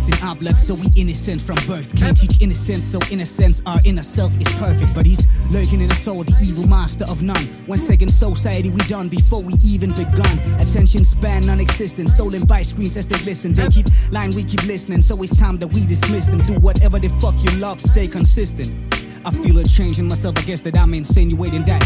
In 0.09 0.23
our 0.23 0.35
blood, 0.35 0.57
so 0.57 0.73
we 0.73 0.87
innocent 0.95 1.41
from 1.41 1.57
birth. 1.67 1.95
Can't 1.95 2.17
teach 2.17 2.41
innocence, 2.41 2.83
so 2.83 2.99
innocence, 3.11 3.61
our 3.65 3.79
inner 3.85 4.03
self 4.03 4.35
is 4.39 4.47
perfect. 4.53 4.93
But 4.93 5.05
he's 5.05 5.25
lurking 5.51 5.81
in 5.81 5.91
us 5.91 5.99
soul, 5.99 6.23
the 6.23 6.35
evil 6.43 6.67
master 6.67 7.05
of 7.05 7.21
none. 7.21 7.45
One 7.65 7.79
second 7.79 8.09
society 8.09 8.69
we 8.69 8.81
done 8.87 9.09
before 9.09 9.41
we 9.41 9.53
even 9.63 9.91
begun. 9.91 10.39
Attention 10.59 11.03
span 11.03 11.45
non-existent, 11.45 12.09
stolen 12.09 12.45
by 12.45 12.63
screens 12.63 12.97
as 12.97 13.07
they 13.07 13.19
listen. 13.23 13.53
They 13.53 13.67
keep 13.69 13.87
lying, 14.11 14.33
we 14.35 14.43
keep 14.43 14.63
listening, 14.63 15.01
so 15.01 15.21
it's 15.21 15.37
time 15.37 15.57
that 15.59 15.67
we 15.67 15.85
dismiss 15.85 16.27
them. 16.27 16.39
Do 16.39 16.53
whatever 16.55 16.99
the 16.99 17.09
fuck 17.21 17.35
you 17.43 17.51
love, 17.59 17.79
stay 17.79 18.07
consistent. 18.07 18.71
I 19.25 19.31
feel 19.31 19.57
a 19.59 19.63
change 19.63 19.99
in 19.99 20.07
myself, 20.07 20.37
I 20.37 20.41
guess 20.41 20.61
that 20.61 20.77
I'm 20.77 20.93
insinuating 20.93 21.65
that 21.65 21.83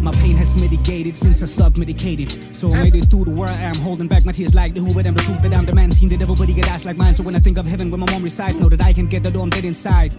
my 0.00 0.12
pain 0.12 0.36
has 0.36 0.60
mitigated 0.60 1.16
since 1.16 1.42
I 1.42 1.46
stopped 1.46 1.76
medicating. 1.76 2.54
So 2.54 2.72
I 2.72 2.84
made 2.84 2.94
it 2.94 3.06
through 3.06 3.24
the 3.24 3.32
world, 3.32 3.50
I'm 3.50 3.76
holding 3.76 4.06
back 4.06 4.24
my 4.24 4.32
tears 4.32 4.54
like 4.54 4.74
the 4.74 4.80
Hoover. 4.80 5.00
I'm 5.00 5.14
the 5.14 5.22
proof 5.22 5.42
that 5.42 5.52
I'm 5.52 5.64
the 5.64 5.74
man, 5.74 5.90
seen 5.90 6.08
that 6.10 6.22
everybody 6.22 6.54
get 6.54 6.68
eyes 6.70 6.84
like 6.84 6.96
mine. 6.96 7.14
So 7.14 7.22
when 7.22 7.34
I 7.34 7.40
think 7.40 7.58
of 7.58 7.66
heaven 7.66 7.90
where 7.90 7.98
my 7.98 8.10
mom 8.10 8.22
resides, 8.22 8.58
know 8.58 8.68
that 8.68 8.82
I 8.82 8.92
can 8.92 9.06
get 9.06 9.24
the 9.24 9.30
door 9.30 9.42
I'm 9.42 9.50
dead 9.50 9.64
inside. 9.64 10.14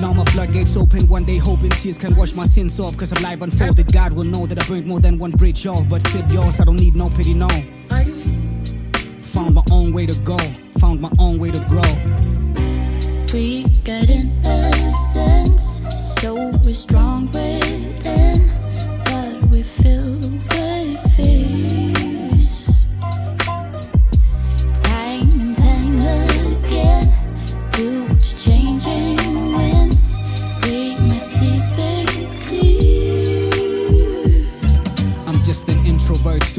Now 0.00 0.12
my 0.12 0.24
floodgates 0.26 0.76
open 0.76 1.08
one 1.08 1.24
day, 1.24 1.36
hoping 1.36 1.70
tears 1.70 1.98
can 1.98 2.14
wash 2.14 2.34
my 2.34 2.44
sins 2.44 2.80
off. 2.80 2.96
Cause 2.96 3.12
of 3.12 3.20
life 3.20 3.42
unfolded, 3.42 3.92
God 3.92 4.12
will 4.12 4.24
know 4.24 4.46
that 4.46 4.62
I 4.62 4.66
burned 4.66 4.86
more 4.86 5.00
than 5.00 5.18
one 5.18 5.32
bridge 5.32 5.66
off. 5.66 5.88
But 5.88 6.02
sip 6.08 6.24
yours, 6.30 6.58
I 6.58 6.64
don't 6.64 6.80
need 6.80 6.96
no 6.96 7.10
pity, 7.10 7.34
no. 7.34 7.48
Found 9.22 9.54
my 9.54 9.62
own 9.70 9.92
way 9.92 10.06
to 10.06 10.18
go, 10.20 10.38
found 10.78 11.00
my 11.00 11.10
own 11.18 11.38
way 11.38 11.50
to 11.50 11.60
grow. 11.68 11.82
We 13.32 13.64
get 13.84 14.08
innocence, 14.08 14.47
we're 16.68 16.74
strong. 16.74 17.07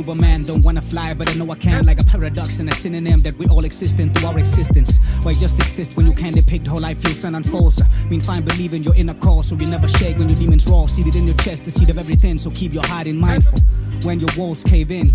Superman. 0.10 0.44
Don't 0.44 0.66
wanna 0.66 0.82
fly, 0.82 1.14
but 1.14 1.30
I 1.30 1.34
know 1.36 1.52
I 1.52 1.56
can. 1.56 1.86
Like 1.86 2.02
a 2.02 2.04
paradox 2.04 2.60
and 2.60 2.68
a 2.68 2.72
synonym 2.74 3.20
that 3.20 3.38
we 3.38 3.46
all 3.46 3.64
exist 3.64 4.00
in 4.00 4.12
through 4.12 4.28
our 4.30 4.40
existence. 4.40 4.98
Why 5.22 5.34
just 5.34 5.60
exist 5.60 5.96
when 5.96 6.08
you 6.08 6.14
can't 6.14 6.34
depict 6.34 6.66
how 6.66 6.80
life 6.80 7.00
feels 7.00 7.24
and 7.26 7.36
unfolds? 7.36 7.80
Mean 8.10 8.20
fine, 8.20 8.42
believe 8.42 8.74
in 8.74 8.82
your 8.82 8.96
inner 8.96 9.14
core, 9.14 9.44
so 9.44 9.54
you 9.54 9.68
never 9.68 9.88
shake 9.88 10.18
when 10.18 10.28
your 10.28 10.40
demons 10.40 10.66
roar. 10.66 10.90
Seated 10.90 11.16
in 11.16 11.26
your 11.26 11.38
chest, 11.38 11.66
the 11.66 11.70
seed 11.70 11.92
of 11.92 12.00
everything, 12.00 12.40
so 12.40 12.50
keep 12.50 12.74
your 12.74 12.88
heart 12.88 13.06
in 13.06 13.20
mindful 13.20 13.60
when 14.02 14.20
your 14.20 14.30
walls 14.36 14.64
cave 14.64 14.90
in. 14.90 15.14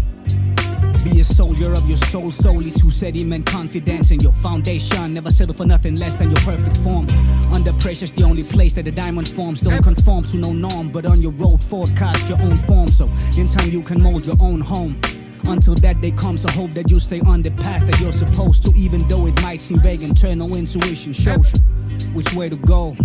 Be 1.04 1.20
a 1.20 1.24
soldier 1.24 1.74
of 1.74 1.86
your 1.86 1.98
soul, 1.98 2.30
solely 2.30 2.70
to 2.70 2.90
sediment 2.90 3.44
confidence 3.44 4.10
in 4.10 4.20
your 4.20 4.32
foundation. 4.32 5.12
Never 5.12 5.30
settle 5.30 5.54
for 5.54 5.66
nothing 5.66 5.96
less 5.96 6.14
than 6.14 6.30
your 6.30 6.40
perfect 6.40 6.78
form. 6.78 7.06
Under 7.52 7.74
pressure's 7.74 8.10
the 8.12 8.24
only 8.24 8.42
place 8.42 8.72
that 8.72 8.88
a 8.88 8.90
diamond 8.90 9.28
forms. 9.28 9.60
Don't 9.60 9.82
conform 9.82 10.24
to 10.24 10.38
no 10.38 10.52
norm, 10.52 10.88
but 10.88 11.04
on 11.04 11.20
your 11.20 11.32
road, 11.32 11.62
forecast 11.62 12.26
your 12.28 12.40
own 12.40 12.56
form. 12.56 12.88
So 12.88 13.04
in 13.38 13.48
time 13.48 13.68
you 13.68 13.82
can 13.82 14.02
mold 14.02 14.26
your 14.26 14.36
own 14.40 14.60
home. 14.60 14.98
Until 15.44 15.74
that 15.74 16.00
day 16.00 16.10
comes, 16.10 16.46
I 16.46 16.52
hope 16.52 16.70
that 16.70 16.90
you 16.90 16.98
stay 16.98 17.20
on 17.20 17.42
the 17.42 17.50
path 17.50 17.86
that 17.86 18.00
you're 18.00 18.12
supposed 18.12 18.62
to, 18.64 18.72
even 18.74 19.06
though 19.08 19.26
it 19.26 19.40
might 19.42 19.60
seem 19.60 19.80
vague. 19.80 20.02
Internal 20.02 20.56
intuition 20.56 21.12
shows 21.12 21.52
you 21.52 22.08
which 22.14 22.32
way 22.32 22.48
to 22.48 22.56
go. 22.56 22.96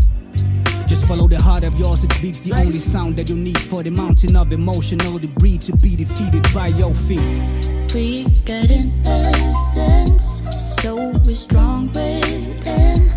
Just 0.88 1.06
follow 1.06 1.28
the 1.28 1.40
heart 1.40 1.66
of 1.66 1.78
yours, 1.78 2.04
it 2.04 2.18
beats 2.22 2.40
the 2.40 2.54
only 2.54 2.80
sound 2.80 3.18
that 3.18 3.30
you 3.30 3.36
need 3.36 3.60
for 3.60 3.84
the 3.84 3.92
mountain 3.92 4.36
of 4.38 4.52
emotional 4.54 5.20
debris 5.20 5.58
to 5.60 5.76
be 5.76 5.96
defeated 5.96 6.44
by 6.54 6.68
your 6.68 6.94
feet. 6.94 7.69
We 7.92 8.26
get 8.46 8.70
innocence, 8.70 10.44
so 10.80 11.12
we're 11.26 11.34
strong 11.34 11.88
within, 11.88 13.10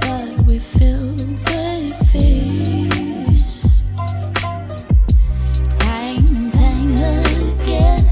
but 0.00 0.32
we 0.46 0.58
feel 0.58 1.12
with 1.44 1.94
fears. 2.10 3.66
Time 5.78 6.24
and 6.34 6.50
time 6.50 6.96
again, 6.96 8.02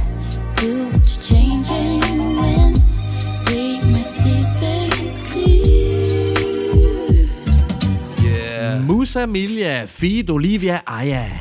due 0.56 0.92
to 0.92 1.14
changing 1.20 2.36
winds, 2.36 3.02
we 3.48 3.80
might 3.80 4.10
see 4.10 4.44
things 4.60 5.18
clear. 5.32 6.36
Yeah. 8.20 8.78
Musa 8.84 9.26
Milja, 9.26 9.88
feat 9.88 10.28
Olivia 10.30 10.82
Aya. 10.86 11.40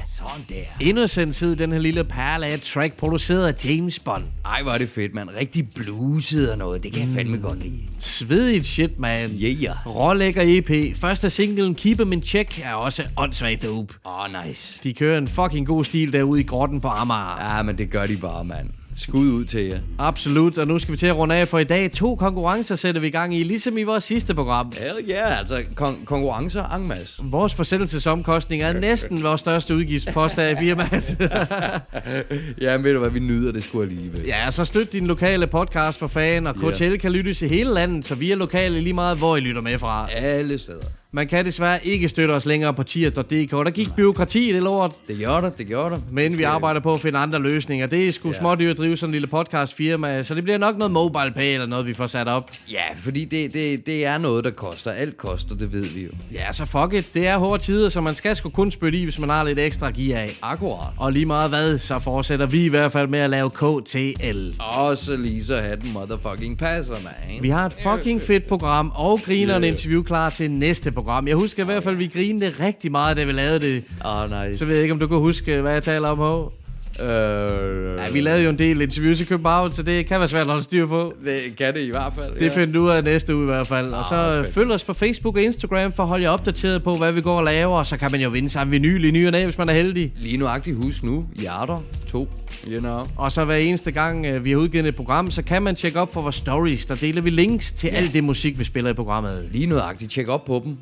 Innocence 0.80 1.46
hed 1.46 1.56
den 1.56 1.72
her 1.72 1.80
lille 1.80 2.04
perle 2.04 2.46
af 2.46 2.60
track, 2.60 2.98
produceret 2.98 3.48
af 3.48 3.66
James 3.66 4.00
Bond. 4.00 4.24
Ej, 4.46 4.62
hvor 4.64 4.72
er 4.72 4.78
det 4.78 4.90
fedt, 4.90 5.14
mand. 5.14 5.30
Rigtig 5.30 5.70
bluset 5.76 6.52
og 6.52 6.58
noget. 6.58 6.84
Det 6.84 6.94
kan 6.94 7.02
jeg 7.02 7.10
fandme 7.10 7.38
godt 7.38 7.64
lide. 7.64 7.80
Svedigt 7.98 8.66
shit, 8.66 9.00
man. 9.00 9.30
Yeah. 9.42 9.88
Rålækker 9.88 10.42
EP. 10.46 10.96
Første 10.96 11.30
singlen, 11.30 11.76
Keep 11.76 12.00
'em 12.02 12.12
in 12.12 12.22
Check, 12.22 12.60
er 12.64 12.74
også 12.74 13.04
åndssvagt 13.18 13.64
dope. 13.64 13.94
Åh, 14.06 14.20
oh, 14.20 14.46
nice. 14.46 14.80
De 14.84 14.94
kører 14.94 15.18
en 15.18 15.28
fucking 15.28 15.68
god 15.68 15.84
stil 15.84 16.14
derude 16.14 16.42
i 16.42 16.44
grotten 16.44 16.82
på 16.82 16.88
Amager. 16.88 17.56
Ja, 17.56 17.62
men 17.62 17.78
det 17.78 17.90
gør 17.90 18.06
de 18.06 18.18
bare, 18.18 18.44
mand. 18.44 18.70
Skud 18.96 19.28
ud 19.32 19.46
til 19.46 19.66
jer. 19.66 19.80
Absolut, 20.00 20.58
og 20.58 20.68
nu 20.68 20.80
skal 20.80 20.92
vi 20.92 20.98
til 20.98 21.08
at 21.08 21.16
runde 21.16 21.36
af, 21.36 21.48
for 21.48 21.60
i 21.60 21.64
dag 21.64 21.92
to 21.92 22.16
konkurrencer 22.16 22.76
sætter 22.76 23.02
vi 23.02 23.08
i 23.08 23.12
gang 23.12 23.36
i, 23.36 23.44
ligesom 23.44 23.78
i 23.78 23.84
vores 23.84 24.04
sidste 24.04 24.36
program. 24.36 24.72
Hell 24.80 25.10
yeah, 25.10 25.40
altså 25.40 25.64
kon- 25.82 26.06
konkurrencer 26.06 26.64
en 26.76 26.88
masse. 26.88 27.22
Vores 27.24 27.54
forsendelsesomkostning 27.56 28.62
er 28.64 28.74
næsten 28.74 29.24
vores 29.24 29.40
største 29.40 29.76
udgiftspost 29.76 30.38
af 30.38 30.58
firmaet. 30.58 31.18
ja, 32.62 32.78
men 32.78 32.84
ved 32.84 32.94
du 32.94 33.00
hvad, 33.00 33.10
vi 33.10 33.20
nyder 33.20 33.52
det 33.52 33.64
sgu 33.64 33.82
alligevel. 33.82 34.22
ja, 34.28 34.52
så 34.52 34.66
støt 34.66 34.94
din 34.94 35.08
lokale 35.08 35.48
podcast 35.48 36.00
for 36.00 36.08
fan, 36.08 36.48
og 36.48 36.56
Ja. 36.64 36.72
KTL 36.72 36.96
kan 36.96 37.12
lyttes 37.12 37.42
i 37.42 37.48
hele 37.48 37.74
landet, 37.74 38.06
så 38.08 38.16
vi 38.16 38.32
er 38.32 38.36
lokale 38.36 38.82
lige 38.82 38.94
meget, 38.94 39.18
hvor 39.18 39.36
I 39.36 39.40
lytter 39.40 39.62
med 39.62 39.78
fra. 39.80 40.08
Alle 40.12 40.58
steder. 40.60 40.84
Man 41.14 41.28
kan 41.28 41.46
desværre 41.46 41.86
ikke 41.86 42.10
støtte 42.10 42.32
os 42.32 42.46
længere 42.46 42.74
på 42.74 42.84
tier.dk. 42.84 43.52
Der 43.52 43.72
gik 43.72 43.88
byråkrati 43.96 44.50
i 44.50 44.54
det 44.54 44.64
lort. 44.64 44.92
Det 45.08 45.18
gjorde 45.18 45.46
det, 45.48 45.58
det 45.58 45.68
gjorde 45.68 45.96
det. 45.96 46.04
Men 46.12 46.38
vi 46.38 46.44
arbejder 46.44 46.80
på 46.80 46.94
at 46.94 47.00
finde 47.00 47.20
andre 47.20 47.40
løsninger. 47.40 47.88
Det 47.88 48.08
er 48.08 48.12
sgu 48.12 48.28
ja. 48.28 48.34
smådyrt 48.34 48.72
at 48.72 48.78
drive 48.78 48.98
sådan 48.98 49.10
en 49.10 49.12
lille 49.12 49.28
podcastfirma, 49.28 50.24
så 50.24 50.36
det 50.36 50.44
bliver 50.44 50.58
nok 50.58 50.78
noget 50.78 50.92
mobile 50.92 51.32
pay 51.36 51.54
eller 51.54 51.66
noget, 51.66 51.88
vi 51.88 51.94
får 51.94 52.08
sat 52.08 52.28
op. 52.28 52.52
Ja, 52.72 52.82
fordi 52.96 53.26
det, 53.26 53.54
det, 53.54 53.86
det 53.86 54.06
er 54.06 54.18
noget, 54.18 54.44
der 54.44 54.52
koster. 54.52 54.92
Alt 54.92 55.18
koster, 55.18 55.56
det 55.56 55.74
ved 55.74 55.86
vi 55.86 56.04
jo. 56.04 56.10
Ja, 56.34 56.54
så 56.54 56.66
fuck 56.66 56.94
it. 56.94 57.14
Det 57.14 57.28
er 57.28 57.38
hårde 57.38 57.64
tider, 57.64 57.90
så 57.90 58.02
man 58.02 58.16
skal 58.16 58.36
sgu 58.36 58.50
kun 58.50 58.72
spytte 58.72 58.98
i, 58.98 59.04
hvis 59.04 59.20
man 59.20 59.30
har 59.30 59.44
lidt 59.44 59.60
ekstra 59.60 59.88
at 59.88 59.94
give 59.94 60.16
af. 60.16 60.38
Akkurat. 60.42 60.90
Og 60.98 61.12
lige 61.12 61.26
meget 61.26 61.50
hvad, 61.50 61.80
så 61.80 62.00
fortsætter 62.00 62.46
vi 62.46 62.66
i 62.66 62.70
hvert 62.70 62.92
fald 62.92 63.08
med 63.08 63.20
at 63.20 63.30
lave 63.30 63.50
KTL. 63.50 64.50
Og 64.60 64.98
så 64.98 65.18
lige 65.18 65.44
så 65.44 65.58
have 65.58 65.76
den 65.76 65.94
motherfucking 65.94 66.58
passer, 66.58 66.96
man. 67.04 67.42
Vi 67.42 67.50
har 67.50 67.66
et 67.66 67.74
fucking 67.84 68.22
fedt 68.22 68.48
program 68.48 68.92
og 68.96 69.22
griner 69.26 69.58
en 69.58 69.64
interview 69.64 70.04
klar 70.04 70.30
til 70.30 70.52
næste 70.52 70.92
program. 70.92 71.01
Jeg 71.28 71.36
husker 71.36 71.64
i 71.64 71.66
hvert 71.66 71.84
fald, 71.84 71.96
vi 71.96 72.08
grinede 72.08 72.52
rigtig 72.60 72.92
meget, 72.92 73.18
da 73.18 73.24
vi 73.24 73.32
lavede 73.32 73.60
det. 73.60 73.84
Åh, 74.06 74.22
oh, 74.22 74.46
nice. 74.46 74.58
Så 74.58 74.66
ved 74.66 74.74
jeg 74.74 74.82
ikke, 74.82 74.94
om 74.94 75.00
du 75.00 75.08
kan 75.08 75.18
huske, 75.18 75.62
hvad 75.62 75.72
jeg 75.72 75.84
taler 75.84 76.08
om 76.08 76.18
her. 76.18 76.61
Øh, 77.00 77.98
Ja, 77.98 78.12
vi 78.14 78.22
lavede 78.22 78.44
jo 78.44 78.50
en 78.50 78.60
del 78.60 78.82
interviews 78.82 79.22
i 79.22 79.26
København, 79.26 79.74
så 79.74 79.84
det 79.84 80.06
kan 80.06 80.20
være 80.20 80.28
svært 80.28 80.42
at 80.42 80.48
holde 80.48 80.64
styr 80.64 80.86
på. 80.88 81.14
Det 81.24 81.40
kan 81.58 81.74
det 81.74 81.80
i 81.82 81.90
hvert 81.90 82.14
fald. 82.16 82.40
Det 82.40 82.52
finder 82.52 82.74
du 82.74 82.80
ud 82.86 82.90
af 82.90 83.04
næste 83.04 83.36
uge 83.36 83.44
i 83.44 83.46
hvert 83.46 83.68
fald. 83.68 83.94
Og 83.94 84.06
så 84.10 84.16
Ah, 84.16 84.32
spændende. 84.32 84.54
følg 84.54 84.72
os 84.72 84.84
på 84.84 84.94
Facebook 84.94 85.36
og 85.36 85.42
Instagram 85.42 85.92
for 85.92 86.04
at 86.04 86.10
holde 86.10 86.24
jer 86.24 86.30
opdateret 86.30 86.84
på, 86.84 86.96
hvad 86.96 87.12
vi 87.12 87.22
går 87.22 87.38
og 87.38 87.44
laver. 87.44 87.78
Og 87.78 87.86
så 87.88 87.98
kan 87.98 88.12
man 88.12 88.22
jo 88.22 88.30
vinde 88.30 88.50
sammen 88.50 88.72
vinyl 88.72 89.04
i 89.06 89.12
ny 89.12 89.26
og 89.26 89.32
næ, 89.32 89.44
hvis 89.44 89.58
man 89.58 89.70
er 89.70 89.74
heldig. 89.74 90.14
Lige 90.18 90.38
nuagtigt 90.38 90.78
husk 90.78 91.04
nu. 91.04 91.26
Hjerter. 91.36 91.82
To. 92.08 92.30
You 92.68 92.80
know. 92.80 93.08
Og 93.18 93.32
så 93.32 93.46
hver 93.46 93.56
eneste 93.56 93.92
gang, 93.92 94.26
øh, 94.26 94.46
vi 94.46 94.52
har 94.52 94.58
udgivet 94.58 94.88
et 94.88 94.96
program, 94.96 95.32
så 95.32 95.42
kan 95.42 95.62
man 95.62 95.76
tjekke 95.76 96.00
op 96.00 96.14
for 96.14 96.22
vores 96.22 96.36
stories. 96.36 96.86
Der 96.86 96.96
deler 96.96 97.22
vi 97.22 97.30
links 97.30 97.72
til 97.72 97.88
alt 97.88 98.14
det 98.14 98.24
musik, 98.24 98.60
vi 98.60 98.64
spiller 98.64 98.90
i 98.90 98.94
programmet. 98.94 99.50
Lige 99.52 99.68
nuagtigt. 99.68 100.12
Tjek 100.12 100.28
op 100.28 100.46
på 100.46 100.62
dem. 100.66 100.78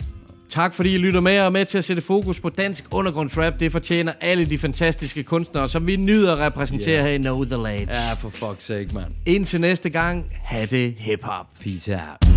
Tak 0.50 0.74
fordi 0.74 0.94
I 0.94 0.98
lytter 0.98 1.20
med 1.20 1.40
og 1.40 1.46
er 1.46 1.50
med 1.50 1.66
til 1.66 1.78
at 1.78 1.86
sætte 1.86 2.02
fokus 2.02 2.40
på 2.40 2.50
dansk 2.50 2.84
undergrundsrap. 2.92 3.60
Det 3.60 3.72
fortjener 3.72 4.12
alle 4.22 4.46
de 4.46 4.58
fantastiske 4.58 5.24
kunstnere, 5.24 5.70
som 5.70 5.88
vi 5.88 5.96
nyder 5.96 6.34
at 6.34 6.40
repræsentere 6.40 6.96
Ja. 6.98 7.04
her 7.04 7.10
i 7.14 7.18
Know 7.18 7.44
The 7.46 7.56
Ledge. 7.56 7.88
Ja, 7.94 8.14
for 8.14 8.30
fuck's 8.30 8.56
sake, 8.60 8.90
man. 8.94 9.06
Indtil 9.26 9.62
næste 9.62 9.90
gang, 9.90 10.26
ha' 10.44 10.66
det 10.66 10.96
hip-hop. 10.98 11.46
Peace 11.64 11.94
out. 11.94 12.30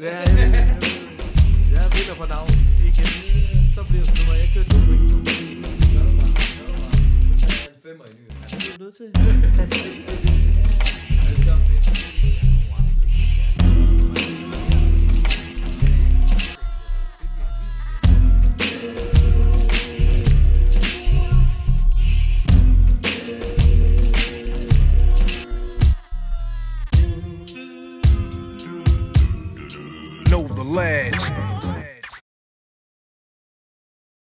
Ja, 0.00 0.18
jeg, 0.20 0.76
jeg 1.72 1.84
vinder 1.92 2.14
på 2.18 2.24
navn 2.28 2.50
igen. 2.84 3.06
Så 3.74 3.82
bliver 3.88 4.04
det 4.04 4.18
nummer. 4.18 4.34
Jeg 4.34 4.48
kører 4.54 4.64
to 4.64 4.76
point, 4.86 5.10
to 5.10 5.16
point. 5.16 5.43
Ja, 8.74 8.78
det 8.78 8.86
er 8.86 9.10
du 9.10 9.20
nødt 9.54 9.72
til. 9.72 9.84
Know 30.26 30.48
the 30.48 30.64
ledge. 30.64 31.43